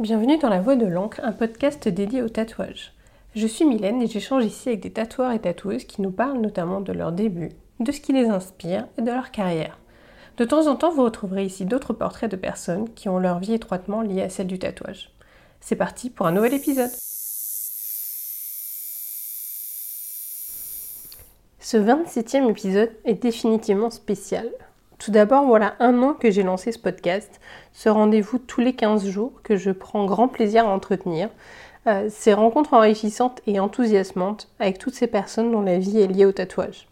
Bienvenue 0.00 0.38
dans 0.38 0.48
La 0.48 0.62
Voix 0.62 0.76
de 0.76 0.86
l'encre, 0.86 1.20
un 1.22 1.32
podcast 1.32 1.86
dédié 1.86 2.22
au 2.22 2.30
tatouage. 2.30 2.94
Je 3.34 3.46
suis 3.46 3.66
Mylène 3.66 4.00
et 4.00 4.06
j'échange 4.06 4.46
ici 4.46 4.70
avec 4.70 4.80
des 4.80 4.90
tatoueurs 4.90 5.32
et 5.32 5.38
tatoueuses 5.38 5.84
qui 5.84 6.00
nous 6.00 6.10
parlent 6.10 6.40
notamment 6.40 6.80
de 6.80 6.94
leur 6.94 7.12
début, 7.12 7.50
de 7.80 7.92
ce 7.92 8.00
qui 8.00 8.14
les 8.14 8.30
inspire 8.30 8.86
et 8.96 9.02
de 9.02 9.10
leur 9.10 9.30
carrière. 9.30 9.78
De 10.38 10.46
temps 10.46 10.68
en 10.68 10.76
temps, 10.76 10.90
vous 10.90 11.04
retrouverez 11.04 11.44
ici 11.44 11.66
d'autres 11.66 11.92
portraits 11.92 12.30
de 12.30 12.36
personnes 12.36 12.88
qui 12.94 13.10
ont 13.10 13.18
leur 13.18 13.40
vie 13.40 13.52
étroitement 13.52 14.00
liée 14.00 14.22
à 14.22 14.30
celle 14.30 14.46
du 14.46 14.58
tatouage. 14.58 15.10
C'est 15.60 15.76
parti 15.76 16.08
pour 16.08 16.26
un 16.26 16.32
nouvel 16.32 16.54
épisode. 16.54 16.92
Ce 21.58 21.76
27e 21.76 22.48
épisode 22.48 22.90
est 23.04 23.22
définitivement 23.22 23.90
spécial. 23.90 24.48
Tout 25.00 25.10
d'abord, 25.10 25.46
voilà 25.46 25.76
un 25.80 26.02
an 26.02 26.12
que 26.12 26.30
j'ai 26.30 26.42
lancé 26.42 26.72
ce 26.72 26.78
podcast, 26.78 27.40
ce 27.72 27.88
rendez-vous 27.88 28.38
tous 28.38 28.60
les 28.60 28.74
15 28.74 29.08
jours 29.08 29.32
que 29.42 29.56
je 29.56 29.70
prends 29.70 30.04
grand 30.04 30.28
plaisir 30.28 30.66
à 30.66 30.68
entretenir. 30.68 31.30
Euh, 31.86 32.08
ces 32.10 32.34
rencontres 32.34 32.74
enrichissantes 32.74 33.40
et 33.46 33.58
enthousiasmantes 33.60 34.50
avec 34.58 34.76
toutes 34.76 34.92
ces 34.92 35.06
personnes 35.06 35.52
dont 35.52 35.62
la 35.62 35.78
vie 35.78 35.98
est 35.98 36.06
liée 36.06 36.26
au 36.26 36.32
tatouage. 36.32 36.86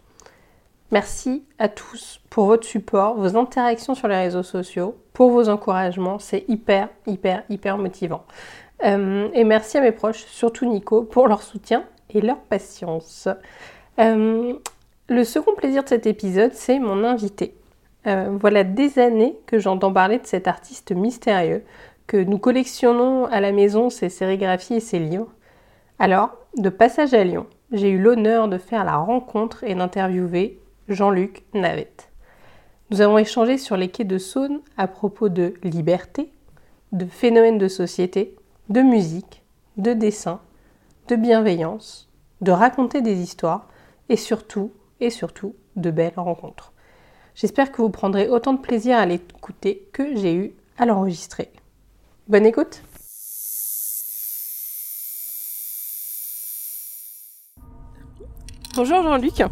Merci 0.90 1.44
à 1.58 1.68
tous 1.68 2.22
pour 2.30 2.46
votre 2.46 2.66
support, 2.66 3.14
vos 3.16 3.36
interactions 3.36 3.94
sur 3.94 4.08
les 4.08 4.16
réseaux 4.16 4.42
sociaux, 4.42 4.96
pour 5.12 5.30
vos 5.30 5.50
encouragements, 5.50 6.18
c'est 6.18 6.46
hyper, 6.48 6.88
hyper, 7.06 7.42
hyper 7.50 7.76
motivant. 7.76 8.24
Euh, 8.86 9.28
et 9.34 9.44
merci 9.44 9.76
à 9.76 9.82
mes 9.82 9.92
proches, 9.92 10.24
surtout 10.24 10.64
Nico, 10.64 11.02
pour 11.02 11.28
leur 11.28 11.42
soutien 11.42 11.84
et 12.08 12.22
leur 12.22 12.38
patience. 12.38 13.28
Euh, 13.98 14.54
le 15.10 15.24
second 15.24 15.54
plaisir 15.54 15.84
de 15.84 15.88
cet 15.90 16.06
épisode, 16.06 16.54
c'est 16.54 16.78
mon 16.78 17.04
invité. 17.04 17.57
Euh, 18.08 18.38
voilà 18.40 18.64
des 18.64 18.98
années 18.98 19.38
que 19.44 19.58
j'entends 19.58 19.92
parler 19.92 20.18
de 20.18 20.26
cet 20.26 20.48
artiste 20.48 20.92
mystérieux, 20.92 21.62
que 22.06 22.16
nous 22.16 22.38
collectionnons 22.38 23.26
à 23.26 23.40
la 23.40 23.52
maison 23.52 23.90
ses 23.90 24.08
sérigraphies 24.08 24.76
et 24.76 24.80
ses 24.80 24.98
livres. 24.98 25.34
Alors, 25.98 26.30
de 26.56 26.70
passage 26.70 27.12
à 27.12 27.22
Lyon, 27.22 27.46
j'ai 27.70 27.90
eu 27.90 27.98
l'honneur 27.98 28.48
de 28.48 28.56
faire 28.56 28.84
la 28.84 28.96
rencontre 28.96 29.62
et 29.62 29.74
d'interviewer 29.74 30.58
Jean-Luc 30.88 31.44
Navette. 31.52 32.08
Nous 32.90 33.02
avons 33.02 33.18
échangé 33.18 33.58
sur 33.58 33.76
les 33.76 33.88
quais 33.88 34.04
de 34.04 34.16
Saône 34.16 34.60
à 34.78 34.88
propos 34.88 35.28
de 35.28 35.52
liberté, 35.62 36.32
de 36.92 37.04
phénomènes 37.04 37.58
de 37.58 37.68
société, 37.68 38.34
de 38.70 38.80
musique, 38.80 39.42
de 39.76 39.92
dessin, 39.92 40.40
de 41.08 41.16
bienveillance, 41.16 42.08
de 42.40 42.52
raconter 42.52 43.02
des 43.02 43.20
histoires 43.20 43.68
et 44.08 44.16
surtout, 44.16 44.72
et 45.00 45.10
surtout, 45.10 45.54
de 45.76 45.90
belles 45.90 46.14
rencontres. 46.16 46.72
J'espère 47.40 47.70
que 47.70 47.80
vous 47.80 47.88
prendrez 47.88 48.28
autant 48.28 48.52
de 48.52 48.58
plaisir 48.58 48.98
à 48.98 49.06
l'écouter 49.06 49.88
que 49.92 50.16
j'ai 50.16 50.34
eu 50.34 50.52
à 50.76 50.86
l'enregistrer. 50.86 51.52
Bonne 52.26 52.44
écoute 52.44 52.82
Bonjour 58.74 59.04
Jean-Luc. 59.04 59.44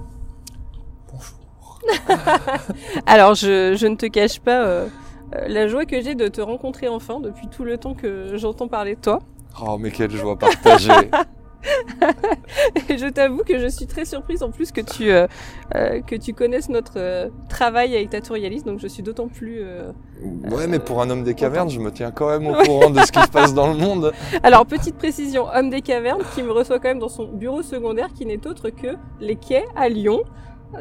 Bonjour. 1.12 1.80
Alors 3.06 3.36
je, 3.36 3.86
ne 3.86 3.94
te 3.94 4.06
cache 4.06 4.40
pas 4.40 4.64
euh, 4.64 4.88
euh, 5.36 5.46
la 5.46 5.68
joie 5.68 5.84
que 5.84 6.00
j'ai 6.00 6.16
de 6.16 6.26
te 6.26 6.40
rencontrer 6.40 6.88
enfin 6.88 7.20
depuis 7.20 7.46
tout 7.46 7.62
le 7.62 7.78
temps 7.78 7.94
que 7.94 8.36
j'entends 8.36 8.66
parler 8.66 8.96
de 8.96 9.00
toi. 9.00 9.20
Oh 9.64 9.78
mais 9.78 9.92
quelle 9.92 10.10
joie 10.10 10.36
partagée 10.36 10.90
et 12.88 12.98
je 12.98 13.06
t'avoue 13.06 13.42
que 13.44 13.58
je 13.58 13.66
suis 13.66 13.86
très 13.86 14.04
surprise 14.04 14.42
en 14.42 14.50
plus 14.50 14.72
que 14.72 14.80
tu, 14.80 15.10
euh, 15.10 15.26
euh, 15.74 16.00
que 16.00 16.14
tu 16.14 16.32
connaisses 16.32 16.68
notre 16.68 16.98
euh, 16.98 17.28
travail 17.48 17.94
avec 17.96 18.10
Taturialis, 18.10 18.62
donc 18.62 18.78
je 18.80 18.86
suis 18.86 19.02
d'autant 19.02 19.28
plus... 19.28 19.62
ouais, 20.50 20.66
mais 20.68 20.78
pour 20.78 21.02
un 21.02 21.10
homme 21.10 21.24
des 21.24 21.34
cavernes, 21.34 21.70
je 21.70 21.80
me 21.80 21.90
tiens 21.90 22.10
quand 22.10 22.28
même 22.28 22.46
au 22.46 22.54
courant 22.54 22.90
de 22.90 23.00
ce 23.00 23.12
qui 23.12 23.20
se 23.20 23.28
passe 23.28 23.54
dans 23.54 23.68
le 23.68 23.76
monde. 23.76 24.12
Alors, 24.42 24.66
petite 24.66 24.96
précision, 24.96 25.46
homme 25.52 25.70
des 25.70 25.82
cavernes 25.82 26.22
qui 26.34 26.42
me 26.42 26.52
reçoit 26.52 26.78
quand 26.78 26.88
même 26.88 26.98
dans 26.98 27.08
son 27.08 27.26
bureau 27.26 27.62
secondaire 27.62 28.08
qui 28.14 28.26
n'est 28.26 28.46
autre 28.46 28.70
que 28.70 28.96
les 29.20 29.36
quais 29.36 29.64
à 29.76 29.88
Lyon 29.88 30.22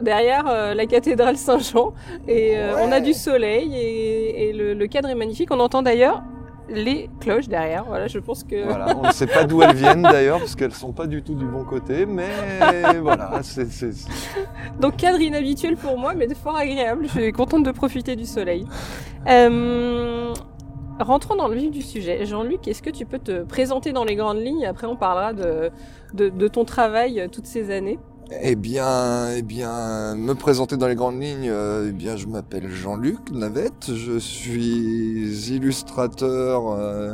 derrière 0.01 0.45
la 0.75 0.85
cathédrale 0.87 1.37
Saint-Jean 1.37 1.93
et 2.27 2.57
on 2.79 2.91
a 2.91 2.99
du 2.99 3.13
soleil 3.13 3.75
et, 3.75 4.51
le, 4.53 4.87
cadre 4.87 5.09
est 5.09 5.15
magnifique. 5.15 5.49
On 5.51 5.59
entend 5.59 5.81
d'ailleurs 5.83 6.23
les 6.69 7.09
cloches 7.19 7.47
derrière. 7.47 7.85
Voilà, 7.85 8.07
je 8.07 8.19
pense 8.19 8.43
que. 8.43 8.63
Voilà, 8.63 8.97
on 8.97 9.07
ne 9.07 9.11
sait 9.11 9.27
pas 9.27 9.43
d'où 9.43 9.61
elles 9.61 9.75
viennent 9.75 10.01
d'ailleurs, 10.01 10.39
parce 10.39 10.55
qu'elles 10.55 10.73
sont 10.73 10.93
pas 10.93 11.07
du 11.07 11.23
tout 11.23 11.35
du 11.35 11.45
bon 11.45 11.63
côté, 11.63 12.05
mais 12.05 12.29
voilà, 13.01 13.39
c'est. 13.41 13.65
Donc 14.79 14.97
cadre 14.97 15.19
inhabituel 15.19 15.77
pour 15.77 15.97
moi, 15.97 16.13
mais 16.13 16.27
fort 16.35 16.57
agréable. 16.57 17.05
Je 17.05 17.19
suis 17.19 17.31
contente 17.31 17.63
de 17.63 17.71
profiter 17.71 18.15
du 18.15 18.25
soleil. 18.25 18.65
Euh, 19.27 20.33
rentrons 20.99 21.35
dans 21.35 21.47
le 21.47 21.55
vif 21.55 21.71
du 21.71 21.81
sujet. 21.81 22.25
Jean-Luc, 22.25 22.67
est-ce 22.67 22.81
que 22.81 22.89
tu 22.89 23.05
peux 23.05 23.19
te 23.19 23.43
présenter 23.43 23.91
dans 23.91 24.03
les 24.03 24.15
grandes 24.15 24.39
lignes 24.39 24.65
Après, 24.65 24.87
on 24.87 24.95
parlera 24.95 25.33
de, 25.33 25.71
de, 26.13 26.29
de 26.29 26.47
ton 26.47 26.65
travail 26.65 27.19
euh, 27.19 27.27
toutes 27.27 27.47
ces 27.47 27.71
années? 27.71 27.99
Eh 28.31 28.55
bien, 28.55 29.29
eh 29.35 29.43
bien, 29.43 30.15
me 30.15 30.33
présenter 30.33 30.77
dans 30.77 30.87
les 30.87 30.95
grandes 30.95 31.21
lignes, 31.21 31.47
euh, 31.47 31.89
eh 31.89 31.91
bien, 31.91 32.17
je 32.17 32.25
m'appelle 32.25 32.71
Jean-Luc 32.71 33.29
Navette, 33.31 33.93
je 33.93 34.17
suis 34.17 35.47
illustrateur 35.51 36.71
euh, 36.71 37.13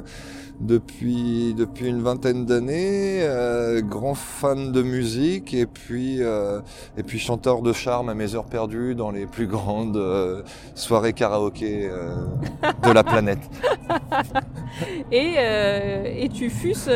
depuis 0.61 1.53
depuis 1.57 1.87
une 1.87 2.01
vingtaine 2.01 2.45
d'années, 2.45 3.19
euh, 3.21 3.81
grand 3.81 4.13
fan 4.13 4.71
de 4.71 4.81
musique 4.81 5.53
et 5.53 5.65
puis 5.65 6.19
et 6.21 7.03
puis 7.03 7.19
chanteur 7.19 7.61
de 7.61 7.73
charme 7.73 8.09
à 8.09 8.13
mes 8.13 8.35
heures 8.35 8.45
perdues 8.45 8.95
dans 8.95 9.11
les 9.11 9.25
plus 9.25 9.47
grandes 9.47 10.01
soirées 10.75 11.13
karaoké 11.13 11.89
de 12.83 12.91
la 12.91 13.03
planète. 13.03 13.49
et, 15.11 15.35
et 16.23 16.29
tu 16.29 16.49
fusses 16.49 16.89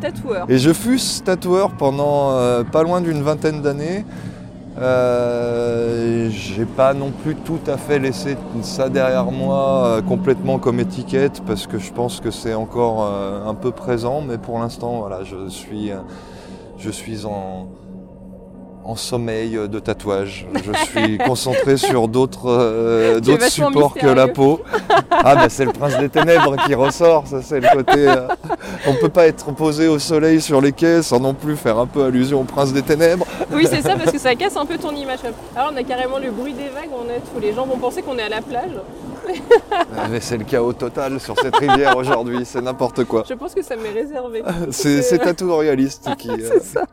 tatoueur. 0.00 0.50
Et 0.50 0.58
je 0.58 0.72
fusse 0.72 1.22
tatoueur 1.24 1.76
pendant 1.76 2.64
pas 2.64 2.82
loin 2.82 3.00
d'une 3.00 3.22
vingtaine 3.22 3.62
d'années. 3.62 4.04
Euh, 4.78 6.30
j'ai 6.30 6.64
pas 6.64 6.94
non 6.94 7.10
plus 7.10 7.34
tout 7.34 7.58
à 7.66 7.76
fait 7.76 7.98
laissé 7.98 8.36
ça 8.62 8.88
derrière 8.88 9.30
moi 9.32 9.86
euh, 9.86 10.02
complètement 10.02 10.60
comme 10.60 10.78
étiquette 10.78 11.42
parce 11.44 11.66
que 11.66 11.78
je 11.78 11.92
pense 11.92 12.20
que 12.20 12.30
c'est 12.30 12.54
encore 12.54 13.04
euh, 13.04 13.44
un 13.46 13.54
peu 13.54 13.72
présent, 13.72 14.22
mais 14.22 14.38
pour 14.38 14.60
l'instant, 14.60 15.00
voilà, 15.00 15.24
je 15.24 15.48
suis, 15.48 15.90
je 16.78 16.90
suis 16.90 17.26
en, 17.26 17.66
en 18.90 18.96
sommeil 18.96 19.52
de 19.68 19.78
tatouage. 19.78 20.46
Je 20.64 20.72
suis 20.84 21.18
concentré 21.18 21.76
sur 21.76 22.08
d'autres 22.08 22.46
euh, 22.50 23.20
d'autres 23.20 23.48
supports 23.48 23.94
que 23.94 24.08
la 24.08 24.26
peau. 24.26 24.60
Ah 25.10 25.36
bah 25.36 25.48
c'est 25.48 25.64
le 25.64 25.72
prince 25.72 25.96
des 25.98 26.08
ténèbres 26.08 26.56
qui 26.66 26.74
ressort, 26.74 27.28
ça 27.28 27.40
c'est 27.40 27.60
le 27.60 27.68
côté. 27.72 28.08
Euh, 28.08 28.26
on 28.88 28.94
peut 28.94 29.08
pas 29.08 29.26
être 29.26 29.52
posé 29.52 29.86
au 29.86 30.00
soleil 30.00 30.40
sur 30.40 30.60
les 30.60 30.72
quais 30.72 31.02
sans 31.02 31.20
non 31.20 31.34
plus 31.34 31.56
faire 31.56 31.78
un 31.78 31.86
peu 31.86 32.02
allusion 32.02 32.40
au 32.40 32.44
prince 32.44 32.72
des 32.72 32.82
ténèbres. 32.82 33.26
Oui 33.52 33.66
c'est 33.70 33.80
ça 33.80 33.94
parce 33.94 34.10
que 34.10 34.18
ça 34.18 34.34
casse 34.34 34.56
un 34.56 34.66
peu 34.66 34.76
ton 34.76 34.90
image. 34.90 35.20
Alors 35.54 35.70
on 35.72 35.76
a 35.76 35.84
carrément 35.84 36.18
le 36.18 36.32
bruit 36.32 36.54
des 36.54 36.68
vagues, 36.68 36.90
on 36.92 37.08
est 37.08 37.22
où 37.36 37.40
les 37.40 37.52
gens 37.52 37.66
vont 37.66 37.78
penser 37.78 38.02
qu'on 38.02 38.18
est 38.18 38.22
à 38.22 38.28
la 38.28 38.42
plage. 38.42 38.72
Ah, 39.72 40.08
mais 40.10 40.18
c'est 40.18 40.38
le 40.38 40.44
chaos 40.44 40.72
total 40.72 41.20
sur 41.20 41.38
cette 41.38 41.54
rivière 41.54 41.96
aujourd'hui, 41.96 42.40
c'est 42.44 42.60
n'importe 42.60 43.04
quoi. 43.04 43.22
Je 43.28 43.34
pense 43.34 43.54
que 43.54 43.62
ça 43.62 43.76
m'est 43.76 43.90
réservé. 43.90 44.42
c'est 44.70 45.18
tatou 45.18 45.56
réaliste 45.56 46.08
qui. 46.18 46.30
c'est 46.40 46.64
ça. 46.64 46.86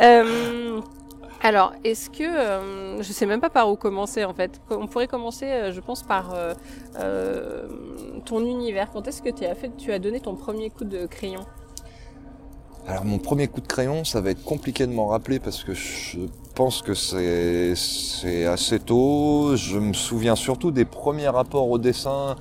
Alors, 1.42 1.72
est-ce 1.84 2.10
que 2.10 2.22
euh, 2.22 3.02
je 3.02 3.12
sais 3.12 3.24
même 3.24 3.40
pas 3.40 3.48
par 3.48 3.70
où 3.70 3.76
commencer 3.76 4.24
en 4.24 4.34
fait. 4.34 4.60
On 4.68 4.86
pourrait 4.86 5.06
commencer, 5.06 5.46
euh, 5.46 5.72
je 5.72 5.80
pense, 5.80 6.02
par 6.02 6.34
euh, 6.34 7.66
ton 8.26 8.44
univers. 8.44 8.90
Quand 8.92 9.08
est-ce 9.08 9.22
que 9.22 9.30
tu 9.30 9.46
as 9.46 9.54
fait, 9.54 9.74
tu 9.78 9.90
as 9.92 9.98
donné 9.98 10.20
ton 10.20 10.34
premier 10.34 10.68
coup 10.68 10.84
de 10.84 11.06
crayon? 11.06 11.46
Alors 12.86 13.04
mon 13.04 13.18
premier 13.18 13.48
coup 13.48 13.60
de 13.60 13.66
crayon, 13.66 14.04
ça 14.04 14.20
va 14.20 14.30
être 14.30 14.44
compliqué 14.44 14.86
de 14.86 14.92
m'en 14.92 15.06
rappeler 15.06 15.38
parce 15.38 15.64
que 15.64 15.72
je 15.74 16.18
pense 16.54 16.82
que 16.82 16.92
c'est 16.94 18.44
assez 18.46 18.78
tôt. 18.78 19.56
Je 19.56 19.78
me 19.78 19.94
souviens 19.94 20.36
surtout 20.36 20.70
des 20.70 20.84
premiers 20.84 21.28
rapports 21.28 21.70
au 21.70 21.78
dessin 21.78 22.36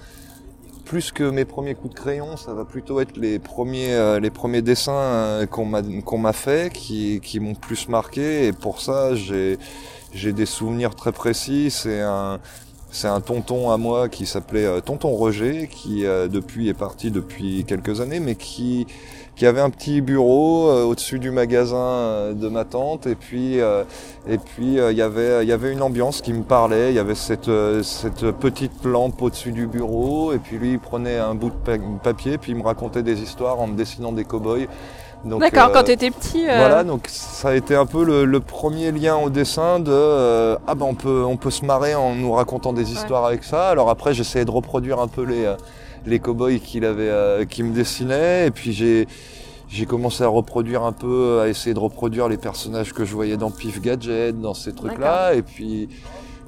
plus 0.90 1.12
que 1.12 1.24
mes 1.24 1.46
premiers 1.46 1.76
coups 1.76 1.94
de 1.94 2.00
crayon, 2.00 2.36
ça 2.36 2.52
va 2.56 2.66
plutôt 2.66 3.00
être 3.00 3.16
les 3.16 3.38
premiers, 3.38 3.94
euh, 3.94 4.20
les 4.20 4.32
premiers 4.32 4.64
dessins 4.64 4.92
euh, 4.92 5.46
qu'on 5.46 5.66
m'a 5.66 5.84
qu'on 5.84 6.34
fait, 6.34 6.74
qui, 6.74 7.22
qui 7.22 7.40
m'ont 7.40 7.54
plus 7.54 7.88
marqué. 7.90 8.48
Et 8.48 8.54
pour 8.54 8.82
ça, 8.82 9.14
j'ai 9.14 9.60
j'ai 10.16 10.34
des 10.34 10.48
souvenirs 10.48 10.96
très 10.96 11.12
précis. 11.12 11.70
C'est 11.70 12.02
un 12.02 12.40
c'est 12.90 13.08
un 13.08 13.22
tonton 13.22 13.70
à 13.70 13.78
moi 13.78 14.10
qui 14.10 14.26
s'appelait 14.26 14.66
euh, 14.66 14.82
Tonton 14.82 15.10
Roger, 15.10 15.68
qui 15.68 16.06
depuis 16.06 16.70
est 16.70 16.74
parti 16.74 17.12
depuis 17.12 17.66
quelques 17.66 18.02
années, 18.02 18.20
mais 18.20 18.34
qui 18.34 18.88
qui 19.40 19.48
avait 19.48 19.62
un 19.62 19.70
petit 19.70 20.02
bureau 20.02 20.68
euh, 20.68 20.84
au-dessus 20.84 21.18
du 21.18 21.32
magasin 21.32 21.78
euh, 21.78 22.34
de 22.34 22.50
ma 22.50 22.66
tante 22.66 23.08
et 23.08 23.16
puis 23.16 23.62
euh, 23.62 23.86
et 24.28 24.38
puis 24.38 24.76
il 24.76 24.98
y 24.98 25.02
avait 25.02 25.44
il 25.44 25.48
y 25.48 25.54
avait 25.54 25.72
une 25.72 25.82
ambiance 25.82 26.22
qui 26.22 26.34
me 26.34 26.44
parlait 26.44 26.90
il 26.90 26.96
y 26.96 27.00
avait 27.00 27.16
cette 27.16 27.50
cette 27.82 28.32
petite 28.32 28.84
lampe 28.84 29.22
au-dessus 29.22 29.54
du 29.54 29.66
bureau 29.66 30.34
et 30.34 30.40
puis 30.40 30.58
lui 30.58 30.72
il 30.74 30.80
prenait 30.80 31.18
un 31.18 31.36
bout 31.36 31.52
de 31.52 32.00
papier 32.04 32.38
puis 32.38 32.52
il 32.52 32.58
me 32.58 32.64
racontait 32.64 33.02
des 33.02 33.22
histoires 33.22 33.62
en 33.62 33.68
me 33.68 33.78
dessinant 33.78 34.12
des 34.12 34.26
cow-boys 34.26 34.68
D'accord, 35.26 35.74
quand 35.74 35.84
tu 35.84 35.92
étais 35.92 36.12
petit. 36.12 36.46
Voilà, 36.46 36.86
donc 36.86 37.08
ça 37.10 37.50
a 37.50 37.54
été 37.54 37.76
un 37.76 37.86
peu 37.86 38.06
le, 38.06 38.40
premier 38.40 38.94
lien 38.94 39.18
au 39.18 39.30
dessin 39.30 39.80
de 39.82 40.56
ah 40.66 40.76
ben 40.76 40.86
on 40.86 40.96
peut 40.96 41.24
on 41.26 41.36
peut 41.36 41.52
se 41.52 41.66
marrer 41.66 41.94
en 41.94 42.16
nous 42.16 42.32
racontant 42.32 42.74
des 42.74 42.92
histoires 42.92 43.26
avec 43.26 43.44
ça. 43.44 43.70
Alors 43.70 43.90
après 43.90 44.14
j'essayais 44.14 44.46
de 44.46 44.52
reproduire 44.52 45.00
un 45.00 45.08
peu 45.08 45.24
les 45.24 45.54
les 46.06 46.20
cow-boys 46.20 46.60
qu'il 46.60 46.86
avait, 46.86 47.10
euh, 47.10 47.46
qui 47.46 47.64
me 47.64 47.74
dessinaient. 47.74 48.48
Et 48.48 48.52
puis 48.52 48.74
j'ai 48.74 49.08
j'ai 49.68 49.86
commencé 49.86 50.24
à 50.24 50.28
reproduire 50.28 50.84
un 50.84 50.94
peu, 50.94 51.42
à 51.42 51.48
essayer 51.48 51.76
de 51.76 51.80
reproduire 51.80 52.28
les 52.28 52.38
personnages 52.38 52.92
que 52.92 53.06
je 53.06 53.14
voyais 53.14 53.38
dans 53.38 53.52
Pif 53.52 53.82
Gadget, 53.82 54.40
dans 54.40 54.56
ces 54.56 54.74
trucs-là. 54.74 55.36
Et 55.36 55.44
puis 55.44 55.90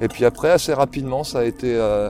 et 0.01 0.07
puis 0.07 0.25
après, 0.25 0.49
assez 0.49 0.73
rapidement, 0.73 1.23
ça 1.23 1.39
a 1.39 1.43
été, 1.43 1.75
euh, 1.75 2.09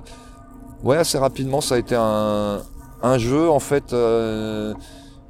ouais, 0.84 0.96
assez 0.96 1.18
rapidement, 1.18 1.60
ça 1.60 1.76
a 1.76 1.78
été 1.78 1.96
un, 1.98 2.62
un 3.04 3.18
jeu 3.18 3.50
en 3.50 3.60
fait. 3.60 3.92
Euh, 3.94 4.74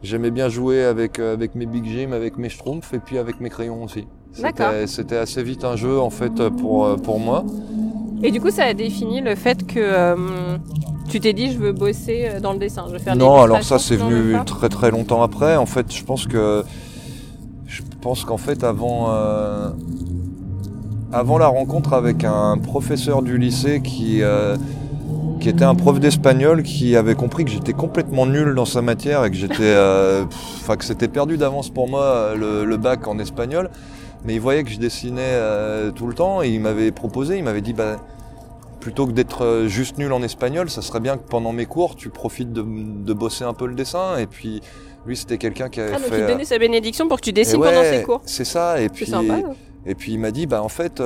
J'aimais 0.04 0.32
bien 0.32 0.50
jouer 0.50 0.84
avec 0.84 1.20
euh, 1.20 1.34
avec 1.34 1.54
mes 1.54 1.68
Big 1.68 1.86
Jim, 1.86 2.12
avec 2.12 2.38
mes 2.38 2.50
Schtroumpfs 2.50 2.92
et 2.94 2.98
puis 3.00 3.20
avec 3.20 3.40
mes 3.40 3.50
crayons 3.50 3.84
aussi. 3.84 4.08
C'était 4.88 5.18
assez 5.18 5.44
vite 5.44 5.64
un 5.64 5.76
jeu 5.76 6.00
en 6.00 6.10
fait 6.10 6.50
pour 6.50 6.86
euh, 6.86 6.96
pour 6.96 7.20
moi. 7.20 7.46
Et 8.24 8.32
du 8.32 8.40
coup, 8.40 8.52
ça 8.52 8.66
a 8.66 8.74
défini 8.74 9.22
le 9.22 9.36
fait 9.36 9.66
que 9.66 9.80
euh, 9.80 10.58
tu 11.10 11.20
t'es 11.20 11.34
dit 11.34 11.52
je 11.52 11.58
veux 11.58 11.72
bosser 11.72 12.30
dans 12.42 12.54
le 12.54 12.60
dessin, 12.60 12.86
je 12.88 12.94
veux 12.94 13.00
faire 13.00 13.16
Non, 13.16 13.42
alors 13.42 13.64
ça 13.64 13.80
c'est 13.80 13.96
venu 13.96 14.36
très 14.46 14.70
très 14.70 14.92
longtemps 14.92 15.24
après. 15.24 15.56
En 15.56 15.66
fait, 15.66 15.94
je 15.94 16.04
pense 16.04 16.28
que 16.28 16.64
je 17.68 17.82
pense 18.02 18.24
qu'en 18.26 18.38
fait 18.38 18.64
avant 18.64 19.10
avant 21.14 21.38
la 21.38 21.48
rencontre 21.48 21.94
avec 21.94 22.24
un 22.24 22.58
professeur 22.58 23.22
du 23.22 23.38
lycée 23.38 23.82
qui 23.82 24.22
qui 25.42 25.50
était 25.50 25.66
un 25.66 25.76
prof 25.76 26.00
d'espagnol 26.00 26.62
qui 26.62 26.96
avait 26.96 27.16
compris 27.16 27.44
que 27.44 27.52
j'étais 27.52 27.74
complètement 27.74 28.28
nul 28.28 28.54
dans 28.54 28.66
sa 28.66 28.82
matière 28.82 29.26
et 29.26 29.32
que 29.32 29.36
j'étais, 29.36 29.58
euh, 29.62 30.24
enfin 30.62 30.78
que 30.78 30.86
c'était 30.86 31.08
perdu 31.08 31.36
d'avance 31.38 31.70
pour 31.70 31.90
moi 31.90 32.34
le, 32.36 32.78
bac 32.78 33.08
en 33.08 33.20
espagnol. 33.20 33.70
Mais 34.24 34.36
il 34.36 34.42
voyait 34.42 34.64
que 34.64 34.70
je 34.70 34.80
dessinais 34.80 35.22
euh, 35.22 35.92
tout 35.92 36.08
le 36.08 36.14
temps 36.14 36.44
et 36.44 36.50
il 36.50 36.60
m'avait 36.60 36.92
proposé, 36.92 37.38
il 37.38 37.44
m'avait 37.44 37.62
dit 37.62 37.74
bah 37.74 37.98
plutôt 38.80 39.06
que 39.06 39.12
d'être 39.12 39.46
euh, 39.46 39.68
juste 39.68 39.98
nul 39.98 40.12
en 40.12 40.22
espagnol, 40.24 40.70
ça 40.70 40.82
serait 40.82 41.00
bien 41.00 41.18
que 41.18 41.28
pendant 41.28 41.54
mes 41.54 41.66
cours 41.66 41.96
tu 41.96 42.10
profites 42.10 42.52
de, 42.52 42.64
de 42.64 43.14
bosser 43.14 43.44
un 43.44 43.54
peu 43.54 43.68
le 43.68 43.76
dessin 43.76 44.18
et 44.18 44.28
puis 44.28 44.62
lui 45.06 45.18
c'était 45.18 45.38
quelqu'un 45.38 45.70
qui 45.70 45.82
avait 45.82 45.94
ah, 45.96 46.00
fait. 46.00 46.20
Il 46.20 46.28
donnait 46.28 46.46
sa 46.46 46.58
bénédiction 46.58 47.08
pour 47.08 47.18
que 47.18 47.26
tu 47.26 47.34
dessines 47.34 47.60
pendant 47.60 47.84
ses 47.84 48.04
cours. 48.04 48.22
C'est 48.26 48.46
ça 48.46 48.82
et 48.82 48.90
puis 48.90 49.06
sympa, 49.06 49.40
et 49.86 49.96
puis 49.96 50.14
il 50.14 50.20
m'a 50.20 50.32
dit 50.32 50.46
bah 50.46 50.62
en 50.62 50.70
fait 50.70 51.02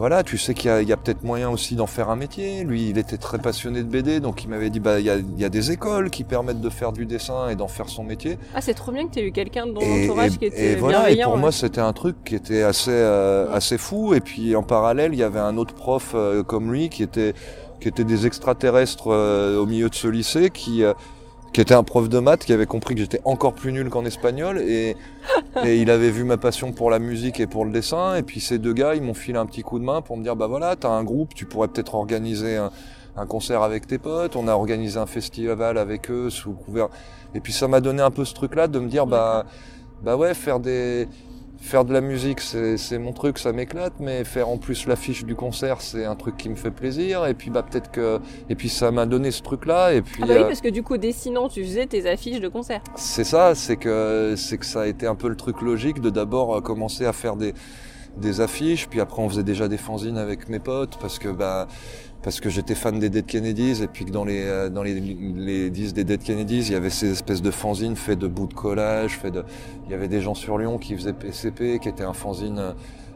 voilà, 0.00 0.22
tu 0.22 0.38
sais 0.38 0.54
qu'il 0.54 0.88
y 0.88 0.92
a, 0.94 0.96
peut-être 0.96 1.24
moyen 1.24 1.50
aussi 1.50 1.76
d'en 1.76 1.86
faire 1.86 2.08
un 2.08 2.16
métier. 2.16 2.64
Lui, 2.64 2.88
il 2.88 2.96
était 2.96 3.18
très 3.18 3.36
passionné 3.36 3.82
de 3.82 3.86
BD, 3.86 4.20
donc 4.20 4.42
il 4.42 4.48
m'avait 4.48 4.70
dit, 4.70 4.80
bah, 4.80 4.98
il 4.98 5.04
y 5.04 5.44
a, 5.44 5.48
des 5.50 5.72
écoles 5.72 6.08
qui 6.08 6.24
permettent 6.24 6.62
de 6.62 6.70
faire 6.70 6.92
du 6.92 7.04
dessin 7.04 7.50
et 7.50 7.54
d'en 7.54 7.68
faire 7.68 7.90
son 7.90 8.02
métier. 8.02 8.38
Ah, 8.54 8.62
c'est 8.62 8.72
trop 8.72 8.92
bien 8.92 9.06
que 9.06 9.12
tu 9.12 9.18
aies 9.18 9.24
eu 9.24 9.32
quelqu'un 9.32 9.66
dans 9.66 9.82
l'entourage 9.82 10.38
qui 10.38 10.46
était 10.46 10.72
et 10.72 10.76
voilà, 10.76 11.10
Et 11.10 11.22
pour 11.22 11.36
moi, 11.36 11.52
c'était 11.52 11.82
un 11.82 11.92
truc 11.92 12.16
qui 12.24 12.34
était 12.34 12.62
assez, 12.62 12.90
euh, 12.90 13.52
assez 13.52 13.76
fou. 13.76 14.14
Et 14.14 14.20
puis, 14.20 14.56
en 14.56 14.62
parallèle, 14.62 15.12
il 15.12 15.18
y 15.18 15.22
avait 15.22 15.38
un 15.38 15.58
autre 15.58 15.74
prof 15.74 16.12
euh, 16.14 16.42
comme 16.42 16.72
lui 16.72 16.88
qui 16.88 17.02
était, 17.02 17.34
qui 17.78 17.88
était 17.88 18.04
des 18.04 18.26
extraterrestres 18.26 19.08
euh, 19.08 19.58
au 19.58 19.66
milieu 19.66 19.90
de 19.90 19.94
ce 19.94 20.08
lycée 20.08 20.48
qui 20.48 20.82
qui 21.52 21.60
était 21.60 21.74
un 21.74 21.82
prof 21.82 22.08
de 22.08 22.18
maths, 22.18 22.44
qui 22.44 22.52
avait 22.52 22.66
compris 22.66 22.94
que 22.94 23.00
j'étais 23.00 23.20
encore 23.24 23.54
plus 23.54 23.72
nul 23.72 23.90
qu'en 23.90 24.04
espagnol, 24.04 24.58
et, 24.58 24.96
et, 25.64 25.80
il 25.80 25.90
avait 25.90 26.10
vu 26.10 26.24
ma 26.24 26.36
passion 26.36 26.72
pour 26.72 26.90
la 26.90 26.98
musique 26.98 27.40
et 27.40 27.46
pour 27.46 27.64
le 27.64 27.72
dessin, 27.72 28.14
et 28.16 28.22
puis 28.22 28.40
ces 28.40 28.58
deux 28.58 28.72
gars, 28.72 28.94
ils 28.94 29.02
m'ont 29.02 29.14
filé 29.14 29.38
un 29.38 29.46
petit 29.46 29.62
coup 29.62 29.78
de 29.78 29.84
main 29.84 30.00
pour 30.00 30.16
me 30.16 30.22
dire, 30.22 30.36
bah 30.36 30.46
voilà, 30.46 30.76
t'as 30.76 30.90
un 30.90 31.04
groupe, 31.04 31.34
tu 31.34 31.46
pourrais 31.46 31.68
peut-être 31.68 31.94
organiser 31.94 32.56
un, 32.56 32.70
un, 33.16 33.26
concert 33.26 33.62
avec 33.62 33.86
tes 33.86 33.98
potes, 33.98 34.36
on 34.36 34.46
a 34.46 34.52
organisé 34.52 34.98
un 34.98 35.06
festival 35.06 35.78
avec 35.78 36.10
eux 36.10 36.30
sous 36.30 36.52
couvert, 36.52 36.88
et 37.34 37.40
puis 37.40 37.52
ça 37.52 37.66
m'a 37.66 37.80
donné 37.80 38.02
un 38.02 38.10
peu 38.10 38.24
ce 38.24 38.34
truc-là 38.34 38.68
de 38.68 38.78
me 38.78 38.88
dire, 38.88 39.06
bah, 39.06 39.44
bah 40.02 40.16
ouais, 40.16 40.34
faire 40.34 40.60
des, 40.60 41.08
faire 41.60 41.84
de 41.84 41.92
la 41.92 42.00
musique, 42.00 42.40
c'est 42.40 42.98
mon 42.98 43.12
truc, 43.12 43.38
ça 43.38 43.52
m'éclate, 43.52 43.92
mais 44.00 44.24
faire 44.24 44.48
en 44.48 44.56
plus 44.56 44.86
l'affiche 44.86 45.24
du 45.24 45.34
concert, 45.34 45.80
c'est 45.80 46.04
un 46.04 46.16
truc 46.16 46.36
qui 46.36 46.48
me 46.48 46.56
fait 46.56 46.70
plaisir. 46.70 47.26
Et 47.26 47.34
puis 47.34 47.50
bah 47.50 47.62
peut-être 47.62 47.90
que, 47.90 48.18
et 48.48 48.54
puis 48.54 48.68
ça 48.68 48.90
m'a 48.90 49.06
donné 49.06 49.30
ce 49.30 49.42
truc-là. 49.42 49.92
Et 49.92 50.02
puis 50.02 50.22
ah 50.22 50.26
bah 50.26 50.34
oui, 50.34 50.42
euh, 50.42 50.46
parce 50.46 50.60
que 50.60 50.68
du 50.68 50.82
coup, 50.82 50.96
dessinant, 50.96 51.48
tu 51.48 51.62
faisais 51.62 51.86
tes 51.86 52.08
affiches 52.08 52.40
de 52.40 52.48
concert. 52.48 52.80
C'est 52.96 53.24
ça, 53.24 53.54
c'est 53.54 53.76
que 53.76 54.34
c'est 54.36 54.58
que 54.58 54.66
ça 54.66 54.82
a 54.82 54.86
été 54.86 55.06
un 55.06 55.14
peu 55.14 55.28
le 55.28 55.36
truc 55.36 55.60
logique 55.60 56.00
de 56.00 56.10
d'abord 56.10 56.56
euh, 56.56 56.60
commencer 56.60 57.04
à 57.04 57.12
faire 57.12 57.36
des 57.36 57.54
des 58.16 58.40
affiches, 58.40 58.88
puis 58.88 59.00
après 59.00 59.22
on 59.22 59.28
faisait 59.28 59.44
déjà 59.44 59.68
des 59.68 59.76
fanzines 59.76 60.18
avec 60.18 60.48
mes 60.48 60.58
potes 60.58 60.98
parce 61.00 61.20
que 61.20 61.28
bah 61.28 61.68
parce 62.22 62.40
que 62.40 62.50
j'étais 62.50 62.74
fan 62.74 62.98
des 62.98 63.08
Dead 63.08 63.24
Kennedys 63.24 63.82
et 63.82 63.86
puis 63.86 64.04
que 64.04 64.10
dans 64.10 64.24
les 64.24 64.42
euh, 64.44 64.68
dans 64.68 64.82
les, 64.82 65.00
les 65.00 65.70
disques 65.70 65.94
des 65.94 66.04
Dead 66.04 66.22
Kennedys, 66.22 66.66
il 66.66 66.72
y 66.72 66.74
avait 66.74 66.90
ces 66.90 67.10
espèces 67.10 67.42
de 67.42 67.50
fanzines 67.50 67.96
faits 67.96 68.18
de 68.18 68.26
bouts 68.26 68.46
de 68.46 68.54
collage, 68.54 69.18
fait 69.18 69.30
de 69.30 69.44
il 69.86 69.90
y 69.90 69.94
avait 69.94 70.08
des 70.08 70.20
gens 70.20 70.34
sur 70.34 70.58
Lyon 70.58 70.78
qui 70.78 70.94
faisaient 70.94 71.12
PCP 71.12 71.78
qui 71.78 71.88
était 71.88 72.04
un 72.04 72.12
fanzine 72.12 72.58
euh, 72.58 72.72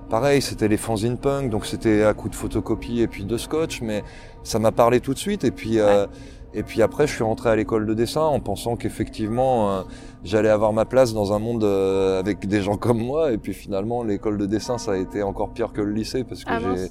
pareil, 0.09 0.41
c'était 0.41 0.69
les 0.69 0.77
fanzines 0.77 1.19
punk 1.19 1.51
donc 1.51 1.67
c'était 1.67 2.03
à 2.03 2.15
coup 2.15 2.29
de 2.29 2.35
photocopie 2.35 3.01
et 3.01 3.07
puis 3.07 3.25
de 3.25 3.37
scotch 3.37 3.83
mais 3.83 4.03
ça 4.43 4.59
m'a 4.59 4.73
parlé 4.73 5.01
tout 5.01 5.13
de 5.13 5.19
suite 5.19 5.45
et 5.45 5.51
puis 5.51 5.81
euh, 5.81 6.07
et 6.55 6.63
puis 6.63 6.81
après 6.81 7.07
je 7.07 7.15
suis 7.15 7.25
rentré 7.25 7.51
à 7.51 7.57
l'école 7.57 7.85
de 7.85 7.95
dessin 7.95 8.23
en 8.23 8.41
pensant 8.41 8.77
qu'effectivement 8.77 9.85
j'allais 10.23 10.49
avoir 10.49 10.73
ma 10.73 10.85
place 10.85 11.13
dans 11.13 11.33
un 11.33 11.39
monde 11.39 11.65
avec 11.65 12.47
des 12.47 12.63
gens 12.63 12.77
comme 12.77 13.03
moi 13.03 13.33
et 13.33 13.39
puis 13.39 13.53
finalement 13.53 14.03
l'école 14.03 14.39
de 14.39 14.47
dessin 14.47 14.79
ça 14.79 14.93
a 14.93 14.97
été 14.97 15.23
encore 15.23 15.51
pire 15.51 15.73
que 15.73 15.81
le 15.81 15.93
lycée 15.93 16.23
parce 16.23 16.45
que 16.45 16.51
ah 16.51 16.61
j'ai 16.61 16.91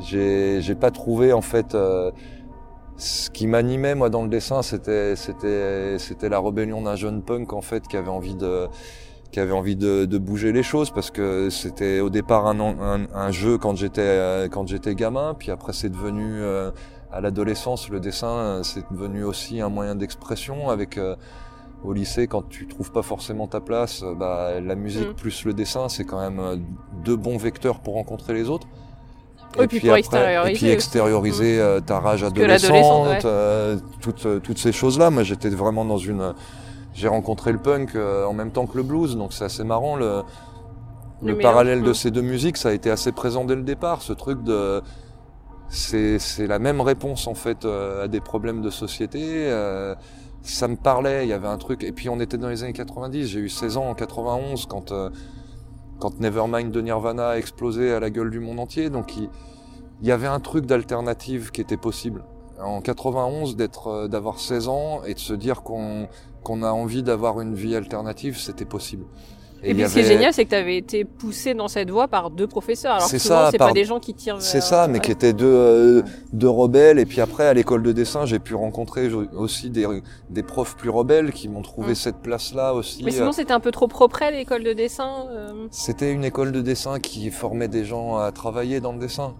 j'ai 0.00 0.60
j'ai 0.60 0.74
pas 0.74 0.90
trouvé 0.90 1.32
en 1.32 1.40
fait 1.40 1.74
euh, 1.74 2.10
ce 2.96 3.30
qui 3.30 3.46
m'animait 3.46 3.94
moi 3.94 4.10
dans 4.10 4.22
le 4.22 4.28
dessin 4.28 4.62
c'était 4.62 5.16
c'était 5.16 5.98
c'était 5.98 6.28
la 6.28 6.40
rébellion 6.40 6.82
d'un 6.82 6.96
jeune 6.96 7.22
punk 7.22 7.52
en 7.52 7.60
fait 7.60 7.86
qui 7.86 7.96
avait 7.96 8.08
envie 8.08 8.34
de 8.34 8.66
qui 9.30 9.40
avait 9.40 9.52
envie 9.52 9.74
de, 9.74 10.04
de 10.04 10.18
bouger 10.18 10.52
les 10.52 10.62
choses 10.62 10.90
parce 10.90 11.10
que 11.10 11.50
c'était 11.50 11.98
au 11.98 12.08
départ 12.08 12.46
un, 12.46 12.60
un, 12.60 13.06
un 13.12 13.30
jeu 13.32 13.58
quand 13.58 13.76
j'étais 13.76 14.00
euh, 14.02 14.48
quand 14.48 14.66
j'étais 14.68 14.94
gamin 14.94 15.34
puis 15.34 15.50
après 15.50 15.72
c'est 15.72 15.90
devenu 15.90 16.40
euh, 16.40 16.70
à 17.10 17.20
l'adolescence 17.20 17.88
le 17.88 18.00
dessin 18.00 18.62
c'est 18.62 18.84
devenu 18.92 19.24
aussi 19.24 19.60
un 19.60 19.68
moyen 19.68 19.94
d'expression 19.94 20.70
avec 20.70 20.98
au 21.84 21.92
lycée, 21.92 22.28
quand 22.28 22.48
tu 22.48 22.66
trouves 22.66 22.90
pas 22.90 23.02
forcément 23.02 23.46
ta 23.46 23.60
place, 23.60 24.02
bah, 24.18 24.58
la 24.58 24.74
musique 24.74 25.10
mm. 25.10 25.14
plus 25.16 25.44
le 25.44 25.52
dessin, 25.52 25.90
c'est 25.90 26.06
quand 26.06 26.18
même 26.18 26.64
deux 27.04 27.16
bons 27.16 27.36
vecteurs 27.36 27.80
pour 27.80 27.94
rencontrer 27.94 28.32
les 28.32 28.48
autres 28.48 28.66
et, 29.62 29.66
puis, 29.66 29.80
pour 29.80 29.96
extérioriser, 29.96 30.52
et 30.52 30.54
puis 30.54 30.68
extérioriser 30.70 31.60
euh, 31.60 31.80
ta 31.80 32.00
rage 32.00 32.24
adolescente, 32.24 33.24
euh, 33.24 33.76
toutes, 34.00 34.26
euh, 34.26 34.40
toutes 34.40 34.58
ces 34.58 34.72
choses-là. 34.72 35.10
Moi, 35.10 35.22
j'étais 35.22 35.48
vraiment 35.50 35.84
dans 35.84 35.98
une. 35.98 36.34
J'ai 36.94 37.08
rencontré 37.08 37.52
le 37.52 37.58
punk 37.58 37.96
en 37.96 38.32
même 38.32 38.52
temps 38.52 38.66
que 38.66 38.76
le 38.76 38.84
blues, 38.84 39.16
donc 39.16 39.32
c'est 39.32 39.44
assez 39.44 39.64
marrant. 39.64 39.96
Le, 39.96 40.22
le, 41.22 41.38
parallèle 41.38 41.82
de 41.82 41.92
ces 41.92 42.12
deux 42.12 42.22
musiques, 42.22 42.56
ça 42.56 42.68
a 42.68 42.72
été 42.72 42.90
assez 42.90 43.10
présent 43.10 43.44
dès 43.44 43.56
le 43.56 43.62
départ. 43.62 44.02
Ce 44.02 44.12
truc 44.12 44.42
de. 44.44 44.80
C'est 45.68 46.46
la 46.46 46.60
même 46.60 46.80
réponse 46.80 47.26
en 47.26 47.34
fait 47.34 47.64
à 47.64 48.06
des 48.06 48.20
problèmes 48.20 48.62
de 48.62 48.70
société. 48.70 49.50
ça 50.42 50.68
me 50.68 50.76
parlait, 50.76 51.24
il 51.24 51.30
y 51.30 51.32
avait 51.32 51.48
un 51.48 51.58
truc. 51.58 51.82
Et 51.82 51.90
puis 51.90 52.08
on 52.08 52.20
était 52.20 52.38
dans 52.38 52.48
les 52.48 52.62
années 52.62 52.72
90. 52.72 53.26
J'ai 53.26 53.40
eu 53.40 53.48
16 53.48 53.76
ans 53.76 53.88
en 53.88 53.94
91 53.94 54.66
quand 54.66 54.92
quand 55.98 56.20
Nevermind 56.20 56.70
de 56.70 56.80
Nirvana 56.80 57.30
a 57.30 57.38
explosé 57.38 57.92
à 57.92 58.00
la 58.00 58.10
gueule 58.10 58.30
du 58.30 58.40
monde 58.40 58.60
entier. 58.60 58.90
Donc 58.90 59.16
il, 59.16 59.28
y 60.02 60.10
avait 60.10 60.26
un 60.26 60.40
truc 60.40 60.66
d'alternative 60.66 61.50
qui 61.50 61.60
était 61.60 61.76
possible. 61.76 62.24
En 62.60 62.80
91, 62.80 63.56
d'être, 63.56 63.88
euh, 63.88 64.08
d'avoir 64.08 64.38
16 64.38 64.68
ans 64.68 65.02
et 65.04 65.14
de 65.14 65.18
se 65.18 65.34
dire 65.34 65.62
qu'on 65.62 66.08
qu'on 66.44 66.62
a 66.62 66.70
envie 66.70 67.02
d'avoir 67.02 67.40
une 67.40 67.54
vie 67.54 67.74
alternative, 67.74 68.38
c'était 68.38 68.66
possible. 68.66 69.06
Et, 69.64 69.74
puis 69.74 69.88
ce 69.88 69.94
qui 69.94 70.00
est 70.00 70.04
génial, 70.04 70.32
c'est 70.32 70.44
que 70.44 70.50
tu 70.50 70.56
avais 70.56 70.76
été 70.76 71.04
poussé 71.04 71.54
dans 71.54 71.68
cette 71.68 71.90
voie 71.90 72.08
par 72.08 72.30
deux 72.30 72.46
professeurs. 72.46 72.96
Alors 72.96 73.10
que 73.10 73.18
souvent, 73.18 73.50
c'est 73.50 73.58
pas 73.58 73.72
des 73.72 73.84
gens 73.84 74.00
qui 74.00 74.14
tirent. 74.14 74.40
C'est 74.40 74.60
ça, 74.60 74.88
mais 74.88 75.00
qui 75.00 75.10
étaient 75.10 75.32
deux, 75.32 75.46
euh, 75.46 76.02
deux 76.32 76.48
rebelles. 76.48 76.98
Et 76.98 77.06
puis 77.06 77.20
après, 77.20 77.46
à 77.46 77.54
l'école 77.54 77.82
de 77.82 77.92
dessin, 77.92 78.26
j'ai 78.26 78.38
pu 78.38 78.54
rencontrer 78.54 79.08
aussi 79.36 79.70
des, 79.70 79.86
des 80.30 80.42
profs 80.42 80.76
plus 80.76 80.90
rebelles 80.90 81.32
qui 81.32 81.48
m'ont 81.48 81.62
trouvé 81.62 81.94
cette 81.94 82.18
place-là 82.18 82.74
aussi. 82.74 83.02
Mais 83.04 83.10
sinon, 83.10 83.28
euh. 83.28 83.32
c'était 83.32 83.52
un 83.52 83.60
peu 83.60 83.70
trop 83.70 83.88
propre 83.88 84.14
l'école 84.30 84.62
de 84.62 84.72
dessin. 84.72 85.26
Euh. 85.30 85.66
C'était 85.70 86.12
une 86.12 86.24
école 86.24 86.52
de 86.52 86.60
dessin 86.60 87.00
qui 87.00 87.30
formait 87.30 87.68
des 87.68 87.84
gens 87.84 88.16
à 88.16 88.30
travailler 88.32 88.80
dans 88.80 88.92
le 88.92 88.98
dessin. 88.98 89.34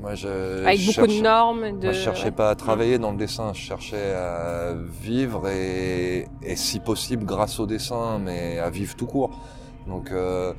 Moi, 0.00 0.14
je 0.14 0.64
Avec 0.64 0.86
beaucoup 0.86 1.06
de 1.06 1.20
normes. 1.22 1.78
De... 1.78 1.84
Moi, 1.84 1.92
je 1.92 2.00
cherchais 2.00 2.30
pas 2.30 2.50
à 2.50 2.54
travailler 2.54 2.98
dans 2.98 3.12
le 3.12 3.18
dessin, 3.18 3.52
je 3.52 3.60
cherchais 3.60 4.14
à 4.14 4.74
vivre 5.02 5.48
et, 5.48 6.26
et 6.42 6.56
si 6.56 6.80
possible 6.80 7.24
grâce 7.24 7.60
au 7.60 7.66
dessin, 7.66 8.18
mais 8.18 8.58
à 8.58 8.70
vivre 8.70 8.96
tout 8.96 9.06
court. 9.06 9.30
Donc 9.86 10.10
euh, 10.10 10.52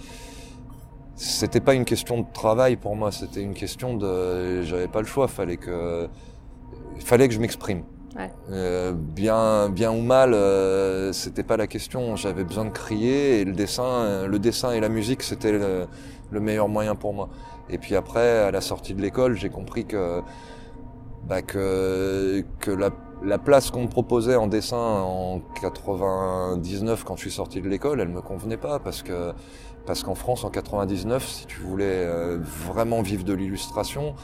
c'était 1.16 1.62
pas 1.62 1.74
une 1.74 1.86
question 1.86 2.22
de 2.22 2.26
travail 2.34 2.76
pour 2.76 2.96
moi, 2.96 3.12
c'était 3.12 3.42
une 3.42 3.54
question 3.54 3.96
de 3.96 4.62
j'avais 4.64 4.88
pas 4.88 5.02
le 5.02 5.08
choix, 5.08 5.28
fallait 5.28 5.58
que 5.58 6.08
fallait 7.00 7.28
que 7.28 7.34
je 7.34 7.40
m'exprime. 7.40 7.84
Ouais. 8.16 8.32
Euh, 8.50 8.94
bien 8.94 9.70
bien 9.70 9.92
ou 9.92 10.02
mal, 10.02 10.34
euh, 10.34 11.12
c'était 11.12 11.44
pas 11.44 11.58
la 11.58 11.68
question. 11.68 12.16
J'avais 12.16 12.44
besoin 12.44 12.66
de 12.66 12.70
crier 12.70 13.42
et 13.42 13.46
le 13.46 13.52
dessin, 13.52 14.26
le 14.28 14.40
dessin 14.40 14.72
et 14.72 14.80
la 14.80 14.90
musique, 14.90 15.22
c'était 15.22 15.52
le, 15.52 15.88
le, 16.32 16.40
meilleur 16.40 16.70
moyen 16.70 16.96
pour 16.96 17.14
moi. 17.14 17.30
Et 17.70 17.78
puis 17.78 17.96
après, 17.96 18.40
à 18.40 18.52
la 18.52 18.62
sortie 18.62 18.94
de 18.94 19.02
l'école, 19.02 19.36
j'ai 19.36 19.50
compris 19.50 19.86
que 19.86 20.22
bah, 21.28 21.42
que 21.42 22.44
que 22.60 22.72
la 22.72 22.92
la 23.24 23.38
place 23.38 23.72
qu'on 23.72 23.84
me 23.84 23.88
proposait 23.88 24.36
en 24.36 24.48
dessin 24.48 24.78
en 24.78 25.42
99 25.62 27.04
quand 27.04 27.16
je 27.16 27.22
suis 27.22 27.32
sorti 27.32 27.62
de 27.62 27.70
l'école, 27.70 28.02
elle 28.02 28.10
me 28.10 28.22
convenait 28.22 28.58
pas 28.58 28.80
parce 28.80 29.02
que 29.02 29.34
parce 29.86 30.04
qu'en 30.04 30.16
France 30.16 30.44
en 30.44 30.50
99, 30.50 31.28
si 31.28 31.46
tu 31.46 31.60
voulais 31.62 31.86
euh, 31.86 32.40
vraiment 32.42 33.02
vivre 33.02 33.24
de 33.24 33.34
l'illustration, 33.34 34.16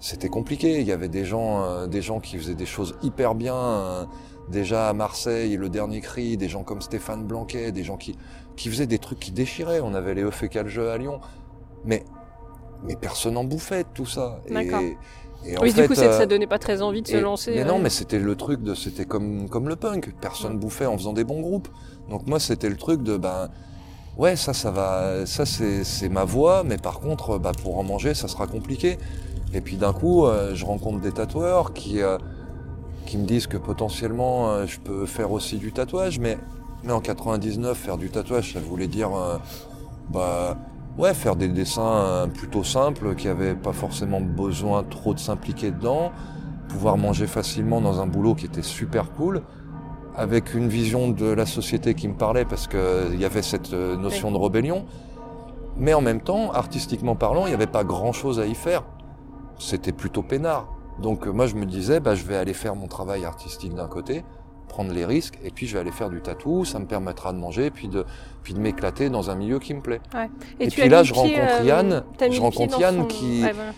c'était 0.00 0.28
compliqué. 0.28 0.80
Il 0.80 0.86
y 0.86 0.92
avait 0.92 1.08
des 1.08 1.24
gens, 1.24 1.62
euh, 1.64 1.86
des 1.86 2.02
gens 2.02 2.20
qui 2.20 2.36
faisaient 2.36 2.54
des 2.54 2.66
choses 2.66 2.96
hyper 3.02 3.34
bien. 3.34 3.54
euh, 3.56 4.04
déjà 4.48 4.88
à 4.88 4.92
Marseille, 4.94 5.56
le 5.56 5.68
dernier 5.68 6.00
cri, 6.00 6.36
des 6.36 6.48
gens 6.48 6.64
comme 6.64 6.80
Stéphane 6.80 7.24
Blanquet, 7.26 7.70
des 7.70 7.84
gens 7.84 7.96
qui, 7.96 8.16
qui 8.56 8.70
faisaient 8.70 8.86
des 8.86 8.98
trucs 8.98 9.20
qui 9.20 9.30
déchiraient. 9.30 9.80
On 9.80 9.94
avait 9.94 10.14
les 10.14 10.24
Calgeux 10.50 10.90
à 10.90 10.98
Lyon. 10.98 11.20
Mais, 11.84 12.04
mais 12.84 12.96
personne 12.96 13.34
n'en 13.34 13.44
bouffait 13.44 13.84
tout 13.94 14.06
ça. 14.06 14.40
D'accord. 14.50 14.80
et 14.80 15.56
en 15.56 15.62
Oui, 15.62 15.70
fait, 15.72 15.82
du 15.82 15.88
coup, 15.88 15.94
c'est- 15.94 16.06
euh, 16.08 16.18
ça 16.18 16.26
donnait 16.26 16.46
pas 16.46 16.58
très 16.58 16.82
envie 16.82 17.02
de 17.02 17.06
se 17.08 17.16
lancer. 17.16 17.52
Mais 17.54 17.64
non, 17.64 17.74
ouais. 17.74 17.82
mais 17.82 17.90
c'était 17.90 18.18
le 18.18 18.34
truc 18.36 18.62
de, 18.62 18.74
c'était 18.74 19.04
comme, 19.04 19.48
comme 19.48 19.68
le 19.68 19.76
punk. 19.76 20.12
Personne 20.20 20.52
Ouais. 20.52 20.58
bouffait 20.58 20.86
en 20.86 20.96
faisant 20.98 21.12
des 21.12 21.24
bons 21.24 21.40
groupes. 21.40 21.68
Donc 22.10 22.26
moi, 22.26 22.40
c'était 22.40 22.68
le 22.68 22.76
truc 22.76 23.02
de, 23.02 23.16
ben, 23.16 23.48
ouais, 24.16 24.34
ça, 24.36 24.52
ça 24.52 24.70
va, 24.70 25.26
ça, 25.26 25.46
c'est, 25.46 25.84
c'est 25.84 26.08
ma 26.08 26.24
voix, 26.24 26.64
mais 26.64 26.76
par 26.76 26.98
contre, 27.00 27.38
bah, 27.38 27.52
pour 27.62 27.78
en 27.78 27.84
manger, 27.84 28.14
ça 28.14 28.26
sera 28.28 28.46
compliqué. 28.46 28.98
Et 29.54 29.60
puis 29.60 29.76
d'un 29.76 29.92
coup, 29.92 30.26
euh, 30.26 30.54
je 30.54 30.64
rencontre 30.66 31.00
des 31.00 31.12
tatoueurs 31.12 31.72
qui, 31.72 32.02
euh, 32.02 32.18
qui 33.06 33.16
me 33.16 33.24
disent 33.26 33.46
que 33.46 33.56
potentiellement, 33.56 34.50
euh, 34.50 34.66
je 34.66 34.78
peux 34.80 35.06
faire 35.06 35.32
aussi 35.32 35.56
du 35.56 35.72
tatouage, 35.72 36.18
mais, 36.18 36.36
mais 36.84 36.92
en 36.92 37.00
99, 37.00 37.78
faire 37.78 37.96
du 37.96 38.10
tatouage, 38.10 38.52
ça 38.54 38.60
voulait 38.60 38.88
dire, 38.88 39.14
euh, 39.16 39.38
bah, 40.10 40.58
ouais, 40.98 41.14
faire 41.14 41.36
des 41.36 41.48
dessins 41.48 41.82
euh, 41.82 42.26
plutôt 42.26 42.64
simples, 42.64 43.14
qui 43.14 43.28
avaient 43.28 43.54
pas 43.54 43.72
forcément 43.72 44.20
besoin 44.20 44.82
trop 44.82 45.14
de 45.14 45.18
s'impliquer 45.18 45.70
dedans, 45.70 46.12
pouvoir 46.68 46.98
manger 46.98 47.26
facilement 47.26 47.80
dans 47.80 48.00
un 48.00 48.06
boulot 48.06 48.34
qui 48.34 48.46
était 48.46 48.62
super 48.62 49.12
cool, 49.12 49.42
avec 50.16 50.54
une 50.54 50.68
vision 50.68 51.08
de 51.10 51.26
la 51.26 51.46
société 51.46 51.94
qui 51.94 52.08
me 52.08 52.14
parlait 52.14 52.44
parce 52.44 52.66
que 52.66 53.10
il 53.12 53.20
y 53.20 53.24
avait 53.24 53.42
cette 53.42 53.72
euh, 53.72 53.96
notion 53.96 54.32
de 54.32 54.36
rébellion. 54.36 54.84
Mais 55.76 55.94
en 55.94 56.00
même 56.00 56.20
temps, 56.20 56.50
artistiquement 56.50 57.14
parlant, 57.14 57.46
il 57.46 57.50
n'y 57.50 57.54
avait 57.54 57.68
pas 57.68 57.84
grand 57.84 58.12
chose 58.12 58.40
à 58.40 58.46
y 58.46 58.54
faire. 58.56 58.82
C'était 59.60 59.92
plutôt 59.92 60.22
peinard. 60.22 60.66
Donc 61.00 61.26
euh, 61.26 61.30
moi 61.30 61.46
je 61.46 61.54
me 61.54 61.64
disais, 61.64 62.00
bah, 62.00 62.16
je 62.16 62.24
vais 62.24 62.36
aller 62.36 62.52
faire 62.52 62.74
mon 62.74 62.88
travail 62.88 63.24
artistique 63.24 63.74
d'un 63.74 63.86
côté, 63.86 64.24
prendre 64.68 64.92
les 64.92 65.04
risques, 65.04 65.38
et 65.44 65.50
puis 65.50 65.66
je 65.66 65.74
vais 65.74 65.80
aller 65.80 65.90
faire 65.92 66.10
du 66.10 66.20
tatou, 66.20 66.64
ça 66.64 66.78
me 66.78 66.86
permettra 66.86 67.32
de 67.32 67.38
manger, 67.38 67.70
puis 67.70 67.88
de, 67.88 68.04
puis 68.42 68.54
de 68.54 68.60
m'éclater 68.60 69.10
dans 69.10 69.30
un 69.30 69.34
milieu 69.34 69.58
qui 69.58 69.74
me 69.74 69.80
plaît. 69.80 70.00
et 70.60 70.68
tu 70.68 70.80
puis 70.80 70.88
là, 70.88 71.02
je 71.02 71.12
rencontre 71.14 71.34
euh, 71.60 71.64
Yann, 71.64 72.04
je 72.30 72.40
rencontre 72.40 72.78
Yann 72.80 72.96
son- 73.00 73.04
qui- 73.06 73.42
Ouais, 73.42 73.52
voilà. 73.52 73.72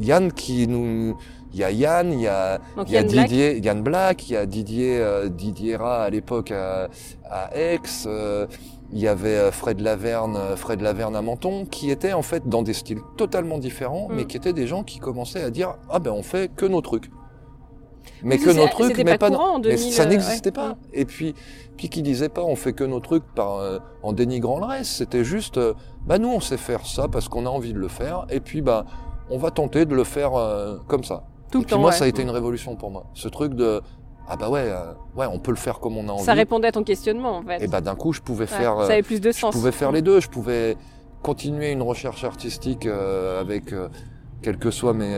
Yann 0.00 0.32
qui 0.32 0.66
nous, 0.66 1.16
il 1.52 1.58
y 1.60 1.64
a 1.64 1.70
Yann, 1.70 2.12
il 2.12 2.20
y 2.22 2.26
a, 2.26 2.58
Donc, 2.76 2.88
il 2.88 2.94
y 2.94 2.96
a 2.96 3.00
Yann 3.02 3.08
Black. 3.12 3.28
Didier, 3.28 3.58
Yann 3.60 3.82
Black, 3.82 4.28
il 4.28 4.32
y 4.32 4.36
a 4.36 4.44
Didier, 4.46 4.98
euh, 4.98 5.28
Didier 5.28 5.76
Ra 5.76 6.02
à 6.02 6.10
l'époque 6.10 6.50
à, 6.50 6.88
à 7.30 7.56
Aix, 7.56 7.78
euh, 8.06 8.46
il 8.92 8.98
y 8.98 9.06
avait 9.08 9.28
euh, 9.36 9.52
Fred 9.52 9.80
Laverne, 9.80 10.36
euh, 10.36 10.56
Fred 10.56 10.80
Laverne 10.80 11.14
à 11.16 11.22
Menton, 11.22 11.64
qui 11.64 11.90
étaient 11.90 12.12
en 12.12 12.22
fait 12.22 12.48
dans 12.48 12.62
des 12.62 12.72
styles 12.74 13.00
totalement 13.16 13.58
différents, 13.58 14.08
Mm. 14.08 14.14
mais 14.16 14.24
qui 14.24 14.36
étaient 14.36 14.52
des 14.52 14.66
gens 14.66 14.82
qui 14.82 14.98
commençaient 14.98 15.42
à 15.44 15.50
dire 15.50 15.76
ah 15.90 16.00
ben 16.00 16.10
on 16.10 16.22
fait 16.24 16.50
que 16.54 16.66
nos 16.66 16.80
trucs. 16.80 17.10
Mais 18.24 18.38
que 18.38 18.50
nos 18.50 18.66
trucs, 18.66 18.96
mais 18.98 19.18
pas 19.18 19.18
pas, 19.18 19.30
courant 19.30 19.54
en 19.54 19.58
mais 19.58 19.76
2000, 19.76 19.92
ça 19.92 20.02
euh, 20.02 20.06
n'existait 20.06 20.48
ouais. 20.48 20.52
pas. 20.52 20.68
Mm. 20.70 20.76
Et 20.94 21.04
puis, 21.04 21.34
puis 21.76 21.88
qui 21.88 22.02
disait 22.02 22.28
pas 22.28 22.42
on 22.42 22.56
fait 22.56 22.72
que 22.72 22.84
nos 22.84 23.00
trucs 23.00 23.24
par 23.34 23.56
euh, 23.56 23.78
en 24.02 24.12
dénigrant 24.12 24.58
le 24.58 24.64
reste. 24.66 24.92
C'était 24.92 25.24
juste 25.24 25.58
euh, 25.58 25.74
bah 26.06 26.18
nous 26.18 26.28
on 26.28 26.40
sait 26.40 26.56
faire 26.56 26.86
ça 26.86 27.08
parce 27.08 27.28
qu'on 27.28 27.46
a 27.46 27.48
envie 27.48 27.72
de 27.72 27.78
le 27.78 27.88
faire, 27.88 28.26
et 28.30 28.40
puis 28.40 28.62
bah 28.62 28.84
on 29.30 29.38
va 29.38 29.50
tenter 29.50 29.84
de 29.84 29.94
le 29.94 30.04
faire 30.04 30.34
euh, 30.34 30.76
comme 30.86 31.04
ça. 31.04 31.24
Tout 31.50 31.58
Et 31.58 31.60
le 31.60 31.66
puis 31.66 31.74
temps. 31.74 31.80
moi, 31.80 31.90
ouais. 31.90 31.96
ça 31.96 32.04
a 32.04 32.08
été 32.08 32.22
une 32.22 32.30
révolution 32.30 32.76
pour 32.76 32.90
moi. 32.90 33.06
Ce 33.14 33.28
truc 33.28 33.54
de 33.54 33.80
ah 34.26 34.36
bah 34.36 34.48
ouais, 34.48 34.72
ouais, 35.16 35.26
on 35.30 35.38
peut 35.38 35.50
le 35.50 35.56
faire 35.58 35.80
comme 35.80 35.98
on 35.98 36.08
a 36.08 36.12
envie. 36.12 36.24
Ça 36.24 36.32
répondait 36.32 36.68
à 36.68 36.72
ton 36.72 36.82
questionnement, 36.82 37.36
en 37.36 37.42
fait. 37.42 37.62
Et 37.62 37.68
bah 37.68 37.82
d'un 37.82 37.94
coup, 37.94 38.14
je 38.14 38.22
pouvais 38.22 38.44
Ouais, 38.44 38.46
faire, 38.46 38.76
ça 38.86 38.92
avait 38.94 39.02
plus 39.02 39.20
de 39.20 39.30
je 39.30 39.38
sens. 39.38 39.54
pouvais 39.54 39.70
faire 39.70 39.92
les 39.92 40.00
deux. 40.00 40.18
Je 40.20 40.28
pouvais 40.30 40.78
continuer 41.22 41.70
une 41.72 41.82
recherche 41.82 42.24
artistique 42.24 42.86
avec 42.86 43.74
quelles 44.40 44.58
que 44.58 44.70
soient 44.70 44.94
mes 44.94 45.14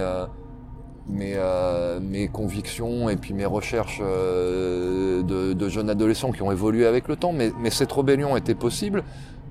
mes 1.08 1.34
euh, 1.36 2.00
mes 2.00 2.28
convictions 2.28 3.08
et 3.08 3.16
puis 3.16 3.32
mes 3.32 3.46
recherches 3.46 4.00
euh, 4.02 5.22
de, 5.22 5.52
de 5.52 5.68
jeunes 5.68 5.88
adolescents 5.88 6.32
qui 6.32 6.42
ont 6.42 6.52
évolué 6.52 6.86
avec 6.86 7.08
le 7.08 7.16
temps. 7.16 7.32
Mais 7.32 7.52
mais 7.60 7.70
cette 7.70 7.92
rébellion 7.92 8.36
était 8.36 8.54
possible. 8.54 9.04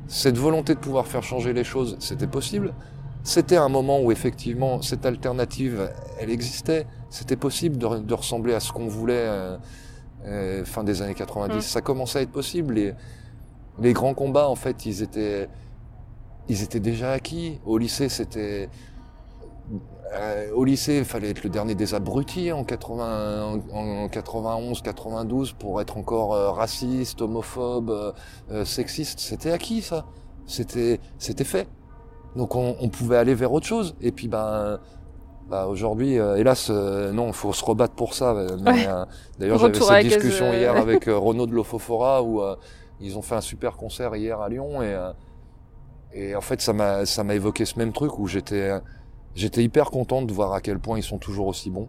Cette 0.07 0.37
volonté 0.37 0.75
de 0.75 0.79
pouvoir 0.79 1.07
faire 1.07 1.23
changer 1.23 1.53
les 1.53 1.63
choses, 1.63 1.97
c'était 1.99 2.27
possible. 2.27 2.73
C'était 3.23 3.57
un 3.57 3.69
moment 3.69 4.01
où 4.01 4.11
effectivement 4.11 4.83
cette 4.83 5.05
alternative, 5.05 5.89
elle 6.19 6.29
existait. 6.29 6.85
C'était 7.09 7.35
possible 7.35 7.77
de, 7.77 7.97
de 7.97 8.13
ressembler 8.13 8.53
à 8.53 8.59
ce 8.59 8.71
qu'on 8.71 8.87
voulait 8.87 9.15
euh, 9.15 9.57
euh, 10.25 10.63
fin 10.63 10.83
des 10.83 11.01
années 11.01 11.15
90. 11.15 11.55
Mm. 11.55 11.61
Ça 11.61 11.81
commençait 11.81 12.19
à 12.19 12.21
être 12.21 12.31
possible. 12.31 12.75
Les, 12.75 12.93
les 13.79 13.93
grands 13.93 14.13
combats, 14.13 14.47
en 14.47 14.55
fait, 14.55 14.85
ils 14.85 15.01
étaient, 15.01 15.49
ils 16.49 16.61
étaient 16.61 16.79
déjà 16.79 17.13
acquis. 17.13 17.59
Au 17.65 17.79
lycée, 17.79 18.09
c'était, 18.09 18.69
euh, 20.13 20.51
au 20.53 20.63
lycée, 20.63 20.97
il 20.97 21.05
fallait 21.05 21.31
être 21.31 21.43
le 21.43 21.49
dernier 21.49 21.75
des 21.75 21.93
abrutis 21.93 22.51
en 22.51 22.63
80, 22.63 23.59
en, 23.71 24.03
en 24.03 24.07
91, 24.09 24.81
92 24.81 25.53
pour 25.53 25.81
être 25.81 25.97
encore 25.97 26.33
euh, 26.33 26.51
raciste, 26.51 27.21
homophobe, 27.21 27.89
euh, 27.89 28.11
euh, 28.51 28.65
sexiste. 28.65 29.19
C'était 29.19 29.51
acquis, 29.51 29.81
ça. 29.81 30.05
C'était, 30.45 30.99
c'était 31.17 31.43
fait. 31.43 31.67
Donc 32.35 32.55
on, 32.55 32.75
on 32.79 32.89
pouvait 32.89 33.17
aller 33.17 33.33
vers 33.33 33.51
autre 33.51 33.65
chose. 33.65 33.95
Et 34.01 34.11
puis 34.11 34.27
ben, 34.27 34.79
bah, 35.49 35.67
aujourd'hui, 35.67 36.17
euh, 36.17 36.37
hélas, 36.37 36.69
euh, 36.71 37.11
non, 37.11 37.31
faut 37.31 37.53
se 37.53 37.63
rebattre 37.63 37.93
pour 37.93 38.13
ça. 38.13 38.33
Ouais. 38.33 38.87
D'ailleurs, 39.39 39.59
j'avais 39.59 39.79
cette 39.79 40.03
discussion 40.03 40.51
hier 40.53 40.75
avec 40.75 41.05
Renaud 41.07 41.45
de 41.45 41.53
Lofofora 41.53 42.23
où 42.23 42.41
euh, 42.41 42.55
ils 42.99 43.17
ont 43.17 43.21
fait 43.21 43.35
un 43.35 43.41
super 43.41 43.77
concert 43.77 44.15
hier 44.15 44.39
à 44.41 44.49
Lyon 44.49 44.81
et 44.81 44.93
euh, 44.93 45.11
et 46.13 46.33
en 46.35 46.41
fait 46.41 46.61
ça 46.61 46.71
m'a 46.71 47.05
ça 47.05 47.25
m'a 47.25 47.35
évoqué 47.35 47.65
ce 47.65 47.77
même 47.77 47.91
truc 47.91 48.17
où 48.17 48.25
j'étais 48.25 48.71
j'étais 49.35 49.63
hyper 49.63 49.91
content 49.91 50.21
de 50.21 50.31
voir 50.33 50.53
à 50.53 50.61
quel 50.61 50.79
point 50.79 50.97
ils 50.97 51.03
sont 51.03 51.17
toujours 51.17 51.47
aussi 51.47 51.69
bons. 51.69 51.87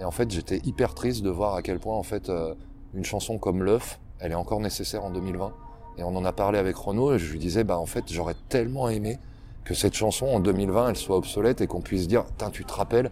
Et 0.00 0.04
en 0.04 0.10
fait 0.10 0.30
j'étais 0.30 0.60
hyper 0.64 0.94
triste 0.94 1.22
de 1.22 1.30
voir 1.30 1.54
à 1.54 1.62
quel 1.62 1.78
point 1.78 1.96
en 1.96 2.02
fait 2.02 2.28
euh, 2.28 2.54
une 2.94 3.04
chanson 3.04 3.38
comme 3.38 3.62
l'œuf 3.62 4.00
elle 4.18 4.32
est 4.32 4.36
encore 4.36 4.60
nécessaire 4.60 5.04
en 5.04 5.10
2020 5.10 5.52
et 5.98 6.02
on 6.04 6.16
en 6.16 6.24
a 6.24 6.32
parlé 6.32 6.58
avec 6.58 6.74
Renaud 6.76 7.12
et 7.14 7.18
je 7.18 7.30
lui 7.30 7.38
disais 7.38 7.62
bah 7.64 7.78
en 7.78 7.86
fait 7.86 8.04
j'aurais 8.10 8.34
tellement 8.48 8.88
aimé 8.88 9.18
que 9.64 9.74
cette 9.74 9.94
chanson 9.94 10.26
en 10.26 10.40
2020 10.40 10.88
elle 10.90 10.96
soit 10.96 11.16
obsolète 11.16 11.60
et 11.60 11.66
qu'on 11.66 11.82
puisse 11.82 12.08
dire 12.08 12.24
Tain, 12.38 12.50
tu 12.50 12.64
te 12.64 12.72
rappelles 12.72 13.10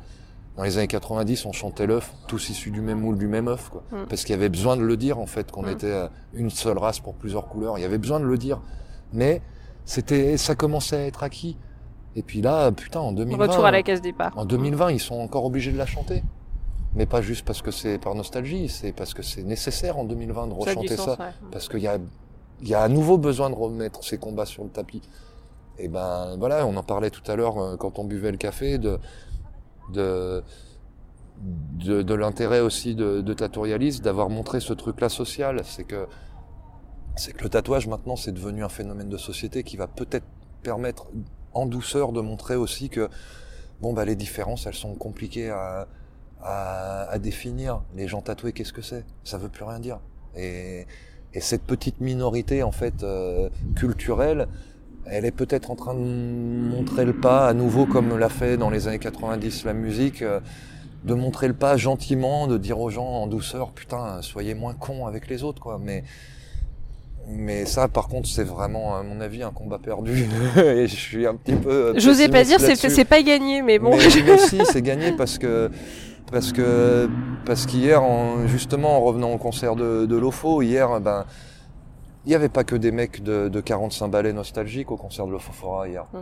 dans 0.57 0.65
les 0.65 0.79
années 0.79 0.89
90 0.89 1.45
on 1.47 1.53
chantait 1.53 1.87
l'œuf 1.87 2.13
tous 2.27 2.49
issus 2.49 2.71
du 2.71 2.81
même 2.81 3.01
moule 3.01 3.19
du 3.19 3.29
même 3.29 3.47
œuf 3.49 3.69
quoi. 3.69 3.83
Mm. 3.93 4.07
parce 4.09 4.23
qu'il 4.25 4.31
y 4.35 4.39
avait 4.39 4.49
besoin 4.49 4.77
de 4.77 4.83
le 4.83 4.97
dire 4.97 5.19
en 5.19 5.27
fait 5.27 5.51
qu'on 5.53 5.63
Mm. 5.65 5.69
était 5.71 5.87
euh, 5.87 6.09
une 6.33 6.51
seule 6.51 6.79
race 6.79 6.99
pour 7.01 7.15
plusieurs 7.15 7.47
couleurs. 7.47 7.79
Il 7.79 7.83
y 7.83 7.85
avait 7.85 7.99
besoin 7.99 8.19
de 8.21 8.25
le 8.25 8.39
dire. 8.39 8.61
Mais 9.13 9.43
c'était 9.85 10.37
ça 10.39 10.55
commençait 10.55 10.97
à 10.97 11.07
être 11.07 11.23
acquis 11.23 11.57
et 12.17 12.23
puis 12.23 12.41
là 12.43 12.73
putain 12.73 13.01
en 13.01 13.13
2020 13.13 13.47
Retour 13.47 13.65
à 13.65 13.71
la 13.71 13.83
case 13.83 14.01
départ. 14.01 14.33
en 14.37 14.45
2020 14.45 14.91
ils 14.93 15.01
sont 15.01 15.17
encore 15.21 15.45
obligés 15.45 15.73
de 15.73 15.79
la 15.79 15.87
chanter 15.87 16.23
mais 16.95 17.07
pas 17.07 17.23
juste 17.23 17.45
parce 17.45 17.63
que 17.63 17.71
c'est 17.71 17.99
par 17.99 18.15
nostalgie 18.15 18.69
c'est 18.69 18.93
parce 18.93 19.15
que 19.15 19.23
c'est 19.23 19.43
nécessaire 19.45 19.99
en 19.99 20.05
2020 20.05 20.49
de 20.49 20.53
Ça 20.53 20.59
rechanter 20.59 20.97
sens, 20.97 21.17
ça 21.17 21.25
ouais. 21.25 21.31
parce 21.53 21.69
qu'il 21.69 21.81
y 21.81 21.87
a, 21.87 21.99
y 22.63 22.75
a 22.75 22.83
à 22.83 22.89
nouveau 22.89 23.17
besoin 23.17 23.49
de 23.51 23.55
remettre 23.55 24.03
ces 24.05 24.19
combats 24.19 24.47
sur 24.47 24.65
le 24.65 24.71
tapis. 24.71 25.03
Et 25.79 25.89
ben 25.89 26.37
voilà, 26.39 26.67
on 26.67 26.77
en 26.77 26.83
parlait 26.83 27.11
tout 27.11 27.23
à 27.31 27.37
l'heure 27.37 27.59
euh, 27.59 27.77
quand 27.77 27.99
on 27.99 28.05
buvait 28.05 28.31
le 28.33 28.37
café 28.37 28.77
de 28.79 28.99
de 29.93 30.43
de, 31.39 32.03
de 32.03 32.15
l'intérêt 32.15 32.61
aussi 32.61 32.95
de, 32.95 33.23
de 33.23 33.33
Tatorialis 33.33 34.01
d'avoir 34.01 34.29
montré 34.29 34.61
ce 34.61 34.75
truc-là 34.75 35.09
social. 35.09 35.63
C'est 35.65 35.85
que 35.85 36.07
c'est 37.17 37.33
que 37.33 37.43
le 37.43 37.49
tatouage 37.49 37.87
maintenant 37.87 38.17
c'est 38.17 38.33
devenu 38.33 38.63
un 38.63 38.69
phénomène 38.69 39.09
de 39.09 39.17
société 39.17 39.63
qui 39.63 39.77
va 39.77 39.87
peut-être 39.87 40.27
permettre 40.63 41.07
en 41.53 41.67
douceur 41.67 42.13
de 42.13 42.21
montrer 42.21 42.57
aussi 42.57 42.89
que 42.89 43.09
bon 43.81 43.93
bah 43.93 44.05
les 44.05 44.17
différences 44.17 44.67
elles 44.67 44.75
sont 44.75 44.95
compliquées 44.95 45.51
à 45.51 47.19
définir. 47.19 47.83
Les 47.95 48.09
gens 48.09 48.23
tatoués, 48.23 48.53
qu'est-ce 48.53 48.73
que 48.73 48.83
c'est? 48.83 49.05
Ça 49.25 49.37
veut 49.39 49.49
plus 49.49 49.65
rien 49.65 49.79
dire. 49.79 50.01
Et, 50.37 50.87
et 51.33 51.41
cette 51.41 51.63
petite 51.63 52.01
minorité 52.01 52.63
en 52.63 52.73
fait 52.73 53.03
euh, 53.03 53.49
culturelle, 53.77 54.49
elle 55.07 55.25
est 55.25 55.31
peut-être 55.31 55.71
en 55.71 55.77
train 55.77 55.95
de 55.95 56.01
montrer 56.01 57.05
le 57.05 57.13
pas 57.13 57.49
à 57.49 57.55
nouveau 57.55 57.87
comme 57.87 58.19
l'a 58.19 58.29
fait 58.29 58.57
dans 58.57 58.71
les 58.71 58.89
années 58.89 58.99
90 58.99 59.65
la 59.65 59.73
musique, 59.73 60.23
euh, 60.23 60.41
de 61.05 61.15
montrer 61.15 61.49
le 61.49 61.55
pas 61.55 61.77
gentiment, 61.77 62.47
de 62.47 62.59
dire 62.59 62.79
aux 62.81 62.91
gens 62.91 63.07
en 63.07 63.27
douceur, 63.27 63.73
putain, 63.73 64.21
soyez 64.23 64.55
moins 64.55 64.75
cons 64.75 65.07
avec 65.07 65.29
les 65.29 65.43
autres, 65.43 65.63
quoi. 65.63 65.79
Mais 65.81 66.05
mais 67.29 67.65
ça, 67.67 67.89
par 67.89 68.09
contre, 68.09 68.29
c'est 68.29 68.45
vraiment, 68.45 68.97
à 68.97 69.03
mon 69.03 69.21
avis, 69.21 69.43
un 69.43 69.53
combat 69.53 69.79
perdu. 69.79 70.27
et 70.57 70.87
je 70.87 70.97
suis 70.97 71.27
un 71.27 71.37
petit 71.37 71.55
peu. 71.55 71.95
J'osais 71.97 72.29
pas 72.29 72.45
dire, 72.45 72.59
c'est 72.61 73.05
pas 73.05 73.23
gagné, 73.23 73.63
mais 73.63 73.79
bon. 73.79 73.97
Mais, 73.97 74.23
mais 74.25 74.39
si, 74.39 74.61
c'est 74.65 74.83
gagné 74.83 75.13
parce 75.13 75.39
que 75.39 75.71
parce 76.31 76.53
que 76.53 77.09
parce 77.45 77.67
qu'hier, 77.67 78.03
en, 78.03 78.47
justement, 78.47 78.97
en 78.97 79.01
revenant 79.01 79.33
au 79.33 79.39
concert 79.39 79.77
de, 79.77 80.07
de 80.07 80.17
Lofo, 80.17 80.63
hier, 80.63 81.01
ben, 81.01 81.25
il 82.27 82.33
y 82.33 82.35
avait 82.35 82.49
pas 82.49 82.65
que 82.65 82.77
des 82.77 82.91
mecs 82.91 83.23
de, 83.23 83.49
de 83.49 83.61
45 83.61 84.09
balais 84.09 84.33
nostalgiques 84.33 84.91
au 84.91 84.97
concert 84.97 85.27
de 85.27 85.33
Lofofora 85.33 85.89
hier. 85.89 86.05
Mm. 86.13 86.19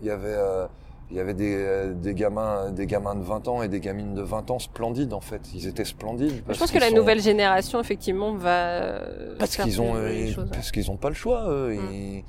Il 0.00 0.06
y 0.06 0.10
avait 0.10 0.28
euh, 0.28 0.66
il 1.12 1.16
y 1.16 1.20
avait 1.20 1.34
des, 1.34 1.54
euh, 1.54 1.92
des 1.92 2.14
gamins 2.14 2.70
des 2.70 2.86
gamins 2.86 3.14
de 3.14 3.22
20 3.22 3.46
ans 3.46 3.62
et 3.62 3.68
des 3.68 3.80
gamines 3.80 4.14
de 4.14 4.22
20 4.22 4.50
ans 4.50 4.58
splendides 4.58 5.12
en 5.12 5.20
fait. 5.20 5.42
Ils 5.54 5.66
étaient 5.66 5.84
splendides. 5.84 6.42
Je 6.48 6.58
pense 6.58 6.70
que 6.72 6.78
la 6.78 6.88
sont- 6.88 6.96
nouvelle 6.96 7.20
génération, 7.20 7.78
effectivement, 7.80 8.34
va 8.34 8.48
euh, 8.82 9.36
parce 9.38 9.56
qu'ils 9.56 9.80
ont 9.80 9.94
euh, 9.94 10.32
parce 10.50 10.70
qu'ils 10.72 10.90
ont 10.90 10.96
pas 10.96 11.10
le 11.10 11.14
choix 11.14 11.48
eux. 11.50 11.74
Mm. 11.74 11.92
Ils, 11.92 12.24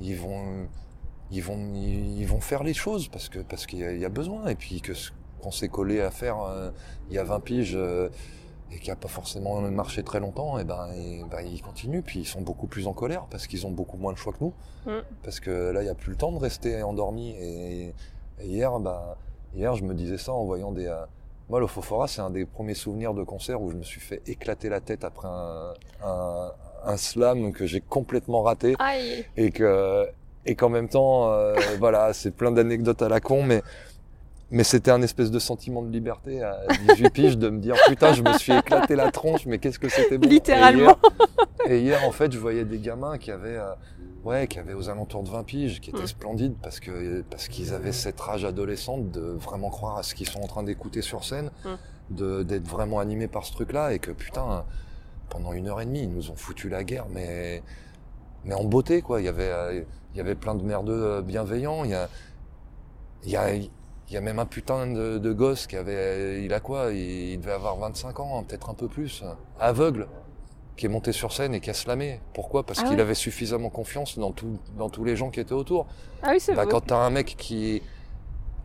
ils 0.00 0.16
vont 0.16 0.66
ils 1.30 1.42
vont 1.42 1.58
ils, 1.74 2.24
vont 2.26 2.40
faire 2.40 2.62
les 2.62 2.74
choses 2.74 3.08
parce 3.08 3.28
que 3.28 3.38
parce 3.40 3.66
qu'il 3.66 3.80
y, 3.80 3.84
a- 3.84 3.92
il 3.92 4.00
y 4.00 4.04
a 4.06 4.08
besoin 4.10 4.46
et 4.46 4.54
puis 4.54 4.80
que 4.80 4.94
ce 4.94 5.10
qu'on 5.42 5.50
s'est 5.50 5.68
collé 5.68 6.00
à 6.00 6.10
faire 6.10 6.40
euh, 6.42 6.70
il 7.10 7.14
y 7.14 7.18
a 7.18 7.24
20 7.24 7.40
piges 7.40 7.74
euh, 7.76 8.08
et 8.74 8.78
qui 8.78 8.90
a 8.90 8.96
pas 8.96 9.08
forcément 9.08 9.60
marché 9.60 10.02
très 10.02 10.18
longtemps, 10.18 10.58
et 10.58 10.64
ben, 10.64 10.88
et 10.96 11.22
ben 11.30 11.40
ils 11.46 11.60
continuent. 11.60 12.00
Puis 12.00 12.20
ils 12.20 12.24
sont 12.24 12.40
beaucoup 12.40 12.66
plus 12.66 12.86
en 12.86 12.94
colère 12.94 13.26
parce 13.28 13.46
qu'ils 13.46 13.66
ont 13.66 13.70
beaucoup 13.70 13.98
moins 13.98 14.14
de 14.14 14.16
choix 14.16 14.32
que 14.32 14.38
nous. 14.40 14.54
Mm. 14.86 15.02
Parce 15.22 15.40
que 15.40 15.50
là, 15.72 15.82
il 15.82 15.84
n'y 15.84 15.90
a 15.90 15.94
plus 15.94 16.12
le 16.12 16.16
temps 16.16 16.32
de 16.32 16.38
rester 16.38 16.82
endormi. 16.82 17.34
Et, 17.38 17.92
et 18.42 18.46
hier, 18.46 18.78
bah, 18.80 19.16
hier, 19.54 19.74
je 19.74 19.84
me 19.84 19.94
disais 19.94 20.18
ça 20.18 20.32
en 20.32 20.44
voyant 20.44 20.72
des. 20.72 20.86
euh, 20.86 21.04
moi, 21.48 21.60
le 21.60 21.66
Fofora, 21.66 22.06
c'est 22.08 22.20
un 22.22 22.30
des 22.30 22.46
premiers 22.46 22.74
souvenirs 22.74 23.14
de 23.14 23.22
concert 23.24 23.60
où 23.60 23.70
je 23.70 23.76
me 23.76 23.82
suis 23.82 24.00
fait 24.00 24.22
éclater 24.26 24.68
la 24.68 24.80
tête 24.80 25.04
après 25.04 25.28
un, 25.28 25.72
un, 26.04 26.50
un 26.84 26.96
slam 26.96 27.52
que 27.52 27.66
j'ai 27.66 27.80
complètement 27.80 28.42
raté 28.42 28.74
Aïe 28.78 29.24
et 29.36 29.50
que 29.50 30.06
et 30.46 30.56
qu'en 30.56 30.68
même 30.70 30.88
temps 30.88 31.30
euh, 31.30 31.54
voilà 31.78 32.12
c'est 32.12 32.32
plein 32.32 32.50
d'anecdotes 32.50 33.00
à 33.02 33.08
la 33.08 33.20
con 33.20 33.44
mais 33.44 33.62
mais 34.50 34.64
c'était 34.64 34.90
un 34.90 35.00
espèce 35.02 35.30
de 35.30 35.38
sentiment 35.38 35.82
de 35.82 35.90
liberté 35.92 36.42
à 36.42 36.58
18 36.88 37.10
piges 37.14 37.38
de 37.38 37.48
me 37.50 37.58
dire 37.60 37.76
putain 37.86 38.12
je 38.14 38.22
me 38.22 38.32
suis 38.38 38.52
éclaté 38.52 38.96
la 38.96 39.12
tronche 39.12 39.46
mais 39.46 39.58
qu'est-ce 39.58 39.78
que 39.78 39.88
c'était 39.88 40.18
bon 40.18 40.28
Littéralement. 40.28 40.96
et 41.66 41.68
hier, 41.68 41.72
et 41.76 41.80
hier, 41.80 42.08
en 42.08 42.10
fait 42.12 42.32
je 42.32 42.38
voyais 42.38 42.64
des 42.64 42.78
gamins 42.78 43.18
qui 43.18 43.30
avaient 43.30 43.56
euh, 43.56 43.72
ouais 44.24 44.46
qui 44.46 44.58
avaient 44.58 44.74
aux 44.74 44.88
alentours 44.88 45.22
de 45.22 45.28
20 45.30 45.42
piges 45.44 45.80
qui 45.80 45.90
étaient 45.90 46.02
Mm. 46.02 46.06
splendides 46.06 46.54
parce 46.62 46.78
que 46.80 47.22
parce 47.30 47.48
qu'ils 47.48 47.74
avaient 47.74 47.92
cette 47.92 48.20
rage 48.20 48.44
adolescente 48.44 49.10
de 49.10 49.20
vraiment 49.20 49.70
croire 49.70 49.96
à 49.98 50.02
ce 50.02 50.14
qu'ils 50.14 50.28
sont 50.28 50.40
en 50.40 50.46
train 50.46 50.62
d'écouter 50.62 51.02
sur 51.02 51.24
scène 51.24 51.50
Mm. 51.64 52.14
de 52.14 52.42
d'être 52.42 52.68
vraiment 52.68 52.98
animés 53.00 53.28
par 53.28 53.44
ce 53.44 53.52
truc 53.52 53.72
là 53.72 53.92
et 53.92 53.98
que 53.98 54.10
putain 54.12 54.64
pendant 55.30 55.52
une 55.52 55.68
heure 55.68 55.80
et 55.80 55.86
demie 55.86 56.02
ils 56.02 56.12
nous 56.12 56.30
ont 56.30 56.36
foutu 56.36 56.68
la 56.68 56.84
guerre 56.84 57.06
mais 57.10 57.62
mais 58.44 58.54
en 58.54 58.64
beauté 58.64 59.02
quoi 59.02 59.20
il 59.20 59.24
y 59.24 59.28
avait 59.28 59.86
il 60.12 60.18
y 60.18 60.20
avait 60.20 60.34
plein 60.34 60.54
de 60.54 60.62
merdeux 60.62 61.02
euh, 61.04 61.22
bienveillants 61.22 61.84
il 61.84 61.90
y 61.90 61.94
a 61.94 62.08
il 63.24 63.30
y 63.30 63.36
a 63.36 63.54
il 63.54 63.70
y 64.10 64.16
a 64.16 64.20
même 64.20 64.38
un 64.40 64.46
putain 64.46 64.88
de, 64.88 65.16
de 65.18 65.32
gosse 65.32 65.66
qui 65.66 65.76
avait 65.76 66.44
il 66.44 66.52
a 66.52 66.60
quoi 66.60 66.92
il, 66.92 66.98
il 67.32 67.40
devait 67.40 67.52
avoir 67.52 67.76
25 67.76 68.20
ans 68.20 68.38
hein, 68.38 68.44
peut-être 68.46 68.68
un 68.68 68.74
peu 68.74 68.88
plus 68.88 69.24
aveugle 69.58 70.06
qui 70.76 70.86
est 70.86 70.88
monté 70.88 71.12
sur 71.12 71.32
scène 71.32 71.54
et 71.54 71.60
qui 71.60 71.70
a 71.70 71.74
slamé 71.74 72.20
pourquoi? 72.32 72.64
Parce 72.64 72.80
Ah 72.80 72.84
qu'il 72.84 72.96
ouais. 72.96 73.02
avait 73.02 73.14
suffisamment 73.14 73.70
confiance 73.70 74.18
dans 74.18 74.32
tout 74.32 74.58
dans 74.78 74.88
tous 74.88 75.04
les 75.04 75.16
gens 75.16 75.30
qui 75.30 75.40
étaient 75.40 75.52
autour 75.52 75.86
Ah 76.22 76.30
oui, 76.32 76.40
c'est 76.40 76.54
bah, 76.54 76.66
quand 76.66 76.80
t'as 76.80 76.96
un 76.96 77.10
mec 77.10 77.34
qui, 77.36 77.82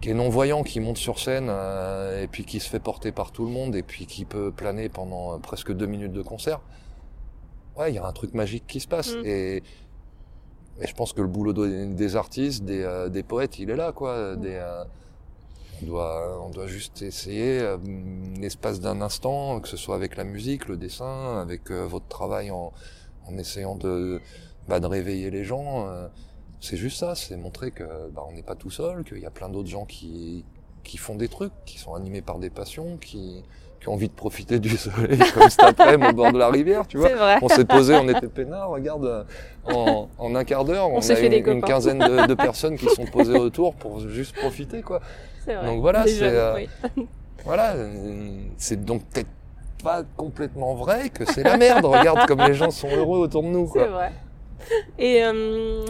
qui 0.02 0.10
est 0.10 0.14
non-voyant, 0.14 0.64
qui 0.64 0.80
monte 0.80 0.98
sur 0.98 1.20
scène, 1.20 1.48
euh, 1.50 2.24
et 2.24 2.28
puis 2.28 2.46
qui 2.46 2.60
se 2.60 2.70
fait 2.70 2.80
porter 2.80 3.12
par 3.12 3.32
tout 3.32 3.46
le 3.46 3.52
monde, 3.52 3.76
et 3.76 3.84
puis 3.84 4.06
qui 4.06 4.26
peut 4.26 4.52
planer 4.52 4.90
pendant 4.90 5.34
euh, 5.34 5.38
presque 5.38 5.74
deux 5.74 5.86
minutes 5.88 6.14
de 6.14 6.22
concert, 6.22 6.62
ouais, 7.78 7.92
il 7.92 7.96
y 7.96 8.00
a 8.00 8.06
un 8.06 8.14
truc 8.14 8.34
magique 8.34 8.66
qui 8.68 8.80
se 8.80 8.88
passe. 8.88 9.16
Mm. 9.16 9.26
Et, 9.26 9.56
et 10.80 10.88
je 10.88 10.94
pense 10.94 11.14
que 11.14 11.22
le 11.22 11.28
boulot 11.28 11.54
des, 11.54 11.88
des 11.88 12.16
artistes, 12.16 12.64
des, 12.64 12.84
euh, 12.84 13.10
des 13.10 13.24
poètes, 13.24 13.60
il 13.60 13.70
est 13.70 13.76
là, 13.76 13.92
quoi. 13.92 14.36
Mm. 14.36 14.42
Des, 14.42 14.56
euh, 14.56 14.84
on 15.82 15.86
doit, 15.86 16.42
on 16.46 16.50
doit 16.50 16.68
juste 16.68 17.02
essayer, 17.02 17.60
euh, 17.60 17.78
l'espace 18.40 18.80
d'un 18.80 19.02
instant, 19.02 19.60
que 19.60 19.68
ce 19.68 19.78
soit 19.78 19.96
avec 19.96 20.16
la 20.16 20.24
musique, 20.24 20.68
le 20.68 20.78
dessin, 20.78 21.40
avec 21.40 21.72
euh, 21.72 21.86
votre 21.86 22.08
travail 22.08 22.52
en, 22.52 22.74
en 23.28 23.38
essayant 23.38 23.76
de, 23.76 24.22
bah, 24.68 24.80
de 24.80 24.86
réveiller 24.88 25.30
les 25.30 25.44
gens. 25.44 25.88
euh, 25.90 26.08
c'est 26.60 26.78
juste 26.78 26.98
ça, 26.98 27.14
c'est 27.16 27.38
montrer 27.38 27.72
que 27.72 27.84
bah, 28.12 28.24
on 28.28 28.34
n'est 28.34 28.44
pas 28.44 28.56
tout 28.56 28.72
seul, 28.72 29.04
qu'il 29.04 29.20
y 29.20 29.26
a 29.26 29.32
plein 29.32 29.50
d'autres 29.50 29.70
gens 29.70 29.86
qui, 29.86 30.44
qui 30.84 30.98
font 30.98 31.16
des 31.16 31.28
trucs, 31.28 31.54
qui 31.66 31.78
sont 31.78 31.94
animés 31.94 32.22
par 32.22 32.40
des 32.40 32.50
passions, 32.50 32.98
qui, 32.98 33.44
qui 33.88 33.92
ont 33.92 33.94
envie 33.94 34.10
de 34.10 34.14
profiter 34.14 34.60
du 34.60 34.76
soleil 34.76 35.18
comme 35.34 35.50
cet 35.50 35.64
après-midi 35.64 36.12
au 36.12 36.14
bord 36.14 36.32
de 36.34 36.38
la 36.38 36.50
rivière, 36.50 36.86
tu 36.88 36.98
vois. 36.98 37.08
C'est 37.08 37.16
vrai. 37.16 37.38
On 37.42 37.48
s'est 37.48 37.66
posé, 37.66 37.96
on 37.96 38.08
était 38.10 38.28
peinards, 38.28 38.70
regarde, 38.70 39.26
en, 39.66 40.10
en 40.18 40.36
un 40.36 40.44
quart 40.44 40.66
d'heure, 40.66 40.90
on, 40.92 41.00
s'est 41.00 41.14
a 41.14 41.16
fait 41.16 41.28
une, 41.28 41.44
des 41.44 41.52
une 41.52 41.62
quinzaine 41.62 42.00
de, 42.00 42.28
de 42.28 42.34
personnes 42.34 42.78
qui 42.78 42.90
sont 42.90 43.06
posées 43.12 43.38
autour 43.38 43.76
pour 43.76 44.00
juste 44.10 44.36
profiter, 44.36 44.82
quoi. 44.82 45.00
C'est 45.46 45.56
vrai. 45.56 45.66
Donc 45.66 45.80
voilà, 45.80 46.06
c'est, 46.06 46.20
euh, 46.22 46.56
oui. 46.56 46.70
Voilà, 47.46 47.76
euh, 47.76 48.40
c'est 48.58 48.84
donc 48.84 49.04
peut-être 49.06 49.30
pas 49.82 50.04
complètement 50.18 50.76
vrai 50.76 51.10
que 51.10 51.24
c'est 51.24 51.44
la 51.44 51.56
merde. 51.56 51.86
Regarde 51.86 52.28
comme 52.28 52.42
les 52.42 52.56
gens 52.56 52.72
sont 52.72 52.90
heureux 52.90 53.20
autour 53.20 53.44
de 53.44 53.48
nous, 53.48 53.70
C'est 53.72 53.80
quoi. 53.80 53.88
vrai. 53.88 54.12
Et, 55.00 55.24
euh, 55.24 55.86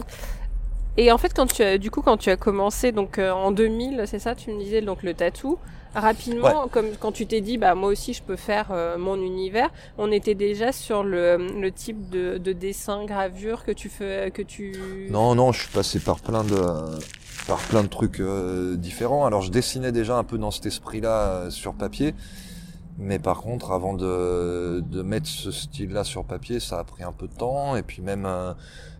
et 0.96 1.10
en 1.10 1.18
fait, 1.18 1.34
quand 1.34 1.46
tu 1.52 1.62
as, 1.64 1.78
du 1.78 1.90
coup, 1.90 2.02
quand 2.02 2.16
tu 2.16 2.30
as 2.30 2.36
commencé, 2.36 2.92
donc 2.92 3.18
euh, 3.18 3.32
en 3.32 3.50
2000, 3.50 4.04
c'est 4.06 4.20
ça, 4.20 4.36
tu 4.36 4.52
me 4.52 4.58
disais, 4.60 4.82
donc 4.82 5.02
le 5.02 5.14
tatou, 5.14 5.58
rapidement, 5.94 6.68
comme 6.68 6.86
quand 6.98 7.12
tu 7.12 7.26
t'es 7.26 7.40
dit, 7.40 7.58
bah 7.58 7.74
moi 7.74 7.90
aussi 7.90 8.12
je 8.12 8.22
peux 8.22 8.36
faire 8.36 8.68
euh, 8.70 8.98
mon 8.98 9.16
univers, 9.16 9.70
on 9.96 10.10
était 10.12 10.34
déjà 10.34 10.72
sur 10.72 11.02
le, 11.02 11.36
le 11.60 11.72
type 11.72 12.08
de, 12.10 12.38
de 12.38 12.52
dessin, 12.52 13.04
gravure 13.04 13.64
que 13.64 13.72
tu 13.72 13.88
fais, 13.88 14.30
que 14.30 14.42
tu. 14.42 15.08
Non, 15.10 15.34
non, 15.34 15.52
je 15.52 15.60
suis 15.60 15.72
passé 15.72 16.00
par 16.00 16.20
plein 16.20 16.44
de 16.44 16.60
par 17.46 17.58
plein 17.60 17.82
de 17.82 17.88
trucs 17.88 18.20
euh, 18.20 18.76
différents. 18.76 19.24
Alors 19.24 19.40
je 19.42 19.50
dessinais 19.50 19.92
déjà 19.92 20.16
un 20.16 20.24
peu 20.24 20.38
dans 20.38 20.50
cet 20.50 20.66
esprit-là 20.66 21.08
euh, 21.08 21.50
sur 21.50 21.72
papier, 21.74 22.14
mais 22.98 23.18
par 23.18 23.38
contre, 23.40 23.70
avant 23.72 23.94
de, 23.94 24.80
de 24.80 25.02
mettre 25.02 25.26
ce 25.28 25.50
style-là 25.50 26.04
sur 26.04 26.24
papier, 26.24 26.60
ça 26.60 26.78
a 26.80 26.84
pris 26.84 27.02
un 27.04 27.12
peu 27.12 27.28
de 27.28 27.34
temps. 27.34 27.76
Et 27.76 27.82
puis 27.82 28.02
même 28.02 28.26
euh, 28.26 28.52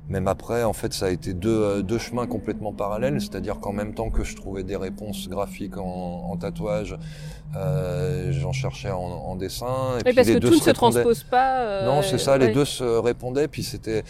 même 0.08 0.26
après, 0.28 0.62
en 0.64 0.72
fait, 0.72 0.94
ça 0.94 1.06
a 1.06 1.10
été 1.10 1.34
deux 1.34 1.50
euh, 1.62 1.82
deux 1.82 1.98
chemins 1.98 2.26
complètement 2.26 2.72
parallèles. 2.72 3.20
C'est-à-dire 3.20 3.58
qu'en 3.60 3.72
même 3.72 3.94
temps 3.94 4.10
que 4.10 4.24
je 4.24 4.36
trouvais 4.36 4.62
des 4.62 4.76
réponses 4.76 5.28
graphiques 5.28 5.76
en, 5.78 6.30
en 6.30 6.36
tatouage, 6.36 6.96
euh, 7.56 8.30
j'en 8.32 8.52
cherchais 8.52 8.90
en, 8.90 8.98
en 9.00 9.36
dessin. 9.36 9.66
Et 9.66 9.96
Oui, 9.96 10.02
puis 10.04 10.14
parce 10.14 10.28
les 10.28 10.34
que 10.34 10.38
deux 10.38 10.48
tout 10.48 10.54
ne 10.54 10.60
se 10.60 10.64
se 10.66 10.70
transpose 10.70 11.24
pas. 11.24 11.60
euh, 11.60 11.86
Non, 11.86 12.02
c'est 12.02 12.18
ça, 12.18 12.38
les 12.38 12.52
deux 12.52 12.64
se 12.64 12.84
répondaient, 12.84 13.48
puis 13.48 13.62
c'était... 13.62 14.04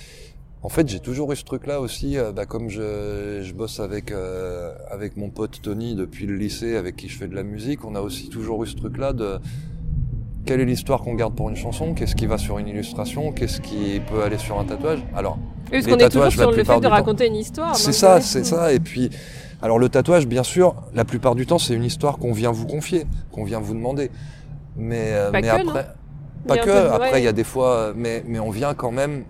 En 0.60 0.68
fait, 0.68 0.88
j'ai 0.88 0.98
toujours 0.98 1.30
eu 1.32 1.36
ce 1.36 1.44
truc-là 1.44 1.80
aussi, 1.80 2.18
euh, 2.18 2.32
bah, 2.32 2.44
comme 2.44 2.68
je, 2.68 3.42
je 3.44 3.52
bosse 3.54 3.78
avec 3.78 4.10
euh, 4.10 4.74
avec 4.90 5.16
mon 5.16 5.30
pote 5.30 5.62
Tony 5.62 5.94
depuis 5.94 6.26
le 6.26 6.34
lycée, 6.34 6.76
avec 6.76 6.96
qui 6.96 7.08
je 7.08 7.16
fais 7.16 7.28
de 7.28 7.34
la 7.36 7.44
musique, 7.44 7.84
on 7.84 7.94
a 7.94 8.00
aussi 8.00 8.28
toujours 8.28 8.64
eu 8.64 8.66
ce 8.66 8.74
truc-là 8.74 9.12
de 9.12 9.38
quelle 10.48 10.62
est 10.62 10.64
l'histoire 10.64 11.02
qu'on 11.02 11.12
garde 11.12 11.34
pour 11.34 11.50
une 11.50 11.56
chanson, 11.56 11.92
qu'est-ce 11.92 12.16
qui 12.16 12.24
va 12.24 12.38
sur 12.38 12.56
une 12.58 12.68
illustration, 12.68 13.32
qu'est-ce 13.32 13.60
qui 13.60 14.00
peut 14.00 14.22
aller 14.22 14.38
sur 14.38 14.58
un 14.58 14.64
tatouage? 14.64 15.04
Alors, 15.14 15.36
Oui, 15.70 15.82
parce 15.82 15.86
qu'on 15.86 15.98
est 15.98 16.08
toujours 16.08 16.32
sur 16.32 16.50
le 16.50 16.64
fait 16.64 16.76
de 16.76 16.80
temps. 16.80 16.88
raconter 16.88 17.26
une 17.26 17.36
histoire. 17.36 17.76
c'est 17.76 17.92
ça, 17.92 18.22
c'est 18.22 18.44
ça, 18.44 18.72
et 18.72 18.80
puis... 18.80 19.10
Alors 19.60 19.78
le 19.78 19.88
tatouage, 19.90 20.26
bien 20.26 20.44
sûr, 20.44 20.74
la 20.94 21.04
plupart 21.04 21.34
du 21.34 21.44
temps, 21.44 21.58
c'est 21.58 21.74
une 21.74 21.84
histoire 21.84 22.16
qu'on 22.16 22.32
vient 22.32 22.50
vous 22.52 22.64
confier, 22.64 23.04
qu'on 23.32 23.44
vient 23.44 23.58
vous 23.58 23.74
demander. 23.74 24.10
Mais, 24.76 25.10
euh, 25.12 25.32
Pas 25.32 25.40
mais 25.40 25.48
que, 25.48 25.68
après, 25.68 25.86
pas 26.46 26.56
que, 26.58 26.64
peu 26.64 26.92
après 26.92 27.12
ouais. 27.12 27.20
il 27.20 27.24
y 27.24 27.28
a 27.28 27.32
des 27.32 27.44
fois, 27.44 27.92
mais, 27.96 28.22
mais 28.26 28.38
on 28.38 28.50
vient 28.50 28.72
quand 28.74 28.92
même. 28.92 29.24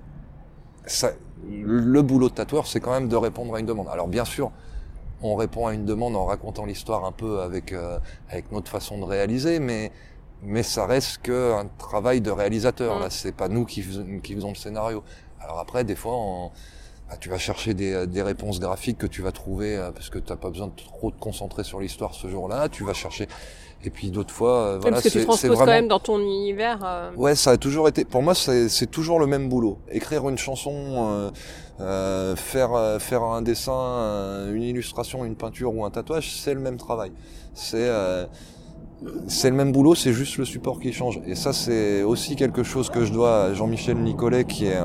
Ça, 0.84 1.12
le 1.50 2.02
boulot 2.02 2.28
de 2.28 2.34
tatoueur, 2.34 2.66
c'est 2.66 2.78
quand 2.78 2.92
même 2.92 3.08
de 3.08 3.16
répondre 3.16 3.54
à 3.54 3.60
une 3.60 3.64
demande. 3.64 3.88
Alors 3.90 4.06
bien 4.06 4.26
sûr, 4.26 4.50
on 5.22 5.34
répond 5.34 5.66
à 5.66 5.72
une 5.72 5.86
demande 5.86 6.14
en 6.14 6.26
racontant 6.26 6.66
l'histoire 6.66 7.06
un 7.06 7.12
peu 7.12 7.40
avec 7.40 7.72
euh, 7.72 7.98
avec 8.28 8.52
notre 8.52 8.70
façon 8.70 8.98
de 8.98 9.04
réaliser, 9.04 9.60
mais 9.60 9.90
mais 10.42 10.62
ça 10.62 10.86
reste 10.86 11.18
que 11.22 11.52
un 11.54 11.66
travail 11.78 12.20
de 12.20 12.30
réalisateur. 12.30 12.98
Mm. 12.98 13.00
Là, 13.02 13.10
c'est 13.10 13.32
pas 13.32 13.48
nous 13.48 13.64
qui 13.64 13.82
faisons, 13.82 14.06
qui 14.22 14.34
faisons 14.34 14.50
le 14.50 14.54
scénario. 14.56 15.02
Alors 15.40 15.58
après, 15.58 15.84
des 15.84 15.96
fois, 15.96 16.12
on- 16.16 16.50
bah, 17.08 17.16
tu 17.18 17.28
vas 17.30 17.38
chercher 17.38 17.72
des, 17.74 18.06
des 18.06 18.22
réponses 18.22 18.60
graphiques 18.60 18.98
que 18.98 19.06
tu 19.06 19.22
vas 19.22 19.32
trouver 19.32 19.76
euh, 19.76 19.90
parce 19.92 20.10
que 20.10 20.18
t'as 20.18 20.36
pas 20.36 20.50
besoin 20.50 20.66
de 20.66 20.72
trop 20.76 21.10
te 21.10 21.18
concentrer 21.18 21.64
sur 21.64 21.80
l'histoire 21.80 22.14
ce 22.14 22.28
jour-là. 22.28 22.68
Tu 22.68 22.84
vas 22.84 22.92
chercher. 22.92 23.26
Et 23.84 23.90
puis 23.90 24.10
d'autres 24.10 24.34
fois, 24.34 24.58
euh, 24.58 24.78
voilà, 24.80 24.96
parce 24.96 25.04
que 25.04 25.18
tu 25.18 25.24
transposes 25.24 25.50
vraiment. 25.50 25.64
quand 25.64 25.70
même 25.70 25.88
dans 25.88 26.00
ton 26.00 26.18
univers. 26.18 26.80
euh, 26.84 27.10
Ouais, 27.16 27.34
ça 27.36 27.52
a 27.52 27.56
toujours 27.56 27.88
été. 27.88 28.04
Pour 28.04 28.22
moi, 28.22 28.34
c'est 28.34 28.90
toujours 28.90 29.20
le 29.20 29.26
même 29.26 29.48
boulot. 29.48 29.78
Écrire 29.90 30.28
une 30.28 30.36
chanson, 30.36 30.72
euh, 30.74 31.30
euh, 31.80 32.34
faire 32.36 33.00
faire 33.00 33.22
un 33.22 33.40
dessin, 33.40 34.48
une 34.52 34.64
illustration, 34.64 35.24
une 35.24 35.36
peinture 35.36 35.74
ou 35.74 35.84
un 35.84 35.90
tatouage, 35.90 36.36
c'est 36.40 36.54
le 36.54 36.60
même 36.60 36.76
travail. 36.76 37.12
C'est 37.54 37.76
euh, 37.78 38.26
c'est 39.28 39.50
le 39.50 39.56
même 39.56 39.72
boulot, 39.72 39.94
c'est 39.94 40.12
juste 40.12 40.38
le 40.38 40.44
support 40.44 40.80
qui 40.80 40.92
change. 40.92 41.20
Et 41.26 41.34
ça, 41.34 41.52
c'est 41.52 42.02
aussi 42.02 42.34
quelque 42.36 42.62
chose 42.62 42.90
que 42.90 43.04
je 43.04 43.12
dois 43.12 43.44
à 43.44 43.54
Jean-Michel 43.54 43.96
Nicolet, 43.98 44.44
qui 44.44 44.66
est 44.66 44.78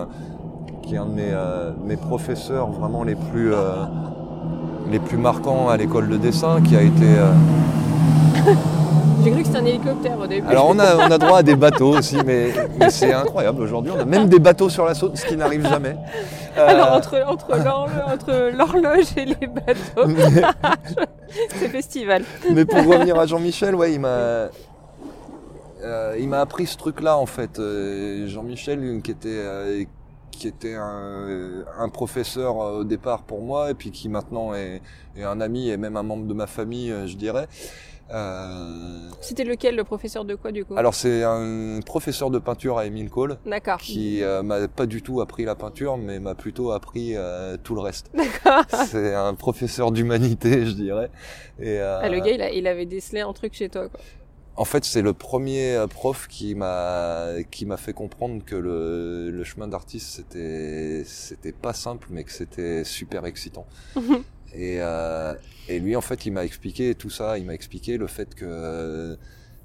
qui 0.83 0.95
est 0.95 0.97
un 0.97 1.05
de 1.05 1.13
mes, 1.13 1.31
euh, 1.31 1.71
mes 1.85 1.95
professeurs 1.95 2.69
vraiment 2.69 3.03
les 3.03 3.15
plus 3.15 3.53
euh, 3.53 3.85
les 4.91 4.99
plus 4.99 5.17
marquants 5.17 5.69
à 5.69 5.77
l'école 5.77 6.09
de 6.09 6.17
dessin, 6.17 6.61
qui 6.61 6.75
a 6.75 6.81
été 6.81 7.05
euh, 7.05 7.31
J'ai 9.23 9.31
cru 9.31 9.41
que 9.41 9.47
c'était 9.47 9.59
un 9.59 9.65
hélicoptère 9.65 10.19
au 10.19 10.27
début. 10.27 10.47
Alors 10.47 10.67
on 10.69 10.79
a, 10.79 10.97
on 10.97 11.11
a 11.11 11.17
droit 11.17 11.37
à 11.39 11.43
des 11.43 11.55
bateaux 11.55 11.97
aussi, 11.97 12.17
mais, 12.25 12.51
mais 12.79 12.89
c'est 12.89 13.13
incroyable 13.13 13.61
aujourd'hui. 13.61 13.91
On 13.95 13.99
a 13.99 14.05
même 14.05 14.27
des 14.27 14.39
bateaux 14.39 14.69
sur 14.69 14.85
la 14.85 14.93
saute, 14.93 15.17
ce 15.17 15.25
qui 15.25 15.37
n'arrive 15.37 15.65
jamais. 15.67 15.95
Euh, 16.57 16.67
Alors 16.67 16.91
entre, 16.93 17.23
entre 17.25 17.51
l'horlo- 17.51 18.13
entre 18.13 18.51
l'horloge 18.55 19.07
et 19.17 19.25
les 19.25 19.47
bateaux, 19.47 20.07
mais, 20.07 20.41
c'est 21.55 21.69
festival. 21.69 22.23
mais 22.51 22.65
pour 22.65 22.79
revenir 22.85 23.17
à 23.17 23.25
Jean-Michel, 23.25 23.75
ouais, 23.75 23.93
il 23.93 23.99
m'a, 23.99 24.49
euh, 25.83 26.17
il 26.19 26.27
m'a 26.27 26.41
appris 26.41 26.65
ce 26.67 26.77
truc-là 26.77 27.17
en 27.17 27.25
fait. 27.25 27.59
Euh, 27.59 28.27
Jean-Michel, 28.27 29.01
qui 29.03 29.11
était, 29.11 29.29
euh, 29.29 29.83
qui 30.31 30.47
était 30.47 30.75
un, 30.75 31.63
un, 31.79 31.89
professeur 31.89 32.57
au 32.57 32.83
départ 32.83 33.21
pour 33.23 33.41
moi 33.41 33.71
et 33.71 33.73
puis 33.73 33.91
qui 33.91 34.09
maintenant 34.09 34.53
est, 34.53 34.81
est, 35.15 35.23
un 35.23 35.39
ami 35.41 35.69
et 35.69 35.77
même 35.77 35.95
un 35.97 36.03
membre 36.03 36.25
de 36.25 36.33
ma 36.33 36.47
famille, 36.47 36.93
je 37.05 37.15
dirais. 37.15 37.47
Euh... 38.13 39.09
C'était 39.21 39.43
lequel, 39.43 39.75
le 39.75 39.83
professeur 39.83 40.25
de 40.25 40.35
quoi 40.35 40.51
du 40.51 40.65
coup? 40.65 40.75
Alors 40.77 40.93
c'est 40.93 41.23
un 41.23 41.79
professeur 41.85 42.29
de 42.29 42.39
peinture 42.39 42.77
à 42.77 42.85
Émile 42.85 43.09
Cole. 43.09 43.37
D'accord. 43.45 43.77
Qui 43.77 44.23
euh, 44.23 44.43
m'a 44.43 44.67
pas 44.67 44.85
du 44.85 45.01
tout 45.01 45.21
appris 45.21 45.45
la 45.45 45.55
peinture, 45.55 45.97
mais 45.97 46.19
m'a 46.19 46.35
plutôt 46.35 46.71
appris 46.71 47.15
euh, 47.15 47.57
tout 47.63 47.75
le 47.75 47.81
reste. 47.81 48.11
D'accord. 48.13 48.65
c'est 48.85 49.13
un 49.13 49.33
professeur 49.33 49.91
d'humanité, 49.91 50.65
je 50.65 50.71
dirais. 50.71 51.09
Et, 51.59 51.79
ah, 51.79 52.07
le 52.09 52.19
gars, 52.19 52.31
il, 52.31 52.41
a, 52.41 52.51
il, 52.51 52.67
avait 52.67 52.85
décelé 52.85 53.21
un 53.21 53.33
truc 53.33 53.53
chez 53.53 53.69
toi, 53.69 53.89
quoi. 53.89 53.99
En 54.55 54.65
fait, 54.65 54.85
c'est 54.85 55.01
le 55.01 55.13
premier 55.13 55.83
prof 55.89 56.27
qui 56.27 56.53
m'a 56.53 57.41
qui 57.49 57.65
m'a 57.65 57.77
fait 57.77 57.93
comprendre 57.93 58.45
que 58.45 58.55
le, 58.55 59.31
le 59.31 59.43
chemin 59.43 59.67
d'artiste 59.67 60.11
c'était 60.11 61.01
c'était 61.07 61.51
pas 61.51 61.73
simple, 61.73 62.09
mais 62.11 62.23
que 62.23 62.31
c'était 62.31 62.83
super 62.83 63.25
excitant. 63.25 63.65
Et, 64.53 64.77
euh, 64.79 65.33
et 65.67 65.79
lui, 65.79 65.95
en 65.95 66.01
fait, 66.01 66.25
il 66.25 66.31
m'a 66.31 66.45
expliqué 66.45 66.95
tout 66.95 67.09
ça. 67.09 67.37
Il 67.37 67.45
m'a 67.45 67.53
expliqué 67.53 67.97
le 67.97 68.07
fait 68.07 68.33
que, 68.35 69.17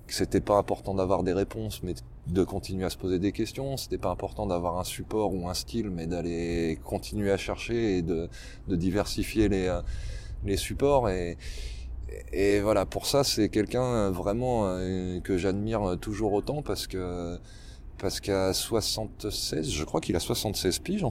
que 0.06 0.14
c'était 0.14 0.40
pas 0.40 0.56
important 0.56 0.94
d'avoir 0.94 1.22
des 1.22 1.32
réponses, 1.32 1.82
mais 1.82 1.94
de 2.26 2.44
continuer 2.44 2.84
à 2.84 2.90
se 2.90 2.96
poser 2.96 3.18
des 3.18 3.32
questions. 3.32 3.76
C'était 3.76 3.98
pas 3.98 4.10
important 4.10 4.46
d'avoir 4.46 4.78
un 4.78 4.84
support 4.84 5.34
ou 5.34 5.48
un 5.48 5.54
style, 5.54 5.90
mais 5.90 6.06
d'aller 6.06 6.78
continuer 6.84 7.30
à 7.30 7.36
chercher 7.36 7.98
et 7.98 8.02
de, 8.02 8.28
de 8.68 8.76
diversifier 8.76 9.48
les, 9.48 9.80
les 10.44 10.56
supports. 10.56 11.08
Et, 11.10 11.36
et 12.32 12.60
voilà, 12.60 12.86
pour 12.86 13.06
ça, 13.06 13.24
c'est 13.24 13.48
quelqu'un 13.48 14.10
vraiment 14.10 14.66
euh, 14.66 15.20
que 15.20 15.36
j'admire 15.36 15.98
toujours 16.00 16.32
autant 16.32 16.62
parce 16.62 16.86
que 16.86 17.38
parce 17.98 18.20
qu'à 18.20 18.52
76, 18.52 19.70
je 19.70 19.84
crois 19.84 20.00
qu'il 20.00 20.14
a 20.16 20.20
76 20.20 20.78
piges. 20.78 21.04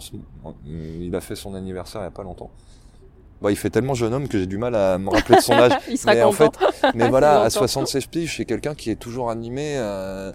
Il 0.65 1.13
a 1.15 1.21
fait 1.21 1.35
son 1.35 1.53
anniversaire 1.53 2.01
il 2.01 2.05
y 2.05 2.07
a 2.07 2.11
pas 2.11 2.23
longtemps. 2.23 2.49
Bah, 3.41 3.51
il 3.51 3.55
fait 3.55 3.69
tellement 3.69 3.93
jeune 3.93 4.13
homme 4.13 4.27
que 4.27 4.39
j'ai 4.39 4.47
du 4.47 4.57
mal 4.57 4.73
à 4.75 4.97
me 4.97 5.09
rappeler 5.09 5.35
de 5.35 5.41
son 5.41 5.53
âge. 5.53 5.73
il 5.89 5.97
sera 5.97 6.15
mais 6.15 6.23
en 6.23 6.31
fait, 6.31 6.51
mais 6.95 7.07
voilà, 7.09 7.41
à 7.41 7.49
76 7.49 8.07
piges, 8.07 8.37
c'est 8.37 8.45
quelqu'un 8.45 8.73
qui 8.73 8.89
est 8.89 8.95
toujours 8.95 9.29
animé 9.29 9.75
euh, 9.77 10.31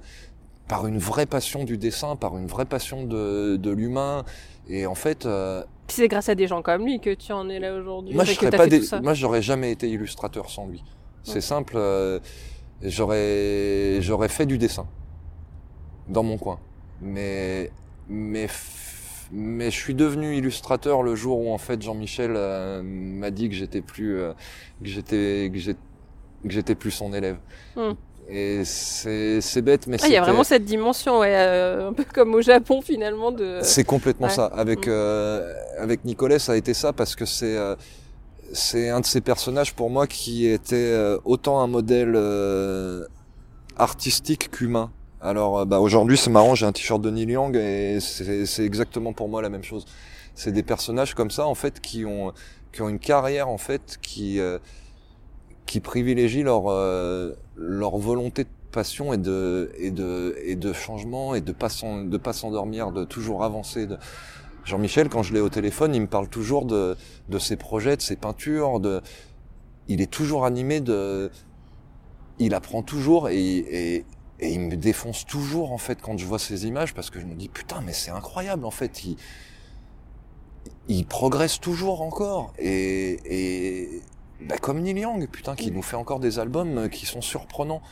par 0.69 0.87
une 0.87 0.99
vraie 0.99 1.27
passion 1.27 1.65
du 1.65 1.79
dessin, 1.79 2.15
par 2.15 2.39
une 2.39 2.47
vraie 2.47 2.65
passion 2.65 3.05
de, 3.05 3.57
de 3.57 3.71
l'humain. 3.71 4.25
Et 4.69 4.87
en 4.87 4.95
fait, 4.95 5.27
euh, 5.27 5.65
c'est 5.89 6.09
grâce 6.09 6.29
à 6.29 6.35
des 6.35 6.47
gens 6.47 6.63
comme 6.63 6.85
lui 6.85 7.01
que 7.01 7.13
tu 7.13 7.33
en 7.33 7.49
es 7.49 7.59
là 7.59 7.75
aujourd'hui. 7.75 8.15
Moi, 8.15 8.25
je 8.25 8.33
serais 8.33 8.51
pas 8.51 8.67
des... 8.67 8.81
moi, 9.03 9.15
j'aurais 9.15 9.43
jamais 9.43 9.73
été 9.73 9.89
illustrateur 9.89 10.49
sans 10.49 10.67
lui. 10.67 10.83
C'est 11.25 11.41
simple. 11.41 11.75
Euh, 11.77 12.19
j'aurais, 12.83 14.01
j'aurais 14.01 14.29
fait 14.29 14.47
du 14.47 14.59
dessin 14.59 14.87
dans 16.09 16.23
mon 16.23 16.39
coin, 16.39 16.59
mais 17.01 17.71
mais 18.09 18.49
mais 19.33 19.71
je 19.71 19.77
suis 19.77 19.95
devenu 19.95 20.37
illustrateur 20.37 21.03
le 21.03 21.17
jour 21.17 21.41
où 21.41 21.53
en 21.53 21.59
fait 21.59 21.81
Jean-Michel 21.81 22.35
euh, 22.37 22.83
m'a 22.85 23.31
dit 23.31 23.49
que 23.49 23.55
j'étais 23.55 23.81
plus 23.81 24.19
euh, 24.19 24.33
que 24.83 24.89
j'étais 24.89 25.51
que 25.51 26.51
j'étais 26.51 26.75
plus 26.75 26.91
son 26.91 27.15
élève. 27.15 27.39
Hmm. 27.75 27.93
Et 28.29 28.63
c'est 28.65 29.63
bête, 29.63 29.87
mais 29.89 29.97
ah, 30.01 30.07
il 30.07 30.13
y 30.13 30.17
a 30.17 30.23
vraiment 30.23 30.45
cette 30.45 30.65
dimension, 30.65 31.19
ouais, 31.19 31.35
euh, 31.35 31.89
un 31.89 31.93
peu 31.93 32.05
comme 32.05 32.35
au 32.35 32.41
Japon 32.41 32.81
finalement 32.81 33.33
de. 33.33 33.59
C'est 33.63 33.85
complètement 33.85 34.29
ça. 34.29 34.47
Avec 34.47 34.87
hmm. 34.87 34.93
avec 35.79 36.05
Nicolas, 36.05 36.39
ça 36.39 36.53
a 36.53 36.57
été 36.57 36.75
ça 36.75 36.93
parce 36.93 37.17
que 37.17 37.25
c'est 37.25 37.57
c'est 38.53 38.91
un 38.91 39.01
de 39.01 39.07
ces 39.07 39.23
personnages 39.23 39.75
pour 39.75 39.89
moi 39.89 40.07
qui 40.07 40.47
était 40.47 40.95
autant 41.25 41.61
un 41.61 41.67
modèle 41.67 42.17
artistique 43.77 44.51
qu'humain. 44.51 44.91
Alors 45.23 45.61
euh, 45.61 45.65
bah, 45.65 45.79
aujourd'hui 45.79 46.17
c'est 46.17 46.31
marrant, 46.31 46.57
j'ai 46.57 46.67
un 46.67 46.73
t-shirt 46.73 47.01
de 47.01 47.09
Neil 47.09 47.31
Young 47.31 47.57
et 47.57 48.01
c'est 48.01 48.65
exactement 48.65 49.13
pour 49.13 49.29
moi 49.29 49.41
la 49.41 49.51
même 49.51 49.63
chose. 49.63 49.87
C'est 50.35 50.51
des 50.51 50.65
personnages 50.65 51.15
comme 51.15 51.31
ça 51.31 51.47
en 51.47 51.55
fait 51.55 51.81
qui 51.81 52.05
ont 52.05 52.33
qui 52.73 52.83
ont 52.83 52.89
une 52.89 52.99
carrière 52.99 53.49
en 53.49 53.59
fait 53.59 53.99
qui 54.03 54.41
euh, 54.41 54.59
qui 55.67 55.79
privilégie 55.79 56.43
leur 56.43 56.65
euh, 56.69 57.35
leur 57.57 57.99
volonté 57.99 58.45
de 58.45 58.49
passion 58.73 59.13
et 59.13 59.17
de 59.17 59.71
et 59.79 59.93
de 59.93 60.35
et 60.45 60.57
de 60.57 60.73
changement 60.73 61.37
et 61.37 61.41
de 61.41 61.53
pas 61.53 61.69
pas 62.23 62.33
s'endormir, 62.33 62.91
de 62.91 63.05
toujours 63.05 63.45
avancer. 63.45 63.87
Jean-Michel, 64.65 65.09
quand 65.09 65.23
je 65.23 65.35
l'ai 65.35 65.41
au 65.41 65.49
téléphone, 65.49 65.95
il 65.95 66.01
me 66.03 66.07
parle 66.09 66.29
toujours 66.29 66.65
de 66.65 66.97
de 67.29 67.39
ses 67.39 67.57
projets, 67.57 67.97
de 67.97 68.03
ses 68.03 68.17
peintures, 68.17 68.81
de 68.81 69.01
il 69.87 70.01
est 70.01 70.11
toujours 70.11 70.45
animé 70.45 70.81
de 70.81 71.31
il 72.39 72.55
apprend 72.55 72.83
toujours 72.83 73.29
et, 73.29 73.37
et, 73.39 74.05
et 74.43 74.53
il 74.53 74.61
me 74.61 74.77
défonce 74.77 75.25
toujours 75.25 75.73
en 75.73 75.79
fait 75.79 76.03
quand 76.03 76.19
je 76.19 76.27
vois 76.27 76.41
ces 76.41 76.67
images 76.67 76.95
parce 76.95 77.11
que 77.11 77.21
je 77.21 77.27
me 77.27 77.35
dis 77.35 77.49
putain 77.49 77.81
mais 77.81 77.93
c'est 77.93 78.11
incroyable 78.11 78.65
en 78.65 78.73
fait 78.73 79.05
il 79.05 79.17
il 80.89 81.07
progresse 81.07 81.61
toujours 81.61 82.03
encore. 82.03 82.53
Et, 82.59 83.19
et 83.25 84.03
bah, 84.41 84.59
comme 84.59 84.81
Neil 84.81 84.99
Young 84.99 85.29
putain 85.29 85.55
qui 85.55 85.71
nous 85.71 85.83
fait 85.83 85.97
encore 85.97 86.19
des 86.19 86.41
albums 86.41 86.89
qui 86.91 87.07
sont 87.07 87.21
surprenants. 87.21 87.83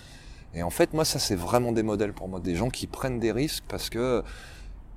Et 0.52 0.64
en 0.64 0.70
fait 0.70 0.92
moi 0.92 1.04
ça 1.04 1.20
c'est 1.20 1.36
vraiment 1.36 1.70
des 1.70 1.84
modèles 1.84 2.12
pour 2.12 2.28
moi 2.28 2.40
des 2.40 2.56
gens 2.56 2.68
qui 2.68 2.88
prennent 2.88 3.20
des 3.20 3.30
risques 3.30 3.64
parce 3.68 3.88
que 3.88 4.24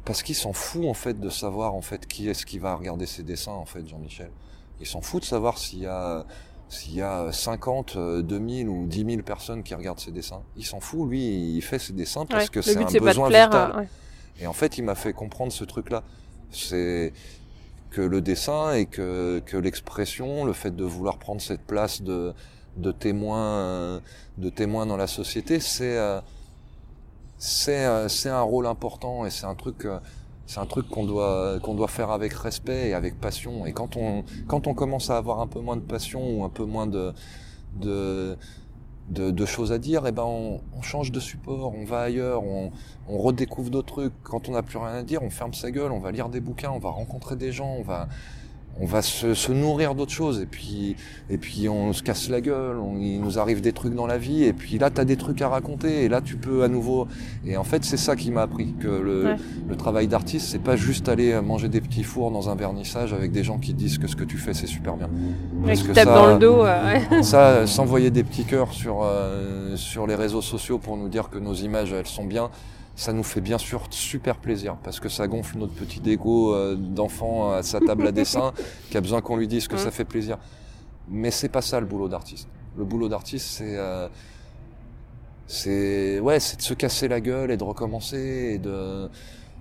parce 0.05 0.23
qu'ils 0.23 0.35
s'en 0.35 0.53
fout 0.53 0.85
en 0.85 0.95
fait 0.95 1.19
de 1.19 1.29
savoir 1.29 1.75
en 1.75 1.83
fait 1.83 2.07
qui 2.07 2.27
est-ce 2.27 2.47
qui 2.47 2.57
va 2.57 2.75
regarder 2.75 3.05
ses 3.05 3.21
dessins 3.21 3.51
en 3.51 3.65
fait 3.65 3.87
Jean-Michel. 3.87 4.31
Il 4.79 4.87
s'en 4.87 5.01
fout 5.01 5.21
de 5.21 5.27
savoir 5.27 5.59
s'il 5.59 5.79
y 5.79 5.85
a 5.85 6.25
s'il 6.69 6.95
y 6.95 7.01
a 7.01 7.31
50, 7.31 7.97
2000 7.97 8.67
euh, 8.67 8.69
ou 8.69 8.87
10 8.87 9.05
000 9.05 9.21
personnes 9.21 9.63
qui 9.63 9.75
regardent 9.75 9.99
ses 9.99 10.11
dessins, 10.11 10.41
il 10.55 10.65
s'en 10.65 10.79
fout, 10.79 11.09
lui, 11.09 11.55
il 11.55 11.61
fait 11.61 11.79
ses 11.79 11.93
dessins 11.93 12.25
parce 12.25 12.49
que 12.49 12.61
c'est 12.61 12.77
un 12.77 12.99
besoin 12.99 13.27
vital. 13.27 13.87
Et 14.39 14.47
en 14.47 14.53
fait, 14.53 14.77
il 14.77 14.83
m'a 14.83 14.95
fait 14.95 15.13
comprendre 15.13 15.51
ce 15.51 15.63
truc-là. 15.63 16.03
C'est 16.49 17.13
que 17.91 18.01
le 18.01 18.21
dessin 18.21 18.73
et 18.73 18.87
que, 18.87 19.41
que 19.45 19.57
l'expression, 19.57 20.45
le 20.45 20.53
fait 20.53 20.75
de 20.75 20.83
vouloir 20.83 21.19
prendre 21.19 21.41
cette 21.41 21.61
place 21.61 22.01
de, 22.01 22.33
de 22.77 22.91
témoin, 22.91 24.01
de 24.37 24.49
témoin 24.49 24.87
dans 24.87 24.97
la 24.97 25.07
société, 25.07 25.59
c'est, 25.59 25.97
euh, 25.97 26.19
c'est, 27.37 27.85
euh, 27.85 28.09
c'est 28.09 28.29
un 28.29 28.41
rôle 28.41 28.65
important 28.65 29.25
et 29.25 29.29
c'est 29.29 29.45
un 29.45 29.55
truc, 29.55 29.85
c'est 30.45 30.59
un 30.59 30.65
truc 30.65 30.89
qu'on 30.89 31.05
doit 31.05 31.59
qu'on 31.61 31.73
doit 31.73 31.87
faire 31.87 32.11
avec 32.11 32.33
respect 32.33 32.89
et 32.89 32.93
avec 32.93 33.19
passion. 33.19 33.65
Et 33.65 33.73
quand 33.73 33.95
on 33.97 34.23
quand 34.47 34.67
on 34.67 34.73
commence 34.73 35.09
à 35.09 35.17
avoir 35.17 35.39
un 35.39 35.47
peu 35.47 35.59
moins 35.59 35.77
de 35.77 35.81
passion 35.81 36.39
ou 36.39 36.43
un 36.43 36.49
peu 36.49 36.65
moins 36.65 36.87
de 36.87 37.13
de 37.79 38.37
de, 39.09 39.45
choses 39.45 39.71
à 39.73 39.79
dire, 39.79 40.05
et 40.05 40.09
eh 40.09 40.11
ben 40.13 40.23
on, 40.23 40.61
on, 40.77 40.81
change 40.81 41.11
de 41.11 41.19
support, 41.19 41.73
on 41.75 41.83
va 41.83 41.99
ailleurs, 41.99 42.43
on, 42.43 42.71
on 43.09 43.17
redécouvre 43.17 43.69
d'autres 43.69 43.93
trucs. 43.93 44.13
Quand 44.23 44.47
on 44.47 44.53
n'a 44.53 44.63
plus 44.63 44.77
rien 44.77 44.93
à 44.93 45.03
dire, 45.03 45.21
on 45.23 45.29
ferme 45.29 45.53
sa 45.53 45.71
gueule, 45.71 45.91
on 45.91 45.99
va 45.99 46.11
lire 46.11 46.29
des 46.29 46.39
bouquins, 46.39 46.71
on 46.71 46.79
va 46.79 46.89
rencontrer 46.89 47.35
des 47.35 47.51
gens, 47.51 47.75
on 47.77 47.83
va 47.83 48.07
on 48.79 48.85
va 48.85 49.01
se, 49.01 49.33
se 49.33 49.51
nourrir 49.51 49.95
d'autres 49.95 50.11
choses. 50.11 50.41
Et 50.41 50.45
puis 50.45 50.95
et 51.29 51.37
puis 51.37 51.69
on 51.69 51.93
se 51.93 52.03
casse 52.03 52.29
la 52.29 52.41
gueule, 52.41 52.77
on, 52.77 52.97
il 52.97 53.21
nous 53.21 53.39
arrive 53.39 53.61
des 53.61 53.73
trucs 53.73 53.93
dans 53.93 54.07
la 54.07 54.17
vie. 54.17 54.43
Et 54.43 54.53
puis 54.53 54.77
là 54.77 54.89
tu 54.89 54.99
as 54.99 55.05
des 55.05 55.17
trucs 55.17 55.41
à 55.41 55.49
raconter. 55.49 56.03
Et 56.03 56.09
là 56.09 56.21
tu 56.21 56.37
peux 56.37 56.63
à 56.63 56.67
nouveau. 56.67 57.07
Et 57.45 57.57
en 57.57 57.63
fait 57.63 57.83
c'est 57.83 57.97
ça 57.97 58.15
qui 58.15 58.31
m'a 58.31 58.43
appris. 58.43 58.73
Que 58.79 58.87
le, 58.87 59.35
le 59.67 59.75
travail 59.75 60.07
d'artiste 60.07 60.47
c'est 60.47 60.61
pas 60.61 60.75
juste 60.75 61.09
aller 61.09 61.39
manger 61.41 61.69
des 61.69 61.81
petits 61.81 62.03
fours 62.03 62.31
dans 62.31 62.49
un 62.49 62.55
vernissage 62.55 63.13
avec 63.13 63.31
des 63.31 63.43
gens 63.43 63.57
qui 63.59 63.73
disent 63.73 63.97
que 63.97 64.07
ce 64.07 64.15
que 64.15 64.23
tu 64.23 64.37
fais 64.37 64.53
c'est 64.53 64.67
super 64.67 64.95
bien. 64.95 65.09
Parce 65.65 65.83
que 65.83 65.93
ça, 65.93 66.05
dans 66.05 66.33
le 66.33 66.39
dos. 66.39 66.63
ça 67.21 67.67
s'envoyer 67.67 68.11
des 68.11 68.23
petits 68.23 68.45
cœurs 68.45 68.73
sur 68.73 69.01
euh, 69.03 69.75
sur 69.75 70.07
les 70.07 70.15
réseaux 70.15 70.41
sociaux 70.41 70.79
pour 70.79 70.97
nous 70.97 71.09
dire 71.09 71.29
que 71.29 71.37
nos 71.37 71.53
images 71.53 71.93
elles 71.93 72.07
sont 72.07 72.25
bien 72.25 72.49
ça 72.95 73.11
nous 73.11 73.23
fait 73.23 73.41
bien 73.41 73.57
sûr 73.57 73.87
super 73.89 74.37
plaisir 74.37 74.77
parce 74.83 74.99
que 74.99 75.09
ça 75.09 75.27
gonfle 75.27 75.57
notre 75.57 75.73
petit 75.73 76.01
ego 76.09 76.53
euh, 76.53 76.75
d'enfant 76.75 77.51
à 77.51 77.63
sa 77.63 77.79
table 77.79 78.07
à 78.07 78.11
dessin 78.21 78.53
qui 78.89 78.97
a 78.97 79.01
besoin 79.01 79.21
qu'on 79.21 79.37
lui 79.37 79.47
dise 79.47 79.67
que 79.67 79.77
ça 79.77 79.91
fait 79.91 80.05
plaisir. 80.05 80.37
Mais 81.09 81.31
c'est 81.31 81.49
pas 81.49 81.61
ça 81.61 81.79
le 81.79 81.85
boulot 81.85 82.07
d'artiste. 82.07 82.47
Le 82.77 82.85
boulot 82.85 83.09
d'artiste, 83.09 83.47
c'est 83.47 83.77
euh, 83.77 84.07
c'est 85.47 86.19
ouais, 86.19 86.39
c'est 86.39 86.57
de 86.57 86.61
se 86.61 86.73
casser 86.73 87.07
la 87.07 87.19
gueule 87.19 87.51
et 87.51 87.57
de 87.57 87.63
recommencer 87.63 88.53
et 88.55 88.57
de 88.59 89.09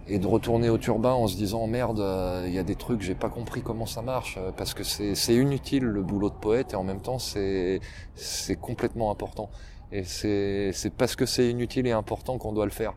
et 0.08 0.18
de 0.18 0.26
retourner 0.26 0.68
au 0.68 0.78
turbin 0.78 1.12
en 1.12 1.26
se 1.26 1.36
disant 1.36 1.66
merde, 1.66 2.00
euh, 2.00 2.44
il 2.46 2.52
y 2.52 2.58
a 2.58 2.64
des 2.64 2.74
trucs 2.74 3.02
j'ai 3.02 3.14
pas 3.14 3.28
compris 3.28 3.62
comment 3.62 3.86
ça 3.86 4.02
marche 4.02 4.38
parce 4.56 4.74
que 4.74 4.82
c'est 4.84 5.34
inutile 5.34 5.84
le 5.84 6.02
boulot 6.02 6.28
de 6.28 6.34
poète 6.34 6.72
et 6.72 6.76
en 6.76 6.84
même 6.84 7.00
temps 7.00 7.18
c'est 7.18 7.80
c'est 8.14 8.56
complètement 8.56 9.10
important. 9.10 9.48
Et 9.92 10.04
c'est, 10.04 10.72
parce 10.96 11.16
que 11.16 11.26
c'est 11.26 11.48
inutile 11.50 11.86
et 11.86 11.92
important 11.92 12.38
qu'on 12.38 12.52
doit 12.52 12.64
le 12.64 12.70
faire. 12.70 12.94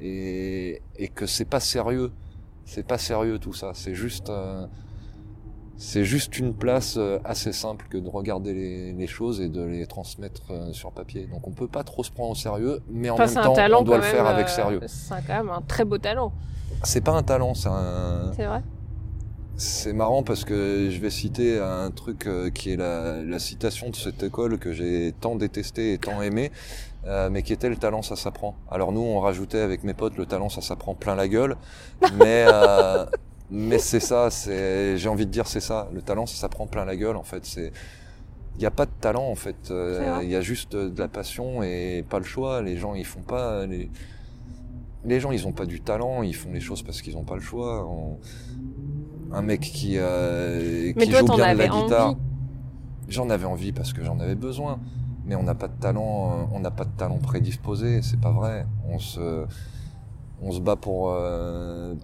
Et, 0.00 0.80
et 0.96 1.08
que 1.08 1.26
c'est 1.26 1.44
pas 1.44 1.60
sérieux. 1.60 2.10
C'est 2.64 2.86
pas 2.86 2.98
sérieux 2.98 3.38
tout 3.38 3.52
ça. 3.52 3.72
C'est 3.74 3.94
juste, 3.94 4.30
euh, 4.30 4.66
c'est 5.76 6.04
juste 6.04 6.38
une 6.38 6.54
place 6.54 6.96
euh, 6.96 7.18
assez 7.24 7.52
simple 7.52 7.86
que 7.88 7.98
de 7.98 8.08
regarder 8.08 8.52
les, 8.52 8.92
les, 8.92 9.06
choses 9.06 9.40
et 9.40 9.48
de 9.48 9.62
les 9.62 9.86
transmettre 9.86 10.42
euh, 10.50 10.72
sur 10.72 10.92
papier. 10.92 11.26
Donc 11.26 11.46
on 11.46 11.52
peut 11.52 11.68
pas 11.68 11.84
trop 11.84 12.02
se 12.02 12.10
prendre 12.10 12.30
au 12.30 12.34
sérieux, 12.34 12.82
mais 12.90 13.10
en 13.10 13.18
même 13.18 13.32
temps 13.32 13.54
on 13.54 13.82
doit 13.82 13.98
le 13.98 14.02
faire 14.02 14.26
avec 14.26 14.48
sérieux. 14.48 14.80
C'est 14.86 15.14
quand 15.26 15.36
même 15.36 15.50
un 15.50 15.62
très 15.62 15.84
beau 15.84 15.98
talent. 15.98 16.32
C'est 16.82 17.00
pas 17.00 17.12
un 17.12 17.22
talent, 17.22 17.54
c'est 17.54 17.68
un. 17.68 18.32
C'est 18.34 18.46
vrai. 18.46 18.62
C'est 19.58 19.92
marrant 19.92 20.22
parce 20.22 20.44
que 20.44 20.88
je 20.88 20.98
vais 21.00 21.10
citer 21.10 21.58
un 21.58 21.90
truc 21.90 22.26
euh, 22.26 22.48
qui 22.48 22.70
est 22.72 22.76
la, 22.76 23.22
la 23.24 23.38
citation 23.40 23.90
de 23.90 23.96
cette 23.96 24.22
école 24.22 24.58
que 24.58 24.72
j'ai 24.72 25.12
tant 25.20 25.34
détesté 25.34 25.92
et 25.94 25.98
tant 25.98 26.22
aimé, 26.22 26.52
euh, 27.06 27.28
mais 27.28 27.42
qui 27.42 27.52
était 27.52 27.68
le 27.68 27.76
talent 27.76 28.02
ça 28.02 28.14
s'apprend. 28.14 28.54
Alors 28.70 28.92
nous 28.92 29.00
on 29.00 29.18
rajoutait 29.18 29.58
avec 29.60 29.82
mes 29.82 29.94
potes 29.94 30.16
le 30.16 30.26
talent 30.26 30.48
ça 30.48 30.60
s'apprend 30.60 30.94
plein 30.94 31.16
la 31.16 31.26
gueule, 31.26 31.56
mais 32.18 32.46
euh, 32.46 33.04
mais 33.50 33.78
c'est 33.78 33.98
ça, 34.00 34.30
c'est 34.30 34.96
j'ai 34.96 35.08
envie 35.08 35.26
de 35.26 35.32
dire 35.32 35.48
c'est 35.48 35.60
ça, 35.60 35.88
le 35.92 36.02
talent 36.02 36.26
ça 36.26 36.36
s'apprend 36.36 36.68
plein 36.68 36.84
la 36.84 36.94
gueule 36.96 37.16
en 37.16 37.24
fait, 37.24 37.44
c'est 37.44 37.72
il 38.54 38.60
n'y 38.60 38.66
a 38.66 38.70
pas 38.70 38.86
de 38.86 38.92
talent 39.00 39.28
en 39.28 39.34
fait, 39.36 39.70
euh, 39.72 40.20
il 40.22 40.30
y 40.30 40.36
a 40.36 40.40
juste 40.40 40.76
de 40.76 40.98
la 41.00 41.08
passion 41.08 41.62
et 41.64 42.04
pas 42.08 42.18
le 42.18 42.24
choix. 42.24 42.62
Les 42.62 42.76
gens 42.76 42.94
ils 42.94 43.04
font 43.06 43.22
pas 43.22 43.66
les 43.66 43.90
les 45.04 45.20
gens 45.20 45.30
ils 45.32 45.46
ont 45.46 45.52
pas 45.52 45.66
du 45.66 45.80
talent, 45.80 46.22
ils 46.22 46.34
font 46.34 46.52
les 46.52 46.60
choses 46.60 46.82
parce 46.82 47.02
qu'ils 47.02 47.16
ont 47.16 47.24
pas 47.24 47.34
le 47.36 47.40
choix. 47.40 47.86
On- 47.86 48.18
Un 49.32 49.42
mec 49.42 49.60
qui 49.60 49.94
euh, 49.96 50.92
Mais 50.96 51.04
qui 51.04 51.10
toi, 51.10 51.20
joue 51.20 51.36
bien 51.36 51.54
de 51.54 51.58
la 51.58 51.68
guitare, 51.68 52.14
j'en 53.08 53.30
avais 53.30 53.44
envie 53.44 53.72
parce 53.72 53.92
que 53.92 54.02
j'en 54.02 54.18
avais 54.20 54.34
besoin. 54.34 54.80
Mais 55.26 55.34
on 55.34 55.42
n'a 55.42 55.54
pas 55.54 55.68
de 55.68 55.78
talent, 55.78 56.30
euh, 56.30 56.44
on 56.52 56.60
n'a 56.60 56.70
pas 56.70 56.84
de 56.84 56.96
talent 56.96 57.18
prédisposé, 57.18 58.00
c'est 58.00 58.20
pas 58.20 58.32
vrai. 58.32 58.66
On 58.88 58.98
se 58.98 59.44
on 60.40 60.52
se 60.52 60.60
bat 60.60 60.76
pour 60.76 61.10
euh, 61.10 61.94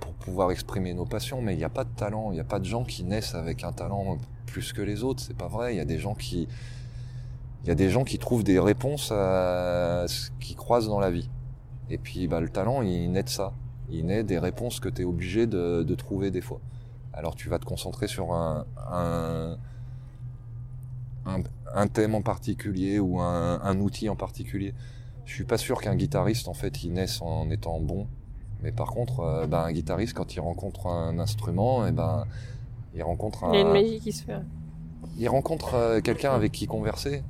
pour 0.00 0.12
pouvoir 0.14 0.50
exprimer 0.50 0.92
nos 0.92 1.04
passions, 1.04 1.40
mais 1.40 1.54
il 1.54 1.58
n'y 1.58 1.64
a 1.64 1.68
pas 1.68 1.84
de 1.84 1.94
talent. 1.94 2.32
Il 2.32 2.34
n'y 2.34 2.40
a 2.40 2.44
pas 2.44 2.58
de 2.58 2.64
gens 2.64 2.84
qui 2.84 3.04
naissent 3.04 3.34
avec 3.36 3.62
un 3.62 3.72
talent 3.72 4.18
plus 4.46 4.72
que 4.72 4.82
les 4.82 5.04
autres. 5.04 5.22
C'est 5.22 5.36
pas 5.36 5.48
vrai. 5.48 5.74
Il 5.74 5.76
y 5.76 5.80
a 5.80 5.84
des 5.84 5.98
gens 5.98 6.14
qui, 6.14 6.48
il 7.62 7.68
y 7.68 7.70
a 7.70 7.76
des 7.76 7.90
gens 7.90 8.02
qui 8.02 8.18
trouvent 8.18 8.42
des 8.42 8.58
réponses 8.58 9.12
à 9.12 10.04
ce 10.08 10.30
qu'ils 10.40 10.56
croisent 10.56 10.88
dans 10.88 10.98
la 10.98 11.10
vie. 11.10 11.30
Et 11.90 11.98
puis, 11.98 12.26
bah, 12.26 12.40
le 12.40 12.48
talent, 12.48 12.82
il 12.82 13.12
naît 13.12 13.22
de 13.22 13.28
ça. 13.28 13.52
Il 13.92 14.06
naît 14.06 14.24
des 14.24 14.38
réponses 14.38 14.80
que 14.80 14.88
tu 14.88 15.02
es 15.02 15.04
obligé 15.04 15.46
de, 15.46 15.82
de 15.82 15.94
trouver 15.94 16.30
des 16.30 16.40
fois. 16.40 16.60
Alors, 17.12 17.34
tu 17.34 17.48
vas 17.50 17.58
te 17.58 17.66
concentrer 17.66 18.08
sur 18.08 18.32
un, 18.32 18.64
un, 18.90 19.58
un, 21.26 21.42
un 21.74 21.86
thème 21.88 22.14
en 22.14 22.22
particulier 22.22 22.98
ou 22.98 23.20
un, 23.20 23.60
un 23.62 23.78
outil 23.80 24.08
en 24.08 24.16
particulier. 24.16 24.72
Je 25.26 25.34
suis 25.34 25.44
pas 25.44 25.58
sûr 25.58 25.80
qu'un 25.80 25.94
guitariste, 25.94 26.48
en 26.48 26.54
fait, 26.54 26.82
il 26.84 26.94
naisse 26.94 27.20
en 27.22 27.50
étant 27.50 27.80
bon. 27.80 28.06
Mais 28.62 28.72
par 28.72 28.88
contre, 28.88 29.20
euh, 29.20 29.46
ben, 29.46 29.60
un 29.60 29.72
guitariste, 29.72 30.14
quand 30.14 30.34
il 30.34 30.40
rencontre 30.40 30.86
un 30.86 31.18
instrument, 31.18 31.86
et 31.86 31.92
ben, 31.92 32.24
il 32.94 33.02
rencontre 33.02 33.44
un, 33.44 33.52
Il 33.52 33.56
y 33.56 33.58
a 33.58 33.60
une 33.66 33.72
magie 33.72 34.00
qui 34.00 34.12
se 34.12 34.24
fait. 34.24 34.40
il 35.18 35.28
rencontre 35.28 35.74
euh, 35.74 36.00
quelqu'un 36.00 36.32
avec 36.32 36.52
qui 36.52 36.66
converser. 36.66 37.22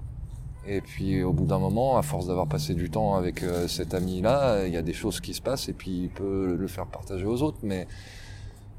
Et 0.67 0.81
puis 0.81 1.23
au 1.25 1.33
bout 1.33 1.47
d'un 1.47 1.59
moment, 1.59 1.97
à 1.97 2.03
force 2.03 2.27
d'avoir 2.27 2.47
passé 2.47 2.75
du 2.75 2.89
temps 2.91 3.17
avec 3.17 3.43
euh, 3.43 3.67
cet 3.67 3.95
ami-là, 3.95 4.67
il 4.67 4.73
y 4.73 4.77
a 4.77 4.83
des 4.83 4.93
choses 4.93 5.21
qui 5.21 5.35
se 5.35 5.43
passent 5.43 5.69
et 5.69 5.73
puis 5.73 6.05
il 6.05 6.09
peut 6.09 6.57
le 6.59 6.67
faire 6.69 6.87
partager 6.87 7.25
aux 7.27 7.43
autres. 7.43 7.59
Mais 7.63 7.87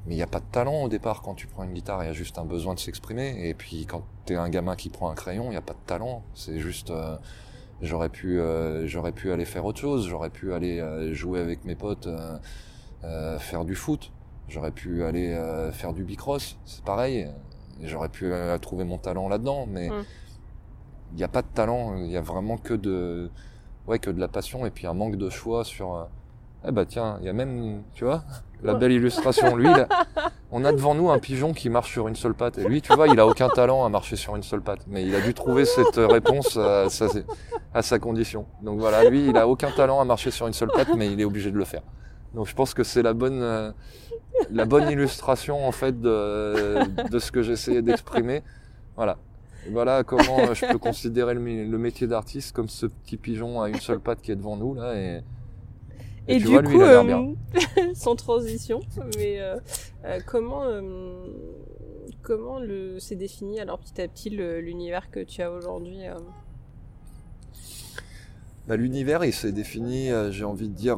mais 0.05 0.15
il 0.15 0.17
n'y 0.17 0.23
a 0.23 0.27
pas 0.27 0.39
de 0.39 0.45
talent 0.51 0.83
au 0.83 0.89
départ 0.89 1.21
quand 1.21 1.33
tu 1.33 1.47
prends 1.47 1.63
une 1.63 1.71
guitare, 1.71 2.03
il 2.03 2.07
y 2.07 2.09
a 2.09 2.13
juste 2.13 2.37
un 2.37 2.43
besoin 2.45 2.73
de 2.73 2.79
s'exprimer. 2.79 3.47
Et 3.47 3.53
puis 3.53 3.85
quand 3.85 4.03
t'es 4.25 4.35
un 4.35 4.49
gamin 4.49 4.75
qui 4.75 4.89
prend 4.89 5.09
un 5.09 5.15
crayon, 5.15 5.45
il 5.45 5.51
n'y 5.51 5.57
a 5.57 5.61
pas 5.61 5.73
de 5.73 5.85
talent. 5.85 6.23
C'est 6.33 6.59
juste 6.59 6.89
euh, 6.89 7.17
j'aurais 7.81 8.09
pu 8.09 8.39
euh, 8.39 8.87
j'aurais 8.87 9.11
pu 9.11 9.31
aller 9.31 9.45
faire 9.45 9.65
autre 9.65 9.79
chose, 9.79 10.07
j'aurais 10.07 10.29
pu 10.29 10.53
aller 10.53 11.13
jouer 11.13 11.41
avec 11.41 11.65
mes 11.65 11.75
potes, 11.75 12.07
faire 13.39 13.65
du 13.65 13.75
foot, 13.75 14.11
j'aurais 14.47 14.71
pu 14.71 15.03
aller 15.03 15.37
faire 15.73 15.93
du 15.93 16.05
bicross, 16.05 16.57
c'est 16.65 16.83
pareil. 16.83 17.27
J'aurais 17.81 18.09
pu 18.09 18.31
trouver 18.61 18.85
mon 18.85 18.97
talent 18.97 19.27
là-dedans, 19.27 19.65
mais 19.67 19.89
Mm. 19.89 20.05
Il 21.13 21.17
n'y 21.17 21.23
a 21.23 21.27
pas 21.29 21.41
de 21.41 21.47
talent, 21.53 21.95
il 21.97 22.11
y 22.11 22.17
a 22.17 22.21
vraiment 22.21 22.57
que 22.57 22.73
de, 22.73 23.29
ouais, 23.87 23.99
que 23.99 24.09
de 24.11 24.19
la 24.19 24.27
passion 24.27 24.65
et 24.65 24.71
puis 24.71 24.87
un 24.87 24.93
manque 24.93 25.15
de 25.15 25.29
choix 25.29 25.63
sur. 25.63 25.95
euh, 25.95 26.03
Eh 26.67 26.71
bah 26.71 26.85
tiens, 26.85 27.17
il 27.21 27.25
y 27.25 27.29
a 27.29 27.33
même, 27.33 27.83
tu 27.93 28.03
vois, 28.05 28.23
la 28.63 28.73
belle 28.73 28.93
illustration. 28.93 29.55
Lui, 29.55 29.67
on 30.51 30.63
a 30.65 30.71
devant 30.71 30.95
nous 30.95 31.09
un 31.11 31.19
pigeon 31.19 31.53
qui 31.53 31.69
marche 31.69 31.91
sur 31.91 32.07
une 32.07 32.15
seule 32.15 32.33
patte 32.33 32.57
et 32.57 32.63
lui, 32.63 32.81
tu 32.81 32.93
vois, 32.95 33.07
il 33.09 33.19
a 33.19 33.27
aucun 33.27 33.49
talent 33.49 33.83
à 33.85 33.89
marcher 33.89 34.15
sur 34.15 34.35
une 34.35 34.43
seule 34.43 34.61
patte, 34.61 34.85
mais 34.87 35.03
il 35.05 35.13
a 35.13 35.19
dû 35.21 35.33
trouver 35.33 35.65
cette 35.65 35.97
réponse 35.97 36.55
à 36.57 36.89
sa, 36.89 37.07
à 37.73 37.81
sa 37.81 37.99
condition. 37.99 38.45
Donc 38.61 38.79
voilà, 38.79 39.09
lui, 39.09 39.27
il 39.29 39.37
a 39.37 39.47
aucun 39.47 39.71
talent 39.71 39.99
à 39.99 40.05
marcher 40.05 40.31
sur 40.31 40.47
une 40.47 40.53
seule 40.53 40.71
patte, 40.71 40.89
mais 40.95 41.11
il 41.11 41.19
est 41.19 41.25
obligé 41.25 41.51
de 41.51 41.57
le 41.57 41.65
faire. 41.65 41.81
Donc 42.33 42.47
je 42.47 42.55
pense 42.55 42.73
que 42.73 42.83
c'est 42.83 43.03
la 43.03 43.13
bonne, 43.13 43.41
euh, 43.41 43.71
la 44.49 44.65
bonne 44.65 44.89
illustration 44.89 45.67
en 45.67 45.71
fait 45.73 45.99
de, 45.99 46.79
de 47.09 47.19
ce 47.19 47.31
que 47.31 47.41
j'essayais 47.43 47.81
d'exprimer. 47.81 48.41
Voilà. 48.95 49.17
Voilà 49.71 50.03
comment 50.03 50.39
euh, 50.39 50.53
je 50.53 50.65
peux 50.65 50.77
considérer 50.89 51.33
le, 51.33 51.39
mé- 51.41 51.67
le 51.69 51.77
métier 51.77 52.07
d'artiste 52.07 52.53
comme 52.55 52.69
ce 52.69 52.85
petit 52.85 53.17
pigeon 53.17 53.61
à 53.61 53.69
une 53.69 53.79
seule 53.79 53.99
patte 53.99 54.21
qui 54.21 54.31
est 54.31 54.35
devant 54.35 54.57
nous 54.57 54.73
là 54.73 54.95
et, 54.95 55.21
Et, 56.27 56.37
tu 56.37 56.43
du 56.45 56.47
vois, 56.51 56.61
lui, 56.61 56.73
coup, 56.73 56.79
l'air 56.79 57.01
euh, 57.01 57.03
bien. 57.03 57.33
sans 57.93 58.15
transition, 58.15 58.81
mais 59.17 59.39
euh, 59.39 59.57
euh, 60.05 60.19
comment 60.25 60.63
comment 62.21 62.59
le 62.59 62.99
s'est 62.99 63.15
défini 63.17 63.59
alors 63.59 63.79
petit 63.79 64.01
à 64.01 64.07
petit 64.07 64.29
l'univers 64.29 65.11
que 65.11 65.19
tu 65.21 65.41
as 65.41 65.51
aujourd'hui 65.51 65.99
Bah, 68.67 68.77
l'univers, 68.77 69.25
il 69.25 69.33
s'est 69.33 69.51
défini, 69.51 70.09
j'ai 70.31 70.45
envie 70.45 70.69
de 70.69 70.73
dire, 70.75 70.97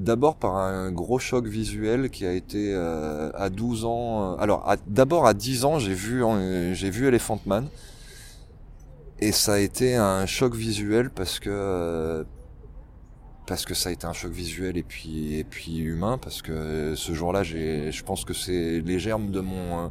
d'abord 0.00 0.36
par 0.36 0.56
un 0.56 0.90
gros 0.90 1.18
choc 1.18 1.46
visuel 1.46 2.10
qui 2.10 2.26
a 2.26 2.32
été 2.32 2.72
euh, 2.74 3.30
à 3.34 3.50
12 3.50 3.84
ans. 3.84 4.32
euh, 4.32 4.36
alors, 4.38 4.74
d'abord 4.86 5.26
à 5.26 5.34
10 5.34 5.64
ans, 5.64 5.78
j'ai 5.78 5.94
vu, 5.94 6.24
euh, 6.24 6.74
j'ai 6.74 6.90
vu 6.90 7.06
Elephant 7.06 7.40
Man. 7.46 7.68
Et 9.20 9.32
ça 9.32 9.54
a 9.54 9.58
été 9.58 9.96
un 9.96 10.24
choc 10.24 10.54
visuel 10.54 11.10
parce 11.10 11.38
que 11.38 12.24
parce 13.46 13.64
que 13.64 13.74
ça 13.74 13.90
a 13.90 13.92
été 13.92 14.06
un 14.06 14.12
choc 14.12 14.32
visuel 14.32 14.78
et 14.78 14.82
puis 14.82 15.34
et 15.34 15.44
puis 15.44 15.78
humain 15.78 16.16
parce 16.16 16.40
que 16.40 16.94
ce 16.94 17.12
jour-là, 17.12 17.42
j'ai, 17.42 17.92
je 17.92 18.02
pense 18.02 18.24
que 18.24 18.32
c'est 18.32 18.80
les 18.80 18.98
germes 18.98 19.30
de 19.30 19.40
mon 19.40 19.90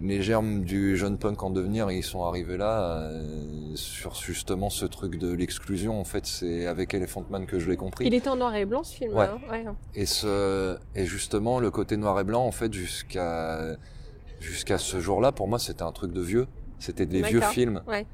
les 0.00 0.22
germes 0.22 0.64
du 0.64 0.96
jeune 0.96 1.18
punk 1.18 1.42
en 1.42 1.50
devenir, 1.50 1.90
ils 1.90 2.02
sont 2.02 2.24
arrivés 2.24 2.56
là 2.56 3.00
euh, 3.00 3.72
sur 3.74 4.14
justement 4.14 4.70
ce 4.70 4.86
truc 4.86 5.18
de 5.18 5.32
l'exclusion. 5.32 6.00
En 6.00 6.04
fait, 6.04 6.26
c'est 6.26 6.66
avec 6.66 6.94
Elephant 6.94 7.24
Man 7.30 7.46
que 7.46 7.58
je 7.58 7.68
l'ai 7.68 7.76
compris. 7.76 8.06
Il 8.06 8.14
était 8.14 8.28
en 8.28 8.36
noir 8.36 8.54
et 8.54 8.64
blanc 8.64 8.84
ce 8.84 8.94
film. 8.94 9.14
Ouais. 9.14 9.26
hein 9.26 9.38
ouais. 9.50 9.64
Et 9.94 10.06
ce 10.06 10.78
et 10.94 11.06
justement 11.06 11.60
le 11.60 11.70
côté 11.70 11.96
noir 11.96 12.18
et 12.20 12.24
blanc, 12.24 12.44
en 12.44 12.52
fait, 12.52 12.72
jusqu'à 12.72 13.76
jusqu'à 14.40 14.78
ce 14.78 15.00
jour-là, 15.00 15.32
pour 15.32 15.48
moi, 15.48 15.58
c'était 15.58 15.82
un 15.82 15.92
truc 15.92 16.12
de 16.12 16.20
vieux. 16.20 16.46
C'était 16.78 17.06
des 17.06 17.22
vieux 17.22 17.40
films. 17.40 17.82
Ouais. 17.88 18.06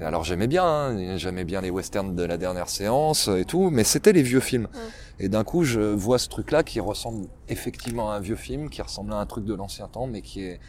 Alors 0.00 0.24
j'aimais 0.24 0.46
bien, 0.46 0.64
hein, 0.64 1.16
j'aimais 1.16 1.44
bien 1.44 1.60
les 1.60 1.70
westerns 1.70 2.16
de 2.16 2.22
la 2.22 2.36
dernière 2.38 2.68
séance 2.68 3.28
et 3.28 3.44
tout, 3.44 3.70
mais 3.70 3.84
c'était 3.84 4.12
les 4.12 4.22
vieux 4.22 4.40
films. 4.40 4.68
Et 5.20 5.28
d'un 5.28 5.44
coup, 5.44 5.64
je 5.64 5.80
vois 5.80 6.18
ce 6.18 6.28
truc-là 6.28 6.62
qui 6.62 6.80
ressemble 6.80 7.28
effectivement 7.48 8.10
à 8.10 8.16
un 8.16 8.20
vieux 8.20 8.36
film, 8.36 8.70
qui 8.70 8.82
ressemble 8.82 9.12
à 9.12 9.16
un 9.16 9.26
truc 9.26 9.44
de 9.44 9.54
l'ancien 9.54 9.88
temps, 9.88 10.06
mais 10.06 10.22
qui 10.22 10.44
est 10.44 10.60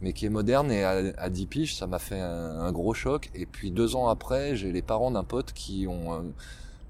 mais 0.00 0.12
qui 0.12 0.26
est 0.26 0.30
moderne. 0.30 0.70
Et 0.70 0.82
à, 0.84 1.02
à 1.18 1.28
10 1.30 1.46
piges, 1.46 1.76
ça 1.76 1.86
m'a 1.86 1.98
fait 1.98 2.20
un, 2.20 2.60
un 2.60 2.72
gros 2.72 2.94
choc. 2.94 3.30
Et 3.34 3.46
puis 3.46 3.70
deux 3.70 3.96
ans 3.96 4.08
après, 4.08 4.56
j'ai 4.56 4.72
les 4.72 4.82
parents 4.82 5.10
d'un 5.10 5.24
pote 5.24 5.52
qui 5.52 5.86
ont 5.88 6.12
euh, 6.14 6.20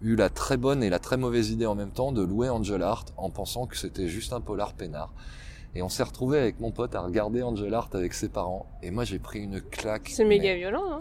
eu 0.02 0.16
la 0.16 0.28
très 0.30 0.56
bonne 0.56 0.82
et 0.82 0.90
la 0.90 0.98
très 0.98 1.16
mauvaise 1.16 1.50
idée 1.50 1.66
en 1.66 1.74
même 1.74 1.90
temps 1.92 2.12
de 2.12 2.22
louer 2.22 2.48
Angel 2.48 2.82
Art 2.82 3.06
en 3.16 3.30
pensant 3.30 3.66
que 3.66 3.76
c'était 3.76 4.08
juste 4.08 4.32
un 4.32 4.40
polar 4.40 4.72
peinard. 4.74 5.12
Et 5.76 5.82
on 5.82 5.88
s'est 5.88 6.04
retrouvé 6.04 6.38
avec 6.38 6.60
mon 6.60 6.70
pote 6.70 6.94
à 6.94 7.00
regarder 7.00 7.42
Angel 7.42 7.72
Art 7.74 7.88
avec 7.94 8.14
ses 8.14 8.28
parents. 8.28 8.66
Et 8.82 8.90
moi, 8.92 9.04
j'ai 9.04 9.18
pris 9.18 9.40
une 9.40 9.60
claque. 9.60 10.10
C'est 10.12 10.22
mais- 10.24 10.38
méga 10.38 10.54
violent. 10.54 10.84
Hein 10.92 11.00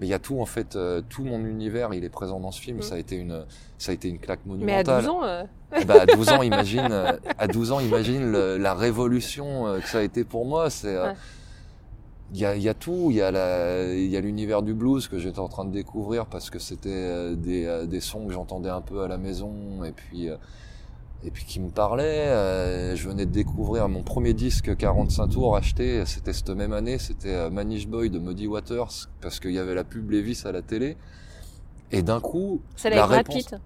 mais 0.00 0.06
il 0.06 0.10
y 0.10 0.14
a 0.14 0.18
tout 0.18 0.40
en 0.40 0.46
fait, 0.46 0.74
euh, 0.76 1.02
tout 1.08 1.22
mon 1.24 1.44
univers, 1.44 1.92
il 1.94 2.02
est 2.04 2.08
présent 2.08 2.40
dans 2.40 2.50
ce 2.50 2.60
film. 2.60 2.78
Mm. 2.78 2.82
Ça 2.82 2.94
a 2.94 2.98
été 2.98 3.16
une, 3.16 3.44
ça 3.78 3.92
a 3.92 3.94
été 3.94 4.08
une 4.08 4.18
claque 4.18 4.40
Mais 4.46 4.52
à 4.52 4.56
monumentale. 4.56 5.02
12 5.04 5.08
ans, 5.10 5.24
euh, 5.24 5.42
ben, 5.86 6.00
à 6.00 6.06
12 6.06 6.28
ans, 6.30 6.42
imagine, 6.42 6.88
euh, 6.90 7.12
à 7.38 7.46
12 7.46 7.72
ans, 7.72 7.80
imagine 7.80 8.32
le- 8.32 8.56
la 8.56 8.74
révolution 8.74 9.66
euh, 9.66 9.78
que 9.80 9.88
ça 9.88 9.98
a 9.98 10.02
été 10.02 10.24
pour 10.24 10.46
moi. 10.46 10.70
C'est, 10.70 10.94
euh, 10.96 11.08
Ouais. 11.10 11.14
il 12.32 12.38
y 12.40 12.44
a, 12.46 12.54
il 12.56 12.62
y 12.62 12.68
a 12.68 12.74
tout, 12.74 13.08
il 13.10 13.16
y 13.16 13.22
a 13.22 13.30
la, 13.30 13.92
il 13.92 14.06
y 14.08 14.16
a 14.16 14.20
l'univers 14.20 14.62
du 14.62 14.72
blues 14.72 15.06
que 15.08 15.18
j'étais 15.18 15.38
en 15.40 15.48
train 15.48 15.64
de 15.64 15.72
découvrir 15.72 16.26
parce 16.26 16.48
que 16.48 16.58
c'était 16.58 16.88
euh, 16.90 17.34
des, 17.34 17.66
euh, 17.66 17.86
des 17.86 18.00
sons 18.00 18.26
que 18.26 18.32
j'entendais 18.32 18.68
un 18.70 18.80
peu 18.80 19.02
à 19.02 19.08
la 19.08 19.18
maison 19.18 19.52
et 19.84 19.92
puis, 19.92 20.28
euh, 20.30 20.36
et 21.24 21.30
puis 21.30 21.44
qui 21.44 21.60
me 21.60 21.70
parlaient. 21.70 22.28
Euh, 22.28 22.96
je 22.96 23.08
venais 23.08 23.26
de 23.26 23.30
découvrir 23.30 23.88
mon 23.88 24.02
premier 24.02 24.32
disque 24.34 24.76
45 24.76 25.28
tours 25.28 25.56
acheté, 25.56 26.04
c'était 26.06 26.32
cette 26.32 26.50
même 26.50 26.72
année, 26.72 26.98
c'était 26.98 27.34
euh, 27.34 27.50
Manish 27.50 27.86
Boy 27.88 28.10
de 28.10 28.18
Muddy 28.18 28.46
Waters 28.46 29.08
parce 29.20 29.40
qu'il 29.40 29.52
y 29.52 29.58
avait 29.58 29.74
la 29.74 29.84
pub 29.84 30.10
Levis 30.10 30.42
à 30.44 30.52
la 30.52 30.62
télé. 30.62 30.96
Et 31.92 32.02
d'un 32.02 32.20
coup, 32.20 32.62
c'est 32.76 32.88
la 32.90 33.04
avec 33.04 33.08
Brad 33.08 33.26
réponse- 33.28 33.50
Pitt, 33.50 33.60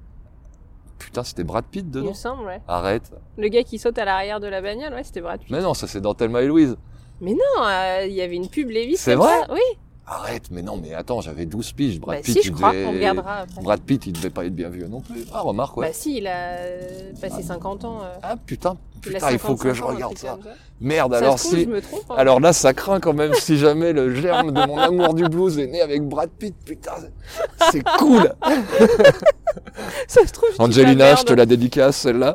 putain, 0.99 1.25
c'était 1.25 1.45
Brad 1.45 1.65
Pitt 1.71 1.85
il 1.87 1.91
dedans. 1.91 2.09
me 2.09 2.15
semble. 2.15 2.45
Ouais. 2.47 2.63
Arrête. 2.67 3.13
Le 3.37 3.49
gars 3.49 3.63
qui 3.65 3.79
saute 3.79 3.99
à 3.99 4.05
l'arrière 4.05 4.41
de 4.41 4.47
la 4.47 4.63
bagnole, 4.63 4.93
ouais, 4.95 5.05
c'était 5.05 5.21
Brad 5.21 5.41
Pitt. 5.41 5.51
Mais 5.51 5.61
non, 5.61 5.75
ça 5.75 5.87
c'est 5.87 6.01
dans 6.01 6.15
Thelma 6.15 6.43
et 6.43 6.47
Louise. 6.47 6.77
Mais 7.21 7.33
non, 7.33 7.65
euh, 7.67 8.07
il 8.07 8.13
y 8.15 8.23
avait 8.23 8.35
une 8.37 8.49
pub 8.49 8.71
Levis. 8.71 8.97
C'est 8.97 9.15
vrai 9.15 9.41
ça. 9.47 9.53
Oui. 9.53 9.61
Arrête, 10.07 10.51
mais 10.51 10.61
non, 10.61 10.77
mais 10.77 10.93
attends, 10.93 11.23
j'avais 11.23 11.47
12 11.47 11.73
piges. 11.73 11.99
Brad 11.99 12.19
Bah 12.19 12.23
Pitt, 12.23 12.35
si, 12.37 12.43
je 12.43 12.49
il 12.51 12.55
crois. 12.55 12.73
devait- 12.73 12.85
On 12.87 12.93
regardera 12.93 13.37
après. 13.39 13.63
Brad 13.63 13.81
Pitt, 13.81 14.07
il 14.07 14.13
devait 14.13 14.29
pas 14.29 14.45
être 14.45 14.55
bien 14.55 14.69
vieux 14.69 14.87
non 14.87 15.01
plus. 15.01 15.25
Ah, 15.33 15.41
remarque, 15.41 15.79
ouais. 15.79 15.87
Bah 15.87 15.93
si, 15.95 16.19
il 16.19 16.27
a 16.27 16.57
passé 17.23 17.43
50 17.43 17.85
ans. 17.87 18.01
euh, 18.03 18.15
ah, 18.23 18.35
putain, 18.37 18.77
il 18.97 19.01
putain, 19.13 19.31
il 19.31 19.39
faut 19.39 19.55
que 19.57 19.73
55 19.73 19.75
je 19.75 19.83
regarde 19.83 20.19
ça. 20.19 20.39
Merde, 20.81 21.13
Ça 21.13 21.19
alors 21.19 21.37
trouve, 21.37 21.51
si. 21.55 21.65
je 21.65 21.69
me 21.71 21.81
trompe. 21.81 22.03
hein. 22.11 22.15
Alors 22.19 22.39
là, 22.41 22.53
ça 22.53 22.75
craint 22.75 23.01
quand 23.01 23.15
même 23.15 23.33
si 23.33 23.57
jamais 23.57 23.95
le 23.95 24.15
germe 24.15 24.53
de 24.53 24.67
mon 24.67 24.77
amour 24.77 25.15
du 25.15 25.25
blues 25.27 25.59
est 25.59 25.69
né 25.69 25.81
avec 25.81 26.03
Brad 26.07 26.29
Pitt. 26.29 26.55
Putain, 26.67 26.93
c'est- 27.71 27.83
cool. 27.99 28.31
ça 30.07 30.27
se 30.27 30.33
trouve, 30.33 30.51
Angelina, 30.59 31.15
je 31.15 31.23
te 31.25 31.33
la 31.33 31.47
dédicace, 31.47 31.97
celle-là. 31.97 32.35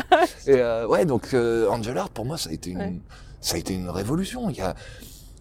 Et 0.46 0.54
euh, 0.56 0.86
ouais, 0.86 1.04
donc 1.04 1.34
euh, 1.34 1.68
Angel 1.68 1.96
Art 1.98 2.10
pour 2.10 2.24
moi 2.24 2.38
ça 2.38 2.50
a 2.50 2.52
été 2.52 2.70
une, 2.70 3.00
ça 3.40 3.56
a 3.56 3.58
été 3.58 3.74
une 3.74 3.90
révolution. 3.90 4.48
Il 4.50 4.56
y 4.56 4.60
a 4.62 4.74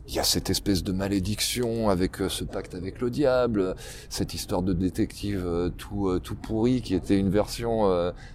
il 0.09 0.15
y 0.15 0.19
a 0.19 0.23
cette 0.23 0.49
espèce 0.49 0.83
de 0.83 0.91
malédiction 0.91 1.89
avec 1.89 2.19
euh, 2.19 2.29
ce 2.29 2.43
pacte 2.43 2.73
avec 2.73 2.99
le 2.99 3.11
diable, 3.11 3.75
cette 4.09 4.33
histoire 4.33 4.63
de 4.63 4.73
détective 4.73 5.43
euh, 5.45 5.69
tout 5.69 6.09
euh, 6.09 6.19
tout 6.19 6.33
pourri 6.33 6.81
qui 6.81 6.95
était 6.95 7.17
une 7.17 7.29
version 7.29 7.59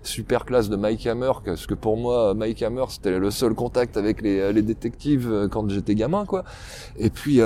super 0.02 0.44
classe 0.44 0.68
de 0.68 0.76
Mike 0.76 1.06
Hammer 1.06 1.32
parce 1.44 1.66
que 1.66 1.74
pour 1.74 1.96
moi 1.96 2.32
Mike 2.34 2.62
Hammer 2.62 2.84
c'était 2.88 3.18
le 3.18 3.30
seul 3.30 3.54
contact 3.54 3.96
avec 3.96 4.22
les, 4.22 4.52
les 4.52 4.62
détectives 4.62 5.48
quand 5.50 5.68
j'étais 5.68 5.94
gamin 5.94 6.24
quoi. 6.24 6.44
Et 6.96 7.10
puis 7.10 7.40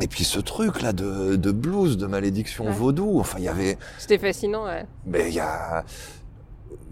et 0.00 0.08
puis 0.08 0.24
ce 0.24 0.38
truc 0.38 0.82
là 0.82 0.92
de, 0.92 1.36
de 1.36 1.50
blues, 1.52 1.96
de 1.96 2.06
malédiction 2.06 2.70
vaudou, 2.70 3.18
enfin 3.18 3.38
il 3.38 3.44
y 3.44 3.48
avait. 3.48 3.78
C'était 3.98 4.18
fascinant, 4.18 4.66
ouais. 4.66 4.84
Mais 5.06 5.28
il 5.28 5.34
y 5.34 5.40
a 5.40 5.84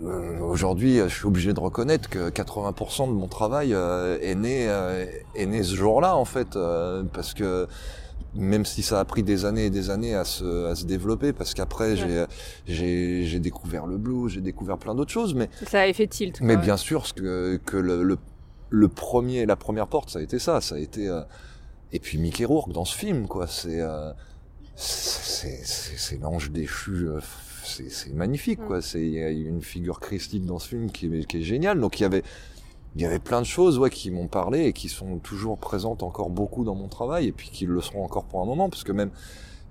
euh, 0.02 0.40
aujourd'hui, 0.40 0.98
je 0.98 1.08
suis 1.08 1.26
obligé 1.26 1.52
de 1.52 1.60
reconnaître 1.60 2.08
que 2.08 2.30
80% 2.30 3.08
de 3.08 3.12
mon 3.12 3.28
travail 3.28 3.74
euh, 3.74 4.18
est 4.20 4.34
né 4.34 4.68
euh, 4.68 5.06
est 5.34 5.46
né 5.46 5.62
ce 5.62 5.74
jour-là 5.74 6.16
en 6.16 6.24
fait, 6.24 6.58
parce 7.12 7.34
que 7.34 7.66
même 8.34 8.64
si 8.64 8.82
ça 8.82 8.98
a 8.98 9.04
pris 9.04 9.22
des 9.22 9.44
années 9.44 9.66
et 9.66 9.70
des 9.70 9.90
années 9.90 10.14
à 10.14 10.24
se, 10.24 10.66
à 10.66 10.74
se 10.74 10.84
développer, 10.84 11.32
parce 11.32 11.54
qu'après 11.54 11.96
j'ai 11.96 12.24
j'ai 12.66 13.24
j'ai 13.24 13.38
découvert 13.38 13.86
le 13.86 13.96
blues, 13.96 14.32
j'ai 14.32 14.40
découvert 14.40 14.78
plein 14.78 14.94
d'autres 14.94 15.12
choses, 15.12 15.34
mais 15.34 15.48
ça 15.66 15.80
a 15.80 15.92
fait 15.92 16.08
tilt. 16.08 16.40
Mais 16.40 16.56
bien 16.56 16.76
sûr, 16.76 17.04
que 17.14 17.60
que 17.64 17.76
le, 17.76 18.02
le, 18.02 18.18
le 18.70 18.88
premier 18.88 19.46
la 19.46 19.56
première 19.56 19.86
porte, 19.86 20.10
ça 20.10 20.18
a 20.18 20.22
été 20.22 20.38
ça, 20.38 20.60
ça 20.60 20.74
a 20.74 20.78
été 20.78 21.08
et 21.92 22.00
puis 22.00 22.18
Mickey 22.18 22.44
Rourke 22.44 22.72
dans 22.72 22.84
ce 22.84 22.96
film 22.96 23.28
quoi, 23.28 23.46
c'est 23.46 23.80
c'est 24.74 26.20
l'ange 26.20 26.50
déchu 26.50 27.08
c'est 27.64 28.12
magnifique, 28.12 28.60
quoi. 28.64 28.78
Mm. 28.78 28.82
C'est 28.82 29.02
il 29.02 29.14
y 29.14 29.22
a 29.22 29.30
une 29.30 29.62
figure 29.62 30.00
christique 30.00 30.44
dans 30.44 30.58
ce 30.58 30.68
film 30.68 30.90
qui 30.90 31.06
est, 31.06 31.26
qui 31.26 31.38
est 31.38 31.42
géniale. 31.42 31.80
Donc 31.80 32.00
il 32.00 32.02
y 32.02 32.06
avait 32.06 32.22
il 32.96 33.02
y 33.02 33.06
avait 33.06 33.18
plein 33.18 33.40
de 33.40 33.46
choses 33.46 33.78
ouais, 33.78 33.90
qui 33.90 34.10
m'ont 34.10 34.28
parlé 34.28 34.66
et 34.66 34.72
qui 34.72 34.88
sont 34.88 35.18
toujours 35.18 35.58
présentes 35.58 36.02
encore 36.02 36.30
beaucoup 36.30 36.64
dans 36.64 36.76
mon 36.76 36.88
travail 36.88 37.26
et 37.26 37.32
puis 37.32 37.50
qui 37.50 37.66
le 37.66 37.80
seront 37.80 38.04
encore 38.04 38.24
pour 38.24 38.40
un 38.40 38.44
moment 38.44 38.68
parce 38.68 38.84
que 38.84 38.92
même 38.92 39.10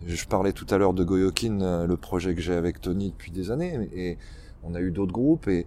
je 0.05 0.25
parlais 0.25 0.51
tout 0.51 0.67
à 0.69 0.77
l'heure 0.77 0.93
de 0.93 1.05
Goyokin, 1.05 1.61
euh, 1.61 1.87
le 1.87 1.95
projet 1.95 2.35
que 2.35 2.41
j'ai 2.41 2.53
avec 2.53 2.81
Tony 2.81 3.11
depuis 3.11 3.31
des 3.31 3.51
années 3.51 3.89
et 3.95 4.17
on 4.63 4.75
a 4.75 4.81
eu 4.81 4.91
d'autres 4.91 5.13
groupes 5.13 5.47
et, 5.47 5.65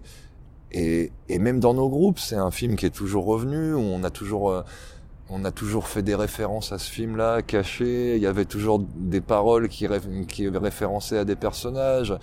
et, 0.71 1.11
et 1.29 1.39
même 1.39 1.59
dans 1.59 1.73
nos 1.73 1.89
groupes 1.89 2.19
c'est 2.19 2.35
un 2.35 2.51
film 2.51 2.75
qui 2.75 2.85
est 2.85 2.95
toujours 2.95 3.25
revenu 3.25 3.73
où 3.73 3.79
on 3.79 4.03
a 4.03 4.11
toujours 4.11 4.51
euh, 4.51 4.61
on 5.29 5.43
a 5.43 5.51
toujours 5.51 5.87
fait 5.87 6.01
des 6.01 6.15
références 6.15 6.71
à 6.71 6.77
ce 6.77 6.89
film-là, 6.89 7.41
cachées. 7.41 8.15
Il 8.15 8.21
y 8.21 8.27
avait 8.27 8.45
toujours 8.45 8.79
des 8.95 9.21
paroles 9.21 9.67
qui, 9.67 9.87
qui 10.27 10.47
référençaient 10.47 11.17
à 11.17 11.25
des 11.25 11.35
personnages. 11.35 12.13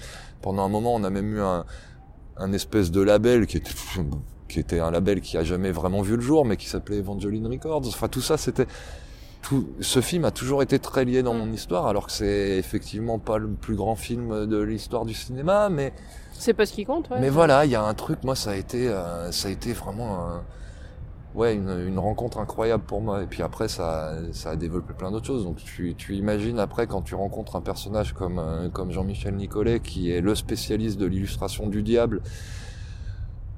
Pendant 0.41 0.65
un 0.65 0.69
moment, 0.69 0.95
on 0.95 1.05
a 1.05 1.11
même 1.11 1.35
eu 1.37 1.41
un, 1.41 1.65
un 2.37 2.53
espèce 2.53 2.91
de 2.91 3.03
label 3.03 3.47
qui 3.47 3.59
était, 3.59 3.73
qui 4.49 4.59
était 4.59 4.81
un 4.81 4.91
label 4.91 5.21
qui 5.21 5.37
a 5.37 5.45
jamais 5.45 5.71
vraiment 5.71 6.03
vu 6.03 6.17
le 6.17 6.23
jour, 6.23 6.45
mais 6.45 6.57
qui 6.57 6.67
s'appelait 6.67 6.99
Evangeline 6.99 7.47
Records. 7.47 7.87
Enfin, 7.87 8.09
tout 8.09 8.23
ça, 8.23 8.37
c'était 8.37 8.67
tout. 9.43 9.69
Ce 9.81 10.01
film 10.01 10.25
a 10.25 10.31
toujours 10.31 10.63
été 10.63 10.79
très 10.79 11.05
lié 11.05 11.23
dans 11.23 11.35
mon 11.35 11.53
histoire, 11.53 11.87
alors 11.87 12.07
que 12.07 12.13
c'est 12.13 12.57
effectivement 12.57 13.19
pas 13.19 13.39
le 13.39 13.49
plus 13.49 13.77
grand 13.77 13.97
film 13.97 14.47
de 14.47 14.59
l'histoire 14.59 15.05
du 15.05 15.15
cinéma, 15.15 15.69
mais 15.69 15.93
c'est 16.33 16.55
pas 16.55 16.67
ce 16.67 16.73
qui 16.73 16.85
compte. 16.85 17.11
Ouais. 17.11 17.21
Mais 17.21 17.29
voilà, 17.29 17.65
il 17.65 17.71
y 17.71 17.77
a 17.77 17.83
un 17.83 17.95
truc. 17.95 18.25
Moi, 18.25 18.35
ça 18.35 18.51
a 18.53 18.57
été, 18.57 18.89
euh, 18.89 19.31
ça 19.31 19.49
a 19.49 19.51
été 19.51 19.73
vraiment 19.73 20.41
ouais, 21.35 21.55
une, 21.55 21.99
rencontre 21.99 22.39
incroyable 22.39 22.85
pour 22.85 23.01
moi. 23.01 23.23
Et 23.23 23.27
puis 23.27 23.43
après, 23.43 23.69
ça, 23.69 24.15
ça 24.33 24.51
a 24.51 24.57
développé 24.57 24.95
plein 24.95 25.11
d'autres 25.11 25.27
choses. 25.27 25.45
Donc 25.45 25.57
tu, 25.57 25.95
tu 25.97 26.15
imagines 26.15 26.59
après 26.59 26.87
quand 26.87 27.03
tu 27.03 27.15
rencontres 27.15 27.57
un 27.57 27.61
personnage 27.61 28.13
comme, 28.13 28.39
euh, 28.39 28.69
comme 28.69 28.91
Jean-Michel 28.91 29.35
Nicolet, 29.35 29.81
qui 29.81 30.11
est 30.11 30.21
le 30.21 30.35
spécialiste 30.35 30.99
de 30.99 31.07
l'illustration 31.07 31.69
du 31.69 31.83
diable, 31.83 32.23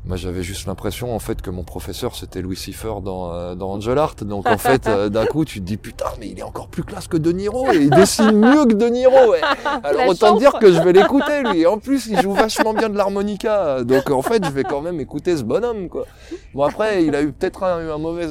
moi, 0.07 0.17
j'avais 0.17 0.43
juste 0.43 0.67
l'impression, 0.67 1.15
en 1.15 1.19
fait, 1.19 1.43
que 1.43 1.51
mon 1.51 1.65
professeur, 1.65 2.15
c'était 2.15 2.41
Louis 2.41 2.57
Siffer 2.57 2.95
dans, 3.03 3.33
euh, 3.33 3.55
dans 3.57 3.73
Angel 3.73 3.99
Art. 3.99 4.15
Donc, 4.23 4.47
en 4.49 4.57
fait, 4.57 4.87
euh, 4.87 5.09
d'un 5.11 5.27
coup, 5.27 5.45
tu 5.45 5.61
te 5.61 5.65
dis, 5.65 5.77
putain, 5.77 6.07
mais 6.21 6.29
il 6.29 6.39
est 6.39 6.45
encore 6.45 6.69
plus 6.69 6.85
classe 6.85 7.09
que 7.09 7.17
De 7.17 7.33
Niro 7.33 7.73
et 7.73 7.77
il 7.77 7.91
dessine 7.91 8.33
mieux 8.33 8.67
que 8.67 8.75
De 8.75 8.87
Niro. 8.87 9.33
Ouais. 9.33 9.41
Alors, 9.83 10.07
autant 10.07 10.37
dire 10.37 10.53
que 10.61 10.73
je 10.73 10.81
vais 10.81 10.93
l'écouter, 10.93 11.43
lui. 11.43 11.63
Et 11.63 11.67
en 11.67 11.79
plus, 11.79 12.07
il 12.07 12.21
joue 12.21 12.35
vachement 12.35 12.73
bien 12.73 12.89
de 12.89 12.97
l'harmonica. 12.97 13.83
Donc, 13.83 14.11
en 14.11 14.23
fait, 14.23 14.45
je 14.45 14.51
vais 14.51 14.63
quand 14.63 14.81
même 14.81 15.01
écouter 15.01 15.37
ce 15.37 15.43
bonhomme, 15.43 15.89
quoi. 15.89 16.07
Bon, 16.55 16.63
après, 16.63 17.05
il 17.05 17.15
a 17.17 17.23
eu 17.23 17.33
peut-être 17.33 17.65
un, 17.65 17.91
un 17.91 17.99
mauvais 17.99 18.29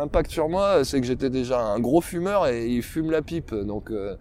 impact 0.00 0.30
sur 0.30 0.48
moi. 0.48 0.84
C'est 0.84 1.00
que 1.00 1.06
j'étais 1.06 1.30
déjà 1.30 1.60
un 1.60 1.80
gros 1.80 2.00
fumeur 2.00 2.46
et 2.46 2.68
il 2.68 2.82
fume 2.82 3.10
la 3.10 3.22
pipe. 3.22 3.54
Donc, 3.54 3.90
euh, 3.90 4.14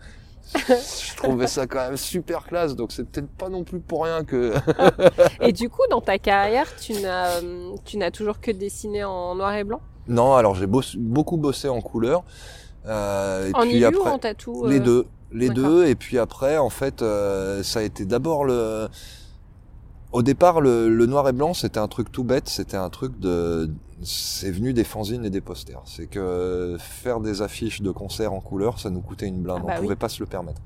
je 0.55 1.15
trouvais 1.15 1.47
ça 1.47 1.67
quand 1.67 1.79
même 1.79 1.97
super 1.97 2.45
classe, 2.45 2.75
donc 2.75 2.91
c'est 2.91 3.09
peut-être 3.09 3.29
pas 3.29 3.49
non 3.49 3.63
plus 3.63 3.79
pour 3.79 4.03
rien 4.03 4.23
que. 4.23 4.53
et 5.41 5.51
du 5.51 5.69
coup, 5.69 5.81
dans 5.89 6.01
ta 6.01 6.17
carrière, 6.17 6.67
tu 6.77 6.93
n'as, 6.93 7.41
tu 7.85 7.97
n'as 7.97 8.11
toujours 8.11 8.39
que 8.39 8.51
dessiné 8.51 9.03
en 9.03 9.35
noir 9.35 9.55
et 9.55 9.63
blanc? 9.63 9.81
Non, 10.07 10.35
alors 10.35 10.55
j'ai 10.55 10.67
beaucoup 10.67 11.37
bossé 11.37 11.67
en 11.67 11.81
couleur. 11.81 12.23
Euh, 12.85 13.49
et 13.49 13.55
en 13.55 13.61
puis 13.61 13.83
après, 13.83 13.99
ou 13.99 14.03
en 14.03 14.17
tatou 14.17 14.67
Les 14.67 14.79
euh 14.79 14.83
deux, 14.83 15.05
les 15.33 15.49
deux. 15.49 15.85
Et 15.85 15.95
puis 15.95 16.17
après, 16.17 16.57
en 16.57 16.69
fait, 16.69 17.01
euh, 17.01 17.63
ça 17.63 17.79
a 17.79 17.83
été 17.83 18.05
d'abord 18.05 18.45
le. 18.45 18.87
Au 20.17 20.23
départ, 20.23 20.61
le, 20.61 20.89
le 20.89 21.05
noir 21.05 21.29
et 21.29 21.31
blanc, 21.31 21.53
c'était 21.53 21.77
un 21.77 21.87
truc 21.87 22.11
tout 22.11 22.23
bête. 22.23 22.49
C'était 22.49 22.75
un 22.75 22.89
truc 22.89 23.19
de 23.19 23.69
c'est 24.01 24.49
venu 24.49 24.73
des 24.73 24.83
fanzines 24.83 25.23
et 25.23 25.29
des 25.29 25.41
posters. 25.41 25.83
C'est 25.85 26.07
que 26.07 26.75
faire 26.79 27.19
des 27.19 27.43
affiches 27.43 27.83
de 27.83 27.91
concerts 27.91 28.33
en 28.33 28.39
couleur, 28.39 28.79
ça 28.79 28.89
nous 28.89 29.01
coûtait 29.01 29.27
une 29.27 29.43
blinde. 29.43 29.61
Ah 29.61 29.67
bah 29.67 29.73
on 29.77 29.81
pouvait 29.83 29.95
pas 29.95 30.09
se 30.09 30.19
le 30.19 30.25
permettre. 30.25 30.59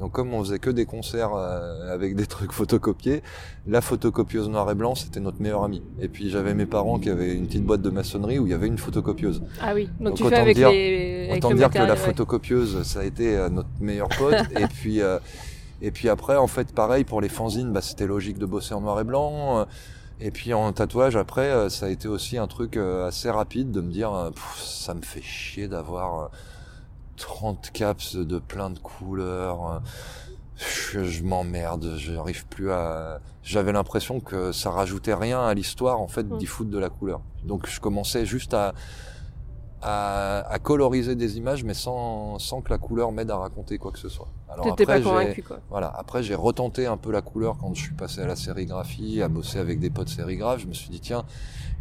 Donc 0.00 0.10
comme 0.10 0.34
on 0.34 0.42
faisait 0.42 0.58
que 0.58 0.70
des 0.70 0.84
concerts 0.84 1.30
euh, 1.32 1.94
avec 1.94 2.16
des 2.16 2.26
trucs 2.34 2.50
photocopiés, 2.50 3.22
la 3.68 3.80
photocopieuse 3.80 4.48
noir 4.48 4.68
et 4.68 4.74
blanc 4.74 4.96
c'était 4.96 5.20
notre 5.20 5.40
meilleur 5.40 5.62
ami. 5.62 5.80
Et 6.00 6.08
puis 6.08 6.28
j'avais 6.28 6.54
mes 6.54 6.66
parents 6.66 6.98
qui 6.98 7.08
avaient 7.08 7.34
une 7.34 7.46
petite 7.46 7.64
boîte 7.64 7.82
de 7.82 7.90
maçonnerie 7.90 8.40
où 8.40 8.48
il 8.48 8.50
y 8.50 8.54
avait 8.54 8.66
une 8.66 8.78
photocopieuse. 8.78 9.44
Ah 9.62 9.74
oui. 9.76 9.88
Donc, 10.00 10.14
tu 10.14 10.24
fais 10.24 10.34
avec 10.34 10.56
dire, 10.56 10.70
les 10.70 11.34
autant 11.36 11.54
dire 11.54 11.70
que 11.70 11.78
la 11.78 11.94
photocopieuse 11.94 12.82
ça 12.82 12.98
a 12.98 13.04
été 13.04 13.36
euh, 13.36 13.48
notre 13.48 13.70
meilleur 13.80 14.08
pote. 14.08 14.34
et 14.58 14.66
puis 14.66 15.02
euh, 15.02 15.20
et 15.80 15.90
puis 15.90 16.08
après 16.08 16.36
en 16.36 16.46
fait 16.46 16.72
pareil 16.72 17.04
pour 17.04 17.20
les 17.20 17.28
fanzines, 17.28 17.72
bah, 17.72 17.82
c'était 17.82 18.06
logique 18.06 18.38
de 18.38 18.46
bosser 18.46 18.74
en 18.74 18.80
noir 18.80 19.00
et 19.00 19.04
blanc. 19.04 19.66
Et 20.20 20.30
puis 20.30 20.52
en 20.52 20.72
tatouage, 20.72 21.16
après, 21.16 21.48
euh, 21.50 21.68
ça 21.68 21.86
a 21.86 21.88
été 21.90 22.08
aussi 22.08 22.38
un 22.38 22.48
truc 22.48 22.76
euh, 22.76 23.06
assez 23.06 23.30
rapide 23.30 23.70
de 23.70 23.80
me 23.80 23.90
dire, 23.90 24.12
euh, 24.12 24.30
ça 24.56 24.94
me 24.94 25.02
fait 25.02 25.22
chier 25.22 25.68
d'avoir 25.68 26.30
30 27.16 27.70
caps 27.72 28.16
de 28.16 28.38
plein 28.38 28.70
de 28.70 28.78
couleurs. 28.78 29.80
Je, 30.56 31.04
je 31.04 31.22
m'emmerde, 31.22 31.94
j'arrive 31.98 32.46
plus 32.46 32.72
à. 32.72 33.20
J'avais 33.44 33.72
l'impression 33.72 34.18
que 34.18 34.50
ça 34.50 34.70
rajoutait 34.70 35.14
rien 35.14 35.40
à 35.40 35.54
l'histoire 35.54 36.00
en 36.00 36.08
fait 36.08 36.24
mmh. 36.24 36.38
d'y 36.38 36.46
foutre 36.46 36.70
de 36.70 36.78
la 36.78 36.90
couleur. 36.90 37.20
Donc 37.44 37.68
je 37.68 37.80
commençais 37.80 38.26
juste 38.26 38.54
à 38.54 38.74
à, 39.82 40.40
à, 40.48 40.58
coloriser 40.58 41.14
des 41.14 41.38
images, 41.38 41.64
mais 41.64 41.74
sans, 41.74 42.38
sans 42.38 42.60
que 42.60 42.70
la 42.70 42.78
couleur 42.78 43.12
m'aide 43.12 43.30
à 43.30 43.36
raconter 43.36 43.78
quoi 43.78 43.92
que 43.92 43.98
ce 43.98 44.08
soit. 44.08 44.28
Alors 44.48 44.66
après, 44.68 44.86
pas 44.86 45.00
convaincu, 45.00 45.42
quoi. 45.42 45.60
Voilà. 45.70 45.92
Après, 45.96 46.22
j'ai 46.22 46.34
retenté 46.34 46.86
un 46.86 46.96
peu 46.96 47.12
la 47.12 47.22
couleur 47.22 47.56
quand 47.58 47.74
je 47.74 47.82
suis 47.82 47.94
passé 47.94 48.22
à 48.22 48.26
la 48.26 48.36
sérigraphie, 48.36 49.22
à 49.22 49.28
bosser 49.28 49.58
avec 49.58 49.78
des 49.78 49.90
potes 49.90 50.08
sérigraphes. 50.08 50.60
Je 50.60 50.66
me 50.66 50.72
suis 50.72 50.90
dit, 50.90 51.00
tiens, 51.00 51.24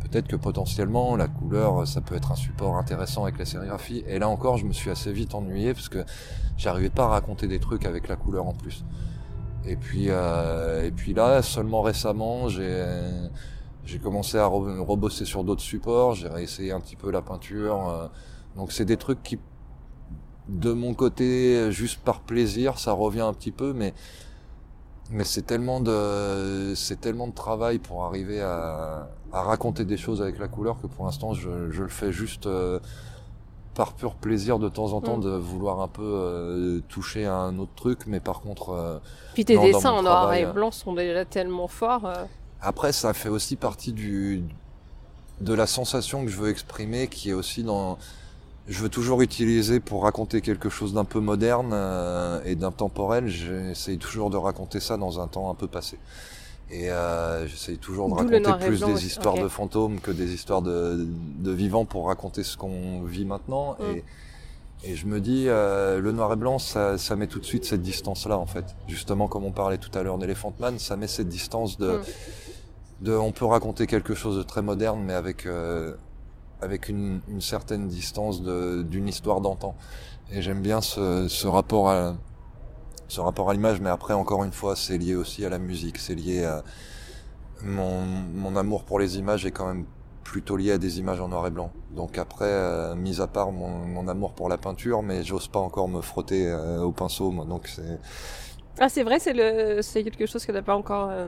peut-être 0.02 0.28
que 0.28 0.36
potentiellement, 0.36 1.16
la 1.16 1.28
couleur, 1.28 1.88
ça 1.88 2.02
peut 2.02 2.16
être 2.16 2.32
un 2.32 2.36
support 2.36 2.78
intéressant 2.78 3.24
avec 3.24 3.40
la 3.40 3.46
sérigraphie. 3.46 4.04
Et 4.08 4.20
là 4.20 4.30
encore, 4.30 4.58
je 4.58 4.66
me 4.66 4.74
suis 4.74 4.92
assez 4.92 5.12
vite 5.12 5.34
ennuyé 5.34 5.74
parce 5.74 5.90
que 5.90 6.04
j'arrivais 6.58 6.90
pas 6.90 7.06
à 7.06 7.10
raconter 7.10 7.48
des 7.48 7.60
trucs 7.60 7.86
avec 7.86 8.08
la 8.08 8.16
couleur 8.16 8.48
en 8.48 8.54
plus. 8.54 8.84
Et 9.66 9.76
puis, 9.76 10.06
euh, 10.10 10.86
et 10.86 10.92
puis 10.92 11.14
là, 11.14 11.42
seulement 11.42 11.82
récemment, 11.82 12.48
j'ai, 12.48 12.86
j'ai 13.88 14.00
commencé 14.00 14.38
à 14.38 14.46
rebosser 14.46 15.24
sur 15.24 15.46
d'autres 15.46 15.62
supports, 15.62 16.14
j'ai 16.14 16.28
réessayé 16.28 16.74
un 16.74 16.82
petit 16.82 16.98
peu 16.98 17.10
la 17.10 17.22
peinture. 17.22 17.88
Euh, 17.88 18.08
donc 18.58 18.74
c'est 18.74 18.84
des 18.84 18.98
trucs 18.98 19.24
qui, 19.24 19.40
de 20.50 20.74
mon 20.74 20.94
côté, 20.94 21.72
juste 21.72 22.02
par 22.02 22.20
plaisir, 22.20 22.80
ça 22.80 22.92
revient 22.92 23.22
un 23.22 23.34
petit 23.34 23.52
peu, 23.52 23.72
mais 23.72 23.94
mais 25.10 25.24
c'est 25.24 25.44
tellement 25.44 25.80
de 25.80 26.74
c'est 26.76 27.00
tellement 27.00 27.28
de 27.28 27.34
travail 27.34 27.80
pour 27.80 28.04
arriver 28.04 28.42
à, 28.42 29.08
à, 29.32 29.42
raconter 29.42 29.86
des 29.86 29.96
choses 29.96 30.22
avec 30.22 30.38
la 30.38 30.50
couleur 30.50 30.82
que 30.82 30.88
pour 30.88 31.06
l'instant 31.06 31.34
je, 31.34 31.72
je, 31.72 31.84
le 31.84 31.88
fais 31.88 32.12
juste 32.12 32.46
euh, 32.46 32.82
par 33.74 33.94
pur 33.94 34.16
plaisir 34.16 34.60
de 34.60 34.68
temps 34.68 34.92
en 34.92 35.00
temps 35.00 35.16
mm. 35.16 35.24
de 35.24 35.30
vouloir 35.30 35.80
un 35.80 35.88
peu 35.88 36.04
euh, 36.04 36.82
toucher 36.90 37.26
à 37.26 37.36
un 37.36 37.58
autre 37.58 37.72
truc 37.78 38.00
mais 38.06 38.20
par 38.20 38.42
contre 38.42 39.00
puis 39.34 39.46
tes 39.46 39.58
dessins 39.58 39.92
en 39.92 40.04
noir 40.04 40.34
et 40.34 40.46
blanc 40.46 40.72
sont 40.72 40.94
déjà 40.94 41.24
tellement 41.24 41.70
forts 41.70 42.12
après, 42.62 42.92
ça 42.92 43.14
fait 43.14 43.30
aussi 43.30 43.56
partie 43.56 43.94
du 43.94 44.44
de 45.42 45.54
la 45.54 45.68
sensation 45.68 46.26
que 46.26 46.32
je 46.32 46.38
veux 46.38 46.50
exprimer, 46.50 47.08
qui 47.08 47.30
est 47.30 47.34
aussi 47.34 47.64
dans 47.64 47.98
je 48.68 48.82
veux 48.82 48.90
toujours 48.90 49.22
utiliser 49.22 49.80
pour 49.80 50.04
raconter 50.04 50.42
quelque 50.42 50.70
chose 50.70 50.94
d'un 50.94 51.06
peu 51.06 51.20
moderne 51.20 51.72
euh, 51.72 52.42
et 52.44 52.56
d'intemporel. 52.56 53.28
J'essaye 53.28 53.98
toujours 53.98 54.30
de 54.30 54.36
raconter 54.36 54.80
ça 54.82 54.98
dans 54.98 55.22
un 55.22 55.28
temps 55.28 55.50
un 55.50 55.54
peu 55.54 55.68
passé. 55.68 55.98
Et 56.70 56.92
euh, 56.92 57.48
j'essaye 57.48 57.78
toujours 57.78 58.10
de 58.10 58.16
raconter 58.16 58.66
plus 58.66 58.82
des 58.82 59.06
histoires 59.06 59.36
de 59.36 59.48
fantômes 59.48 60.02
que 60.02 60.12
des 60.12 60.34
histoires 60.34 60.62
de, 60.62 61.08
de 61.40 61.52
vivants 61.52 61.86
pour 61.86 62.08
raconter 62.08 62.44
ce 62.44 62.58
qu'on 62.58 63.04
vit 63.04 63.24
maintenant. 63.24 63.78
Mm. 63.80 63.84
Et, 63.86 64.04
et 64.84 64.96
je 64.98 65.06
me 65.06 65.22
dis, 65.22 65.46
euh, 65.48 66.02
le 66.02 66.12
noir 66.12 66.34
et 66.34 66.36
blanc, 66.36 66.60
ça, 66.60 66.98
ça 66.98 67.16
met 67.16 67.28
tout 67.28 67.40
de 67.40 67.46
suite 67.46 67.64
cette 67.64 67.82
distance-là, 67.82 68.38
en 68.38 68.48
fait. 68.48 68.66
Justement, 68.90 69.30
comme 69.30 69.46
on 69.46 69.52
parlait 69.52 69.78
tout 69.78 69.98
à 69.98 70.04
l'heure 70.04 70.18
d'Elephant 70.18 70.54
Man, 70.60 70.78
ça 70.78 70.98
met 70.98 71.08
cette 71.08 71.30
distance 71.30 71.78
de... 71.78 72.00
Mm 72.00 72.04
de, 73.02 73.14
on 73.14 73.32
peut 73.32 73.46
raconter 73.46 73.88
quelque 73.88 74.16
chose 74.16 74.38
de 74.38 74.44
très 74.44 74.62
moderne, 74.62 75.02
mais 75.04 75.14
avec 75.14 75.46
euh, 75.46 75.96
avec 76.62 76.90
une, 76.90 77.22
une, 77.28 77.42
certaine 77.42 77.88
distance 77.88 78.42
d'une 78.42 79.08
histoire 79.08 79.42
d'antan. 79.42 79.76
Et 80.32 80.42
j'aime 80.42 80.62
bien 80.62 80.82
ce, 80.82 81.28
ce, 81.28 81.48
rapport 81.48 81.90
à 81.90 82.16
ce 83.08 83.22
rapport 83.22 83.50
à 83.50 83.54
l'image, 83.54 83.80
mais 83.80 83.90
après 83.90 84.14
encore 84.14 84.44
une 84.44 84.52
fois, 84.52 84.76
c'est 84.76 84.98
lié 84.98 85.16
aussi 85.16 85.46
à 85.46 85.50
la 85.50 85.60
musique, 85.60 85.98
c'est 86.00 86.16
lié 86.16 86.46
à 86.46 86.64
mon, 87.64 88.02
mon 88.02 88.56
amour 88.56 88.84
pour 88.84 89.00
les 89.00 89.18
images 89.18 89.46
est 89.46 89.52
quand 89.52 89.68
même 89.68 89.86
plutôt 90.24 90.58
lié 90.58 90.74
à 90.74 90.78
des 90.78 91.00
images 91.00 91.22
en 91.22 91.30
noir 91.30 91.48
et 91.48 91.52
blanc. 91.52 91.72
Donc 91.92 92.18
après, 92.18 92.46
euh, 92.46 92.96
mis 92.96 93.22
à 93.22 93.28
part 93.28 93.52
mon, 93.52 93.70
mon, 93.70 94.08
amour 94.08 94.34
pour 94.34 94.50
la 94.50 94.58
peinture, 94.58 95.02
mais 95.02 95.24
j'ose 95.24 95.48
pas 95.48 95.60
encore 95.60 95.88
me 95.88 96.02
frotter 96.02 96.48
euh, 96.48 96.82
au 96.82 96.92
pinceau, 96.92 97.32
moi. 97.32 97.46
Donc 97.46 97.68
c'est. 97.68 98.00
Ah, 98.80 98.90
c'est 98.90 99.04
vrai, 99.04 99.20
c'est 99.20 99.34
le, 99.34 99.82
c'est 99.82 100.04
quelque 100.04 100.26
chose 100.26 100.46
que 100.46 100.52
t'as 100.52 100.62
pas 100.62 100.76
encore. 100.76 101.10
Euh, 101.10 101.28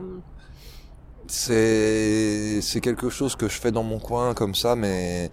c'est, 1.30 2.60
c'est 2.60 2.80
quelque 2.80 3.08
chose 3.08 3.36
que 3.36 3.48
je 3.48 3.54
fais 3.60 3.70
dans 3.70 3.82
mon 3.82 3.98
coin 3.98 4.34
comme 4.34 4.54
ça, 4.54 4.76
mais, 4.76 5.30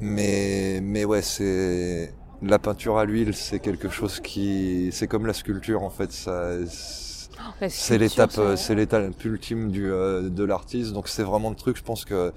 mais, 0.00 0.80
mais 0.82 1.04
ouais, 1.04 1.22
c'est 1.22 2.12
la 2.42 2.58
peinture 2.58 2.98
à 2.98 3.04
l'huile, 3.04 3.34
c'est 3.34 3.58
quelque 3.58 3.88
chose 3.88 4.20
qui, 4.20 4.90
c'est 4.92 5.08
comme 5.08 5.26
la 5.26 5.32
sculpture 5.32 5.82
en 5.82 5.90
fait. 5.90 6.12
Ça, 6.12 6.52
oh, 6.60 7.66
c'est 7.68 7.98
l'étape, 7.98 8.38
c'est 8.56 8.74
l'étape 8.74 9.24
ultime 9.24 9.70
du 9.70 9.82
de 9.88 10.44
l'artiste. 10.44 10.92
Donc 10.92 11.08
c'est 11.08 11.24
vraiment 11.24 11.50
le 11.50 11.56
truc. 11.56 11.76
Je 11.76 11.82
pense 11.82 12.04
que 12.04 12.32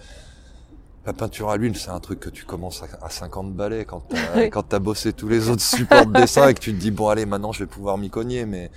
la 1.05 1.13
peinture 1.13 1.49
à 1.49 1.57
l'huile, 1.57 1.77
c'est 1.77 1.89
un 1.89 1.99
truc 1.99 2.19
que 2.19 2.29
tu 2.29 2.45
commences 2.45 2.83
à, 3.01 3.09
50 3.09 3.53
balais 3.53 3.85
quand 3.85 4.01
t'as, 4.09 4.47
quand 4.49 4.63
t'as 4.63 4.79
bossé 4.79 5.13
tous 5.13 5.27
les 5.27 5.49
autres 5.49 5.61
supports 5.61 6.05
de 6.05 6.13
dessin 6.13 6.47
et 6.47 6.53
que 6.53 6.59
tu 6.59 6.73
te 6.73 6.79
dis 6.79 6.91
bon 6.91 7.09
allez 7.09 7.25
maintenant 7.25 7.51
je 7.51 7.59
vais 7.59 7.69
pouvoir 7.69 7.97
m'y 7.97 8.09
cogner. 8.09 8.45
Mais, 8.45 8.71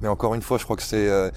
mais 0.00 0.08
encore 0.08 0.34
une 0.34 0.42
fois, 0.42 0.58
je 0.58 0.64
crois 0.64 0.76
que 0.76 0.82
c'est 0.82 1.08
euh, 1.08 1.30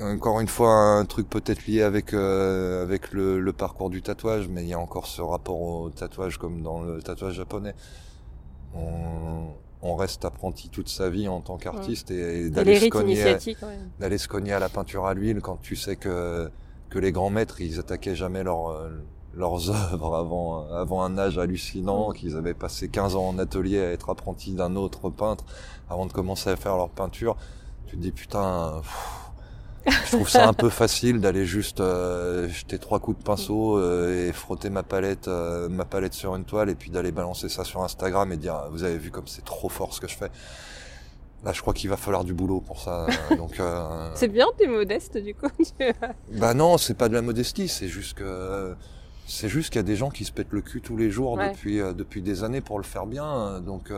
encore 0.00 0.40
une 0.40 0.48
fois 0.48 0.72
un 0.72 1.04
truc 1.04 1.28
peut-être 1.28 1.66
lié 1.66 1.82
avec 1.82 2.14
euh, 2.14 2.82
avec 2.82 3.12
le, 3.12 3.40
le, 3.40 3.52
parcours 3.52 3.90
du 3.90 4.02
tatouage, 4.02 4.48
mais 4.48 4.62
il 4.62 4.68
y 4.68 4.74
a 4.74 4.78
encore 4.78 5.06
ce 5.06 5.22
rapport 5.22 5.60
au 5.60 5.90
tatouage 5.90 6.38
comme 6.38 6.62
dans 6.62 6.80
le 6.80 7.02
tatouage 7.02 7.34
japonais. 7.34 7.74
On, 8.74 9.48
on 9.82 9.96
reste 9.96 10.24
apprenti 10.24 10.68
toute 10.68 10.88
sa 10.88 11.08
vie 11.08 11.28
en 11.28 11.40
tant 11.40 11.56
qu'artiste 11.56 12.10
et, 12.10 12.50
d'aller 12.50 12.80
se 12.80 12.88
cogner, 12.88 13.36
d'aller 13.98 14.18
se 14.18 14.28
cogner 14.28 14.52
à 14.52 14.58
la 14.58 14.68
peinture 14.68 15.06
à 15.06 15.14
l'huile 15.14 15.40
quand 15.40 15.60
tu 15.60 15.76
sais 15.76 15.96
que 15.96 16.50
que 16.90 16.98
les 16.98 17.12
grands 17.12 17.30
maîtres 17.30 17.60
ils 17.60 17.78
attaquaient 17.78 18.16
jamais 18.16 18.42
leur 18.42 18.70
euh, 18.70 18.88
leurs 19.34 19.70
œuvres 19.92 20.16
avant, 20.16 20.68
avant 20.70 21.02
un 21.02 21.16
âge 21.18 21.38
hallucinant, 21.38 22.10
qu'ils 22.10 22.36
avaient 22.36 22.54
passé 22.54 22.88
15 22.88 23.16
ans 23.16 23.28
en 23.28 23.38
atelier 23.38 23.80
à 23.80 23.92
être 23.92 24.10
apprentis 24.10 24.52
d'un 24.52 24.74
autre 24.76 25.10
peintre 25.10 25.44
avant 25.88 26.06
de 26.06 26.12
commencer 26.12 26.50
à 26.50 26.56
faire 26.56 26.76
leur 26.76 26.88
peinture. 26.90 27.36
Tu 27.86 27.96
te 27.96 28.02
dis 28.02 28.12
putain, 28.12 28.82
je 29.90 30.16
trouve 30.16 30.28
ça 30.28 30.48
un 30.48 30.52
peu 30.52 30.68
facile 30.68 31.20
d'aller 31.20 31.44
juste 31.44 31.80
euh, 31.80 32.48
jeter 32.48 32.78
trois 32.78 33.00
coups 33.00 33.18
de 33.18 33.22
pinceau 33.22 33.78
euh, 33.78 34.28
et 34.28 34.32
frotter 34.32 34.70
ma 34.70 34.82
palette, 34.82 35.28
euh, 35.28 35.68
ma 35.68 35.84
palette 35.84 36.14
sur 36.14 36.34
une 36.36 36.44
toile 36.44 36.70
et 36.70 36.74
puis 36.74 36.90
d'aller 36.90 37.12
balancer 37.12 37.48
ça 37.48 37.64
sur 37.64 37.82
Instagram 37.82 38.32
et 38.32 38.36
dire 38.36 38.68
vous 38.70 38.84
avez 38.84 38.98
vu 38.98 39.10
comme 39.10 39.26
c'est 39.26 39.44
trop 39.44 39.68
fort 39.68 39.94
ce 39.94 40.00
que 40.00 40.08
je 40.08 40.16
fais. 40.16 40.30
Là, 41.44 41.52
je 41.52 41.60
crois 41.60 41.72
qu'il 41.72 41.88
va 41.88 41.96
falloir 41.96 42.24
du 42.24 42.34
boulot 42.34 42.60
pour 42.60 42.80
ça. 42.80 43.06
Donc, 43.36 43.60
c'est 44.14 44.28
bien, 44.28 44.46
t'es 44.56 44.66
modeste 44.66 45.18
du 45.18 45.34
coup. 45.34 45.46
bah 46.32 46.52
non, 46.52 46.78
c'est 46.78 46.94
pas 46.94 47.08
de 47.08 47.14
la 47.14 47.22
modestie, 47.22 47.68
c'est 47.68 47.86
juste 47.86 48.14
que 48.14 48.74
c'est 49.26 49.48
juste 49.48 49.70
qu'il 49.70 49.78
y 49.78 49.84
a 49.84 49.84
des 49.84 49.94
gens 49.94 50.10
qui 50.10 50.24
se 50.24 50.32
pètent 50.32 50.52
le 50.52 50.62
cul 50.62 50.80
tous 50.80 50.96
les 50.96 51.10
jours 51.10 51.38
depuis 51.38 51.78
depuis 51.78 52.22
des 52.22 52.42
années 52.42 52.60
pour 52.60 52.78
le 52.78 52.84
faire 52.84 53.06
bien. 53.06 53.60
Donc 53.60 53.92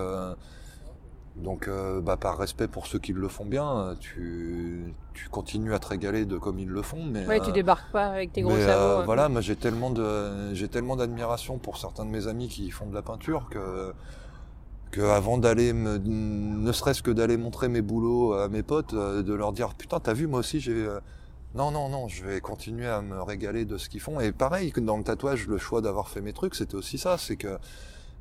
donc 1.41 1.69
euh, 1.69 2.01
bah, 2.01 2.17
par 2.17 2.39
respect 2.39 2.69
pour 2.69 2.87
ceux 2.87 2.99
qui 2.99 3.13
le 3.13 3.29
font 3.29 3.45
bien, 3.45 3.97
tu 4.01 4.95
tu 5.15 5.29
continues 5.29 5.75
à 5.75 5.79
te 5.79 5.89
régaler 5.89 6.25
de 6.25 6.39
comme 6.39 6.59
ils 6.59 6.69
le 6.69 6.83
font. 6.83 7.05
Mais 7.05 7.27
ouais, 7.27 7.41
tu 7.41 7.53
débarques 7.53 7.91
pas 7.93 8.07
avec 8.07 8.33
tes 8.33 8.43
gros 8.43 8.57
sabots. 8.57 9.05
Voilà, 9.05 9.29
moi 9.29 9.41
j'ai 9.41 9.57
tellement 9.57 9.91
de 9.91 10.55
j'ai 10.55 10.69
tellement 10.69 10.97
d'admiration 10.97 11.59
pour 11.59 11.79
certains 11.79 12.05
de 12.05 12.11
mes 12.11 12.27
amis 12.27 12.49
qui 12.49 12.71
font 12.71 12.87
de 12.87 12.95
la 12.95 13.03
peinture 13.03 13.49
que 13.51 13.93
que 14.91 15.03
avant 15.03 15.39
d'aller 15.39 15.73
me, 15.73 15.99
ne 15.99 16.73
serait-ce 16.73 17.03
que 17.03 17.13
d'aller 17.13 17.37
montrer 17.37 17.69
mes 17.69 17.83
boulots 17.83 18.33
à 18.33 18.49
mes 18.49 18.63
potes, 18.63 18.95
de 18.95 19.35
leur 19.35 19.53
dire 19.53 19.75
putain 19.75 20.01
t'as 20.01 20.15
vu 20.15 20.27
moi 20.27 20.41
aussi 20.41 20.61
j'ai 20.61 20.89
non, 21.55 21.73
non, 21.73 21.89
non, 21.89 22.07
je 22.07 22.25
vais 22.25 22.41
continuer 22.41 22.87
à 22.87 23.03
me 23.03 23.21
régaler 23.23 23.65
de 23.65 23.77
ce 23.77 23.89
qu'ils 23.89 24.01
font. 24.01 24.21
Et 24.21 24.31
pareil, 24.31 24.71
que 24.71 24.79
dans 24.79 24.97
le 24.97 25.03
tatouage, 25.03 25.49
le 25.49 25.59
choix 25.59 25.81
d'avoir 25.81 26.09
fait 26.09 26.21
mes 26.21 26.33
trucs, 26.33 26.55
c'était 26.55 26.77
aussi 26.77 26.97
ça. 26.97 27.19
C'est 27.19 27.35
que 27.37 27.59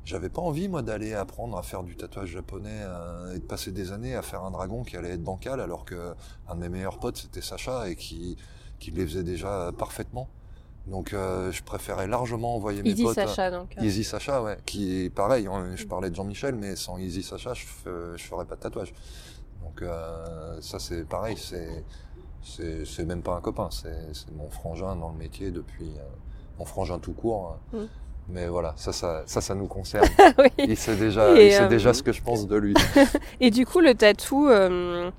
j'avais 0.04 0.28
pas 0.28 0.42
envie, 0.42 0.68
moi, 0.68 0.82
d'aller 0.82 1.14
apprendre 1.14 1.56
à 1.56 1.62
faire 1.62 1.82
du 1.82 1.96
tatouage 1.96 2.30
japonais 2.30 2.80
euh, 2.80 3.34
et 3.34 3.38
de 3.38 3.44
passer 3.44 3.70
des 3.72 3.92
années 3.92 4.14
à 4.14 4.22
faire 4.22 4.42
un 4.42 4.50
dragon 4.50 4.82
qui 4.82 4.96
allait 4.96 5.10
être 5.10 5.22
bancal, 5.22 5.60
alors 5.60 5.84
que 5.84 6.14
un 6.48 6.54
de 6.54 6.60
mes 6.60 6.68
meilleurs 6.68 6.98
potes, 6.98 7.18
c'était 7.18 7.42
Sacha, 7.42 7.88
et 7.88 7.96
qui, 7.96 8.36
qui 8.78 8.90
les 8.90 9.06
faisait 9.06 9.24
déjà 9.24 9.72
parfaitement. 9.76 10.28
Donc 10.86 11.12
euh, 11.12 11.52
je 11.52 11.62
préférais 11.62 12.08
largement 12.08 12.56
envoyer 12.56 12.82
mes 12.82 12.90
Easy 12.90 13.02
potes. 13.02 13.14
Sacha, 13.14 13.50
donc. 13.50 13.76
Euh. 13.76 13.82
Easy 13.82 14.02
Sacha, 14.02 14.42
ouais. 14.42 14.58
Qui 14.64 15.04
est 15.04 15.10
pareil, 15.10 15.46
hein, 15.46 15.76
je 15.76 15.86
parlais 15.86 16.10
de 16.10 16.14
Jean-Michel, 16.14 16.54
mais 16.54 16.74
sans 16.76 16.98
Easy 16.98 17.22
Sacha, 17.22 17.54
je, 17.54 17.64
je 18.16 18.24
ferais 18.24 18.46
pas 18.46 18.56
de 18.56 18.60
tatouage. 18.60 18.94
Donc 19.62 19.84
ça, 20.60 20.78
c'est 20.78 21.04
pareil, 21.04 21.36
c'est 21.36 21.84
c'est 22.42 23.04
même 23.04 23.22
pas 23.22 23.34
un 23.34 23.40
copain, 23.40 23.68
c'est 23.70 24.32
mon 24.32 24.48
frangin 24.48 24.96
dans 24.96 25.10
le 25.10 25.16
métier 25.18 25.50
depuis 25.50 25.90
euh, 25.98 26.02
mon 26.58 26.64
frangin 26.64 26.98
tout 26.98 27.12
court. 27.12 27.58
Hein. 27.74 27.86
Mais 28.32 28.46
voilà, 28.46 28.74
ça, 28.76 28.92
ça, 28.92 29.22
ça, 29.26 29.40
ça 29.40 29.54
nous 29.54 29.66
concerne. 29.66 30.08
oui. 30.38 30.48
Il 30.58 30.76
sait 30.76 30.96
déjà, 30.96 31.40
il 31.40 31.52
sait 31.52 31.68
déjà 31.68 31.90
euh, 31.90 31.92
ce 31.92 32.02
que 32.02 32.12
je 32.12 32.22
pense 32.22 32.46
de 32.46 32.56
lui. 32.56 32.74
et 33.40 33.50
du 33.50 33.66
coup, 33.66 33.80
le 33.80 33.94
tatou, 33.94 34.48
euh, 34.48 35.10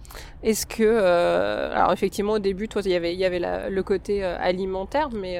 est-ce 0.44 0.66
que, 0.66 1.74
alors 1.74 1.92
effectivement, 1.92 2.34
au 2.34 2.40
début, 2.40 2.68
toi, 2.68 2.82
il 2.86 2.92
y 2.92 2.96
avait, 2.96 3.14
il 3.14 3.20
y 3.20 3.26
avait 3.26 3.42
le 3.70 3.84
côté 3.84 4.24
alimentaire, 4.24 5.10
mais 5.12 5.40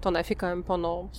tu 0.00 0.08
en 0.08 0.14
as 0.14 0.22
fait 0.22 0.34
quand 0.34 0.48
même 0.48 0.62
pendant 0.62 1.10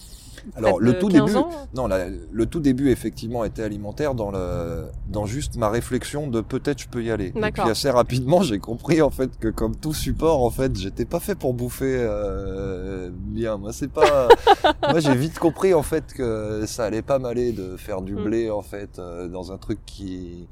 alors 0.56 0.80
le 0.80 0.98
tout 0.98 1.10
début, 1.10 1.32
non, 1.74 1.88
le 1.88 2.46
tout 2.46 2.60
début 2.60 2.90
effectivement 2.90 3.44
était 3.44 3.64
alimentaire 3.64 4.16
dans 4.16 4.32
le, 4.32 4.86
dans 5.10 5.26
juste 5.26 5.58
ma 5.58 5.70
réflexion 5.70 6.28
de 6.28 6.42
peut-être 6.42 6.80
je 6.80 6.88
peux 6.88 7.04
y 7.04 7.12
aller. 7.12 7.34
Et 7.36 7.52
puis 7.52 7.62
assez 7.62 7.90
rapidement 7.90 8.42
j'ai 8.42 8.60
compris 8.60 9.02
en 9.02 9.10
fait 9.10 9.38
que 9.40 9.48
comme 9.48 9.76
tout 9.76 9.94
support 9.94 10.44
en 10.44 10.50
fait 10.50 10.76
j'étais 10.76 11.06
pas 11.06 11.20
fait 11.20 11.36
pour 11.36 11.54
bouffer 11.54 11.98
euh, 12.00 13.10
bien. 13.14 13.58
Moi 13.58 13.74
c'est 13.74 13.92
pas, 13.92 14.28
moi 14.90 15.00
j'ai 15.00 15.16
vite 15.16 15.40
compris 15.40 15.74
en 15.74 15.84
fait 15.84 16.14
que 16.14 16.66
ça 16.66 16.86
allait 16.86 17.02
pas 17.02 17.20
m'aller 17.20 17.52
de 17.52 17.78
faire 17.78 18.02
du 18.02 18.16
mm. 18.16 18.24
blé 18.24 18.50
en 18.50 18.62
fait 18.62 19.00
euh, 19.00 19.28
dans 19.28 19.52
un 19.52 19.58
truc 19.58 19.80
qui 19.86 20.48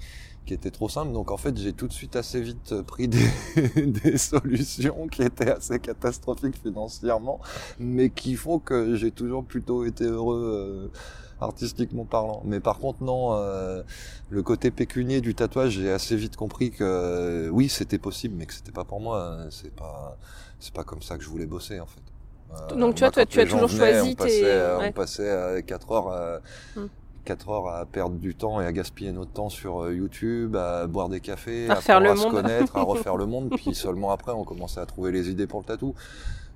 qui 0.48 0.54
était 0.54 0.72
trop 0.72 0.90
simple. 0.90 1.12
Donc 1.12 1.30
en 1.30 1.38
fait, 1.38 1.56
j'ai 1.58 1.74
tout 1.74 1.88
de 1.88 1.94
suite 1.94 2.16
assez 2.16 2.42
vite 2.42 2.72
euh, 2.72 2.82
pris 2.82 3.08
des, 3.08 3.30
des, 3.86 4.18
solutions 4.18 5.08
qui 5.08 5.22
étaient 5.22 5.52
assez 5.52 5.78
catastrophiques 5.80 6.58
financièrement, 6.58 7.40
mais 7.80 8.10
qui 8.10 8.36
font 8.36 8.58
que 8.58 8.96
j'ai 8.96 9.12
toujours 9.12 9.44
plutôt 9.44 9.86
été 9.86 10.06
heureux 10.06 10.90
euh, 10.92 10.98
artistiquement 11.42 12.06
parlant. 12.06 12.42
Mais 12.46 12.60
par 12.60 12.80
contre, 12.80 13.04
non, 13.04 13.34
euh, 13.34 13.84
le 14.30 14.42
côté 14.42 14.72
pécunier 14.72 15.22
du 15.22 15.36
tatouage, 15.36 15.74
j'ai 15.74 15.92
assez 15.92 16.16
vite 16.16 16.38
compris 16.38 16.72
que 16.72 17.50
oui, 17.52 17.70
c'était 17.70 18.00
possible, 18.00 18.36
mais 18.38 18.46
que 18.46 18.54
c'était 18.54 18.72
pas 18.72 18.86
pour 18.86 19.02
moi. 19.02 19.46
C'est 19.52 19.76
pas, 19.76 20.18
c'est 20.60 20.74
pas 20.74 20.84
comme 20.84 21.02
ça 21.02 21.18
que 21.18 21.24
je 21.24 21.30
voulais 21.30 21.46
bosser 21.46 21.80
en 21.80 21.88
fait. 21.88 22.76
Donc 22.78 22.96
tu 22.96 23.02
vois, 23.02 23.12
toi, 23.12 23.26
tu 23.26 23.42
as 23.42 23.46
toujours 23.46 23.68
choisi 23.68 24.12
on 24.12 24.16
passait, 24.16 24.78
on 24.80 24.92
passait 24.94 25.64
4 25.68 25.92
heures 25.92 26.08
à, 26.08 26.40
hum. 26.78 26.88
4 27.28 27.50
heures 27.50 27.68
à 27.68 27.86
perdre 27.86 28.16
du 28.16 28.36
temps 28.36 28.62
et 28.62 28.66
à 28.66 28.72
gaspiller 28.72 29.12
notre 29.12 29.32
temps 29.32 29.50
sur 29.50 29.84
euh, 29.84 29.94
YouTube, 29.94 30.56
à 30.56 30.88
boire 30.88 31.10
des 31.10 31.20
cafés, 31.20 31.70
à, 31.70 31.76
faire 31.76 32.00
le 32.00 32.16
se 32.16 32.26
connaître, 32.26 32.78
à 32.78 32.84
refaire 32.84 33.18
le 33.18 33.26
monde, 33.26 33.50
puis 33.50 33.76
seulement 33.76 34.12
après 34.12 34.32
on 34.32 34.46
commençait 34.46 34.80
à 34.80 34.86
trouver 34.86 35.12
les 35.12 35.30
idées 35.30 35.46
pour 35.46 35.60
le 35.60 35.66
tatou. 35.66 35.94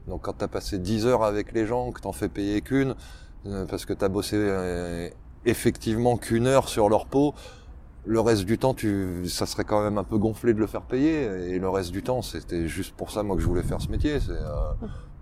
Donc 0.08 0.22
quand 0.22 0.34
t'as 0.38 0.48
passé 0.48 0.80
10 0.80 1.08
heures 1.08 1.24
avec 1.24 1.52
les 1.52 1.66
gens, 1.66 1.92
que 1.92 2.00
t'en 2.00 2.14
fais 2.14 2.30
payer 2.30 2.62
qu'une, 2.62 2.96
euh, 3.48 3.66
parce 3.66 3.86
que 3.86 3.92
t'as 3.92 4.08
bossé 4.08 4.38
euh, 4.40 5.10
effectivement 5.46 6.16
qu'une 6.16 6.48
heure 6.48 6.70
sur 6.70 6.88
leur 6.88 7.06
peau, 7.06 7.34
le 8.06 8.22
reste 8.22 8.46
du 8.46 8.58
temps, 8.58 8.74
tu, 8.74 9.28
ça 9.28 9.46
serait 9.46 9.66
quand 9.66 9.84
même 9.84 9.98
un 9.98 10.06
peu 10.06 10.18
gonflé 10.18 10.54
de 10.54 10.60
le 10.60 10.68
faire 10.68 10.84
payer. 10.84 11.24
Et 11.50 11.60
le 11.60 11.70
reste 11.70 11.92
du 11.92 12.02
temps, 12.02 12.24
c'était 12.24 12.68
juste 12.68 12.96
pour 12.96 13.12
ça 13.12 13.22
moi 13.22 13.36
que 13.36 13.44
je 13.44 13.48
voulais 13.48 13.62
faire 13.62 13.80
ce 13.80 13.90
métier. 13.90 14.20
C'est 14.20 14.32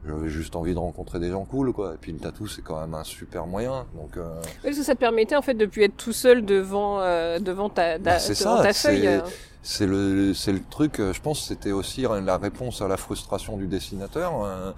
j'avais 0.06 0.30
juste 0.30 0.56
envie 0.56 0.74
de 0.74 0.80
rencontrer 0.80 1.20
des 1.20 1.30
gens 1.30 1.46
cool 1.46 1.74
quoi. 1.74 1.94
Et 1.94 1.98
puis 1.98 2.12
le 2.12 2.20
tatou 2.20 2.48
c'est 2.48 2.62
quand 2.62 2.80
même 2.80 2.94
un 2.94 3.04
super 3.04 3.48
moyen 3.48 3.86
donc 3.96 4.18
euh... 4.18 4.42
oui, 4.42 4.60
parce 4.64 4.78
que 4.78 4.84
ça 4.84 4.96
te 4.96 5.00
permettait 5.00 5.36
en 5.36 5.42
fait 5.42 5.54
de 5.54 5.66
plus 5.66 5.84
être 5.84 5.98
tout 5.98 6.14
seul 6.14 6.46
devant 6.46 7.02
euh, 7.02 7.40
devant 7.40 7.70
ta, 7.70 7.94
ta, 7.94 8.00
bah, 8.00 8.20
ça, 8.20 8.62
ta 8.64 8.74
feuille 8.74 9.08
euh. 9.08 9.22
c'est 9.62 9.88
le 9.88 10.34
c'est 10.34 10.54
le 10.54 10.62
truc 10.70 11.00
euh, 11.00 11.14
je 11.14 11.22
pense 11.22 11.46
c'était 11.46 11.72
aussi 11.72 12.06
la 12.24 12.38
réponse 12.38 12.82
à 12.82 12.88
la 12.88 12.98
frustration 12.98 13.58
du 13.58 13.68
dessinateur 13.68 14.74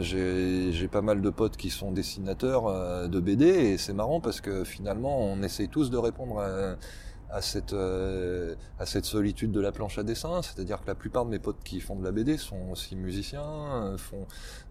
j'ai 0.00 0.88
pas 0.90 1.02
mal 1.02 1.22
de 1.22 1.30
potes 1.30 1.56
qui 1.56 1.70
sont 1.70 1.92
dessinateurs 1.92 3.08
de 3.08 3.20
BD 3.20 3.46
et 3.46 3.78
c'est 3.78 3.92
marrant 3.92 4.20
parce 4.20 4.40
que 4.40 4.64
finalement 4.64 5.20
on 5.20 5.42
essaye 5.42 5.68
tous 5.68 5.90
de 5.90 5.96
répondre 5.96 6.40
à 6.40 6.76
à 7.32 7.42
cette 7.42 7.72
euh, 7.72 8.54
à 8.78 8.86
cette 8.86 9.04
solitude 9.04 9.52
de 9.52 9.60
la 9.60 9.72
planche 9.72 9.98
à 9.98 10.02
dessin, 10.02 10.42
c'est-à-dire 10.42 10.80
que 10.82 10.86
la 10.86 10.94
plupart 10.94 11.24
de 11.24 11.30
mes 11.30 11.38
potes 11.38 11.62
qui 11.64 11.80
font 11.80 11.96
de 11.96 12.04
la 12.04 12.12
BD 12.12 12.36
sont 12.36 12.70
aussi 12.70 12.94
musiciens, 12.94 13.42
euh, 13.42 13.98
font 13.98 14.26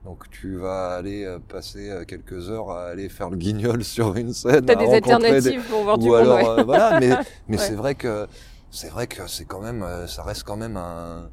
donc 0.05 0.30
tu 0.30 0.57
vas 0.57 0.95
aller 0.95 1.26
euh, 1.26 1.39
passer 1.39 2.03
quelques 2.07 2.49
heures 2.49 2.72
à 2.72 2.86
aller 2.86 3.09
faire 3.09 3.30
le 3.30 3.38
guignol 3.38 3.84
sur 3.95 4.16
une 4.16 4.34
scène. 4.34 4.66
T'as 4.66 4.76
des 4.76 4.93
alternatives 4.93 5.64
pour 5.70 5.84
voir 5.84 5.97
du 5.97 6.07
monde. 6.07 6.20
Alors, 6.20 6.66
voilà, 6.66 6.99
mais 6.99 7.12
mais 7.47 7.57
c'est 7.57 7.76
vrai 7.76 7.95
que 7.95 8.28
c'est 8.70 8.89
vrai 8.89 9.07
que 9.07 9.28
c'est 9.28 9.45
quand 9.45 9.62
même 9.62 9.86
ça 10.07 10.24
reste 10.24 10.43
quand 10.43 10.57
même 10.57 10.78
un 10.78 11.30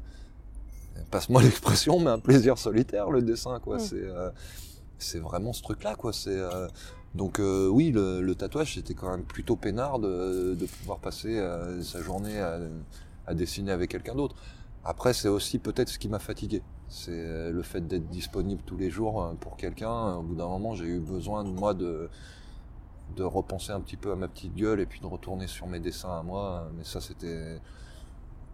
passe-moi 1.09 1.41
l'expression, 1.43 1.99
mais 1.99 2.11
un 2.11 2.19
plaisir 2.19 2.57
solitaire 2.57 3.09
le 3.11 3.21
dessin, 3.21 3.59
quoi. 3.59 3.77
Mm. 3.77 3.79
C'est 3.79 4.03
euh, 4.03 4.29
c'est 4.97 5.19
vraiment 5.19 5.53
ce 5.53 5.61
truc-là, 5.61 5.95
quoi. 5.95 6.11
C'est 6.11 6.29
euh, 6.29 6.67
donc 7.15 7.39
euh, 7.39 7.67
oui, 7.67 7.91
le, 7.91 8.21
le 8.21 8.35
tatouage 8.35 8.75
c'était 8.75 8.93
quand 8.93 9.09
même 9.09 9.23
plutôt 9.23 9.55
peinard 9.55 9.99
de, 9.99 10.55
de 10.55 10.65
pouvoir 10.65 10.99
passer 10.99 11.37
euh, 11.39 11.81
sa 11.81 12.01
journée 12.01 12.39
à, 12.39 12.59
à 13.27 13.33
dessiner 13.33 13.71
avec 13.71 13.89
quelqu'un 13.91 14.15
d'autre. 14.15 14.35
Après, 14.85 15.13
c'est 15.13 15.27
aussi 15.27 15.59
peut-être 15.59 15.89
ce 15.89 15.99
qui 15.99 16.07
m'a 16.07 16.19
fatigué. 16.19 16.61
C'est 16.87 17.11
euh, 17.13 17.51
le 17.51 17.61
fait 17.63 17.85
d'être 17.85 18.07
disponible 18.09 18.61
tous 18.65 18.77
les 18.77 18.89
jours 18.89 19.21
euh, 19.23 19.33
pour 19.39 19.57
quelqu'un. 19.57 20.15
Au 20.15 20.21
bout 20.23 20.35
d'un 20.35 20.47
moment, 20.47 20.73
j'ai 20.73 20.85
eu 20.85 20.99
besoin 20.99 21.43
de 21.43 21.49
moi 21.49 21.73
de 21.73 22.09
de 23.17 23.23
repenser 23.23 23.71
un 23.71 23.79
petit 23.81 23.97
peu 23.97 24.11
à 24.11 24.15
ma 24.15 24.27
petite 24.27 24.53
gueule 24.55 24.79
et 24.79 24.85
puis 24.85 24.99
de 24.99 25.07
retourner 25.07 25.47
sur 25.47 25.65
mes 25.67 25.79
dessins 25.79 26.17
à 26.19 26.21
moi. 26.23 26.69
Mais 26.77 26.83
ça, 26.83 27.01
c'était 27.01 27.59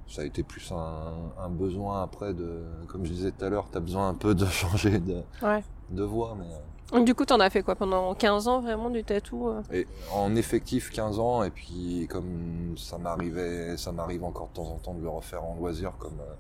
ça 0.08 0.22
a 0.22 0.26
été 0.26 0.44
plus 0.44 0.72
un, 0.72 1.14
un 1.38 1.50
besoin 1.50 2.02
après 2.04 2.34
de, 2.34 2.64
comme 2.88 3.06
je 3.06 3.12
disais 3.12 3.32
tout 3.32 3.44
à 3.44 3.50
l'heure, 3.50 3.68
t'as 3.72 3.80
besoin 3.82 4.08
un 4.10 4.14
peu 4.14 4.34
de 4.34 4.46
changer 4.62 5.00
de, 5.00 5.22
Ouais. 5.42 5.64
de 5.90 6.04
voix. 6.04 6.36
Mais, 6.40 6.46
euh, 6.46 6.58
Donc, 6.92 7.06
Du 7.06 7.16
coup, 7.16 7.26
t'en 7.26 7.40
as 7.40 7.50
fait 7.50 7.64
quoi 7.64 7.76
pendant 7.76 8.14
15 8.14 8.48
ans 8.48 8.62
vraiment 8.62 8.90
du 8.90 9.04
tatou 9.04 9.50
euh 9.50 9.62
et 9.74 9.88
en 10.14 10.36
effectif 10.36 10.92
15 10.92 11.20
ans 11.20 11.44
et 11.44 11.50
puis 11.50 12.08
comme 12.10 12.76
ça 12.78 12.98
m'arrivait, 12.98 13.76
ça 13.78 13.92
m'arrive 13.92 14.24
encore 14.24 14.50
de 14.50 14.54
temps 14.54 14.68
en 14.70 14.78
temps 14.78 14.94
de 14.94 15.02
le 15.02 15.10
refaire 15.10 15.44
en 15.44 15.56
loisir 15.56 15.94
comme 15.98 16.20
euh, 16.22 16.34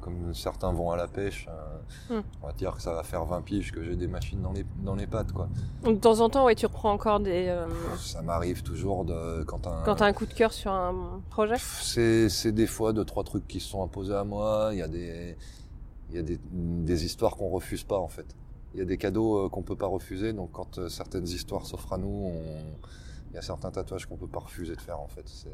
comme 0.00 0.32
certains 0.34 0.72
vont 0.72 0.92
à 0.92 0.96
la 0.96 1.08
pêche. 1.08 1.46
euh, 1.50 2.20
Hmm. 2.20 2.22
On 2.42 2.46
va 2.46 2.52
dire 2.54 2.74
que 2.74 2.80
ça 2.82 2.94
va 2.94 3.02
faire 3.02 3.24
20 3.26 3.42
piges 3.42 3.70
que 3.72 3.82
j'ai 3.84 3.96
des 3.96 4.06
machines 4.06 4.40
dans 4.40 4.52
les 4.52 4.64
dans 4.78 4.94
les 4.94 5.06
pattes 5.06 5.32
quoi. 5.32 5.48
Donc, 5.82 5.96
de 5.96 6.00
temps 6.00 6.20
en 6.20 6.30
temps, 6.30 6.44
ouais, 6.46 6.54
tu 6.54 6.64
reprends 6.66 6.92
encore 6.92 7.20
des. 7.20 7.54
Ça 7.98 8.22
m'arrive 8.22 8.62
toujours 8.62 9.04
de 9.04 9.42
quand 9.44 9.66
un 9.66 9.82
quand 9.84 9.96
t'as 9.96 10.06
un 10.06 10.12
coup 10.12 10.24
de 10.26 10.32
cœur 10.32 10.52
sur 10.52 10.70
un 10.72 11.20
projet? 11.30 11.56
C'est, 11.58 12.28
c'est 12.30 12.52
des 12.52 12.66
fois 12.66 12.92
deux, 12.94 13.04
trois 13.04 13.24
trucs 13.24 13.46
qui 13.46 13.60
se 13.60 13.68
sont 13.68 13.82
imposés 13.82 14.14
à 14.14 14.24
moi. 14.24 14.70
Il 14.72 14.78
y 14.78 14.82
a 14.82 14.88
des, 14.88 15.36
il 16.08 16.16
y 16.16 16.18
a 16.18 16.22
des, 16.22 16.40
des 16.50 17.04
histoires 17.04 17.36
qu'on 17.36 17.50
refuse 17.50 17.84
pas, 17.84 17.98
en 17.98 18.08
fait. 18.08 18.26
Il 18.74 18.78
y 18.78 18.82
a 18.82 18.84
des 18.84 18.96
cadeaux 18.98 19.46
euh, 19.46 19.48
qu'on 19.48 19.62
peut 19.62 19.76
pas 19.76 19.86
refuser. 19.86 20.32
Donc, 20.32 20.52
quand 20.52 20.78
euh, 20.78 20.88
certaines 20.88 21.26
histoires 21.26 21.66
s'offrent 21.66 21.92
à 21.94 21.98
nous, 21.98 22.08
on... 22.08 22.42
il 23.30 23.34
y 23.34 23.38
a 23.38 23.42
certains 23.42 23.70
tatouages 23.70 24.06
qu'on 24.06 24.16
peut 24.16 24.28
pas 24.28 24.40
refuser 24.40 24.76
de 24.76 24.80
faire, 24.80 25.00
en 25.00 25.08
fait. 25.08 25.24
C'est, 25.26 25.48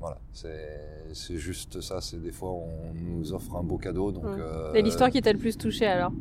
voilà. 0.00 0.18
C'est, 0.32 1.36
juste 1.38 1.80
ça. 1.80 2.00
C'est 2.00 2.20
des 2.20 2.32
fois, 2.32 2.50
on 2.50 2.92
nous 2.94 3.32
offre 3.32 3.56
un 3.56 3.62
beau 3.62 3.78
cadeau. 3.78 4.12
Donc, 4.12 4.24
Mm. 4.24 4.36
euh, 4.38 4.74
Et 4.74 4.82
l'histoire 4.82 5.10
qui 5.10 5.20
t'a 5.22 5.32
le 5.32 5.38
plus 5.38 5.56
touché 5.56 5.86
alors? 5.86 6.12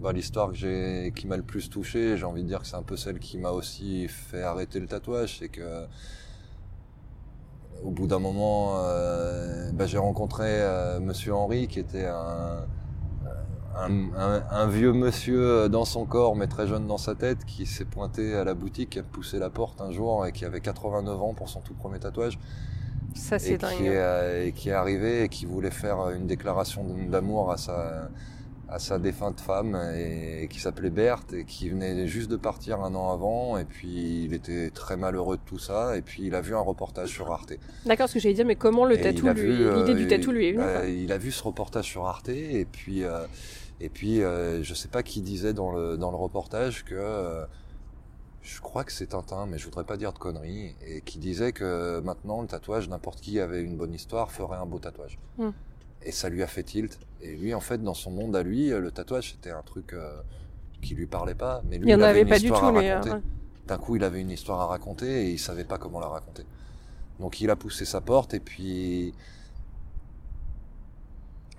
Bah, 0.00 0.12
l'histoire 0.12 0.50
que 0.50 0.54
j'ai, 0.56 1.12
qui 1.16 1.26
m'a 1.26 1.36
le 1.36 1.42
plus 1.42 1.68
touché, 1.68 2.16
j'ai 2.16 2.24
envie 2.24 2.44
de 2.44 2.48
dire 2.48 2.60
que 2.60 2.66
c'est 2.68 2.76
un 2.76 2.84
peu 2.84 2.96
celle 2.96 3.18
qui 3.18 3.36
m'a 3.36 3.50
aussi 3.50 4.06
fait 4.06 4.42
arrêter 4.42 4.78
le 4.78 4.86
tatouage, 4.86 5.38
c'est 5.40 5.48
que 5.48 5.86
au 7.82 7.90
bout 7.90 8.06
d'un 8.06 8.18
moment, 8.20 8.76
euh, 8.84 9.70
bah, 9.72 9.86
j'ai 9.86 9.98
rencontré 9.98 10.44
euh, 10.46 11.00
Monsieur 11.00 11.34
Henri, 11.34 11.66
qui 11.68 11.80
était 11.80 12.06
un, 12.06 12.64
un, 13.78 13.90
un- 14.16 14.42
un 14.50 14.66
vieux 14.66 14.92
monsieur 14.92 15.68
dans 15.68 15.84
son 15.84 16.04
corps, 16.04 16.36
mais 16.36 16.46
très 16.46 16.66
jeune 16.66 16.86
dans 16.86 16.98
sa 16.98 17.14
tête, 17.14 17.44
qui 17.46 17.66
s'est 17.66 17.84
pointé 17.84 18.34
à 18.34 18.44
la 18.44 18.54
boutique, 18.54 18.90
qui 18.90 18.98
a 18.98 19.02
poussé 19.02 19.38
la 19.38 19.50
porte 19.50 19.80
un 19.80 19.90
jour 19.92 20.26
et 20.26 20.32
qui 20.32 20.44
avait 20.44 20.60
89 20.60 21.20
ans 21.22 21.34
pour 21.34 21.48
son 21.48 21.60
tout 21.60 21.74
premier 21.74 21.98
tatouage 21.98 22.38
Ça, 23.14 23.38
c'est 23.38 23.52
et 23.54 23.58
dingue. 23.58 23.76
qui, 23.76 23.86
est, 23.86 23.96
euh, 23.96 24.46
et 24.46 24.52
qui 24.52 24.68
est 24.68 24.72
arrivé 24.72 25.22
et 25.24 25.28
qui 25.28 25.46
voulait 25.46 25.70
faire 25.70 26.10
une 26.10 26.26
déclaration 26.26 26.84
d'amour 27.10 27.50
à 27.50 27.56
sa, 27.56 28.08
à 28.70 28.78
sa 28.78 28.98
défunte 28.98 29.40
femme 29.40 29.78
et, 29.96 30.46
qui 30.50 30.60
s'appelait 30.60 30.90
Berthe 30.90 31.32
et 31.32 31.44
qui 31.46 31.70
venait 31.70 32.06
juste 32.06 32.30
de 32.30 32.36
partir 32.36 32.80
un 32.82 32.94
an 32.94 33.10
avant 33.12 33.56
et 33.56 33.64
puis 33.64 34.24
il 34.24 34.34
était 34.34 34.68
très 34.70 34.96
malheureux 34.98 35.36
de 35.38 35.42
tout 35.46 35.58
ça 35.58 35.96
et 35.96 36.02
puis 36.02 36.24
il 36.26 36.34
a 36.34 36.42
vu 36.42 36.54
un 36.54 36.60
reportage 36.60 37.08
sur 37.08 37.32
Arte. 37.32 37.54
D'accord, 37.86 38.08
ce 38.10 38.14
que 38.14 38.20
j'allais 38.20 38.34
dire, 38.34 38.44
mais 38.46 38.56
comment 38.56 38.84
le 38.84 38.98
tatou, 39.00 39.26
euh, 39.26 39.76
l'idée 39.78 39.94
du 39.94 40.06
tatou 40.06 40.32
lui 40.32 40.48
est 40.48 40.52
venue 40.52 40.62
euh, 40.64 40.80
quoi. 40.80 40.88
Il 40.88 41.10
a 41.12 41.18
vu 41.18 41.30
ce 41.30 41.42
reportage 41.42 41.86
sur 41.86 42.06
Arte 42.06 42.28
et 42.28 42.66
puis 42.70 43.04
euh, 43.04 43.24
et 43.80 43.88
puis 43.88 44.22
euh, 44.22 44.62
je 44.62 44.74
sais 44.74 44.88
pas 44.88 45.02
qui 45.02 45.20
disait 45.20 45.52
dans 45.52 45.70
le 45.70 45.96
dans 45.96 46.10
le 46.10 46.16
reportage 46.16 46.84
que 46.84 46.94
euh, 46.94 47.44
je 48.42 48.60
crois 48.60 48.84
que 48.84 48.92
c'est 48.92 49.08
Tintin, 49.08 49.46
mais 49.46 49.58
je 49.58 49.64
voudrais 49.66 49.84
pas 49.84 49.96
dire 49.96 50.12
de 50.12 50.18
conneries, 50.18 50.74
et 50.86 51.00
qui 51.02 51.18
disait 51.18 51.52
que 51.52 52.00
maintenant 52.00 52.40
le 52.40 52.48
tatouage, 52.48 52.88
n'importe 52.88 53.20
qui 53.20 53.40
avait 53.40 53.62
une 53.62 53.76
bonne 53.76 53.92
histoire 53.92 54.30
ferait 54.32 54.56
un 54.56 54.64
beau 54.66 54.78
tatouage. 54.78 55.18
Hmm. 55.36 55.50
Et 56.02 56.12
ça 56.12 56.28
lui 56.28 56.42
a 56.42 56.46
fait 56.46 56.62
tilt. 56.62 56.98
Et 57.20 57.34
lui, 57.36 57.52
en 57.52 57.60
fait, 57.60 57.82
dans 57.82 57.92
son 57.94 58.10
monde 58.12 58.34
à 58.36 58.42
lui, 58.42 58.70
le 58.70 58.90
tatouage 58.90 59.32
c'était 59.32 59.50
un 59.50 59.62
truc 59.62 59.92
euh, 59.92 60.20
qui 60.80 60.94
lui 60.94 61.06
parlait 61.06 61.34
pas, 61.34 61.60
mais 61.68 61.76
lui 61.78 61.88
Il 61.88 61.90
y 61.90 61.94
en 61.94 62.00
avait 62.00 62.22
une 62.22 62.28
pas 62.28 62.38
du 62.38 62.48
tout, 62.48 62.54
à 62.54 62.60
raconter. 62.60 63.10
hein. 63.10 63.22
D'un 63.66 63.76
coup, 63.78 63.96
il 63.96 64.04
avait 64.04 64.20
une 64.20 64.30
histoire 64.30 64.60
à 64.60 64.66
raconter 64.66 65.26
et 65.26 65.30
il 65.32 65.38
savait 65.38 65.64
pas 65.64 65.76
comment 65.76 66.00
la 66.00 66.08
raconter. 66.08 66.44
Donc 67.20 67.40
il 67.40 67.50
a 67.50 67.56
poussé 67.56 67.84
sa 67.84 68.00
porte 68.00 68.32
et 68.32 68.40
puis 68.40 69.12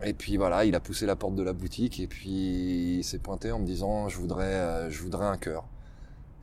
et 0.03 0.13
puis 0.13 0.37
voilà, 0.37 0.65
il 0.65 0.75
a 0.75 0.79
poussé 0.79 1.05
la 1.05 1.15
porte 1.15 1.35
de 1.35 1.43
la 1.43 1.53
boutique 1.53 1.99
et 1.99 2.07
puis 2.07 2.97
il 2.99 3.03
s'est 3.03 3.19
pointé 3.19 3.51
en 3.51 3.59
me 3.59 3.65
disant 3.65 4.07
je 4.09 4.17
voudrais 4.17 4.45
euh, 4.45 4.89
je 4.89 5.01
voudrais 5.01 5.25
un 5.25 5.37
cœur. 5.37 5.65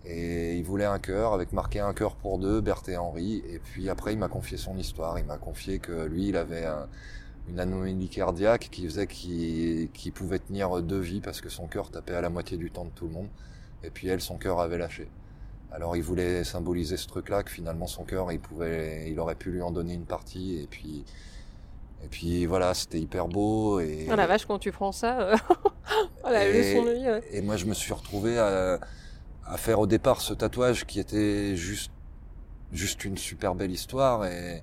Et 0.05 0.57
il 0.57 0.65
voulait 0.65 0.85
un 0.85 0.99
cœur 1.01 1.33
avec 1.35 1.53
marqué 1.53 1.81
un 1.81 1.93
cœur 1.93 2.15
pour 2.17 2.39
deux, 2.39 2.61
Berthe 2.61 2.89
et 2.91 2.97
Henri. 2.97 3.43
Et 3.49 3.59
puis 3.59 3.89
après, 3.91 4.13
il 4.13 4.19
m'a 4.19 4.29
confié 4.29 4.57
son 4.57 4.77
histoire. 4.79 5.19
Il 5.19 5.25
m'a 5.25 5.37
confié 5.39 5.81
que 5.81 6.05
lui, 6.07 6.29
il 6.29 6.37
avait 6.37 6.65
un- 6.65 6.87
une 7.49 7.59
anomalie 7.61 8.09
cardiaque 8.09 8.69
qui 8.71 8.85
faisait 8.87 9.07
qu'il 9.09 10.13
pouvait 10.15 10.39
tenir 10.39 10.83
deux 10.83 11.01
vies 11.01 11.21
parce 11.21 11.41
que 11.41 11.49
son 11.49 11.67
cœur 11.67 11.91
tapait 11.91 12.15
à 12.15 12.21
la 12.21 12.31
moitié 12.31 12.57
du 12.57 12.71
temps 12.71 12.85
de 12.85 12.91
tout 12.91 13.07
le 13.07 13.13
monde. 13.13 13.29
Et 13.85 13.91
puis 13.91 14.09
elle, 14.09 14.21
son 14.21 14.37
cœur 14.39 14.61
avait 14.61 14.79
lâché. 14.79 15.09
Alors 15.73 15.97
il 15.97 16.03
voulait 16.03 16.45
symboliser 16.45 16.97
ce 16.97 17.07
truc-là, 17.09 17.43
que 17.43 17.51
finalement 17.51 17.87
son 17.87 18.05
cœur, 18.05 18.33
il 18.33 18.41
pouvait, 18.41 19.11
il 19.11 19.19
aurait 19.21 19.35
pu 19.35 19.51
lui 19.51 19.63
en 19.63 19.71
donner 19.73 19.95
une 19.95 20.07
partie. 20.07 20.59
Et 20.63 20.67
puis, 20.69 21.05
et 22.05 22.09
puis 22.09 22.47
voilà, 22.47 22.75
c'était 22.75 23.01
hyper 23.01 23.27
beau. 23.29 23.81
Et, 23.81 24.07
Oh 24.11 24.15
la 24.17 24.27
vache, 24.27 24.47
quand 24.47 24.59
tu 24.59 24.71
prends 24.73 24.93
ça, 24.93 25.21
euh, 25.21 25.37
oh, 26.25 26.29
la 26.31 26.47
Et- 26.47 26.75
leçon 26.75 26.85
de 26.85 26.91
vie. 26.93 27.07
ouais. 27.11 27.23
et 27.33 27.41
moi, 27.43 27.57
je 27.57 27.65
me 27.67 27.75
suis 27.75 27.93
retrouvé 27.93 28.39
à, 28.39 28.79
à 29.47 29.57
faire 29.57 29.81
au 29.81 29.87
départ 29.87 30.21
ce 30.21 30.35
tatouage 30.35 30.87
qui 30.87 31.01
était 31.01 31.57
juste, 31.57 31.91
juste 32.73 33.05
une 33.05 33.17
super 33.17 33.55
belle 33.55 33.71
histoire. 33.73 34.25
Et, 34.27 34.63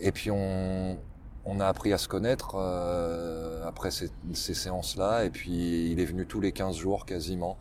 et 0.00 0.10
puis 0.12 0.30
on, 0.30 0.98
on 1.44 1.60
a 1.60 1.66
appris 1.66 1.92
à 1.92 1.98
se 1.98 2.08
connaître 2.08 2.56
euh, 2.56 3.64
après 3.66 3.90
ces, 3.90 4.10
ces 4.32 4.54
séances-là. 4.54 5.24
Et 5.24 5.30
puis 5.30 5.90
il 5.92 6.00
est 6.00 6.04
venu 6.06 6.26
tous 6.26 6.40
les 6.40 6.52
15 6.52 6.76
jours 6.76 7.04
quasiment, 7.06 7.56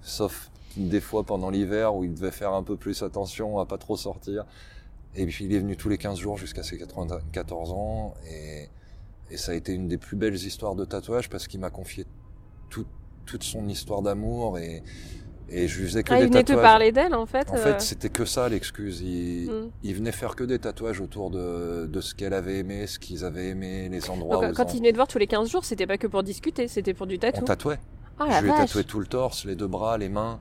sauf 0.00 0.50
des 0.76 1.00
fois 1.00 1.24
pendant 1.24 1.48
l'hiver 1.50 1.94
où 1.94 2.04
il 2.04 2.12
devait 2.14 2.30
faire 2.30 2.52
un 2.52 2.62
peu 2.62 2.76
plus 2.76 3.02
attention 3.02 3.58
à 3.58 3.66
pas 3.66 3.78
trop 3.78 3.96
sortir. 3.96 4.44
Et 5.14 5.24
puis 5.26 5.44
il 5.46 5.54
est 5.54 5.58
venu 5.60 5.76
tous 5.76 5.88
les 5.88 5.98
15 5.98 6.18
jours 6.18 6.36
jusqu'à 6.36 6.62
ses 6.62 6.76
94 6.78 7.70
ans. 7.72 8.14
Et, 8.30 8.68
et 9.30 9.36
ça 9.36 9.52
a 9.52 9.54
été 9.54 9.72
une 9.72 9.88
des 9.88 9.98
plus 9.98 10.16
belles 10.16 10.34
histoires 10.34 10.74
de 10.74 10.84
tatouage 10.84 11.30
parce 11.30 11.46
qu'il 11.48 11.60
m'a 11.60 11.70
confié 11.70 12.04
tout- 12.70 12.86
toute 13.24 13.42
son 13.42 13.68
histoire 13.68 14.02
d'amour 14.02 14.58
et, 14.58 14.82
et 15.48 15.68
je 15.68 15.80
lui 15.80 15.86
faisais 15.88 16.02
que 16.02 16.12
Ah, 16.12 16.18
des 16.18 16.24
il 16.24 16.28
venait 16.28 16.42
te 16.44 16.48
tatouages. 16.48 16.62
parler 16.64 16.92
d'elle 16.92 17.14
en 17.14 17.24
fait. 17.26 17.48
En 17.50 17.54
euh, 17.54 17.56
fait, 17.56 17.80
c'était 17.80 18.08
que 18.10 18.24
ça 18.24 18.48
l'excuse. 18.48 19.00
Il, 19.00 19.50
Mm. 19.50 19.70
il 19.84 19.94
venait 19.94 20.12
faire 20.12 20.36
que 20.36 20.44
des 20.44 20.58
tatouages 20.58 21.00
autour 21.00 21.30
de, 21.30 21.86
de 21.86 22.00
ce 22.00 22.14
qu'elle 22.14 22.34
avait 22.34 22.58
aimé, 22.58 22.86
ce 22.86 22.98
qu'ils 22.98 23.24
avaient 23.24 23.48
aimé, 23.48 23.88
les 23.88 24.10
endroits 24.10 24.40
donc, 24.46 24.52
où 24.52 24.54
quand 24.56 24.74
il 24.74 24.78
venait 24.78 24.90
te 24.92 24.96
voir 24.96 25.08
tous 25.08 25.18
les 25.18 25.26
15 25.26 25.48
jours, 25.48 25.64
c'était 25.64 25.86
pas 25.86 25.98
que 25.98 26.06
pour 26.06 26.22
discuter, 26.22 26.68
c'était 26.68 26.94
pour 26.94 27.06
du 27.06 27.16
en- 27.16 27.18
tatou. 27.18 27.40
on 27.40 27.44
tatouait. 27.44 27.78
Ah 28.18 28.38
je 28.40 28.44
lui 28.44 28.50
ai 28.50 28.54
tatoué 28.54 28.84
tout 28.84 29.00
le 29.00 29.06
torse, 29.06 29.44
les 29.44 29.56
deux 29.56 29.66
bras, 29.66 29.98
les 29.98 30.08
mains. 30.08 30.40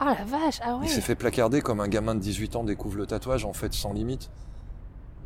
Ah 0.00 0.14
la 0.18 0.24
vache, 0.24 0.60
ah 0.62 0.76
ouais. 0.76 0.84
Il 0.84 0.88
s'est 0.90 1.00
fait 1.00 1.14
placarder 1.16 1.60
comme 1.60 1.80
un 1.80 1.88
gamin 1.88 2.14
de 2.14 2.20
18 2.20 2.56
ans 2.56 2.64
découvre 2.64 2.96
le 2.98 3.06
tatouage, 3.06 3.44
en 3.44 3.52
fait, 3.52 3.72
sans 3.74 3.92
limite. 3.92 4.30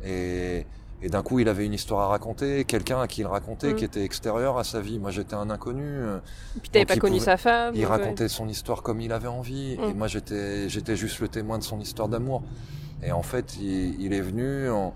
Et, 0.03 0.65
et 1.01 1.09
d'un 1.09 1.21
coup, 1.21 1.39
il 1.39 1.47
avait 1.49 1.65
une 1.65 1.73
histoire 1.73 2.01
à 2.01 2.07
raconter, 2.07 2.65
quelqu'un 2.65 2.99
à 3.01 3.07
qui 3.07 3.21
il 3.21 3.27
racontait 3.27 3.73
Mm. 3.73 3.75
qui 3.75 3.85
était 3.85 4.03
extérieur 4.03 4.57
à 4.57 4.63
sa 4.63 4.81
vie. 4.81 4.99
Moi, 4.99 5.11
j'étais 5.11 5.35
un 5.35 5.49
inconnu. 5.49 5.83
euh, 5.85 6.19
Puis 6.61 6.69
t'avais 6.69 6.85
pas 6.85 6.97
connu 6.97 7.17
pouvait- 7.17 7.25
sa 7.25 7.37
femme. 7.37 7.73
Il 7.75 7.81
ouais. 7.81 7.85
racontait 7.85 8.27
son 8.27 8.47
histoire 8.47 8.81
comme 8.83 8.99
il 9.01 9.11
avait 9.11 9.27
envie, 9.27 9.73
et 9.73 9.77
Mm. 9.93 9.97
moi 9.97 10.07
j'étais 10.07 10.69
j'étais 10.69 10.95
juste 10.95 11.19
le 11.19 11.27
témoin 11.27 11.57
de 11.57 11.63
son 11.63 11.79
histoire 11.79 12.07
d'amour. 12.07 12.43
Et 13.03 13.11
en 13.11 13.21
fait, 13.23 13.57
il, 13.57 14.01
il 14.01 14.13
est 14.13 14.21
venu, 14.21 14.69
en- 14.69 14.93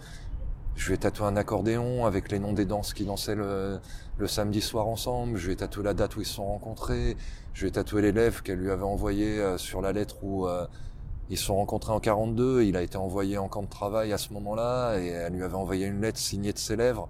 je 0.76 0.88
lui 0.88 0.94
ai 0.96 0.98
tatoué 0.98 1.26
un 1.28 1.36
accordéon 1.36 2.06
avec 2.06 2.32
les 2.32 2.40
noms 2.40 2.54
des 2.54 2.66
danses 2.66 2.94
qui 2.94 3.04
dansaient 3.06 3.36
le, 3.36 3.80
le 4.18 4.28
samedi 4.28 4.62
soir 4.62 4.88
ensemble. 4.88 5.38
Je 5.38 5.48
lui 5.48 5.54
ai 5.54 5.56
tatoué 5.58 5.84
la 5.84 5.94
date 5.94 6.16
où 6.16 6.22
ils 6.22 6.26
se 6.26 6.36
sont 6.36 6.46
rencontrés. 6.46 7.18
Je 7.58 7.64
lui 7.64 7.70
ai 7.70 7.72
tatoué 7.72 8.04
les 8.04 8.12
lèvres 8.12 8.44
qu'elle 8.44 8.60
lui 8.60 8.70
avait 8.70 8.84
envoyées 8.84 9.40
euh, 9.40 9.58
sur 9.58 9.82
la 9.82 9.92
lettre 9.92 10.18
où 10.22 10.46
euh, 10.46 10.68
ils 11.32 11.40
se 11.40 11.46
sont 11.46 11.56
rencontrés 11.56 11.92
en 11.92 12.00
42. 12.00 12.62
Il 12.62 12.78
a 12.78 12.84
été 12.84 12.98
envoyé 12.98 13.40
en 13.40 13.48
camp 13.48 13.64
de 13.64 13.68
travail 13.68 14.14
à 14.14 14.20
ce 14.20 14.32
moment-là, 14.34 15.00
et 15.00 15.08
elle 15.08 15.34
lui 15.34 15.42
avait 15.42 15.56
envoyé 15.56 15.88
une 15.88 16.00
lettre 16.00 16.20
signée 16.20 16.54
de 16.54 16.60
ses 16.60 16.76
lèvres. 16.76 17.10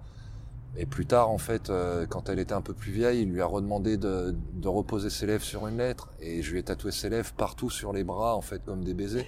Et 0.78 0.86
plus 0.86 1.04
tard, 1.04 1.28
en 1.28 1.36
fait, 1.36 1.68
euh, 1.68 2.06
quand 2.08 2.30
elle 2.30 2.38
était 2.38 2.54
un 2.54 2.62
peu 2.62 2.72
plus 2.72 2.92
vieille, 2.92 3.20
il 3.24 3.28
lui 3.30 3.42
a 3.42 3.44
redemandé 3.44 3.98
de, 3.98 4.34
de 4.54 4.68
reposer 4.68 5.10
ses 5.10 5.26
lèvres 5.26 5.44
sur 5.44 5.66
une 5.66 5.76
lettre. 5.76 6.08
Et 6.18 6.40
je 6.40 6.50
lui 6.50 6.60
ai 6.60 6.62
tatoué 6.62 6.92
ses 6.92 7.10
lèvres 7.10 7.32
partout 7.36 7.68
sur 7.68 7.92
les 7.92 8.02
bras, 8.02 8.34
en 8.34 8.40
fait, 8.40 8.64
comme 8.64 8.82
des 8.84 8.94
baisers. 8.94 9.26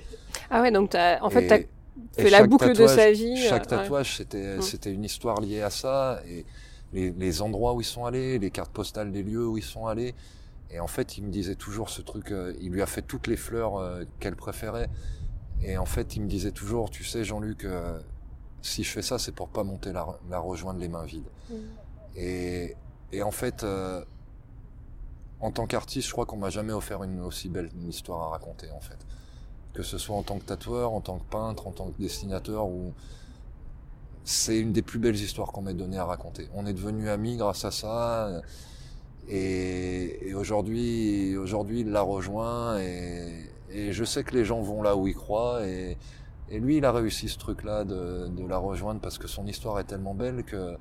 Ah 0.48 0.62
ouais, 0.62 0.72
donc 0.72 0.94
en 0.94 1.28
fait, 1.28 1.46
t'as 1.46 1.58
fait 2.22 2.30
la 2.30 2.46
boucle 2.46 2.74
de 2.74 2.86
sa 2.86 3.12
vie. 3.12 3.36
Chaque 3.36 3.64
ouais. 3.64 3.76
tatouage, 3.76 4.16
c'était, 4.16 4.56
Mm. 4.56 4.62
c'était 4.62 4.90
une 4.94 5.04
histoire 5.04 5.38
liée 5.42 5.60
à 5.60 5.68
ça. 5.68 6.22
Et 6.26 6.46
les, 6.94 7.10
les 7.10 7.42
endroits 7.42 7.74
où 7.74 7.82
ils 7.82 7.84
sont 7.84 8.06
allés, 8.06 8.38
les 8.38 8.50
cartes 8.50 8.72
postales 8.72 9.12
des 9.12 9.22
lieux 9.22 9.46
où 9.46 9.58
ils 9.58 9.62
sont 9.62 9.86
allés. 9.86 10.14
Et 10.72 10.80
en 10.80 10.86
fait, 10.86 11.18
il 11.18 11.24
me 11.24 11.30
disait 11.30 11.56
toujours 11.56 11.90
ce 11.90 12.00
truc, 12.00 12.30
euh, 12.30 12.54
il 12.60 12.70
lui 12.70 12.82
a 12.82 12.86
fait 12.86 13.02
toutes 13.02 13.26
les 13.26 13.36
fleurs 13.36 13.78
euh, 13.78 14.04
qu'elle 14.20 14.36
préférait. 14.36 14.88
Et 15.62 15.76
en 15.76 15.84
fait, 15.86 16.16
il 16.16 16.22
me 16.22 16.28
disait 16.28 16.52
toujours, 16.52 16.90
tu 16.90 17.04
sais, 17.04 17.24
Jean-Luc, 17.24 17.64
euh, 17.64 17.98
si 18.62 18.84
je 18.84 18.90
fais 18.90 19.02
ça, 19.02 19.18
c'est 19.18 19.32
pour 19.32 19.48
pas 19.48 19.64
monter 19.64 19.92
la, 19.92 20.06
la 20.30 20.38
rejoindre 20.38 20.78
les 20.78 20.88
mains 20.88 21.04
vides. 21.04 21.28
Mm. 21.50 21.54
Et, 22.16 22.76
et 23.12 23.22
en 23.22 23.30
fait, 23.30 23.66
en 25.40 25.50
tant 25.50 25.66
qu'artiste, 25.66 26.06
je 26.06 26.12
crois 26.12 26.26
qu'on 26.26 26.36
m'a 26.36 26.50
jamais 26.50 26.72
offert 26.72 27.02
une 27.02 27.20
aussi 27.20 27.48
belle 27.48 27.70
une 27.74 27.88
histoire 27.88 28.22
à 28.22 28.28
raconter, 28.30 28.70
en 28.70 28.80
fait. 28.80 28.98
Que 29.74 29.82
ce 29.82 29.98
soit 29.98 30.16
en 30.16 30.22
tant 30.22 30.38
que 30.38 30.44
tatoueur, 30.44 30.92
en 30.92 31.00
tant 31.00 31.18
que 31.18 31.24
peintre, 31.24 31.66
en 31.66 31.72
tant 31.72 31.90
que 31.90 32.00
dessinateur, 32.00 32.66
ou 32.66 32.92
c'est 34.24 34.58
une 34.58 34.72
des 34.72 34.82
plus 34.82 34.98
belles 34.98 35.16
histoires 35.16 35.52
qu'on 35.52 35.62
m'ait 35.62 35.74
donné 35.74 35.98
à 35.98 36.04
raconter. 36.04 36.48
On 36.54 36.66
est 36.66 36.72
devenus 36.72 37.08
amis 37.08 37.36
grâce 37.36 37.64
à 37.64 37.70
ça. 37.70 38.42
Et, 39.28 40.28
et 40.30 40.34
aujourd'hui, 40.34 41.36
aujourd'hui, 41.36 41.80
il 41.80 41.90
l'a 41.92 42.00
rejoint 42.02 42.78
et, 42.80 43.28
et 43.72 43.92
je 43.92 44.04
sais 44.04 44.24
que 44.24 44.34
les 44.34 44.44
gens 44.44 44.60
vont 44.60 44.82
là 44.82 44.96
où 44.96 45.06
ils 45.06 45.14
croient 45.14 45.64
et, 45.66 45.96
et 46.50 46.58
lui, 46.58 46.78
il 46.78 46.84
a 46.84 46.90
réussi 46.92 47.28
ce 47.28 47.38
truc-là 47.38 47.84
de, 47.84 48.26
de 48.28 48.46
la 48.48 48.58
rejoindre 48.58 49.00
parce 49.00 49.18
que 49.18 49.28
son 49.28 49.46
histoire 49.46 49.78
est 49.78 49.84
tellement 49.84 50.14
belle 50.14 50.42
que 50.44 50.76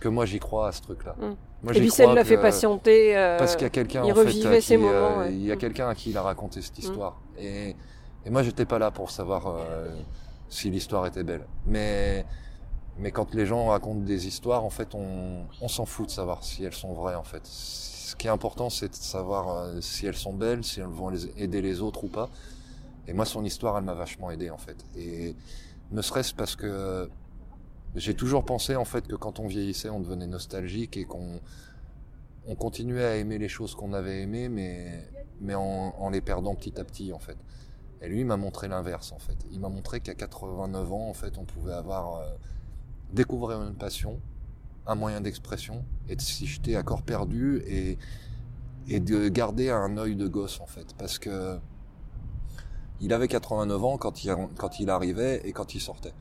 que 0.00 0.08
moi 0.08 0.26
j'y 0.26 0.40
crois 0.40 0.66
à 0.66 0.72
ce 0.72 0.82
truc-là. 0.82 1.14
Mm. 1.16 1.34
Moi, 1.62 1.76
Et 1.76 1.78
puis 1.78 1.90
ça 1.92 2.12
l'a 2.12 2.24
fait 2.24 2.36
patienter. 2.38 3.16
euh, 3.16 3.38
parce 3.38 3.54
qu'il 3.54 3.62
y 3.62 3.66
a 3.66 3.70
quelqu'un 3.70 4.02
en 4.02 4.12
fait, 4.12 4.20
à 4.46 4.58
qui, 4.58 4.76
moments, 4.76 4.90
euh, 4.92 5.18
ouais. 5.20 5.32
il 5.32 5.44
y 5.44 5.52
a 5.52 5.54
Mm. 5.54 5.58
quelqu'un 5.58 5.88
à 5.88 5.94
qui 5.94 6.10
il 6.10 6.16
a 6.18 6.22
raconté 6.22 6.60
cette 6.60 6.76
histoire. 6.80 7.20
Et, 7.38 7.76
et 8.26 8.30
moi 8.30 8.42
j'étais 8.42 8.64
pas 8.64 8.80
là 8.80 8.90
pour 8.90 9.12
savoir 9.12 9.46
euh, 9.46 9.86
si 10.48 10.70
l'histoire 10.70 11.06
était 11.06 11.22
belle. 11.22 11.46
Mais 11.66 12.26
mais 12.98 13.10
quand 13.10 13.34
les 13.34 13.46
gens 13.46 13.66
racontent 13.66 14.00
des 14.00 14.26
histoires, 14.26 14.64
en 14.64 14.70
fait, 14.70 14.94
on, 14.94 15.68
s'en 15.68 15.86
fout 15.86 16.06
de 16.06 16.10
savoir 16.10 16.44
si 16.44 16.64
elles 16.64 16.74
sont 16.74 16.92
vraies, 16.92 17.14
en 17.14 17.24
fait. 17.24 17.46
Ce 17.46 18.14
qui 18.16 18.26
est 18.26 18.30
important, 18.30 18.68
c'est 18.68 18.90
de 18.90 18.94
savoir 18.94 19.48
euh, 19.48 19.80
si 19.80 20.06
elles 20.06 20.16
sont 20.16 20.34
belles, 20.34 20.62
si 20.64 20.80
elles 20.80 20.86
vont 20.86 21.10
aider 21.36 21.62
les 21.62 21.80
autres 21.80 22.04
ou 22.04 22.08
pas. 22.08 22.28
Et 23.08 23.12
moi, 23.14 23.24
son 23.24 23.44
histoire, 23.44 23.78
elle 23.78 23.84
m'a 23.84 23.94
vachement 23.94 24.30
aidé, 24.30 24.50
en 24.50 24.58
fait. 24.58 24.76
Et 24.94 25.34
ne 25.90 26.02
serait-ce 26.02 26.34
parce 26.34 26.54
que 26.54 27.10
j'ai 27.94 28.14
toujours 28.14 28.44
pensé, 28.44 28.76
en 28.76 28.84
fait, 28.84 29.06
que 29.06 29.16
quand 29.16 29.40
on 29.40 29.46
vieillissait, 29.46 29.88
on 29.88 30.00
devenait 30.00 30.26
nostalgique 30.26 30.96
et 30.96 31.04
qu'on 31.04 31.40
on 32.46 32.54
continuait 32.56 33.04
à 33.04 33.16
aimer 33.16 33.38
les 33.38 33.48
choses 33.48 33.74
qu'on 33.74 33.92
avait 33.92 34.22
aimées, 34.22 34.48
mais, 34.48 35.54
en 35.54 36.10
les 36.10 36.20
perdant 36.20 36.54
petit 36.54 36.78
à 36.78 36.84
petit, 36.84 37.12
en 37.12 37.18
fait. 37.18 37.36
Et 38.02 38.08
lui, 38.08 38.20
il 38.20 38.26
m'a 38.26 38.36
montré 38.36 38.66
l'inverse, 38.66 39.12
en 39.12 39.18
fait. 39.18 39.36
Il 39.52 39.60
m'a 39.60 39.68
montré 39.68 40.00
qu'à 40.00 40.14
89 40.14 40.92
ans, 40.92 41.08
en 41.08 41.14
fait, 41.14 41.38
on 41.38 41.44
pouvait 41.44 41.72
avoir 41.72 42.16
euh, 42.16 42.34
découvrir 43.12 43.62
une 43.62 43.74
passion, 43.74 44.20
un 44.86 44.94
moyen 44.94 45.20
d'expression, 45.20 45.84
et 46.08 46.16
de 46.16 46.20
s'y 46.20 46.46
jeter 46.46 46.76
à 46.76 46.82
corps 46.82 47.02
perdu 47.02 47.62
et, 47.66 47.98
et 48.88 49.00
de 49.00 49.28
garder 49.28 49.70
un 49.70 49.96
œil 49.98 50.16
de 50.16 50.26
gosse, 50.28 50.60
en 50.60 50.66
fait. 50.66 50.94
Parce 50.98 51.18
que 51.18 51.58
il 53.00 53.12
avait 53.12 53.28
89 53.28 53.84
ans 53.84 53.98
quand 53.98 54.24
il, 54.24 54.34
quand 54.56 54.78
il 54.78 54.88
arrivait 54.90 55.40
et 55.44 55.52
quand 55.52 55.74
il 55.74 55.80
sortait. 55.80 56.12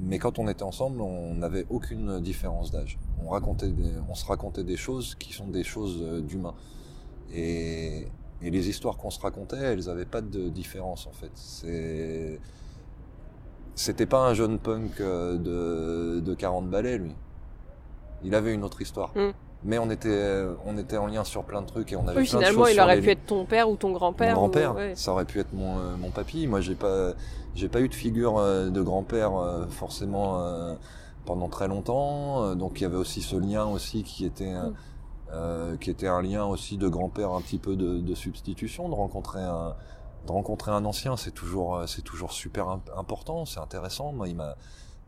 Mais 0.00 0.18
quand 0.20 0.38
on 0.38 0.46
était 0.46 0.62
ensemble, 0.62 1.00
on 1.00 1.34
n'avait 1.34 1.66
aucune 1.70 2.20
différence 2.20 2.70
d'âge. 2.70 2.98
On 3.24 3.30
racontait, 3.30 3.68
des- 3.72 3.94
on 4.08 4.14
se 4.14 4.24
racontait 4.24 4.62
des 4.62 4.76
choses 4.76 5.16
qui 5.16 5.32
sont 5.32 5.48
des 5.48 5.64
choses 5.64 5.98
euh, 6.02 6.20
d'humains. 6.20 6.54
Et, 7.32 8.06
et 8.42 8.50
les 8.50 8.68
histoires 8.68 8.96
qu'on 8.96 9.10
se 9.10 9.18
racontait, 9.20 9.56
elles 9.56 9.86
n'avaient 9.86 10.06
pas 10.06 10.20
de 10.20 10.48
différence 10.48 11.06
en 11.08 11.12
fait. 11.12 11.32
C'est, 11.34 12.38
c'était 13.78 14.06
pas 14.06 14.26
un 14.26 14.34
jeune 14.34 14.58
punk 14.58 15.00
euh, 15.00 15.36
de, 15.38 16.20
de 16.20 16.34
40 16.34 16.68
balais 16.68 16.98
lui. 16.98 17.14
Il 18.24 18.34
avait 18.34 18.52
une 18.52 18.64
autre 18.64 18.82
histoire. 18.82 19.12
Mm. 19.14 19.30
Mais 19.64 19.78
on 19.78 19.90
était, 19.90 20.44
on 20.66 20.76
était 20.78 20.96
en 20.96 21.06
lien 21.06 21.24
sur 21.24 21.42
plein 21.44 21.62
de 21.62 21.66
trucs 21.66 21.92
et 21.92 21.96
on 21.96 22.06
avait 22.06 22.20
Oui, 22.20 22.28
plein 22.28 22.38
de 22.38 22.44
finalement, 22.44 22.60
choses 22.64 22.70
il 22.72 22.74
sur 22.74 22.84
aurait 22.84 22.96
les 22.96 23.02
pu 23.02 23.10
être 23.10 23.26
ton 23.26 23.44
père 23.44 23.68
ou 23.68 23.76
ton 23.76 23.92
grand-père. 23.92 24.34
mon 24.34 24.40
ou- 24.40 24.44
grand-père. 24.44 24.74
ouais. 24.76 24.92
Ça 24.94 25.12
aurait 25.12 25.24
pu 25.24 25.40
être 25.40 25.52
mon, 25.52 25.78
euh, 25.78 25.96
mon 25.98 26.10
papy. 26.10 26.46
Moi, 26.46 26.60
j'ai 26.60 26.74
pas, 26.76 27.12
j'ai 27.56 27.68
pas 27.68 27.80
eu 27.80 27.88
de 27.88 27.94
figure 27.94 28.38
euh, 28.38 28.70
de 28.70 28.82
grand-père 28.82 29.36
euh, 29.36 29.66
forcément 29.68 30.40
pendant 31.24 31.48
très 31.48 31.66
longtemps. 31.68 32.54
Donc, 32.54 32.80
il 32.80 32.84
y 32.84 32.86
avait 32.86 32.96
aussi 32.96 33.20
ce 33.22 33.34
lien 33.36 33.64
aussi 33.66 34.02
qui 34.04 34.24
était, 34.24 34.50
un- 34.50 34.70
Mm. 34.70 34.74
euh, 35.34 35.76
qui 35.76 35.90
était 35.90 36.06
un 36.08 36.22
lien 36.22 36.44
aussi 36.46 36.76
de 36.76 36.88
grand-père, 36.88 37.32
un 37.32 37.40
petit 37.40 37.58
peu 37.58 37.74
de, 37.76 37.98
de 37.98 38.14
substitution, 38.14 38.88
de 38.88 38.94
rencontrer 38.94 39.42
un, 39.42 39.74
de 40.26 40.32
rencontrer 40.32 40.70
un 40.72 40.84
ancien. 40.84 41.16
C'est 41.16 41.30
toujours, 41.32 41.76
euh, 41.76 41.86
c'est 41.86 42.02
toujours 42.02 42.32
super 42.32 42.68
imp- 42.68 42.90
important. 42.96 43.44
C'est 43.46 43.60
intéressant. 43.60 44.12
Moi, 44.12 44.28
il 44.28 44.36
m'a, 44.36 44.56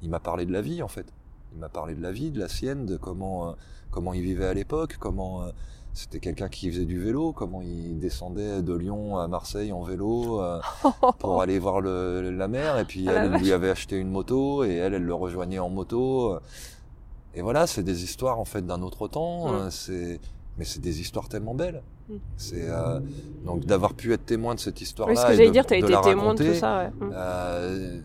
il 0.02 0.10
m'a 0.10 0.20
parlé 0.20 0.46
de 0.46 0.52
la 0.52 0.62
vie 0.62 0.82
en 0.82 0.88
fait. 0.88 1.06
Il 1.52 1.58
m'a 1.58 1.68
parlé 1.68 1.94
de 1.94 2.02
la 2.02 2.12
vie, 2.12 2.30
de 2.30 2.38
la 2.38 2.48
sienne, 2.48 2.86
de 2.86 2.96
comment, 2.96 3.48
euh, 3.48 3.52
comment 3.90 4.12
il 4.14 4.22
vivait 4.22 4.46
à 4.46 4.54
l'époque, 4.54 4.96
comment. 4.98 5.42
euh, 5.42 5.50
c'était 5.92 6.20
quelqu'un 6.20 6.48
qui 6.48 6.70
faisait 6.70 6.84
du 6.84 7.00
vélo, 7.00 7.32
comment 7.32 7.62
il 7.62 7.98
descendait 7.98 8.62
de 8.62 8.72
Lyon 8.74 9.18
à 9.18 9.26
Marseille 9.26 9.72
en 9.72 9.82
vélo 9.82 10.40
euh, 10.40 10.60
pour 11.18 11.42
aller 11.42 11.58
voir 11.58 11.80
le, 11.80 12.30
la 12.30 12.46
mer. 12.46 12.78
Et 12.78 12.84
puis 12.84 13.08
Ah 13.08 13.24
elle 13.24 13.32
lui 13.32 13.50
avait 13.52 13.70
acheté 13.70 13.96
une 13.96 14.08
moto 14.08 14.62
et 14.62 14.74
elle, 14.76 14.94
elle 14.94 15.02
le 15.02 15.14
rejoignait 15.14 15.58
en 15.58 15.68
moto. 15.68 16.38
Et 17.34 17.42
voilà, 17.42 17.66
c'est 17.66 17.82
des 17.82 18.04
histoires 18.04 18.38
en 18.38 18.44
fait 18.44 18.64
d'un 18.64 18.82
autre 18.82 19.08
temps. 19.08 19.52
Mm. 19.64 19.70
C'est 19.72 20.20
mais 20.58 20.64
c'est 20.64 20.80
des 20.80 21.00
histoires 21.00 21.28
tellement 21.28 21.54
belles. 21.54 21.82
Mm. 22.08 22.14
C'est 22.36 22.68
euh, 22.68 23.00
donc 23.44 23.64
d'avoir 23.64 23.94
pu 23.94 24.12
être 24.12 24.26
témoin 24.26 24.54
de 24.54 24.60
cette 24.60 24.80
histoire-là. 24.80 25.14
Oui, 25.14 25.20
ce 25.20 25.26
que 25.26 25.36
j'allais 25.36 25.50
dire, 25.50 25.66
t'as 25.66 25.80
de 25.80 25.86
été 25.86 26.00
témoin 26.02 26.34
de 26.34 26.44
tout 26.44 26.54
ça. 26.54 26.78
ouais. 26.78 27.06
Mm. 27.06 27.12
euh, 27.14 28.00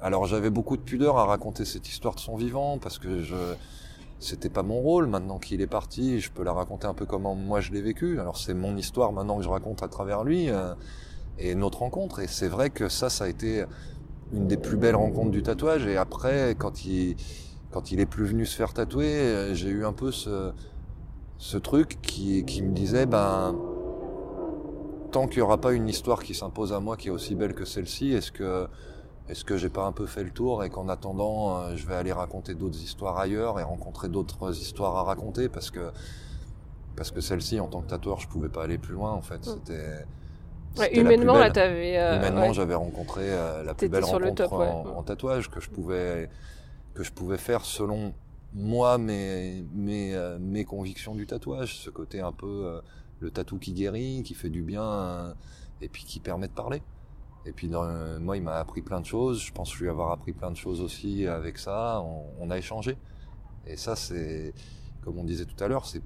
alors 0.00 0.26
j'avais 0.26 0.50
beaucoup 0.50 0.76
de 0.76 0.82
pudeur 0.82 1.16
à 1.18 1.26
raconter 1.26 1.64
cette 1.64 1.88
histoire 1.88 2.14
de 2.14 2.20
son 2.20 2.36
vivant 2.36 2.78
parce 2.78 2.98
que 2.98 3.22
je 3.22 3.36
c'était 4.18 4.48
pas 4.48 4.62
mon 4.62 4.80
rôle. 4.80 5.06
Maintenant 5.06 5.38
qu'il 5.38 5.60
est 5.60 5.66
parti, 5.66 6.20
je 6.20 6.30
peux 6.30 6.42
la 6.44 6.52
raconter 6.52 6.86
un 6.86 6.94
peu 6.94 7.06
comment 7.06 7.34
moi 7.34 7.60
je 7.60 7.72
l'ai 7.72 7.82
vécu. 7.82 8.18
Alors 8.20 8.36
c'est 8.36 8.54
mon 8.54 8.76
histoire 8.76 9.12
maintenant 9.12 9.36
que 9.36 9.44
je 9.44 9.48
raconte 9.48 9.82
à 9.82 9.88
travers 9.88 10.24
lui 10.24 10.48
euh, 10.48 10.74
et 11.38 11.54
notre 11.54 11.78
rencontre. 11.78 12.20
Et 12.20 12.26
c'est 12.26 12.48
vrai 12.48 12.70
que 12.70 12.88
ça, 12.88 13.10
ça 13.10 13.24
a 13.24 13.28
été 13.28 13.64
une 14.32 14.48
des 14.48 14.56
plus 14.56 14.76
belles 14.76 14.96
rencontres 14.96 15.30
du 15.30 15.42
tatouage. 15.42 15.86
Et 15.86 15.96
après, 15.96 16.54
quand 16.58 16.84
il 16.84 17.16
quand 17.70 17.90
il 17.90 18.00
est 18.00 18.06
plus 18.06 18.26
venu 18.26 18.44
se 18.44 18.54
faire 18.54 18.74
tatouer, 18.74 19.54
j'ai 19.54 19.70
eu 19.70 19.86
un 19.86 19.94
peu 19.94 20.12
ce 20.12 20.52
ce 21.44 21.58
truc 21.58 22.00
qui 22.02 22.44
qui 22.44 22.62
me 22.62 22.72
disait 22.72 23.04
ben 23.04 23.56
tant 25.10 25.26
qu'il 25.26 25.38
n'y 25.38 25.42
aura 25.42 25.58
pas 25.58 25.72
une 25.72 25.88
histoire 25.88 26.22
qui 26.22 26.34
s'impose 26.34 26.72
à 26.72 26.78
moi 26.78 26.96
qui 26.96 27.08
est 27.08 27.10
aussi 27.10 27.34
belle 27.34 27.52
que 27.54 27.64
celle-ci, 27.64 28.12
est-ce 28.12 28.30
que 28.30 28.68
est-ce 29.28 29.44
que 29.44 29.56
j'ai 29.56 29.68
pas 29.68 29.84
un 29.84 29.90
peu 29.92 30.06
fait 30.06 30.22
le 30.22 30.30
tour 30.30 30.62
et 30.62 30.70
qu'en 30.70 30.88
attendant, 30.88 31.58
euh, 31.58 31.76
je 31.76 31.84
vais 31.86 31.94
aller 31.96 32.12
raconter 32.12 32.54
d'autres 32.54 32.80
histoires 32.80 33.18
ailleurs 33.18 33.58
et 33.58 33.62
rencontrer 33.64 34.08
d'autres 34.08 34.56
histoires 34.56 34.96
à 34.96 35.02
raconter? 35.02 35.48
Parce 35.48 35.70
que 35.72 35.90
parce 36.96 37.10
que 37.10 37.20
celle-ci, 37.20 37.58
en 37.58 37.66
tant 37.66 37.80
que 37.80 37.88
tatoueur, 37.88 38.20
je 38.20 38.28
pouvais 38.28 38.48
pas 38.48 38.62
aller 38.62 38.78
plus 38.78 38.94
loin. 38.94 39.10
En 39.12 39.22
fait, 39.22 39.38
Mm. 39.38 39.42
c'était 39.42 39.72
Ouais, 39.74 40.84
c'était 40.84 41.02
la 41.02 41.04
plus 41.08 41.14
humainement, 41.14 41.38
là, 41.38 41.50
t'avais. 41.50 41.98
euh, 41.98 42.16
Humainement, 42.18 42.46
ouais. 42.48 42.54
j'avais 42.54 42.74
rencontré 42.76 43.22
euh, 43.24 43.64
la 43.64 43.74
plus 43.74 43.88
belle 43.88 44.04
sur 44.04 44.18
le 44.20 44.28
rencontre 44.28 44.48
top, 44.48 44.58
ouais. 44.60 44.68
en, 44.68 44.98
en 44.98 45.02
tatouage 45.02 45.50
que 45.50 45.60
je 45.60 45.68
pouvais 45.70 46.30
que 46.94 47.02
je 47.02 47.12
pouvais 47.12 47.36
faire 47.38 47.64
selon 47.64 48.12
moi 48.54 48.98
mes 48.98 49.64
mes 49.74 50.14
euh, 50.14 50.38
mes 50.38 50.64
convictions 50.64 51.14
du 51.14 51.26
tatouage, 51.26 51.78
ce 51.78 51.90
côté 51.90 52.20
un 52.20 52.32
peu 52.32 52.66
euh, 52.66 52.80
le 53.20 53.30
tatou 53.30 53.58
qui 53.58 53.72
guérit, 53.72 54.22
qui 54.24 54.34
fait 54.34 54.50
du 54.50 54.62
bien 54.62 54.84
euh, 54.84 55.34
et 55.80 55.88
puis 55.88 56.04
qui 56.04 56.20
permet 56.20 56.48
de 56.48 56.52
parler. 56.52 56.82
Et 57.44 57.52
puis 57.52 57.68
dans, 57.68 57.84
euh, 57.84 58.20
moi, 58.20 58.36
il 58.36 58.42
m'a 58.42 58.58
appris 58.58 58.82
plein 58.82 59.00
de 59.00 59.06
choses. 59.06 59.40
Je 59.42 59.52
pense 59.52 59.74
lui 59.76 59.88
avoir 59.88 60.12
appris 60.12 60.32
plein 60.32 60.50
de 60.50 60.56
choses 60.56 60.80
aussi 60.80 61.26
avec 61.26 61.58
ça. 61.58 62.00
On, 62.04 62.24
on 62.40 62.50
a 62.50 62.58
échangé. 62.58 62.96
Et 63.66 63.76
ça, 63.76 63.96
c'est 63.96 64.54
comme 65.02 65.18
on 65.18 65.24
disait 65.24 65.44
tout 65.44 65.62
à 65.62 65.68
l'heure, 65.68 65.86
c'est 65.86 66.02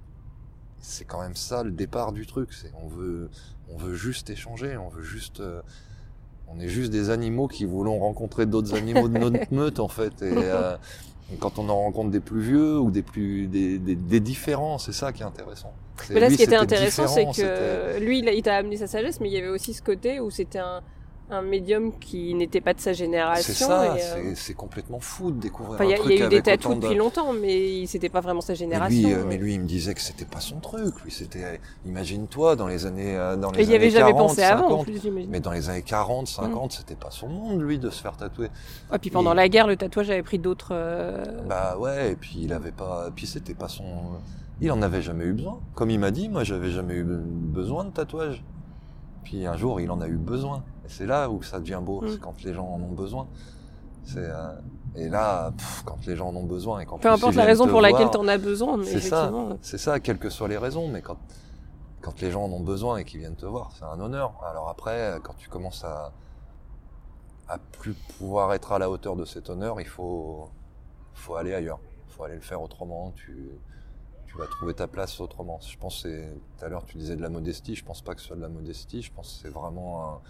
c'est 0.81 1.05
quand 1.05 1.21
même 1.21 1.35
ça 1.35 1.63
le 1.63 1.73
départ 1.73 2.13
du 2.13 2.27
truc. 2.27 2.53
C'est 2.53 2.73
on 2.83 2.89
veut 2.89 3.31
on 3.71 3.77
veut 3.77 3.95
juste 3.95 4.31
échanger. 4.31 4.77
On 4.77 4.89
veut 4.89 5.03
juste 5.03 5.41
euh, 5.41 5.61
on 6.49 6.61
est 6.61 6.69
juste 6.69 6.93
des 6.93 7.11
animaux 7.11 7.49
qui 7.49 7.65
voulons 7.65 7.99
rencontrer 7.99 8.47
d'autres 8.47 8.75
animaux 8.79 9.09
de 9.09 9.19
notre 9.19 9.53
meute 9.53 9.81
en 9.81 9.89
fait. 9.89 10.23
Et 10.23 10.33
euh, 10.33 10.77
quand 11.39 11.59
on 11.59 11.69
en 11.69 11.77
rencontre 11.77 12.11
des 12.11 12.21
plus 12.21 12.41
vieux 12.41 12.79
ou 12.79 12.91
des 12.91 13.03
plus 13.03 13.47
des, 13.49 13.79
des, 13.79 13.97
des 13.97 14.21
différents, 14.21 14.79
c'est 14.79 14.93
ça 14.93 15.13
qui 15.13 15.23
est 15.23 15.27
intéressant. 15.27 15.73
Mais 16.11 16.21
là, 16.21 16.29
lui, 16.29 16.35
ce 16.35 16.39
qui 16.39 16.43
était 16.45 16.53
c'était 16.53 16.63
intéressant, 16.63 17.09
c'est 17.09 17.25
que 17.25 17.99
lui, 17.99 18.21
il 18.21 18.43
t'a 18.43 18.57
amené 18.57 18.77
sa 18.77 18.87
sagesse, 18.87 19.21
mais 19.21 19.29
il 19.29 19.33
y 19.35 19.39
avait 19.39 19.49
aussi 19.49 19.75
ce 19.75 19.83
côté 19.83 20.21
où 20.21 20.31
c'était 20.31 20.59
un, 20.59 20.83
un 21.29 21.43
médium 21.43 21.93
qui 21.99 22.35
n'était 22.35 22.61
pas 22.61 22.73
de 22.73 22.81
sa 22.81 22.93
génération. 22.93 23.43
c'est 23.53 23.65
ça, 23.65 23.95
euh, 23.95 24.33
c'est 24.37 24.55
complètement 24.55 25.01
fou 25.01 25.33
de 25.33 25.41
découvrir 25.41 25.75
Enfin, 25.75 25.85
il 25.85 25.91
y 25.91 25.95
a, 25.95 25.97
un 25.97 25.99
il 26.05 26.11
y 26.11 26.15
a 26.15 26.19
truc 26.19 26.27
eu 26.33 26.37
des 26.37 26.43
tatous 26.43 26.77
de- 26.77 26.81
depuis 26.81 26.95
longtemps, 26.97 27.33
mais 27.33 27.85
c'était 27.87 28.09
pas 28.09 28.21
vraiment 28.21 28.41
sa 28.41 28.53
Mais 28.53 28.57
génération. 28.59 29.09
lui, 29.09 29.13
euh, 29.13 29.25
mais 29.27 29.37
lui, 29.37 29.55
il 29.55 29.61
me 29.61 29.67
disait 29.67 29.93
que 29.95 30.01
c'était 30.01 30.25
pas 30.25 30.39
son 30.39 30.61
truc. 30.61 30.95
Lui, 31.03 31.11
c'était, 31.11 31.61
imagine-toi, 31.85 32.55
dans 32.55 32.69
les 32.69 32.87
années, 32.87 33.17
euh, 33.17 33.35
dans 33.37 33.51
les 33.51 33.61
Et 33.61 33.63
il 33.65 33.71
y 33.71 33.75
avait 33.75 33.87
années 33.87 33.91
jamais 33.95 34.13
40, 34.13 34.29
pensé 34.29 34.43
avant, 34.45 34.67
en 34.67 34.69
50, 34.69 34.85
plus, 34.87 35.03
j'imagine. 35.03 35.31
Mais 35.31 35.41
dans 35.41 35.51
les 35.51 35.69
années 35.69 35.83
40, 35.83 36.23
Mm. 36.23 36.27
50, 36.27 36.73
c'était 36.73 36.95
pas 36.95 37.11
son 37.11 37.29
monde, 37.29 37.61
lui, 37.61 37.79
de 37.81 37.91
se 37.91 38.01
faire 38.01 38.17
tatouer. 38.17 38.49
Et 38.95 38.99
puis 38.99 39.11
pendant 39.11 39.35
la 39.35 39.49
guerre, 39.49 39.67
le 39.67 39.77
tatouage 39.77 40.11
avait 40.11 40.23
pris 40.23 40.39
d'autres. 40.39 40.69
euh, 40.71 41.25
Bah 41.49 41.77
ouais, 41.77 42.13
et 42.13 42.15
puis 42.15 42.37
il 42.43 42.53
avait 42.53 42.71
pas, 42.71 43.11
puis 43.15 43.27
c'était 43.27 43.55
pas 43.55 43.69
son, 43.69 43.85
il 44.61 44.71
en 44.71 44.81
avait 44.81 45.03
jamais 45.03 45.25
eu 45.25 45.33
besoin. 45.33 45.59
Comme 45.75 45.91
il 45.91 45.99
m'a 45.99 46.13
dit, 46.13 46.29
moi, 46.29 46.45
j'avais 46.45 46.71
jamais 46.71 46.95
eu 46.95 47.03
be- 47.05 47.21
besoin 47.25 47.85
de 47.85 47.91
tatouage. 47.91 48.45
Puis 49.25 49.45
un 49.45 49.57
jour, 49.57 49.81
il 49.81 49.91
en 49.91 50.01
a 50.01 50.07
eu 50.07 50.15
besoin. 50.17 50.63
Et 50.87 50.89
c'est 50.89 51.07
là 51.07 51.29
où 51.31 51.43
ça 51.43 51.59
devient 51.61 51.81
beau, 51.83 52.01
Mm. 52.03 52.09
c'est 52.11 52.21
quand 52.21 52.43
les 52.43 52.55
gens 52.55 52.67
en 52.67 52.81
ont 52.81 52.93
besoin. 52.93 53.27
C'est, 54.05 54.19
euh, 54.21 54.53
et 54.95 55.09
là, 55.09 55.51
pff, 55.57 55.83
quand 55.85 55.99
les 56.07 56.15
gens 56.17 56.29
en 56.29 56.37
ont 56.37 56.45
besoin 56.45 56.79
et 56.81 56.87
quand 56.87 56.99
Peu 56.99 57.11
importe 57.11 57.35
la 57.35 57.45
raison 57.45 57.67
pour 57.67 57.81
laquelle 57.81 58.09
t'en 58.11 58.27
as 58.29 58.39
besoin, 58.39 58.83
C'est 58.85 59.01
ça. 59.01 59.33
C'est 59.63 59.79
ça, 59.79 59.99
quelles 60.01 60.19
que 60.19 60.31
soient 60.31 60.49
les 60.49 60.59
raisons, 60.59 60.89
mais 60.89 61.03
quand, 61.03 61.19
quand 62.01 62.21
les 62.21 62.31
gens 62.31 62.45
en 62.45 62.53
ont 62.53 62.61
besoin 62.63 62.99
et 62.99 63.05
qu'ils 63.05 63.19
viennent 63.21 63.35
te 63.37 63.47
voir, 63.47 63.73
c'est 63.77 63.85
un 63.85 63.99
honneur. 64.01 64.33
Alors 64.49 64.69
après, 64.69 65.19
quand 65.25 65.35
tu 65.37 65.49
commences 65.49 65.85
à, 65.85 66.13
à 67.49 67.59
plus 67.59 67.95
pouvoir 68.19 68.55
être 68.55 68.71
à 68.73 68.79
la 68.79 68.89
hauteur 68.91 69.17
de 69.17 69.25
cet 69.25 69.51
honneur, 69.51 69.81
il 69.81 69.87
faut, 69.89 70.51
faut 71.15 71.35
aller 71.35 71.53
ailleurs. 71.55 71.81
Il 72.09 72.13
faut 72.13 72.23
aller 72.25 72.35
le 72.37 72.41
faire 72.41 72.63
autrement. 72.63 73.13
Tu, 73.17 73.51
tu 74.27 74.37
vas 74.39 74.47
trouver 74.47 74.75
ta 74.75 74.87
place 74.87 75.21
autrement. 75.21 75.59
Je 75.61 75.77
pense 75.79 76.05
que 76.05 76.33
tout 76.35 76.65
à 76.65 76.69
l'heure 76.69 76.85
tu 76.85 76.97
disais 76.97 77.17
de 77.17 77.23
la 77.23 77.29
modestie. 77.29 77.75
Je 77.75 77.85
pense 77.85 78.03
pas 78.03 78.15
que 78.15 78.21
ce 78.21 78.29
soit 78.29 78.37
de 78.37 78.41
la 78.43 78.49
modestie. 78.49 79.03
Je 79.03 79.13
pense 79.13 79.35
que 79.35 79.43
c'est 79.43 79.53
vraiment 79.53 80.05
un, 80.15 80.21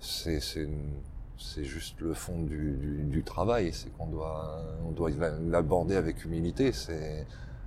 c'est, 0.00 0.40
c'est, 0.40 1.64
juste 1.64 2.00
le 2.00 2.14
fond 2.14 2.42
du, 2.42 2.72
du, 2.72 3.02
du 3.04 3.22
travail. 3.24 3.72
C'est 3.72 3.90
qu'on 3.96 4.06
doit, 4.06 4.62
on 4.86 4.92
doit 4.92 5.10
l'aborder 5.48 5.96
avec 5.96 6.24
humilité. 6.24 6.72
C'est, 6.72 7.26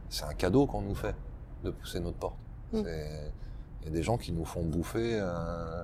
c'est 0.09 0.25
un 0.25 0.33
cadeau 0.33 0.65
qu'on 0.65 0.81
nous 0.81 0.95
fait 0.95 1.15
de 1.63 1.71
pousser 1.71 1.99
notre 1.99 2.17
porte. 2.17 2.35
Mm. 2.73 2.81
C'est, 2.83 3.31
il 3.81 3.85
y 3.85 3.89
a 3.89 3.93
des 3.93 4.03
gens 4.03 4.17
qui 4.17 4.31
nous 4.31 4.45
font 4.45 4.63
bouffer. 4.63 5.19
Euh, 5.19 5.83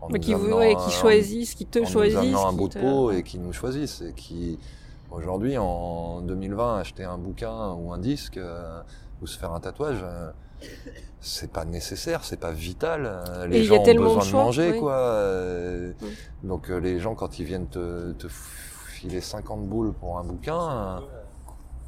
en 0.00 0.08
Mais 0.08 0.18
nous 0.18 0.24
qui, 0.24 0.34
vous- 0.34 0.52
ouais, 0.52 0.74
qui 0.76 0.90
choisissent, 0.90 1.54
qui 1.54 1.66
te 1.66 1.78
en 1.78 1.84
choisissent. 1.86 2.16
nous 2.16 2.20
amenant 2.22 2.48
un 2.48 2.50
qui 2.50 2.56
bout 2.56 2.68
te- 2.68 2.78
de 2.78 2.82
peau 2.82 3.10
et 3.12 3.22
qui 3.22 3.38
nous 3.38 3.52
choisissent 3.52 4.02
et 4.02 4.12
qui 4.12 4.58
aujourd'hui 5.10 5.56
en 5.56 6.20
2020 6.22 6.78
acheter 6.78 7.04
un 7.04 7.16
bouquin 7.18 7.72
ou 7.74 7.92
un 7.92 7.98
disque 7.98 8.36
euh, 8.36 8.82
ou 9.22 9.26
se 9.26 9.38
faire 9.38 9.52
un 9.52 9.60
tatouage 9.60 10.00
euh, 10.02 10.30
c'est 11.20 11.50
pas 11.50 11.64
nécessaire 11.64 12.24
c'est 12.24 12.38
pas 12.38 12.52
vital 12.52 13.06
euh, 13.06 13.46
Et 13.46 13.48
les 13.48 13.60
a 13.60 13.64
gens 13.64 13.82
ont 13.82 13.94
besoin 13.94 14.18
de, 14.18 14.28
choix, 14.28 14.44
manger 14.44 14.72
oui. 14.72 14.78
quoi 14.78 14.96
euh, 14.96 15.92
donc 16.42 16.70
euh, 16.70 16.78
les 16.78 17.00
gens 17.00 17.14
quand 17.14 17.38
ils 17.38 17.44
viennent 17.44 17.68
te, 17.68 18.12
te 18.12 18.26
filer 18.28 19.20
50 19.20 19.66
boules 19.66 19.92
pour 19.94 20.18
un 20.18 20.24
bouquin 20.24 21.00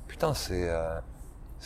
putain 0.08 0.32
c'est 0.32 0.70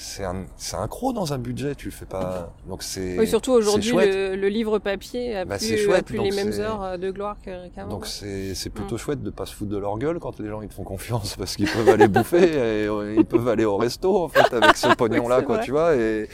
c'est 0.02 0.24
un, 0.24 0.46
un 0.72 0.88
croc 0.88 1.14
dans 1.14 1.34
un 1.34 1.38
budget, 1.38 1.74
tu 1.74 1.86
le 1.88 1.92
fais 1.92 2.06
pas. 2.06 2.54
Donc 2.66 2.82
c'est. 2.82 3.18
Oui, 3.18 3.26
surtout 3.28 3.52
aujourd'hui, 3.52 3.92
le, 3.92 4.34
le 4.34 4.48
livre 4.48 4.78
papier 4.78 5.36
a 5.36 5.44
Bah, 5.44 5.58
plus, 5.58 5.92
a 5.92 6.02
plus 6.02 6.16
donc 6.16 6.24
les 6.26 6.32
mêmes 6.44 6.52
heures 6.58 6.82
euh, 6.82 6.96
de 6.96 7.10
gloire 7.10 7.36
que- 7.44 7.68
qu'avant. 7.68 7.90
Donc 7.90 8.06
c'est 8.06 8.54
c'est 8.54 8.70
plutôt 8.70 8.94
Mm. 8.94 8.98
chouette 8.98 9.22
de 9.22 9.28
pas 9.30 9.44
se 9.44 9.54
foutre 9.54 9.70
de 9.70 9.76
leur 9.76 9.98
gueule 9.98 10.18
quand 10.18 10.40
les 10.40 10.48
gens 10.48 10.62
ils 10.62 10.68
te 10.68 10.74
font 10.74 10.84
confiance 10.84 11.36
parce 11.36 11.54
qu'ils 11.54 11.68
peuvent 11.70 11.88
aller 11.90 12.08
bouffer 12.08 12.38
et 12.54 12.86
euh, 12.88 13.14
ils 13.18 13.26
peuvent 13.26 13.46
aller 13.48 13.66
au 13.66 13.76
resto 13.76 14.24
en 14.24 14.28
fait 14.28 14.52
avec 14.54 14.76
ce 14.78 14.88
pognon 14.96 15.28
là 15.28 15.42
quoi 15.42 15.56
vrai. 15.56 15.64
tu 15.66 15.70
vois 15.72 15.94
et 15.94 16.28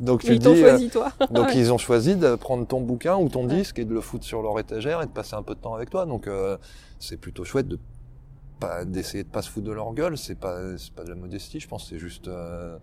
donc 0.00 0.22
tu 0.24 0.32
ils 0.32 0.38
dis 0.40 0.48
euh, 0.48 0.68
choisi, 0.70 0.88
toi. 0.90 1.12
donc 1.30 1.46
Ouais. 1.46 1.56
ils 1.56 1.72
ont 1.72 1.78
choisi 1.78 2.16
de 2.16 2.34
prendre 2.34 2.66
ton 2.66 2.80
bouquin 2.80 3.16
ou 3.16 3.28
ton 3.28 3.46
Ouais. 3.48 3.54
disque 3.56 3.78
et 3.78 3.84
de 3.84 3.94
le 3.94 4.00
foutre 4.00 4.24
sur 4.24 4.42
leur 4.42 4.58
étagère 4.58 5.00
et 5.00 5.06
de 5.06 5.10
passer 5.12 5.34
un 5.36 5.42
peu 5.44 5.54
de 5.54 5.60
temps 5.60 5.74
avec 5.74 5.90
toi 5.90 6.06
donc 6.06 6.26
euh, 6.26 6.56
c'est 6.98 7.16
plutôt 7.18 7.44
chouette 7.44 7.68
de 7.68 7.78
pas 8.58 8.84
d'essayer 8.84 9.22
de 9.24 9.28
pas 9.28 9.42
se 9.42 9.50
foutre 9.50 9.66
de 9.66 9.72
leur 9.72 9.92
gueule 9.94 10.16
c'est 10.18 10.34
pas 10.38 10.76
c'est 10.76 10.92
pas 10.92 11.04
de 11.04 11.08
la 11.10 11.14
modestie 11.16 11.60
je 11.60 11.68
pense 11.68 11.88
c'est 11.88 11.98
juste 11.98 12.28
euh, 12.28 12.76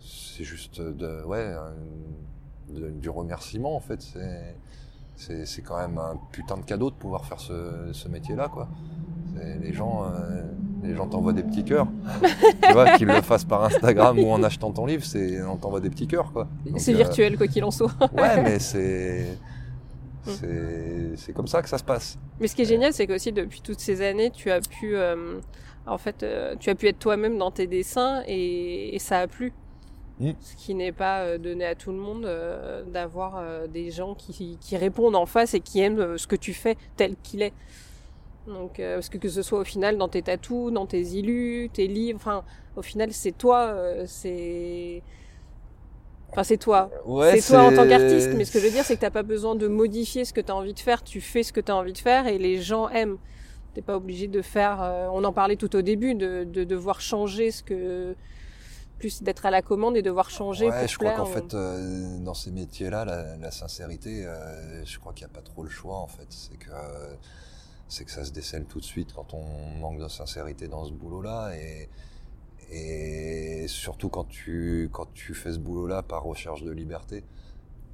c'est 0.00 0.44
juste 0.44 0.80
de 0.80 1.22
ouais 1.24 1.54
de- 2.68 2.90
du 2.90 3.08
remerciement 3.10 3.74
en 3.76 3.80
fait 3.80 4.00
c'est 4.00 4.54
c'est 5.16 5.44
c'est 5.46 5.62
quand 5.62 5.76
même 5.78 5.98
un 5.98 6.16
putain 6.32 6.56
de 6.56 6.62
cadeau 6.64 6.90
de 6.90 6.94
pouvoir 6.94 7.24
faire 7.24 7.40
ce, 7.40 7.90
ce 7.92 8.08
métier 8.08 8.34
là 8.36 8.48
quoi 8.48 8.68
C'est- 9.36 9.58
les 9.58 9.72
gens 9.72 10.04
euh, 10.04 10.42
les 10.82 10.94
gens 10.94 11.06
t'envoient 11.06 11.32
des 11.34 11.42
petits 11.42 11.64
cœurs 11.64 11.88
tu 12.62 12.72
vois 12.72 12.96
qu'ils 12.96 13.06
le 13.08 13.20
fassent 13.22 13.44
par 13.44 13.64
Instagram 13.64 14.18
ou 14.18 14.30
en 14.30 14.42
achetant 14.42 14.72
ton 14.72 14.86
livre 14.86 15.04
c'est 15.04 15.42
on 15.42 15.56
t'envoie 15.56 15.80
des 15.80 15.90
petits 15.90 16.06
cœurs 16.06 16.32
quoi 16.32 16.48
Donc, 16.64 16.80
C'est 16.80 16.94
euh, 16.94 16.98
virtuel, 16.98 17.36
quoi 17.36 17.46
qu'il 17.48 17.64
en 17.64 17.70
soit. 17.70 17.92
ouais 18.12 18.42
mais 18.42 18.58
c'est 18.70 19.36
Mm. 20.26 20.30
c'est 20.32 21.16
c'est 21.16 21.32
comme 21.32 21.46
ça 21.46 21.62
que 21.62 21.68
ça 21.70 21.78
se 21.78 21.82
passe 21.82 22.18
Mais 22.40 22.46
ce 22.46 22.54
qui 22.54 22.60
est 22.60 22.66
génial, 22.66 22.92
c'est 22.92 23.06
qu'aussi 23.06 23.32
depuis 23.32 23.62
toutes 23.62 23.80
ces 23.80 24.02
années, 24.02 24.30
tu 24.30 24.50
as 24.50 24.60
pu, 24.60 24.94
euh, 24.94 25.40
en 25.86 25.96
fait, 25.96 26.22
euh, 26.22 26.56
tu 26.60 26.68
as 26.68 26.74
pu 26.74 26.88
être 26.88 26.98
toi-même 26.98 27.38
dans 27.38 27.50
tes 27.50 27.66
dessins 27.66 28.22
et, 28.26 28.94
et 28.94 28.98
ça 28.98 29.20
a 29.20 29.26
plu. 29.26 29.54
Mm. 30.20 30.32
Ce 30.40 30.54
qui 30.56 30.74
n'est 30.74 30.92
pas 30.92 31.22
euh, 31.22 31.38
donné 31.38 31.64
à 31.64 31.74
tout 31.74 31.90
le 31.92 31.98
monde 31.98 32.26
euh, 32.26 32.84
d'avoir 32.84 33.38
euh, 33.38 33.66
des 33.66 33.90
gens 33.90 34.14
qui, 34.14 34.58
qui 34.60 34.76
répondent 34.76 35.16
en 35.16 35.26
face 35.26 35.54
et 35.54 35.60
qui 35.60 35.80
aiment 35.80 35.98
euh, 36.00 36.18
ce 36.18 36.26
que 36.26 36.36
tu 36.36 36.52
fais 36.52 36.76
tel 36.96 37.16
qu'il 37.22 37.42
est. 37.42 37.54
Donc, 38.46 38.78
euh, 38.80 38.96
parce 38.96 39.08
que 39.08 39.18
que 39.18 39.28
ce 39.28 39.42
soit 39.42 39.60
au 39.60 39.64
final 39.64 39.96
dans 39.98 40.08
tes 40.08 40.22
tatous, 40.22 40.72
dans 40.72 40.86
tes 40.86 41.00
illus, 41.00 41.70
tes 41.72 41.86
livres, 41.86 42.18
enfin, 42.20 42.44
au 42.76 42.82
final, 42.82 43.12
c'est 43.12 43.32
toi, 43.32 43.66
euh, 43.68 44.04
c'est, 44.06 45.02
enfin, 46.30 46.42
c'est 46.42 46.56
toi. 46.56 46.90
ouais 47.06 47.40
c'est 47.40 47.52
toi 47.54 47.64
en 47.64 47.74
tant 47.74 47.86
qu'artiste, 47.88 48.30
mais 48.36 48.44
ce 48.44 48.52
que 48.52 48.58
je 48.58 48.66
veux 48.66 48.70
dire, 48.72 48.84
c'est 48.84 48.96
que 48.96 49.00
t'as 49.00 49.10
pas 49.10 49.22
besoin 49.22 49.54
de 49.54 49.68
modifier 49.68 50.24
ce 50.24 50.32
que 50.32 50.40
tu 50.40 50.50
as 50.50 50.56
envie 50.56 50.74
de 50.74 50.80
faire. 50.80 51.02
Tu 51.02 51.20
fais 51.20 51.42
ce 51.42 51.52
que 51.52 51.60
tu 51.60 51.70
as 51.72 51.76
envie 51.76 51.92
de 51.92 51.98
faire 51.98 52.26
et 52.26 52.38
les 52.38 52.60
gens 52.60 52.88
aiment. 52.88 53.18
T'es 53.74 53.82
pas 53.82 53.96
obligé 53.96 54.26
de 54.26 54.42
faire. 54.42 54.82
euh, 54.82 55.08
on 55.12 55.22
en 55.24 55.32
parlait 55.32 55.56
tout 55.56 55.76
au 55.76 55.82
début, 55.82 56.14
de, 56.14 56.44
de 56.44 56.64
devoir 56.64 57.00
changer 57.00 57.50
ce 57.52 57.62
que 57.62 58.16
plus 59.00 59.22
d'être 59.22 59.46
à 59.46 59.50
la 59.50 59.62
commande 59.62 59.96
et 59.96 60.02
devoir 60.02 60.30
changer 60.30 60.66
Ouais, 60.68 60.78
pour 60.80 60.88
je 60.88 60.98
crois 60.98 61.12
qu'en 61.12 61.24
fait, 61.26 61.54
euh, 61.54 62.18
dans 62.18 62.34
ces 62.34 62.50
métiers-là, 62.52 63.04
la, 63.04 63.36
la 63.36 63.50
sincérité, 63.50 64.26
euh, 64.26 64.84
je 64.84 64.98
crois 64.98 65.12
qu'il 65.14 65.26
n'y 65.26 65.32
a 65.32 65.34
pas 65.34 65.42
trop 65.42 65.62
le 65.64 65.70
choix, 65.70 65.96
en 65.96 66.06
fait. 66.06 66.26
C'est 66.28 66.56
que, 66.58 66.70
euh, 66.70 67.14
c'est 67.88 68.04
que 68.04 68.10
ça 68.12 68.24
se 68.24 68.30
décèle 68.30 68.66
tout 68.66 68.78
de 68.78 68.84
suite 68.84 69.12
quand 69.14 69.34
on 69.34 69.44
manque 69.80 69.98
de 69.98 70.06
sincérité 70.08 70.68
dans 70.68 70.84
ce 70.84 70.92
boulot-là. 70.92 71.52
Et, 71.56 71.88
et 72.72 73.66
surtout 73.68 74.10
quand 74.10 74.28
tu, 74.28 74.88
quand 74.92 75.12
tu 75.14 75.34
fais 75.34 75.52
ce 75.52 75.58
boulot-là 75.58 76.02
par 76.02 76.22
recherche 76.22 76.62
de 76.62 76.70
liberté. 76.70 77.24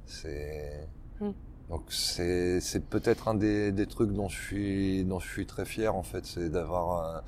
C'est, 0.05 0.87
Hmm. 1.19 1.31
donc 1.69 1.81
c'est, 1.89 2.59
c'est 2.61 2.85
peut-être 2.85 3.27
un 3.27 3.33
des, 3.33 3.71
des 3.71 3.87
trucs 3.87 4.11
dont 4.11 4.29
je 4.29 4.39
suis, 4.39 5.03
dont 5.03 5.19
je 5.19 5.27
suis 5.27 5.47
très 5.47 5.65
fier, 5.65 5.95
en 5.95 6.03
fait. 6.03 6.25
C'est 6.27 6.49
d'avoir, 6.49 6.85
euh, 7.15 7.21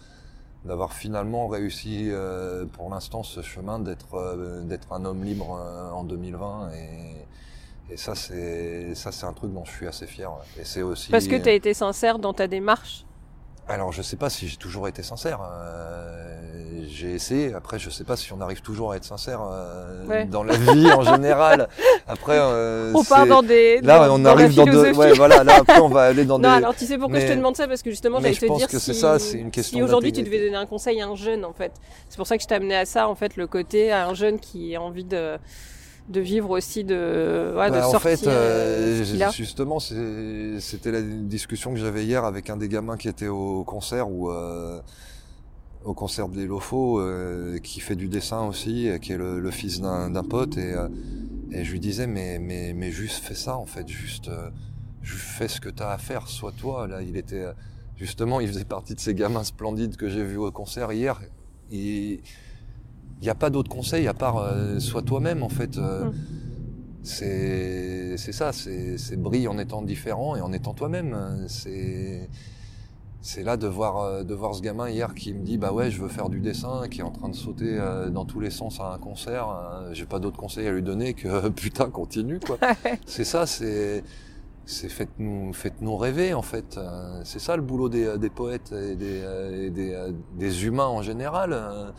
d'avoir 0.66 0.93
finalement 0.93 1.47
réussi 1.47 2.10
euh, 2.12 2.66
pour 2.66 2.89
l'instant 2.89 3.24
ce 3.24 3.41
chemin 3.41 3.80
d'être 3.80 4.16
euh, 4.16 4.62
d'être 4.64 4.91
un 4.91 5.05
homme 5.05 5.24
libre 5.24 5.57
euh, 5.60 5.89
en 5.91 6.03
2020 6.03 6.72
et, 6.74 7.93
et 7.93 7.97
ça 7.97 8.14
c'est 8.14 8.93
ça 8.93 9.12
c'est 9.12 9.26
un 9.26 9.34
truc 9.34 9.53
dont 9.53 9.64
je 9.66 9.72
suis 9.72 9.88
assez 9.88 10.05
fier 10.05 10.30
et 10.60 10.66
c'est 10.66 10.82
aussi 10.82 11.12
Parce 11.12 11.28
que 11.28 11.36
tu 11.38 11.47
as 11.49 11.53
été 11.53 11.74
sincère 11.74 12.20
dans 12.20 12.34
ta 12.34 12.47
démarche? 12.47 13.05
alors 13.70 13.91
je 13.91 14.01
sais 14.01 14.18
pas 14.18 14.30
si 14.30 14.47
j'ai 14.47 14.57
toujours 14.57 14.88
été 14.88 15.01
sincère 15.03 15.39
j'ai 16.91 17.11
essayé 17.13 17.53
après 17.53 17.79
je 17.79 17.89
sais 17.89 18.03
pas 18.03 18.15
si 18.17 18.33
on 18.33 18.41
arrive 18.41 18.61
toujours 18.61 18.91
à 18.91 18.97
être 18.97 19.03
sincère 19.05 19.41
euh, 19.51 20.05
Ouais. 20.07 20.25
dans 20.25 20.43
la 20.43 20.55
vie 20.57 20.91
en 20.91 21.03
général 21.03 21.67
après 22.07 22.37
euh, 22.39 22.91
On 22.95 23.03
part 23.03 23.27
dans 23.27 23.43
des. 23.43 23.79
là 23.81 24.07
dans, 24.07 24.19
on 24.19 24.25
arrive 24.25 24.55
dans 24.55 24.65
ouais 24.65 25.13
voilà 25.13 25.43
là 25.43 25.57
après 25.59 25.79
on 25.79 25.89
va 25.89 26.03
aller 26.03 26.25
dans 26.25 26.39
Non, 26.39 26.49
des 26.49 26.55
alors 26.55 26.75
tu 26.75 26.85
sais 26.85 26.97
pourquoi 26.97 27.19
je 27.19 27.27
te 27.27 27.33
demande 27.33 27.55
ça? 27.55 27.67
Parce 27.67 27.81
que 27.81 27.89
justement, 27.89 28.19
j'allais 28.19 28.33
je 28.33 28.39
te 28.41 28.45
pense 28.47 28.57
dire 28.57 28.67
que 28.67 28.79
c'est 28.79 28.93
si, 28.93 28.99
ça, 28.99 29.19
c'est 29.19 29.37
une 29.37 29.51
question 29.51 29.77
si 29.77 29.83
aujourd'hui 29.83 30.11
tu 30.11 30.23
devais 30.23 30.39
donner 30.43 30.55
un 30.57 30.65
conseil 30.65 31.01
à 31.01 31.07
un 31.07 31.15
jeune, 31.15 31.45
en 31.45 31.53
fait. 31.53 31.71
C'est 32.09 32.17
pour 32.17 32.27
ça 32.27 32.35
que 32.37 32.43
je 32.43 32.47
t'ai 32.47 32.55
amené 32.55 32.75
à 32.75 32.85
ça, 32.85 33.07
en 33.07 33.15
fait, 33.15 33.35
le 33.35 33.47
côté 33.47 33.91
à 33.91 34.07
un 34.07 34.13
jeune 34.13 34.39
qui 34.39 34.75
a 34.75 34.81
envie 34.81 35.03
de, 35.03 35.37
de 36.09 36.19
vivre 36.19 36.49
aussi, 36.51 36.83
de, 36.83 37.53
ouais, 37.55 37.67
de 37.69 37.75
Bah, 37.75 37.87
en 37.87 37.91
sortir. 37.91 38.11
fait, 38.17 38.27
euh, 38.27 39.03
euh, 39.03 39.29
ce 39.29 39.35
justement, 39.37 39.79
c'était 39.79 40.91
la 40.91 41.01
discussion 41.01 41.73
que 41.73 41.79
j'avais 41.79 42.03
hier 42.03 42.25
avec 42.25 42.49
un 42.49 42.57
des 42.57 42.67
gamins 42.69 42.97
qui 42.97 43.07
était 43.07 43.27
au 43.27 43.63
concert 43.63 44.09
ou 44.09 44.31
euh, 44.31 44.79
au 45.86 45.93
concert 45.93 46.27
des 46.30 46.45
Lofo, 46.45 46.99
euh, 46.99 47.57
qui 47.59 47.80
fait 47.80 47.95
du 47.95 48.07
dessin 48.07 48.45
aussi, 48.45 48.89
euh, 48.89 48.97
qui 48.97 49.13
est 49.13 49.17
le, 49.17 49.39
le 49.39 49.51
fils 49.51 49.80
d'un 49.80 50.23
pote, 50.23 50.57
et, 50.57 50.73
euh, 50.73 50.89
et 51.51 51.63
je 51.63 51.71
lui 51.71 51.80
disais 51.80 52.05
mais 52.05 52.38
mais 52.39 52.73
mais 52.73 52.91
juste 52.91 53.23
fais 53.23 53.36
ça 53.36 53.57
en 53.57 53.65
fait, 53.65 53.88
juste 53.88 54.27
euh, 54.27 54.49
juste 55.01 55.23
fais 55.23 55.47
ce 55.47 55.61
que 55.61 55.69
t'as 55.69 55.91
à 55.91 55.97
faire, 55.97 56.27
sois 56.27 56.51
toi. 56.51 56.88
Là, 56.88 57.01
il 57.01 57.15
était 57.17 57.45
justement, 57.95 58.39
il 58.39 58.47
faisait 58.47 58.65
partie 58.65 58.95
de 58.95 58.99
ces 58.99 59.13
gamins 59.15 59.43
splendides 59.43 59.95
que 59.95 60.09
j'ai 60.09 60.23
vus 60.23 60.38
au 60.38 60.51
concert 60.51 60.91
hier. 60.91 61.19
Il 61.71 62.19
n'y 63.21 63.30
a 63.30 63.36
pas 63.36 63.49
d'autre 63.49 63.69
conseil 63.69 64.07
à 64.07 64.13
part 64.13 64.53
sois 64.80 65.01
toi-même 65.01 65.43
en 65.43 65.49
fait. 65.49 65.77
Mm. 65.77 66.11
C'est 67.03 68.17
ça, 68.17 68.51
c'est 68.51 68.97
c'est 68.97 69.15
brille 69.15 69.47
en 69.47 69.57
étant 69.57 69.82
différent 69.82 70.36
et 70.36 70.41
en 70.41 70.51
étant 70.51 70.73
toi-même. 70.73 71.45
C'est 71.47 72.30
c'est 73.22 73.43
là 73.43 73.57
de 73.57 73.67
voir 73.67 73.97
euh, 73.97 74.24
de 74.24 74.34
voir 74.34 74.55
ce 74.55 74.61
gamin 74.61 74.89
hier 74.89 75.13
qui 75.13 75.34
me 75.34 75.43
dit 75.43 75.57
bah 75.57 75.74
ouais 75.74 75.91
je 75.91 76.01
veux 76.01 76.07
faire 76.07 76.30
du 76.30 76.39
dessin, 76.39 76.88
qui 76.89 77.01
est 77.01 77.03
en 77.03 77.11
train 77.11 77.30
de 77.30 77.36
sauter 77.36 77.78
euh, 77.78 78.09
dans 78.09 78.26
tous 78.26 78.39
les 78.39 78.49
sens 78.49 78.80
à 78.80 78.93
un 78.93 78.97
concert. 78.97 79.49
Euh, 79.49 79.89
J'ai 79.93 80.05
pas 80.05 80.20
d'autre 80.20 80.38
conseil 80.38 80.67
à 80.67 80.72
lui 80.72 80.82
donner 80.84 81.13
que 81.13 81.49
putain 81.49 81.89
continue 81.89 82.39
quoi. 82.39 82.57
c'est 83.05 83.26
ça, 83.26 83.45
c'est 83.45 84.03
c'est 84.65 84.88
faites-nous 84.89 85.51
faites-nous 85.53 85.97
rêver 85.97 86.34
en 86.34 86.41
fait. 86.43 86.80
C'est 87.24 87.39
ça 87.39 87.55
le 87.55 87.61
boulot 87.63 87.89
des, 87.89 88.17
des 88.17 88.30
poètes 88.30 88.72
et 88.72 88.95
des 88.95 89.24
et 89.53 89.70
des, 89.72 90.11
des 90.36 90.65
humains 90.65 90.86
en 90.86 91.01
général. 91.01 91.93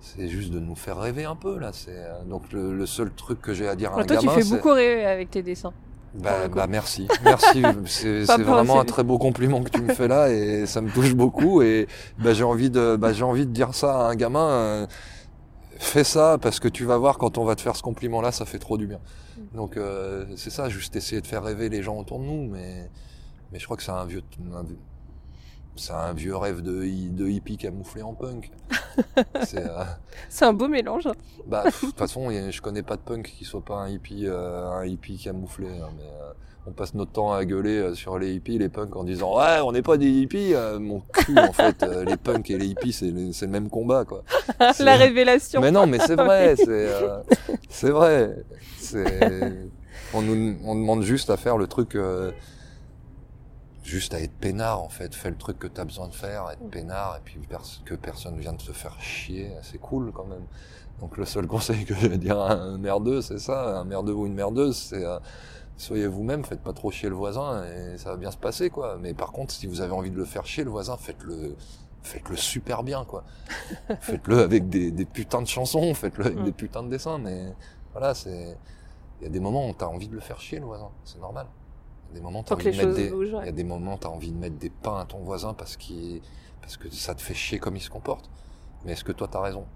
C'est 0.00 0.28
juste 0.28 0.52
de 0.52 0.58
nous 0.60 0.74
faire 0.74 0.98
rêver 0.98 1.24
un 1.24 1.36
peu 1.36 1.58
là. 1.58 1.70
C'est 1.72 1.96
donc 2.28 2.52
le, 2.52 2.76
le 2.76 2.86
seul 2.86 3.10
truc 3.12 3.40
que 3.40 3.54
j'ai 3.54 3.66
à 3.68 3.76
dire 3.76 3.92
à 3.92 3.94
un 3.94 3.96
Alors, 3.98 4.06
toi, 4.06 4.16
tu 4.18 4.26
gamin. 4.26 4.38
fais 4.40 4.44
beaucoup 4.44 4.72
rêver 4.72 5.04
avec 5.04 5.30
tes 5.30 5.42
dessins. 5.42 5.72
Bah, 6.14 6.48
bah, 6.48 6.66
merci, 6.66 7.08
merci. 7.24 7.62
C'est 7.86 8.24
vraiment 8.42 8.80
un 8.80 8.84
très 8.84 9.02
beau 9.04 9.18
compliment 9.18 9.62
que 9.62 9.70
tu 9.70 9.82
me 9.82 9.92
fais 9.92 10.08
là 10.08 10.30
et 10.30 10.66
ça 10.66 10.80
me 10.80 10.90
touche 10.90 11.14
beaucoup 11.14 11.62
et 11.62 11.86
bah, 12.18 12.32
j'ai 12.32 12.44
envie 12.44 12.70
de 12.70 12.96
bah, 12.96 13.12
j'ai 13.12 13.24
envie 13.24 13.46
de 13.46 13.52
dire 13.52 13.74
ça 13.74 14.06
à 14.06 14.10
un 14.10 14.14
gamin. 14.14 14.48
euh, 14.48 14.86
fais 15.78 16.04
ça 16.04 16.38
parce 16.40 16.58
que 16.58 16.68
tu 16.68 16.84
vas 16.86 16.96
voir 16.96 17.18
quand 17.18 17.36
on 17.38 17.44
va 17.44 17.54
te 17.54 17.60
faire 17.60 17.76
ce 17.76 17.82
compliment 17.82 18.22
là, 18.22 18.32
ça 18.32 18.46
fait 18.46 18.58
trop 18.58 18.78
du 18.78 18.86
bien. 18.86 18.98
Mm. 19.36 19.56
Donc 19.56 19.76
euh, 19.76 20.24
c'est 20.36 20.50
ça, 20.50 20.68
juste 20.70 20.96
essayer 20.96 21.20
de 21.20 21.26
faire 21.26 21.42
rêver 21.42 21.68
les 21.68 21.82
gens 21.82 21.98
autour 21.98 22.18
de 22.18 22.24
nous, 22.24 22.48
mais 22.50 22.90
mais 23.52 23.58
je 23.58 23.64
crois 23.66 23.76
que 23.76 23.82
c'est 23.82 23.92
un 23.92 24.04
vieux, 24.06 24.22
un 24.54 24.62
vieux- 24.62 24.78
c'est 25.76 25.92
un 25.92 26.12
vieux 26.12 26.36
rêve 26.36 26.62
de, 26.62 26.84
hi- 26.84 27.10
de 27.10 27.26
hippie 27.28 27.56
camouflé 27.56 28.02
en 28.02 28.14
punk. 28.14 28.50
c'est, 29.44 29.58
euh, 29.64 29.84
C'est 30.28 30.44
un 30.44 30.52
beau 30.52 30.68
mélange. 30.68 31.08
bah, 31.46 31.62
pff, 31.64 31.82
de 31.82 31.86
toute 31.90 31.98
façon, 31.98 32.30
je 32.30 32.60
connais 32.60 32.82
pas 32.82 32.96
de 32.96 33.02
punk 33.02 33.32
qui 33.38 33.44
soit 33.44 33.64
pas 33.64 33.74
un 33.76 33.88
hippie, 33.88 34.24
euh, 34.26 34.68
un 34.70 34.84
hippie 34.86 35.18
camouflé. 35.18 35.66
hein, 35.68 35.88
mais 35.96 36.02
euh, 36.04 36.32
on 36.66 36.72
passe 36.72 36.94
notre 36.94 37.12
temps 37.12 37.32
à 37.32 37.44
gueuler 37.44 37.76
euh, 37.78 37.94
sur 37.94 38.18
les 38.18 38.34
hippies, 38.34 38.58
les 38.58 38.68
punks, 38.68 38.96
en 38.96 39.04
disant 39.04 39.36
ouais, 39.38 39.60
on 39.64 39.72
n'est 39.72 39.82
pas 39.82 39.96
des 39.96 40.08
hippies. 40.10 40.54
mon 40.80 41.00
cul, 41.12 41.38
en 41.38 41.52
fait, 41.52 41.84
les 42.06 42.16
punks 42.16 42.50
et 42.50 42.58
les 42.58 42.66
hippies, 42.66 42.92
c'est 42.92 43.10
le, 43.10 43.46
même 43.46 43.68
combat, 43.70 44.04
quoi. 44.04 44.24
La 44.80 44.96
révélation. 44.96 45.60
Mais 45.60 45.70
non, 45.70 45.86
mais 45.86 45.98
c'est 46.00 46.16
vrai, 46.16 46.56
c'est 46.64 46.88
c'est 47.68 47.90
vrai. 47.90 48.44
On 50.14 50.22
nous 50.22 50.56
on 50.64 50.74
demande 50.74 51.02
juste 51.02 51.30
à 51.30 51.36
faire 51.36 51.56
le 51.58 51.66
truc 51.66 51.96
juste 53.86 54.14
à 54.14 54.20
être 54.20 54.32
peinard 54.38 54.82
en 54.82 54.88
fait, 54.88 55.14
fais 55.14 55.30
le 55.30 55.36
truc 55.36 55.58
que 55.58 55.66
t'as 55.66 55.84
besoin 55.84 56.08
de 56.08 56.14
faire, 56.14 56.50
être 56.50 56.68
peinard 56.70 57.16
et 57.16 57.20
puis 57.24 57.38
que 57.84 57.94
personne 57.94 58.38
vienne 58.38 58.56
te 58.56 58.72
faire 58.72 59.00
chier, 59.00 59.52
c'est 59.62 59.78
cool 59.78 60.12
quand 60.12 60.26
même. 60.26 60.46
Donc 61.00 61.16
le 61.16 61.24
seul 61.24 61.46
conseil 61.56 61.84
que 61.84 61.94
je 61.94 62.06
vais 62.08 62.18
dire 62.18 62.38
à 62.40 62.52
un 62.52 62.78
merdeux, 62.78 63.22
c'est 63.22 63.38
ça, 63.38 63.78
un 63.78 63.84
merdeux 63.84 64.12
ou 64.14 64.26
une 64.26 64.34
merdeuse, 64.34 64.76
c'est 64.76 65.04
euh, 65.04 65.18
soyez 65.76 66.06
vous-même, 66.06 66.44
faites 66.44 66.62
pas 66.62 66.72
trop 66.72 66.90
chier 66.90 67.08
le 67.08 67.14
voisin 67.14 67.64
et 67.64 67.98
ça 67.98 68.10
va 68.10 68.16
bien 68.16 68.30
se 68.30 68.36
passer 68.38 68.70
quoi. 68.70 68.98
Mais 69.00 69.14
par 69.14 69.32
contre, 69.32 69.52
si 69.52 69.66
vous 69.66 69.80
avez 69.80 69.92
envie 69.92 70.10
de 70.10 70.16
le 70.16 70.24
faire 70.24 70.46
chier 70.46 70.64
le 70.64 70.70
voisin, 70.70 70.96
faites-le 70.96 71.56
faites-le 72.02 72.36
super 72.36 72.82
bien 72.82 73.04
quoi. 73.04 73.24
faites-le 74.00 74.40
avec 74.40 74.68
des, 74.68 74.90
des 74.90 75.04
putains 75.04 75.42
de 75.42 75.46
chansons, 75.48 75.94
faites-le 75.94 76.26
avec 76.26 76.38
Mm. 76.38 76.44
des 76.44 76.52
putains 76.52 76.82
de 76.82 76.88
dessins, 76.88 77.18
mais 77.18 77.54
voilà, 77.92 78.14
c'est 78.14 78.56
il 79.20 79.24
y 79.24 79.26
a 79.26 79.30
des 79.30 79.40
moments 79.40 79.68
où 79.68 79.74
t'as 79.74 79.86
envie 79.86 80.08
de 80.08 80.14
le 80.14 80.20
faire 80.20 80.40
chier 80.40 80.58
le 80.58 80.66
voisin, 80.66 80.90
c'est 81.04 81.18
normal. 81.20 81.46
Il 82.10 82.14
y 82.14 82.18
a 82.18 82.20
des 82.20 82.20
moments 82.20 82.40
où 82.40 82.44
t'as 82.44 82.54
envie 82.54 82.64
de 82.64 82.70
mettre 82.70 82.82
choses 82.82 82.96
des 82.96 83.10
bougent, 83.10 83.36
il 83.42 83.46
y 83.46 83.48
a 83.48 83.52
des 83.52 83.64
moments 83.64 83.96
t'as 83.98 84.08
envie 84.08 84.32
de 84.32 84.38
mettre 84.38 84.56
des 84.56 84.70
pains 84.70 85.00
à 85.00 85.04
ton 85.04 85.18
voisin 85.18 85.54
parce 85.54 85.76
qu'il 85.76 86.20
parce 86.60 86.76
que 86.76 86.90
ça 86.90 87.14
te 87.14 87.22
fait 87.22 87.34
chier 87.34 87.58
comme 87.58 87.76
il 87.76 87.80
se 87.80 87.90
comporte. 87.90 88.30
Mais 88.84 88.92
est-ce 88.92 89.04
que 89.04 89.12
toi 89.12 89.28
t'as 89.30 89.40
raison? 89.40 89.66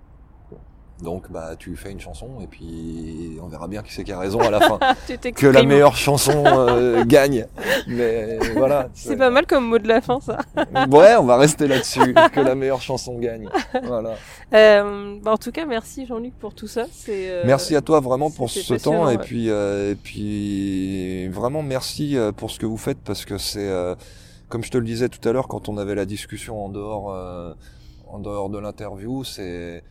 Donc 1.03 1.30
bah 1.30 1.55
tu 1.59 1.76
fais 1.76 1.90
une 1.90 2.01
chanson 2.01 2.28
et 2.42 2.46
puis 2.46 3.38
on 3.42 3.46
verra 3.46 3.68
bien 3.68 3.82
qui 3.82 3.92
c'est 3.92 4.05
qui 4.05 4.12
a 4.12 4.18
raison 4.18 4.40
à 4.40 4.51
la 4.51 4.61
fin. 4.61 4.78
Que 5.34 5.46
la 5.46 5.62
meilleure 5.62 5.96
chanson 5.96 6.44
euh, 6.46 7.05
gagne. 7.07 7.46
Mais 7.86 8.38
voilà. 8.57 8.88
C'est 8.94 9.16
pas 9.16 9.30
mal 9.30 9.46
comme 9.46 9.66
mot 9.66 9.78
de 9.78 9.88
la 9.88 10.01
fin, 10.01 10.20
ça. 10.20 10.38
Ouais, 10.90 11.16
on 11.16 11.24
va 11.24 11.36
rester 11.36 11.66
là-dessus. 11.66 12.14
que 12.32 12.40
la 12.40 12.55
meilleure 12.55 12.80
chanson 12.82 13.18
gagne. 13.18 13.48
Voilà. 13.84 14.14
Euh, 14.53 15.16
bah, 15.22 15.32
en 15.32 15.36
tout 15.38 15.53
cas, 15.53 15.64
merci 15.66 16.07
Jean-Luc 16.07 16.34
pour 16.38 16.55
tout 16.55 16.66
ça. 16.68 16.86
Euh, 17.09 17.42
Merci 17.46 17.76
à 17.76 17.80
toi 17.80 18.01
vraiment 18.01 18.30
pour 18.30 18.51
ce 18.51 18.74
temps 18.74 19.09
et 19.09 19.18
puis 19.18 19.48
euh, 19.51 19.92
et 19.92 19.94
puis 19.94 21.28
vraiment 21.28 21.62
merci 21.62 22.16
euh, 22.16 22.32
pour 22.32 22.51
ce 22.51 22.59
que 22.59 22.66
vous 22.66 22.76
faites 22.76 22.98
parce 22.98 23.24
que 23.24 23.38
c'est 23.38 23.68
euh, 23.68 23.94
comme 24.48 24.64
je 24.64 24.70
te 24.70 24.78
le 24.78 24.84
disais 24.84 25.09
tout 25.09 25.26
à 25.28 25.32
l'heure 25.32 25.48
quand 25.48 25.68
on 25.68 25.76
avait 25.78 25.94
la 25.94 26.05
discussion 26.05 26.64
en 26.64 26.68
dehors 26.68 27.12
euh, 27.12 27.53
en 28.09 28.18
dehors 28.18 28.51
de 28.51 28.59
l'interview, 28.59 29.22
c'est 29.24 29.82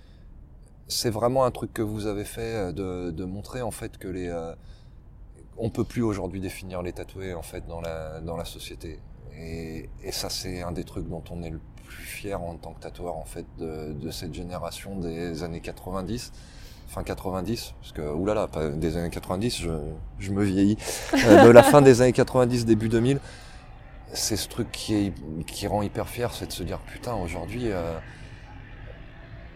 c'est 0.90 1.12
vraiment 1.12 1.46
un 1.46 1.52
truc 1.52 1.74
que 1.74 1.82
vous 1.82 2.08
avez 2.08 2.26
fait 2.26 2.56
euh, 2.56 2.72
de, 2.74 3.12
de 3.12 3.24
montrer 3.24 3.62
en 3.62 3.72
fait 3.72 3.98
que 3.98 4.08
les 4.08 4.28
euh, 4.28 4.54
on 5.58 5.70
peut 5.70 5.84
plus 5.84 6.02
aujourd'hui 6.02 6.42
définir 6.42 6.82
les 6.82 6.94
tatoués 6.94 7.34
en 7.34 7.42
fait 7.42 7.66
dans 7.68 7.80
la 7.80 8.20
dans 8.22 8.36
la 8.36 8.46
société. 8.46 9.00
Et, 9.38 9.90
et 10.04 10.12
ça 10.12 10.30
c'est 10.30 10.62
un 10.62 10.72
des 10.72 10.84
trucs 10.84 11.08
dont 11.08 11.24
on 11.30 11.44
est 11.44 11.50
le 11.52 11.62
plus 11.86 12.04
fier 12.04 12.42
en 12.42 12.56
tant 12.56 12.74
que 12.74 12.82
tatoueur 12.82 13.16
en 13.16 13.26
fait 13.26 13.46
de, 13.58 13.94
de 13.94 14.12
cette 14.12 14.34
génération 14.34 14.98
des 14.98 15.44
années 15.44 15.62
90 15.62 16.32
fin 16.88 17.04
90 17.04 17.74
parce 17.80 17.92
que 17.92 18.02
oulala 18.02 18.48
pas 18.48 18.68
des 18.70 18.98
années 18.98 19.12
90 19.12 19.62
je, 19.62 19.70
je 20.18 20.32
me 20.32 20.44
vieillis. 20.44 20.78
Euh, 21.14 21.46
de 21.46 21.50
la 21.50 21.62
fin 21.64 21.82
des 21.82 22.02
années 22.02 22.14
90 22.14 22.66
début 22.66 22.90
2000 22.90 23.20
c'est 24.14 24.38
ce 24.38 24.48
truc 24.48 24.72
qui 24.72 24.96
est 24.96 25.14
qui 25.46 25.68
rend 25.68 25.84
hyper 25.84 26.10
fier 26.10 26.34
c'est 26.34 26.48
de 26.48 26.52
se 26.52 26.64
dire 26.64 26.80
putain 26.80 27.14
aujourd'hui 27.14 27.72
euh, 27.72 27.98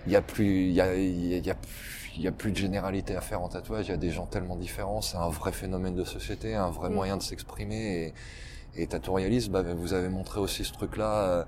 il 0.05 0.11
y 0.11 0.15
a 0.15 0.21
plus 0.21 0.67
il 0.67 0.73
y 0.73 0.81
a 0.81 0.95
il 0.95 1.25
y 1.27 1.33
a, 1.35 1.37
il 1.37 1.45
y 1.45 1.49
a 1.51 1.55
plus- 1.55 2.11
il 2.15 2.21
y 2.21 2.27
a 2.27 2.31
plus 2.31 2.51
de 2.51 2.57
généralité 2.57 3.15
à 3.15 3.21
faire 3.21 3.41
en 3.41 3.49
tatouage 3.49 3.87
il 3.87 3.91
y 3.91 3.93
a 3.93 3.97
des 3.97 4.11
gens 4.11 4.27
tellement 4.27 4.55
différents 4.55 5.01
c'est 5.01 5.17
un 5.17 5.29
vrai 5.29 5.51
phénomène 5.51 5.95
de 5.95 6.03
société 6.03 6.53
un 6.55 6.69
vrai 6.69 6.89
Mm. 6.89 6.93
moyen 6.93 7.17
de 7.17 7.23
s'exprimer 7.23 8.13
et, 8.75 8.83
et 8.83 8.87
Tattoorealist, 8.87 9.49
bah, 9.49 9.63
vous 9.63 9.93
avez 9.93 10.09
montré 10.09 10.39
aussi 10.39 10.63
ce 10.63 10.73
truc 10.73 10.97
là 10.97 11.47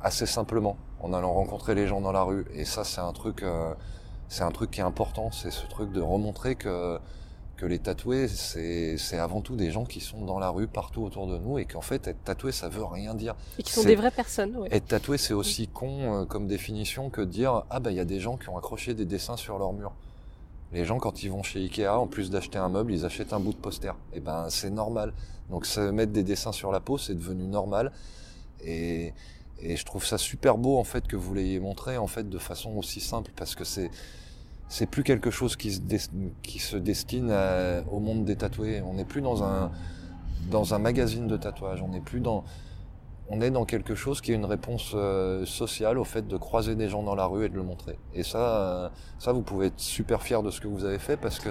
assez 0.00 0.26
simplement 0.26 0.76
en 1.00 1.12
allant 1.12 1.32
rencontrer 1.32 1.74
les 1.74 1.86
gens 1.86 2.00
dans 2.00 2.12
la 2.12 2.22
rue 2.22 2.44
et 2.54 2.64
ça 2.64 2.84
c'est 2.84 3.00
un 3.00 3.12
truc 3.12 3.42
euh, 3.42 3.74
c'est 4.28 4.42
un 4.44 4.50
truc 4.52 4.70
qui 4.70 4.80
est 4.80 4.84
important 4.84 5.30
c'est 5.32 5.50
ce 5.50 5.66
truc 5.66 5.90
de 5.92 6.00
remontrer 6.00 6.54
que 6.56 6.98
que 7.56 7.66
les 7.66 7.78
tatoués 7.78 8.28
c'est 8.28 9.18
avant 9.18 9.40
tout 9.40 9.56
des 9.56 9.70
gens 9.70 9.84
qui 9.84 10.00
sont 10.00 10.24
dans 10.24 10.38
la 10.38 10.50
rue 10.50 10.66
partout 10.66 11.02
autour 11.02 11.26
de 11.26 11.38
nous 11.38 11.58
et 11.58 11.64
qu'en 11.64 11.80
fait 11.80 12.06
être 12.08 12.24
tatoué 12.24 12.52
ça 12.52 12.68
veut 12.68 12.84
rien 12.84 13.14
dire 13.14 13.34
Et 13.58 13.62
qui 13.62 13.72
sont 13.72 13.84
des 13.84 13.96
vraies 13.96 14.10
personnes, 14.10 14.56
ouais. 14.56 14.68
être 14.70 14.86
tatoué, 14.86 15.18
c'est 15.18 15.34
aussi 15.34 15.68
con 15.68 16.22
euh, 16.22 16.24
comme 16.24 16.46
définition 16.46 17.10
que 17.10 17.20
de 17.20 17.26
dire 17.26 17.64
ah 17.70 17.80
bah 17.80 17.90
il 17.90 17.96
y 17.96 18.00
a 18.00 18.04
des 18.04 18.20
gens 18.20 18.36
qui 18.36 18.48
ont 18.48 18.58
accroché 18.58 18.94
des 18.94 19.04
dessins 19.04 19.36
sur 19.36 19.58
leur 19.58 19.72
mur. 19.72 19.92
Les 20.72 20.84
gens 20.84 20.98
quand 20.98 21.22
ils 21.22 21.30
vont 21.30 21.44
chez 21.44 21.60
Ikea, 21.60 21.86
en 21.86 22.08
plus 22.08 22.30
d'acheter 22.30 22.58
un 22.58 22.68
meuble, 22.68 22.92
ils 22.92 23.04
achètent 23.04 23.32
un 23.32 23.38
bout 23.38 23.52
de 23.52 23.58
poster. 23.58 23.92
Et 24.12 24.18
ben 24.20 24.46
c'est 24.50 24.70
normal. 24.70 25.12
Donc 25.48 25.66
se 25.66 25.80
mettre 25.80 26.12
des 26.12 26.24
dessins 26.24 26.52
sur 26.52 26.72
la 26.72 26.80
peau, 26.80 26.98
c'est 26.98 27.14
devenu 27.14 27.44
normal. 27.46 27.92
Et, 28.64 29.12
et 29.60 29.76
je 29.76 29.84
trouve 29.84 30.04
ça 30.04 30.18
super 30.18 30.58
beau 30.58 30.78
en 30.78 30.84
fait 30.84 31.06
que 31.06 31.14
vous 31.14 31.32
l'ayez 31.32 31.60
montré 31.60 31.96
en 31.96 32.08
fait 32.08 32.28
de 32.28 32.38
façon 32.38 32.76
aussi 32.76 33.00
simple 33.00 33.30
parce 33.36 33.54
que 33.54 33.62
c'est 33.62 33.90
c'est 34.68 34.86
plus 34.86 35.02
quelque 35.04 35.30
chose 35.30 35.56
qui 35.56 35.72
se, 35.72 35.80
des- 35.80 35.98
qui 36.42 36.58
se 36.58 36.76
destine 36.76 37.30
à- 37.30 37.82
au 37.90 38.00
monde 38.00 38.24
des 38.24 38.36
tatoués. 38.36 38.82
On 38.82 38.94
n'est 38.94 39.04
plus 39.04 39.20
dans 39.22 39.42
un 39.44 39.70
dans 40.50 40.74
un 40.74 40.78
magazine 40.78 41.26
de 41.26 41.36
tatouage. 41.38 41.80
On 41.82 41.88
n'est 41.88 42.00
plus 42.00 42.20
dans 42.20 42.44
on 43.30 43.40
est 43.40 43.50
dans 43.50 43.64
quelque 43.64 43.94
chose 43.94 44.20
qui 44.20 44.32
est 44.32 44.34
une 44.34 44.44
réponse 44.44 44.92
euh, 44.94 45.46
sociale 45.46 45.96
au 45.98 46.04
fait 46.04 46.28
de 46.28 46.36
croiser 46.36 46.74
des 46.76 46.90
gens 46.90 47.02
dans 47.02 47.14
la 47.14 47.24
rue 47.24 47.46
et 47.46 47.48
de 47.48 47.54
le 47.56 47.62
montrer. 47.62 47.98
Et 48.12 48.22
ça, 48.22 48.38
euh, 48.38 48.88
ça 49.18 49.32
vous 49.32 49.40
pouvez 49.40 49.68
être 49.68 49.80
super 49.80 50.20
fier 50.22 50.42
de 50.42 50.50
ce 50.50 50.60
que 50.60 50.68
vous 50.68 50.84
avez 50.84 50.98
fait 50.98 51.16
parce 51.16 51.38
que 51.38 51.48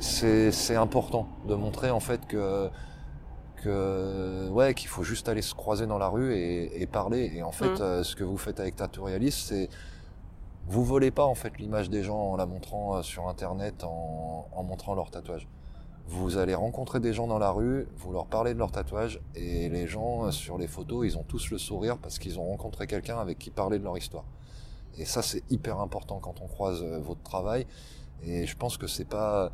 c'est 0.00 0.76
important 0.76 1.28
de 1.48 1.54
montrer 1.54 1.90
en 1.90 2.00
fait 2.00 2.26
que 2.26 2.68
que 3.62 4.48
ouais 4.50 4.74
qu'il 4.74 4.88
faut 4.88 5.04
juste 5.04 5.28
aller 5.28 5.40
se 5.40 5.54
croiser 5.54 5.86
dans 5.86 5.98
la 5.98 6.08
rue 6.08 6.34
et, 6.34 6.82
et 6.82 6.86
parler. 6.86 7.32
Et 7.34 7.42
en 7.42 7.52
fait, 7.52 7.70
Mm. 7.78 7.82
euh, 7.82 8.02
ce 8.02 8.14
que 8.16 8.24
vous 8.24 8.36
faites 8.36 8.60
avec 8.60 8.76
Tattoorealist, 8.76 9.48
c'est 9.48 9.68
vous 10.66 10.84
volez 10.84 11.10
pas 11.10 11.24
en 11.24 11.34
fait 11.34 11.58
l'image 11.58 11.90
des 11.90 12.02
gens 12.02 12.32
en 12.32 12.36
la 12.36 12.46
montrant 12.46 12.96
euh, 12.96 13.02
sur 13.02 13.28
internet, 13.28 13.84
en, 13.84 14.62
montrant 14.62 14.94
leur 14.94 15.10
tatouage. 15.10 15.46
Vous 16.06 16.36
allez 16.36 16.54
rencontrer 16.54 17.00
des 17.00 17.12
gens 17.12 17.26
dans 17.26 17.38
la 17.38 17.50
rue, 17.50 17.86
vous 17.96 18.12
leur 18.12 18.26
parlez 18.26 18.54
de 18.54 18.58
leur 18.58 18.70
tatouage, 18.70 19.20
et 19.34 19.68
les 19.68 19.86
gens 19.86 20.26
euh, 20.26 20.30
sur 20.30 20.58
les 20.58 20.66
photos, 20.66 21.06
ils 21.06 21.18
ont 21.18 21.22
tous 21.22 21.50
le 21.50 21.58
sourire 21.58 21.98
parce 21.98 22.18
qu'ils 22.18 22.38
ont 22.38 22.44
rencontré 22.44 22.86
quelqu'un 22.86 23.18
avec 23.18 23.38
qui 23.38 23.50
parler 23.50 23.78
de 23.78 23.84
leur 23.84 23.96
histoire. 23.96 24.24
Et 24.96 25.04
ça, 25.04 25.22
c'est 25.22 25.42
hyper 25.50 25.80
important 25.80 26.18
quand 26.20 26.40
on 26.40 26.46
croise 26.46 26.82
euh, 26.82 26.98
votre 26.98 27.22
travail. 27.22 27.66
Et 28.22 28.46
je 28.46 28.56
pense 28.56 28.78
que 28.78 28.86
c'est 28.86 29.04
pas, 29.04 29.50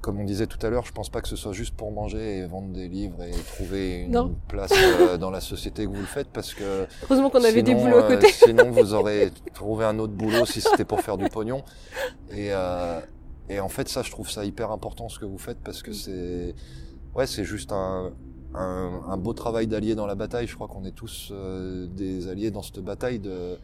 comme 0.00 0.18
on 0.20 0.24
disait 0.24 0.46
tout 0.46 0.64
à 0.64 0.70
l'heure, 0.70 0.84
je 0.86 0.92
pense 0.92 1.08
pas 1.10 1.20
que 1.20 1.28
ce 1.28 1.36
soit 1.36 1.52
juste 1.52 1.74
pour 1.76 1.92
manger 1.92 2.38
et 2.38 2.46
vendre 2.46 2.72
des 2.72 2.88
livres 2.88 3.22
et 3.22 3.30
trouver 3.54 4.00
une 4.02 4.12
Non. 4.12 4.34
place 4.48 4.72
euh, 4.72 5.18
dans 5.18 5.30
la 5.30 5.40
société 5.40 5.84
que 5.84 5.90
vous 5.90 5.96
le 6.00 6.06
faites 6.06 6.28
parce 6.28 6.54
que 6.54 6.86
Heureusement 7.04 7.28
qu'on 7.30 7.44
avait 7.44 7.62
des 7.62 7.74
boulots 7.74 7.98
à 7.98 8.04
euh, 8.04 8.08
côté. 8.16 8.28
sinon, 8.32 8.70
vous 8.70 8.94
aurez 8.94 9.30
trouvé 9.54 9.84
un 9.84 9.98
autre 9.98 10.12
boulot 10.14 10.46
si 10.46 10.60
c'était 10.60 10.84
pour 10.84 11.00
faire 11.00 11.16
du 11.16 11.28
pognon. 11.28 11.62
Et, 12.30 12.48
euh, 12.52 13.00
et 13.48 13.60
en 13.60 13.68
fait, 13.68 13.88
ça, 13.88 14.02
je 14.02 14.10
trouve 14.10 14.30
ça 14.30 14.44
hyper 14.44 14.70
important 14.70 15.08
ce 15.08 15.18
que 15.18 15.26
vous 15.26 15.38
faites 15.38 15.58
parce 15.62 15.82
que 15.82 15.92
c'est, 15.92 16.54
ouais, 17.14 17.26
c'est 17.26 17.44
juste 17.44 17.72
un, 17.72 18.12
un, 18.54 19.02
un 19.08 19.16
beau 19.16 19.32
travail 19.34 19.66
d'allié 19.66 19.94
dans 19.94 20.06
la 20.06 20.14
bataille. 20.14 20.46
Je 20.46 20.54
crois 20.54 20.68
qu'on 20.68 20.84
est 20.84 20.94
tous 20.94 21.28
euh, 21.32 21.86
des 21.88 22.28
alliés 22.28 22.50
dans 22.50 22.62
cette 22.62 22.80
bataille. 22.80 23.18
De, 23.18 23.58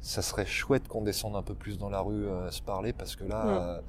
ça 0.00 0.20
serait 0.20 0.46
chouette 0.46 0.88
qu'on 0.88 1.02
descende 1.02 1.36
un 1.36 1.42
peu 1.42 1.54
plus 1.54 1.78
dans 1.78 1.88
la 1.88 2.00
rue 2.00 2.24
se 2.50 2.60
parler 2.60 2.92
parce 2.92 3.14
que 3.14 3.24
là. 3.24 3.80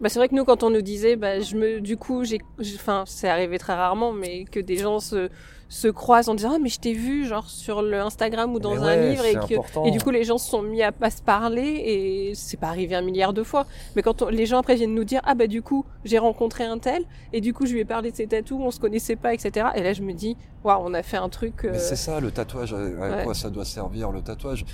Bah, 0.00 0.08
c'est 0.08 0.18
vrai 0.18 0.28
que 0.28 0.34
nous, 0.34 0.44
quand 0.44 0.62
on 0.62 0.70
nous 0.70 0.82
disait, 0.82 1.16
bah, 1.16 1.40
je 1.40 1.56
me, 1.56 1.80
du 1.80 1.96
coup, 1.96 2.24
j'ai, 2.24 2.38
enfin, 2.74 3.04
c'est 3.06 3.28
arrivé 3.28 3.58
très 3.58 3.74
rarement, 3.74 4.12
mais 4.12 4.44
que 4.44 4.58
des 4.58 4.76
gens 4.76 4.98
se, 5.00 5.28
se 5.68 5.88
croisent 5.88 6.28
en 6.28 6.34
disant, 6.34 6.52
ah, 6.54 6.58
mais 6.60 6.68
je 6.68 6.80
t'ai 6.80 6.92
vu, 6.92 7.24
genre, 7.26 7.48
sur 7.48 7.82
le 7.82 8.00
Instagram 8.00 8.52
ou 8.52 8.58
dans 8.58 8.72
mais 8.74 8.78
un 8.78 8.84
ouais, 8.84 9.10
livre, 9.10 9.24
et 9.24 9.34
que, 9.34 9.54
important. 9.54 9.84
et 9.84 9.90
du 9.90 10.00
coup, 10.00 10.10
les 10.10 10.24
gens 10.24 10.38
se 10.38 10.50
sont 10.50 10.62
mis 10.62 10.82
à 10.82 10.90
pas 10.92 11.10
se 11.10 11.22
parler, 11.22 11.62
et 11.84 12.34
c'est 12.34 12.58
pas 12.58 12.66
arrivé 12.68 12.94
un 12.94 13.00
milliard 13.02 13.32
de 13.32 13.42
fois. 13.42 13.64
Mais 13.96 14.02
quand 14.02 14.22
on- 14.22 14.28
les 14.28 14.44
gens 14.44 14.58
après 14.58 14.74
viennent 14.74 14.94
nous 14.94 15.04
dire, 15.04 15.20
ah, 15.24 15.34
bah, 15.34 15.46
du 15.46 15.62
coup, 15.62 15.84
j'ai 16.04 16.18
rencontré 16.18 16.64
un 16.64 16.78
tel, 16.78 17.04
et 17.32 17.40
du 17.40 17.54
coup, 17.54 17.64
je 17.66 17.72
lui 17.72 17.80
ai 17.80 17.84
parlé 17.84 18.10
de 18.10 18.16
ses 18.16 18.26
tatous, 18.26 18.58
on 18.60 18.70
se 18.70 18.80
connaissait 18.80 19.16
pas, 19.16 19.32
etc. 19.34 19.68
Et 19.76 19.82
là, 19.82 19.92
je 19.92 20.02
me 20.02 20.12
dis, 20.12 20.36
waouh, 20.64 20.82
on 20.84 20.94
a 20.94 21.02
fait 21.02 21.16
un 21.16 21.28
truc, 21.28 21.64
euh, 21.64 21.70
Mais 21.72 21.78
c'est 21.78 21.96
ça, 21.96 22.18
le 22.20 22.30
tatouage, 22.32 22.74
à, 22.74 22.78
ouais. 22.78 23.24
quoi 23.24 23.34
ça 23.34 23.48
doit 23.50 23.64
servir 23.64 24.10
le 24.10 24.20
tatouage? 24.20 24.64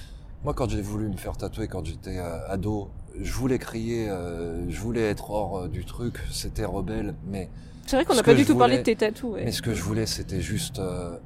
Moi, 0.44 0.54
quand 0.54 0.68
j'ai 0.70 0.80
voulu 0.82 1.08
me 1.08 1.16
faire 1.16 1.36
tatouer 1.36 1.66
quand 1.68 1.84
j'étais 1.84 2.16
euh, 2.18 2.48
ado, 2.48 2.88
je 3.20 3.32
voulais 3.32 3.58
crier, 3.58 4.08
euh, 4.08 4.68
je 4.70 4.80
voulais 4.80 5.02
être 5.08 5.30
hors 5.30 5.58
euh, 5.58 5.68
du 5.68 5.84
truc, 5.84 6.18
c'était 6.30 6.64
rebelle, 6.64 7.14
mais, 7.26 7.48
c'est 7.86 7.96
vrai 7.96 8.04
qu'on 8.04 8.14
n'a 8.14 8.22
pas 8.22 8.34
du 8.34 8.44
tout 8.44 8.56
parlé 8.56 8.78
de 8.78 8.82
tes 8.82 8.96
tatous, 8.96 9.32
ouais. 9.32 9.44
mais 9.44 9.52
ce 9.52 9.62
que 9.62 9.72
je 9.74 9.82
voulais, 9.82 10.06
c'était 10.06 10.40
juste, 10.40 10.78
euh, 10.78 11.16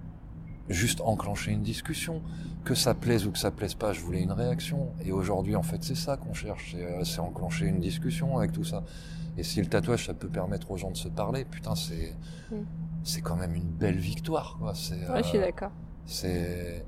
juste 0.69 1.01
enclencher 1.01 1.51
une 1.53 1.63
discussion. 1.63 2.23
Que 2.65 2.77
ça 2.77 2.95
plaise 2.95 3.27
ou 3.27 3.33
que 3.33 3.39
ça 3.39 3.51
plaise 3.51 3.75
pas, 3.75 3.93
je 3.93 4.01
voulais 4.01 4.23
une 4.23 4.31
réaction. 4.31 4.91
Et 5.05 5.11
aujourd'hui, 5.11 5.57
en 5.57 5.65
fait, 5.65 5.83
c'est 5.83 5.97
ça 5.97 6.17
qu'on 6.17 6.33
cherche, 6.33 6.77
c'est, 7.05 7.19
euh, 7.19 7.23
enclencher 7.23 7.67
une 7.67 7.81
discussion 7.81 8.39
avec 8.39 8.53
tout 8.53 8.63
ça. 8.63 8.85
Et 9.37 9.43
si 9.43 9.61
le 9.61 9.67
tatouage, 9.67 10.07
ça 10.07 10.15
peut 10.15 10.29
permettre 10.29 10.71
aux 10.71 10.77
gens 10.77 10.93
de 10.93 10.97
se 10.97 11.09
parler, 11.09 11.45
putain, 11.45 11.75
c'est, 11.75 12.15
Mm. 12.53 12.57
c'est 13.03 13.21
quand 13.21 13.37
même 13.37 13.55
une 13.55 13.71
belle 13.71 13.99
victoire. 13.99 14.57
Quoi. 14.61 14.75
C'est, 14.75 15.09
Ouais, 15.09 15.23
je 15.23 15.29
suis 15.29 15.39
euh, 15.39 15.47
d'accord. 15.47 15.71
c'est 16.07 16.85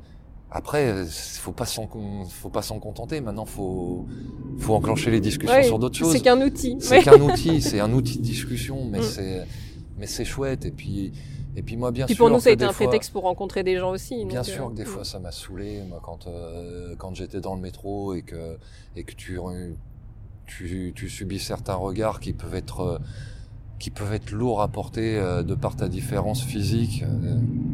après, 0.57 0.87
euh, 0.89 1.05
faut 1.07 1.53
pas 1.53 1.67
s'en 1.67 1.89
faut 2.31 2.49
pas 2.49 2.63
s'en 2.63 2.79
contenter. 2.79 3.21
Maintenant, 3.21 3.45
faut 3.45 4.07
faut 4.59 4.75
enclencher 4.75 5.11
les 5.11 5.21
discussions 5.21 5.55
Ouais, 5.57 5.65
sur 5.65 5.79
d'autres 5.81 5.99
choses. 5.99 6.13
C'est 6.13 6.21
qu'un 6.21 6.41
outil. 6.41 6.77
C'est 6.81 6.99
Ouais. 6.99 7.03
qu'un 7.03 7.21
outil, 7.21 7.61
c'est 7.61 7.81
un 7.81 7.93
outil 7.93 8.19
de 8.19 8.23
discussion, 8.23 8.87
mais 8.89 9.01
Mm. 9.01 9.03
c'est 9.03 9.47
mais 9.99 10.07
c'est 10.07 10.25
chouette. 10.25 10.65
Et 10.65 10.71
puis 10.71 11.13
et 11.57 11.63
puis 11.63 11.77
moi, 11.77 11.91
bien 11.93 12.07
Puis 12.07 12.15
sûr. 12.17 12.25
pour 12.27 12.35
nous, 12.35 12.41
ça 12.41 12.51
a 12.51 12.53
été 12.53 12.65
un 12.65 12.73
fois- 12.73 12.87
prétexte 12.87 13.13
pour 13.13 13.23
rencontrer 13.25 13.63
des 13.63 13.77
gens 13.79 13.91
aussi. 13.91 14.25
Bien 14.25 14.41
donc, 14.43 14.45
sûr 14.49 14.67
euh, 14.67 14.71
que 14.71 14.75
des 14.77 14.85
fois 14.85 15.05
ça 15.05 15.19
m'a 15.19 15.33
saoulé, 15.33 15.83
moi 15.89 16.01
quand 16.03 16.27
euh, 16.29 16.95
quand 16.99 17.15
j'étais 17.15 17.41
dans 17.41 17.55
le 17.57 17.61
métro 17.61 18.15
et 18.15 18.23
que 18.23 18.57
et 18.97 19.03
que 19.05 19.13
tu 19.15 19.39
tu, 20.47 20.93
tu 20.95 21.09
subis 21.09 21.39
certains 21.39 21.75
regards 21.75 22.21
qui 22.21 22.33
peuvent 22.33 22.55
être 22.55 22.81
euh, 22.81 22.99
qui 23.81 23.91
peuvent 23.91 24.13
être 24.13 24.31
lourds 24.31 24.63
à 24.63 24.69
porter 24.69 25.15
de 25.45 25.55
par 25.55 25.75
ta 25.75 25.89
différence 25.89 26.43
physique, 26.43 27.05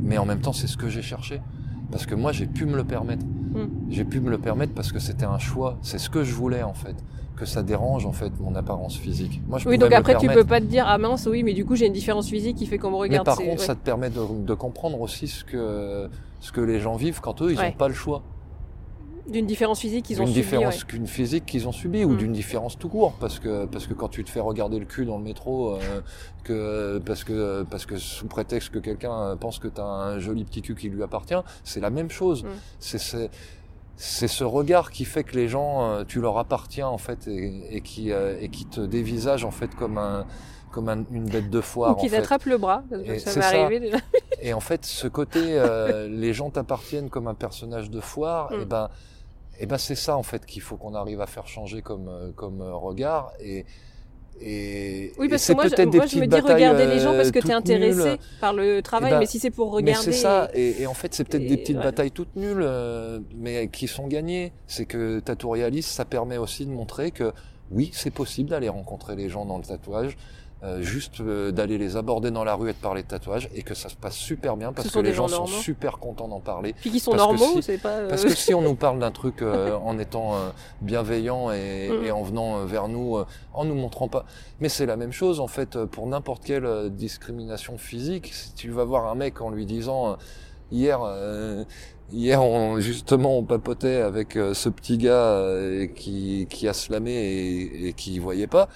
mais 0.02 0.16
en 0.18 0.24
même 0.24 0.40
temps 0.40 0.52
c'est 0.54 0.66
ce 0.66 0.76
que 0.78 0.88
j'ai 0.88 1.02
cherché 1.02 1.40
parce 1.90 2.06
que 2.06 2.14
moi 2.14 2.32
j'ai 2.32 2.46
pu 2.46 2.66
me 2.66 2.76
le 2.76 2.84
permettre. 2.84 3.24
Mm. 3.24 3.66
J'ai 3.90 4.04
pu 4.04 4.20
me 4.20 4.30
le 4.30 4.38
permettre 4.38 4.72
parce 4.74 4.92
que 4.92 4.98
c'était 4.98 5.24
un 5.26 5.38
choix, 5.38 5.76
c'est 5.82 5.98
ce 5.98 6.08
que 6.10 6.22
je 6.24 6.32
voulais 6.34 6.62
en 6.62 6.74
fait, 6.74 6.94
que 7.36 7.44
ça 7.46 7.62
dérange 7.62 8.06
en 8.06 8.12
fait 8.12 8.32
mon 8.40 8.54
apparence 8.54 8.96
physique. 8.96 9.40
Moi 9.48 9.58
je 9.58 9.68
Oui, 9.68 9.78
donc 9.78 9.92
après, 9.92 10.16
tu 10.18 10.28
peux 10.28 10.44
pas 10.44 10.60
te 10.60 10.66
dire, 10.66 10.84
ah 10.86 10.98
mince, 10.98 11.26
oui, 11.30 11.42
mais 11.42 11.52
du 11.52 11.64
coup, 11.64 11.74
j'ai 11.76 11.86
une 11.86 11.92
différence 11.92 12.28
physique 12.28 12.56
qui 12.56 12.66
fait 12.66 12.78
qu'on 12.78 12.88
me 12.90 12.94
Mais 12.96 13.00
regarde. 13.02 13.26
par 13.26 13.36
c'est- 13.36 13.44
contre, 13.44 13.60
ouais. 13.60 13.66
ça 13.66 13.74
te 13.74 13.84
permet 13.84 14.10
de, 14.10 14.20
de 14.46 14.54
comprendre 14.54 15.00
aussi 15.00 15.26
ce 15.28 15.44
que 15.44 16.08
ce 16.42 16.52
que 16.52 16.60
les 16.62 16.80
gens 16.80 16.96
vivent 16.96 17.20
quand 17.20 17.42
eux 17.42 17.50
ils 17.50 17.56
n'ont 17.56 17.60
Ouais. 17.60 17.74
pas 17.76 17.88
le 17.88 17.92
choix. 17.94 18.22
D'une 19.28 19.46
différence 19.46 19.80
physique 19.80 20.04
qu'ils 20.06 20.20
ont 20.20 20.24
d'une 20.24 20.34
subi. 20.34 20.44
différence 20.44 20.80
ouais. 20.80 20.86
qu'une 20.88 21.06
physique 21.06 21.46
qu'ils 21.46 21.68
ont 21.68 21.72
subie 21.72 22.04
ou 22.04 22.10
Mm. 22.12 22.16
d'une 22.16 22.32
différence 22.32 22.78
tout 22.78 22.88
court 22.88 23.12
parce 23.20 23.38
que 23.38 23.66
parce 23.66 23.86
que 23.86 23.94
quand 23.94 24.08
tu 24.08 24.24
te 24.24 24.30
fais 24.30 24.40
regarder 24.40 24.78
le 24.78 24.86
cul 24.86 25.04
dans 25.04 25.18
le 25.18 25.24
métro 25.24 25.74
euh, 25.74 25.78
que 26.44 26.98
parce 27.04 27.24
que 27.24 27.64
parce 27.70 27.86
que 27.86 27.96
sous 27.96 28.26
prétexte 28.26 28.70
que 28.70 28.78
quelqu'un 28.78 29.36
pense 29.38 29.58
que 29.58 29.68
tu 29.68 29.80
as 29.80 29.84
un 29.84 30.18
joli 30.18 30.44
petit 30.44 30.62
cul 30.62 30.74
qui 30.74 30.88
lui 30.88 31.02
appartient 31.02 31.34
c'est 31.64 31.80
la 31.80 31.90
même 31.90 32.10
chose 32.10 32.44
Mm. 32.44 32.48
c'est 32.80 33.30
c'est 33.96 34.28
ce 34.28 34.44
regard 34.44 34.90
qui 34.90 35.04
fait 35.04 35.24
que 35.24 35.36
les 35.36 35.46
gens 35.48 35.82
euh, 35.82 36.04
tu 36.08 36.20
leur 36.20 36.38
appartiens 36.38 36.86
en 36.88 36.96
fait 36.98 37.28
et, 37.28 37.76
et 37.76 37.80
qui 37.82 38.12
euh, 38.12 38.38
et 38.40 38.48
qui 38.48 38.64
te 38.64 38.80
dévisagent 38.80 39.44
en 39.44 39.50
fait 39.50 39.74
comme 39.74 39.98
un 39.98 40.24
comme 40.72 40.88
un- 40.88 41.04
une 41.10 41.24
bête 41.28 41.50
de 41.50 41.60
foire 41.60 41.98
Ou 41.98 42.00
qui 42.00 42.08
t'attrape 42.08 42.44
le 42.44 42.56
bras, 42.56 42.84
parce 42.88 43.02
que 43.02 43.18
ça 43.18 43.40
m'est 43.40 43.44
arrivé 43.60 43.80
déjà. 43.80 43.96
Et 44.40 44.52
en 44.54 44.60
fait, 44.60 44.84
ce 44.86 45.08
côté, 45.08 45.40
euh, 45.44 46.06
les 46.08 46.32
gens 46.32 46.48
t'appartiennent 46.50 47.10
comme 47.10 47.26
un 47.26 47.34
personnage 47.34 47.90
de 47.90 47.98
foire, 47.98 48.52
Mm. 48.52 48.60
et 48.60 48.64
ben, 48.66 48.88
et 49.60 49.66
ben 49.66 49.78
c'est 49.78 49.94
ça 49.94 50.16
en 50.16 50.22
fait 50.22 50.44
qu'il 50.46 50.62
faut 50.62 50.76
qu'on 50.76 50.94
arrive 50.94 51.20
à 51.20 51.26
faire 51.26 51.46
changer 51.46 51.82
comme 51.82 52.08
euh, 52.08 52.32
comme 52.32 52.60
euh, 52.62 52.74
regard 52.74 53.32
et 53.40 53.66
et 54.42 55.12
Oui, 55.18 55.26
et 55.26 55.28
parce 55.28 55.42
que 55.42 55.46
c'est 55.48 55.54
moi, 55.54 55.64
je, 55.68 55.76
moi, 55.76 56.04
me 56.06 56.26
dis 56.26 56.40
regarder 56.40 56.86
les 56.86 56.98
gens 56.98 57.14
parce 57.14 57.28
euh, 57.28 57.30
que 57.30 57.34
t'es 57.34 57.40
toutes 57.40 57.50
intéressé 57.50 58.10
nulles. 58.10 58.18
par 58.40 58.54
le 58.54 58.80
travail, 58.80 59.10
ben, 59.12 59.18
mais 59.18 59.26
si 59.26 59.38
c'est 59.38 59.50
pour 59.50 59.70
regarder. 59.70 60.02
c'est 60.02 60.12
ça, 60.12 60.48
et, 60.54 60.80
et 60.82 60.86
en 60.86 60.94
fait 60.94 61.12
c'est 61.12 61.24
peut-être 61.24 61.46
des 61.46 61.54
et 61.54 61.56
petites 61.58 61.76
batailles 61.76 62.10
toutes 62.10 62.36
nulles, 62.36 62.62
euh, 62.62 63.20
mais 63.36 63.68
qui 63.68 63.86
sont 63.86 64.06
gagnées. 64.06 64.52
C'est 64.66 64.86
que 64.86 65.20
Tatouarialis, 65.20 65.82
ça 65.82 66.04
permet 66.04 66.38
aussi 66.38 66.64
de 66.64 66.70
montrer 66.70 67.10
que 67.10 67.32
oui, 67.70 67.90
c'est 67.92 68.10
possible 68.10 68.50
d'aller 68.50 68.68
rencontrer 68.68 69.14
les 69.14 69.28
gens 69.28 69.44
dans 69.44 69.58
le 69.58 69.64
tatouage, 69.64 70.16
euh, 70.62 70.82
juste 70.82 71.20
euh, 71.20 71.52
d'aller 71.52 71.78
les 71.78 71.96
aborder 71.96 72.30
dans 72.30 72.44
la 72.44 72.54
rue 72.54 72.68
et 72.68 72.72
de 72.74 72.78
parler 72.78 73.02
de 73.02 73.08
tatouage, 73.08 73.48
et 73.54 73.62
que 73.62 73.74
ça 73.74 73.88
se 73.88 73.96
passe 73.96 74.14
super 74.14 74.56
bien 74.58 74.72
parce 74.74 74.88
Ce 74.88 74.94
que 74.94 74.98
les 75.00 75.14
gens 75.14 75.26
gens 75.26 75.46
sont 75.46 75.58
super 75.62 75.98
contents 75.98 76.28
d'en 76.28 76.40
parler. 76.40 76.74
Puis 76.74 76.90
qui 76.90 77.00
sont 77.00 77.12
parce 77.12 77.22
normaux, 77.22 77.56
si- 77.56 77.62
c'est 77.62 77.78
pas. 77.78 77.88
euh, 77.96 78.08
Parce 78.08 78.24
que 78.24 78.34
si 78.34 78.52
on 78.52 78.60
nous 78.60 78.74
parle 78.76 78.98
d'un 78.98 79.10
truc 79.10 79.40
euh, 79.42 79.74
en 79.76 79.98
étant 79.98 80.34
euh, 80.34 80.50
bienveillant 80.82 81.50
et, 81.50 81.88
Mm. 81.90 82.04
et 82.04 82.10
en 82.12 82.22
venant 82.22 82.64
vers 82.66 82.88
nous, 82.88 83.16
euh, 83.16 83.24
en 83.54 83.64
nous 83.64 83.74
montrant 83.74 84.08
pas, 84.08 84.26
mais 84.60 84.68
c'est 84.68 84.86
la 84.86 84.96
même 84.96 85.12
chose 85.12 85.40
en 85.40 85.46
fait 85.48 85.82
pour 85.86 86.06
n'importe 86.06 86.44
quelle 86.44 86.90
discrimination 86.90 87.78
physique. 87.78 88.30
Si 88.34 88.52
tu 88.54 88.70
vas 88.70 88.84
voir 88.84 89.06
un 89.06 89.14
mec 89.14 89.40
en 89.40 89.50
lui 89.50 89.66
disant 89.66 90.10
euh, 90.10 90.14
hier, 90.70 91.00
euh, 91.02 91.64
hier 92.12 92.42
on, 92.42 92.78
justement 92.80 93.38
on 93.38 93.44
papotait 93.44 93.96
avec 93.96 94.34
ce 94.34 94.68
petit 94.68 94.98
gars 94.98 95.12
euh, 95.14 95.86
qui 95.86 96.46
qui 96.50 96.68
a 96.68 96.72
slamé 96.74 97.12
et, 97.12 97.88
et 97.88 97.92
qui 97.94 98.18
voyait 98.18 98.46
pas. 98.46 98.68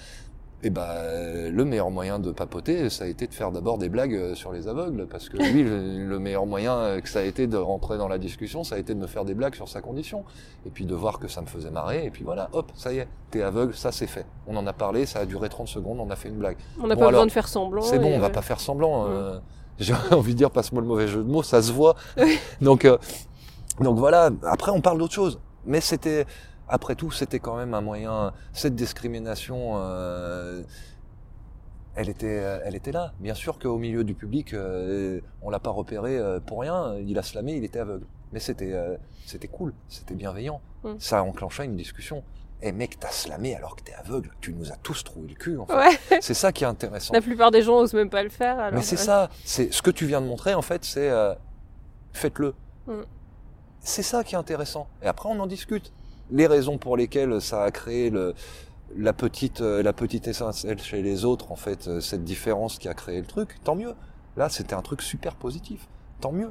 Et 0.67 0.71
ben 0.71 0.81
euh, 0.89 1.51
le 1.51 1.65
meilleur 1.67 1.91
moyen 1.91 2.19
de 2.19 2.33
papoter, 2.33 2.89
ça 2.89 3.05
a 3.05 3.07
été 3.07 3.27
de 3.27 3.35
faire 3.35 3.53
d'abord 3.53 3.77
des 3.77 3.91
blagues 3.91 4.15
euh, 4.15 4.35
sur 4.35 4.51
les 4.51 4.67
aveugles, 4.67 5.07
parce 5.07 5.29
que 5.29 5.37
lui, 5.37 5.63
le, 5.63 6.07
le 6.07 6.19
meilleur 6.19 6.47
moyen 6.47 6.75
euh, 6.75 7.01
que 7.03 7.09
ça 7.11 7.19
a 7.19 7.23
été 7.23 7.47
de 7.47 7.59
rentrer 7.59 7.99
dans 7.99 8.09
la 8.09 8.17
discussion, 8.17 8.65
ça 8.65 8.77
a 8.77 8.79
été 8.79 8.95
de 8.95 8.99
me 8.99 9.07
faire 9.07 9.27
des 9.27 9.35
blagues 9.35 9.55
sur 9.55 9.69
sa 9.69 9.83
condition, 9.83 10.25
et 10.65 10.71
puis 10.71 10.87
de 10.87 10.95
voir 10.95 11.19
que 11.19 11.29
ça 11.29 11.43
me 11.43 11.47
faisait 11.47 11.71
marrer, 11.71 12.07
et 12.07 12.11
puis 12.11 12.25
voilà, 12.25 12.49
hop, 12.55 12.73
ça 12.75 12.95
y 12.95 12.99
est, 12.99 13.09
t'es 13.31 13.43
aveugle, 13.43 13.75
ça 13.75 13.93
c'est 13.93 14.07
fait. 14.07 14.25
On 14.47 14.57
en 14.57 14.67
a 14.67 14.73
parlé, 14.73 15.05
ça 15.05 15.19
a 15.19 15.27
duré 15.27 15.51
30 15.51 15.69
secondes, 15.69 16.01
on 16.01 16.09
a 16.09 16.17
fait 16.17 16.31
une 16.31 16.39
blague. 16.39 16.57
on 16.83 16.87
n'a 16.87 16.95
bon, 16.95 17.01
pas 17.01 17.09
alors, 17.09 17.11
besoin 17.11 17.27
de 17.27 17.33
faire 17.33 17.49
semblant. 17.49 17.83
C'est 17.83 17.99
bon, 17.99 18.15
on 18.15 18.19
va 18.19 18.31
pas 18.31 18.43
faire 18.43 18.61
semblant. 18.61 19.07
euh, 19.11 19.39
J'ai 19.79 19.93
envie 20.13 20.33
de 20.33 20.39
dire, 20.39 20.51
passe-moi 20.51 20.81
le 20.81 20.89
mauvais 20.89 21.09
jeu 21.09 21.23
de 21.23 21.29
mots, 21.29 21.43
ça 21.43 21.61
se 21.61 21.73
voit. 21.73 21.95
donc, 22.63 22.87
euh, 22.87 22.97
donc 23.81 23.99
voilà. 23.99 24.31
Après, 24.45 24.71
on 24.71 24.81
parle 24.81 24.99
d'autre 24.99 25.13
chose. 25.13 25.41
Mais 25.67 25.81
c'était, 25.81 26.27
après 26.69 26.95
tout, 26.95 27.11
c'était 27.11 27.41
quand 27.41 27.57
même 27.57 27.75
un 27.75 27.81
moyen. 27.81 28.33
Cette 28.53 28.75
discrimination, 28.75 29.75
euh, 29.77 30.63
elle 31.97 32.09
était, 32.09 32.41
euh, 32.41 32.59
elle 32.65 32.75
était 32.75 32.93
là. 32.93 33.13
Bien 33.21 33.35
sûr 33.35 33.59
qu'au 33.59 33.79
milieu 33.79 34.05
du 34.05 34.15
public, 34.15 34.55
euh, 34.55 35.21
on 35.43 35.51
l'a 35.51 35.61
pas 35.61 35.71
repéré 35.71 36.19
euh, 36.19 36.41
pour 36.41 36.61
rien. 36.61 36.97
Il 36.99 37.19
a 37.19 37.23
slamé, 37.23 37.53
il 37.55 37.65
était 37.65 37.79
aveugle. 37.79 38.07
Mais 38.33 38.41
c'était, 38.41 38.73
euh, 38.73 38.97
c'était 39.27 39.49
cool, 39.49 39.73
c'était 39.89 40.15
bienveillant. 40.15 40.61
Mm. 40.83 40.95
Ça 40.99 41.23
enclencha 41.23 41.65
une 41.65 41.77
discussion. 41.77 42.25
Eh 42.63 42.73
mec, 42.73 42.99
t'as 42.99 43.11
slamé 43.11 43.55
alors 43.55 43.77
que 43.77 43.83
t'es 43.83 43.93
aveugle. 43.93 44.31
Tu 44.41 44.55
nous 44.55 44.73
as 44.73 44.77
tous 44.77 45.05
trouvé 45.05 45.29
le 45.29 45.35
cul. 45.35 45.59
En 45.59 45.67
fait. 45.67 45.75
Ouais, 45.75 45.99
C'est 46.21 46.35
ça 46.35 46.51
qui 46.51 46.65
est 46.65 46.67
intéressant. 46.67 47.13
la 47.13 47.21
plupart 47.21 47.51
des 47.51 47.63
gens 47.63 47.77
osent 47.79 47.95
même 47.95 48.11
pas 48.11 48.23
le 48.23 48.31
faire. 48.31 48.59
Alors, 48.59 48.79
Mais 48.79 48.83
c'est 48.83 48.97
ouais. 48.97 49.03
ça, 49.03 49.29
c'est 49.45 49.73
ce 49.73 49.83
que 49.83 49.91
tu 49.91 50.07
viens 50.07 50.21
de 50.23 50.27
montrer 50.27 50.55
en 50.55 50.63
fait, 50.63 50.85
c'est 50.85 51.11
faites-le. 52.13 52.55
Mm. 52.87 53.03
C'est 53.81 54.03
ça 54.03 54.25
qui 54.25 54.35
est 54.35 54.39
intéressant. 54.39 54.89
Et 55.03 55.07
après 55.07 55.29
on 55.29 55.39
en 55.39 55.47
discute. 55.47 55.93
Les 56.31 56.47
raisons 56.47 56.79
pour 56.79 56.97
lesquelles 56.97 57.41
ça 57.41 57.63
a 57.65 57.71
créé 57.71 58.11
le, 58.11 58.35
la 58.97 59.13
petite 59.13 59.61
euh, 59.61 59.83
la 59.83 59.93
petite 59.93 60.27
étincelle 60.29 60.81
chez 60.81 61.03
les 61.03 61.25
autres 61.25 61.53
en 61.53 61.57
fait, 61.57 61.89
euh, 61.89 62.01
cette 62.01 62.25
différence 62.25 62.79
qui 62.79 62.89
a 62.89 62.95
créé 62.95 63.21
le 63.21 63.27
truc, 63.27 63.57
tant 63.65 63.75
mieux. 63.75 63.95
Là 64.37 64.49
c'était 64.49 64.75
un 64.75 64.83
truc 64.83 65.03
super 65.03 65.35
positif, 65.37 65.87
tant 66.21 66.33
mieux. 66.33 66.51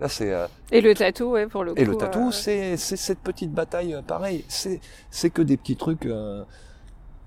Là 0.00 0.08
c'est 0.08 0.32
euh, 0.32 0.46
Et 0.72 0.80
le 0.80 0.94
tatou, 0.94 1.30
ouais, 1.32 1.46
pour 1.46 1.62
le 1.64 1.74
coup. 1.74 1.80
et 1.80 1.84
le 1.84 1.96
tatou 1.96 2.28
euh, 2.28 2.30
c'est 2.32 2.76
c'est 2.76 2.96
cette 2.96 3.20
petite 3.20 3.52
bataille 3.52 3.96
pareil. 4.06 4.44
C'est 4.48 4.80
c'est 5.10 5.30
que 5.30 5.42
des 5.42 5.56
petits 5.56 5.76
trucs. 5.76 6.06
euh, 6.06 6.44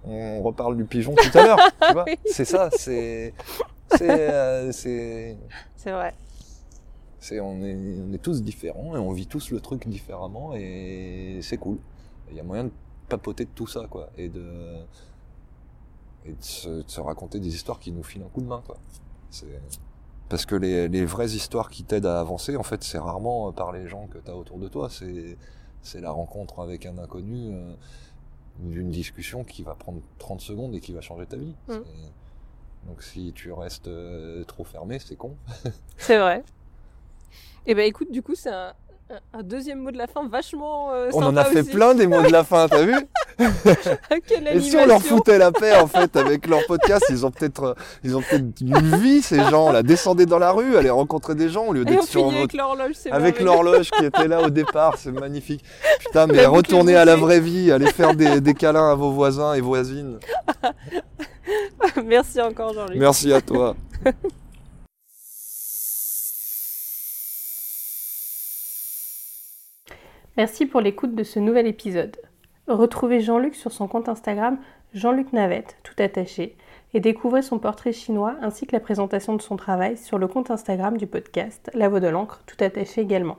on 0.04 0.42
reparle 0.42 0.78
du 0.78 0.86
pigeon 0.86 1.16
tout 1.16 1.38
à 1.38 1.44
l'heure, 1.44 1.60
tu 1.88 1.94
vois. 1.94 2.06
Oui. 2.08 2.18
C'est 2.26 2.46
ça, 2.46 2.70
c'est 2.76 3.34
c'est 3.92 4.30
euh, 4.32 4.72
c'est 4.72 5.38
C'est 5.76 5.92
vrai. 5.92 6.14
C'est 7.20 7.40
on 7.40 7.62
est 7.64 7.76
on 7.76 8.14
est 8.14 8.22
tous 8.22 8.44
différents 8.44 8.96
et 8.96 9.00
on 9.00 9.12
vit 9.12 9.28
tous 9.28 9.52
le 9.52 9.60
truc 9.60 9.88
différemment 9.88 10.54
et 10.56 11.40
c'est 11.42 11.58
cool. 11.58 11.78
Il 12.30 12.36
y 12.36 12.40
a 12.40 12.44
moyen 12.44 12.66
de 12.66 12.72
papoter 13.10 13.46
de 13.46 13.50
tout 13.56 13.68
ça 13.68 13.88
quoi 13.90 14.10
et 14.18 14.30
de 14.30 14.76
et 16.26 16.32
de 16.34 16.44
se, 16.44 16.70
de 16.84 16.90
se 16.90 17.00
raconter 17.00 17.40
des 17.40 17.54
histoires 17.56 17.80
qui 17.80 17.92
nous 17.92 18.04
filent 18.04 18.24
un 18.24 18.30
coup 18.30 18.42
de 18.42 18.48
main 18.48 18.62
quoi. 18.66 18.78
C'est 19.30 19.48
parce 20.30 20.46
que 20.46 20.56
les, 20.56 20.90
les 20.90 21.06
vraies 21.06 21.30
histoires 21.32 21.70
qui 21.70 21.84
t'aident 21.84 22.06
à 22.08 22.20
avancer 22.20 22.56
en 22.58 22.64
fait 22.64 22.84
c'est 22.84 22.98
rarement 22.98 23.52
par 23.54 23.72
les 23.72 23.88
gens 23.88 24.08
que 24.08 24.18
tu 24.18 24.30
as 24.30 24.36
autour 24.36 24.58
de 24.60 24.68
toi, 24.68 24.90
c'est 24.90 25.38
c'est 25.82 26.02
la 26.02 26.12
rencontre 26.12 26.60
avec 26.60 26.86
un 26.86 26.98
inconnu 26.98 27.54
euh, 27.54 27.74
d'une 28.60 28.90
discussion 28.90 29.44
qui 29.46 29.64
va 29.64 29.74
prendre 29.76 30.02
30 30.18 30.42
secondes 30.42 30.76
et 30.76 30.82
qui 30.82 30.92
va 30.92 31.00
changer 31.02 31.26
ta 31.26 31.38
vie. 31.38 31.56
Mm. 31.70 31.74
C'est- 31.74 32.88
Donc 32.90 33.04
si 33.04 33.32
tu 33.34 33.52
restes 33.54 33.88
euh, 33.88 34.44
trop 34.44 34.66
fermé, 34.66 35.00
c'est 35.00 35.16
con. 35.16 35.38
C'est 35.98 36.18
vrai. 36.18 36.44
Et 37.70 37.76
ben 37.76 37.86
écoute, 37.86 38.10
du 38.12 38.22
coup, 38.22 38.34
c'est 38.34 38.50
un, 38.50 39.44
deuxième 39.44 39.80
mot 39.80 39.92
de 39.92 39.98
la 39.98 40.08
fin 40.08 40.26
vachement 40.28 40.94
euh, 40.94 41.10
On 41.14 41.22
en 41.24 41.36
a 41.36 41.44
fait 41.44 41.62
aussi. 41.62 41.70
plein 41.72 41.94
des 41.94 42.08
mots 42.08 42.22
de 42.22 42.32
la 42.32 42.46
fin, 42.46 42.68
t'as 42.70 42.84
vu 42.84 42.96
Quelle 44.28 44.48
Et 44.48 44.62
si 44.62 44.76
on 44.78 44.86
leur 44.86 45.02
foutait 45.02 45.38
la 45.38 45.52
paix 45.52 45.76
en 45.76 45.88
fait 45.88 46.16
avec 46.16 46.48
leur 46.48 46.66
podcast, 46.66 47.06
ils 47.10 47.26
ont 47.26 47.32
peut-être 47.32 47.76
ils 48.04 48.16
ont 48.16 48.22
peut-être 48.22 48.62
une 48.62 48.96
vie 48.98 49.22
ces 49.22 49.42
gens 49.44 49.72
là, 49.72 49.84
descendez 49.84 50.26
dans 50.26 50.40
la 50.40 50.52
rue, 50.52 50.76
allez 50.76 50.90
rencontrer 50.90 51.36
des 51.36 51.50
gens 51.50 51.68
au 51.68 51.74
lieu 51.74 51.86
d'être 51.86 52.04
sur 52.04 52.22
finit 52.22 52.38
avec 52.38 52.42
votre 52.54 52.58
l'horloge, 52.58 52.96
c'est 52.96 53.12
avec 53.12 53.40
l'horloge 53.40 53.92
qui 53.92 54.06
était 54.06 54.28
là 54.28 54.42
au 54.42 54.50
départ, 54.50 54.98
c'est 54.98 55.12
magnifique. 55.12 55.64
Putain, 56.00 56.28
mais 56.28 56.44
La 56.44 56.50
retournez 56.50 56.96
à 56.96 57.06
la 57.06 57.16
vraie 57.16 57.42
vie, 57.42 57.72
allez 57.72 57.88
faire 57.88 58.16
des, 58.16 58.42
des 58.42 58.54
câlins 58.54 58.92
à 58.92 58.96
vos 58.96 59.12
voisins 59.12 59.54
et 59.54 59.62
voisines. 59.62 60.20
Merci 62.06 62.42
encore, 62.42 62.74
Jean-Luc. 62.74 62.98
Merci 62.98 63.32
à 63.32 63.42
toi. 63.42 63.76
Merci 70.38 70.68
pour 70.68 70.82
l'écoute 70.82 71.16
de 71.16 71.24
ce 71.24 71.40
nouvel 71.40 71.66
épisode. 71.66 72.16
Retrouvez 72.68 73.22
Jean-Luc 73.22 73.56
sur 73.56 73.72
son 73.72 73.88
compte 73.88 74.08
Instagram 74.08 74.60
Jean-Luc 74.94 75.34
Navette, 75.34 75.78
tout 75.82 75.96
attaché, 75.98 76.56
et 76.94 77.00
découvrez 77.00 77.42
son 77.42 77.58
portrait 77.58 77.92
chinois 77.92 78.36
ainsi 78.44 78.68
que 78.68 78.76
la 78.76 78.80
présentation 78.80 79.36
de 79.36 79.42
son 79.42 79.58
travail 79.58 79.98
sur 79.98 80.20
le 80.20 80.28
compte 80.28 80.52
Instagram 80.52 80.96
du 80.96 81.08
podcast 81.08 81.72
La 81.74 81.90
Voix 81.90 82.02
de 82.02 82.08
l'encre, 82.08 82.44
tout 82.46 82.64
attaché 82.64 83.02
également. 83.02 83.38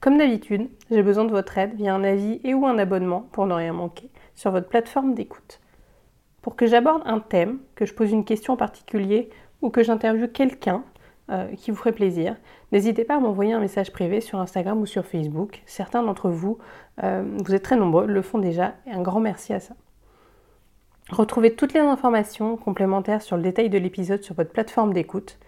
Comme 0.00 0.18
d'habitude, 0.18 0.70
j'ai 0.90 1.04
besoin 1.04 1.24
de 1.24 1.30
votre 1.30 1.56
aide 1.56 1.74
via 1.74 1.94
un 1.94 2.02
avis 2.02 2.40
et 2.42 2.52
ou 2.52 2.66
un 2.66 2.78
abonnement 2.78 3.28
pour 3.30 3.46
ne 3.46 3.54
rien 3.54 3.72
manquer 3.72 4.10
sur 4.34 4.50
votre 4.50 4.68
plateforme 4.68 5.14
d'écoute. 5.14 5.60
Pour 6.40 6.56
que 6.56 6.66
j'aborde 6.66 7.02
un 7.04 7.20
thème, 7.20 7.60
que 7.76 7.86
je 7.86 7.94
pose 7.94 8.10
une 8.10 8.24
question 8.24 8.54
en 8.54 8.56
particulier 8.56 9.30
ou 9.60 9.70
que 9.70 9.84
j'interviewe 9.84 10.26
quelqu'un 10.26 10.82
euh, 11.32 11.46
qui 11.56 11.70
vous 11.70 11.76
ferait 11.76 11.92
plaisir, 11.92 12.36
n'hésitez 12.72 13.04
pas 13.04 13.16
à 13.16 13.18
m'envoyer 13.18 13.52
un 13.52 13.60
message 13.60 13.90
privé 13.90 14.20
sur 14.20 14.38
Instagram 14.38 14.80
ou 14.80 14.86
sur 14.86 15.06
Facebook. 15.06 15.62
Certains 15.66 16.02
d'entre 16.02 16.28
vous, 16.28 16.58
euh, 17.02 17.24
vous 17.42 17.54
êtes 17.54 17.62
très 17.62 17.76
nombreux, 17.76 18.06
le 18.06 18.22
font 18.22 18.38
déjà 18.38 18.74
et 18.86 18.92
un 18.92 19.02
grand 19.02 19.20
merci 19.20 19.52
à 19.52 19.60
ça. 19.60 19.74
Retrouvez 21.10 21.54
toutes 21.54 21.72
les 21.72 21.80
informations 21.80 22.56
complémentaires 22.56 23.22
sur 23.22 23.36
le 23.36 23.42
détail 23.42 23.70
de 23.70 23.78
l'épisode 23.78 24.22
sur 24.22 24.34
votre 24.34 24.50
plateforme 24.50 24.92
d'écoute 24.92 25.38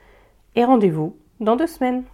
et 0.57 0.65
rendez-vous 0.65 1.17
dans 1.41 1.57
deux 1.57 1.67
semaines. 1.67 2.05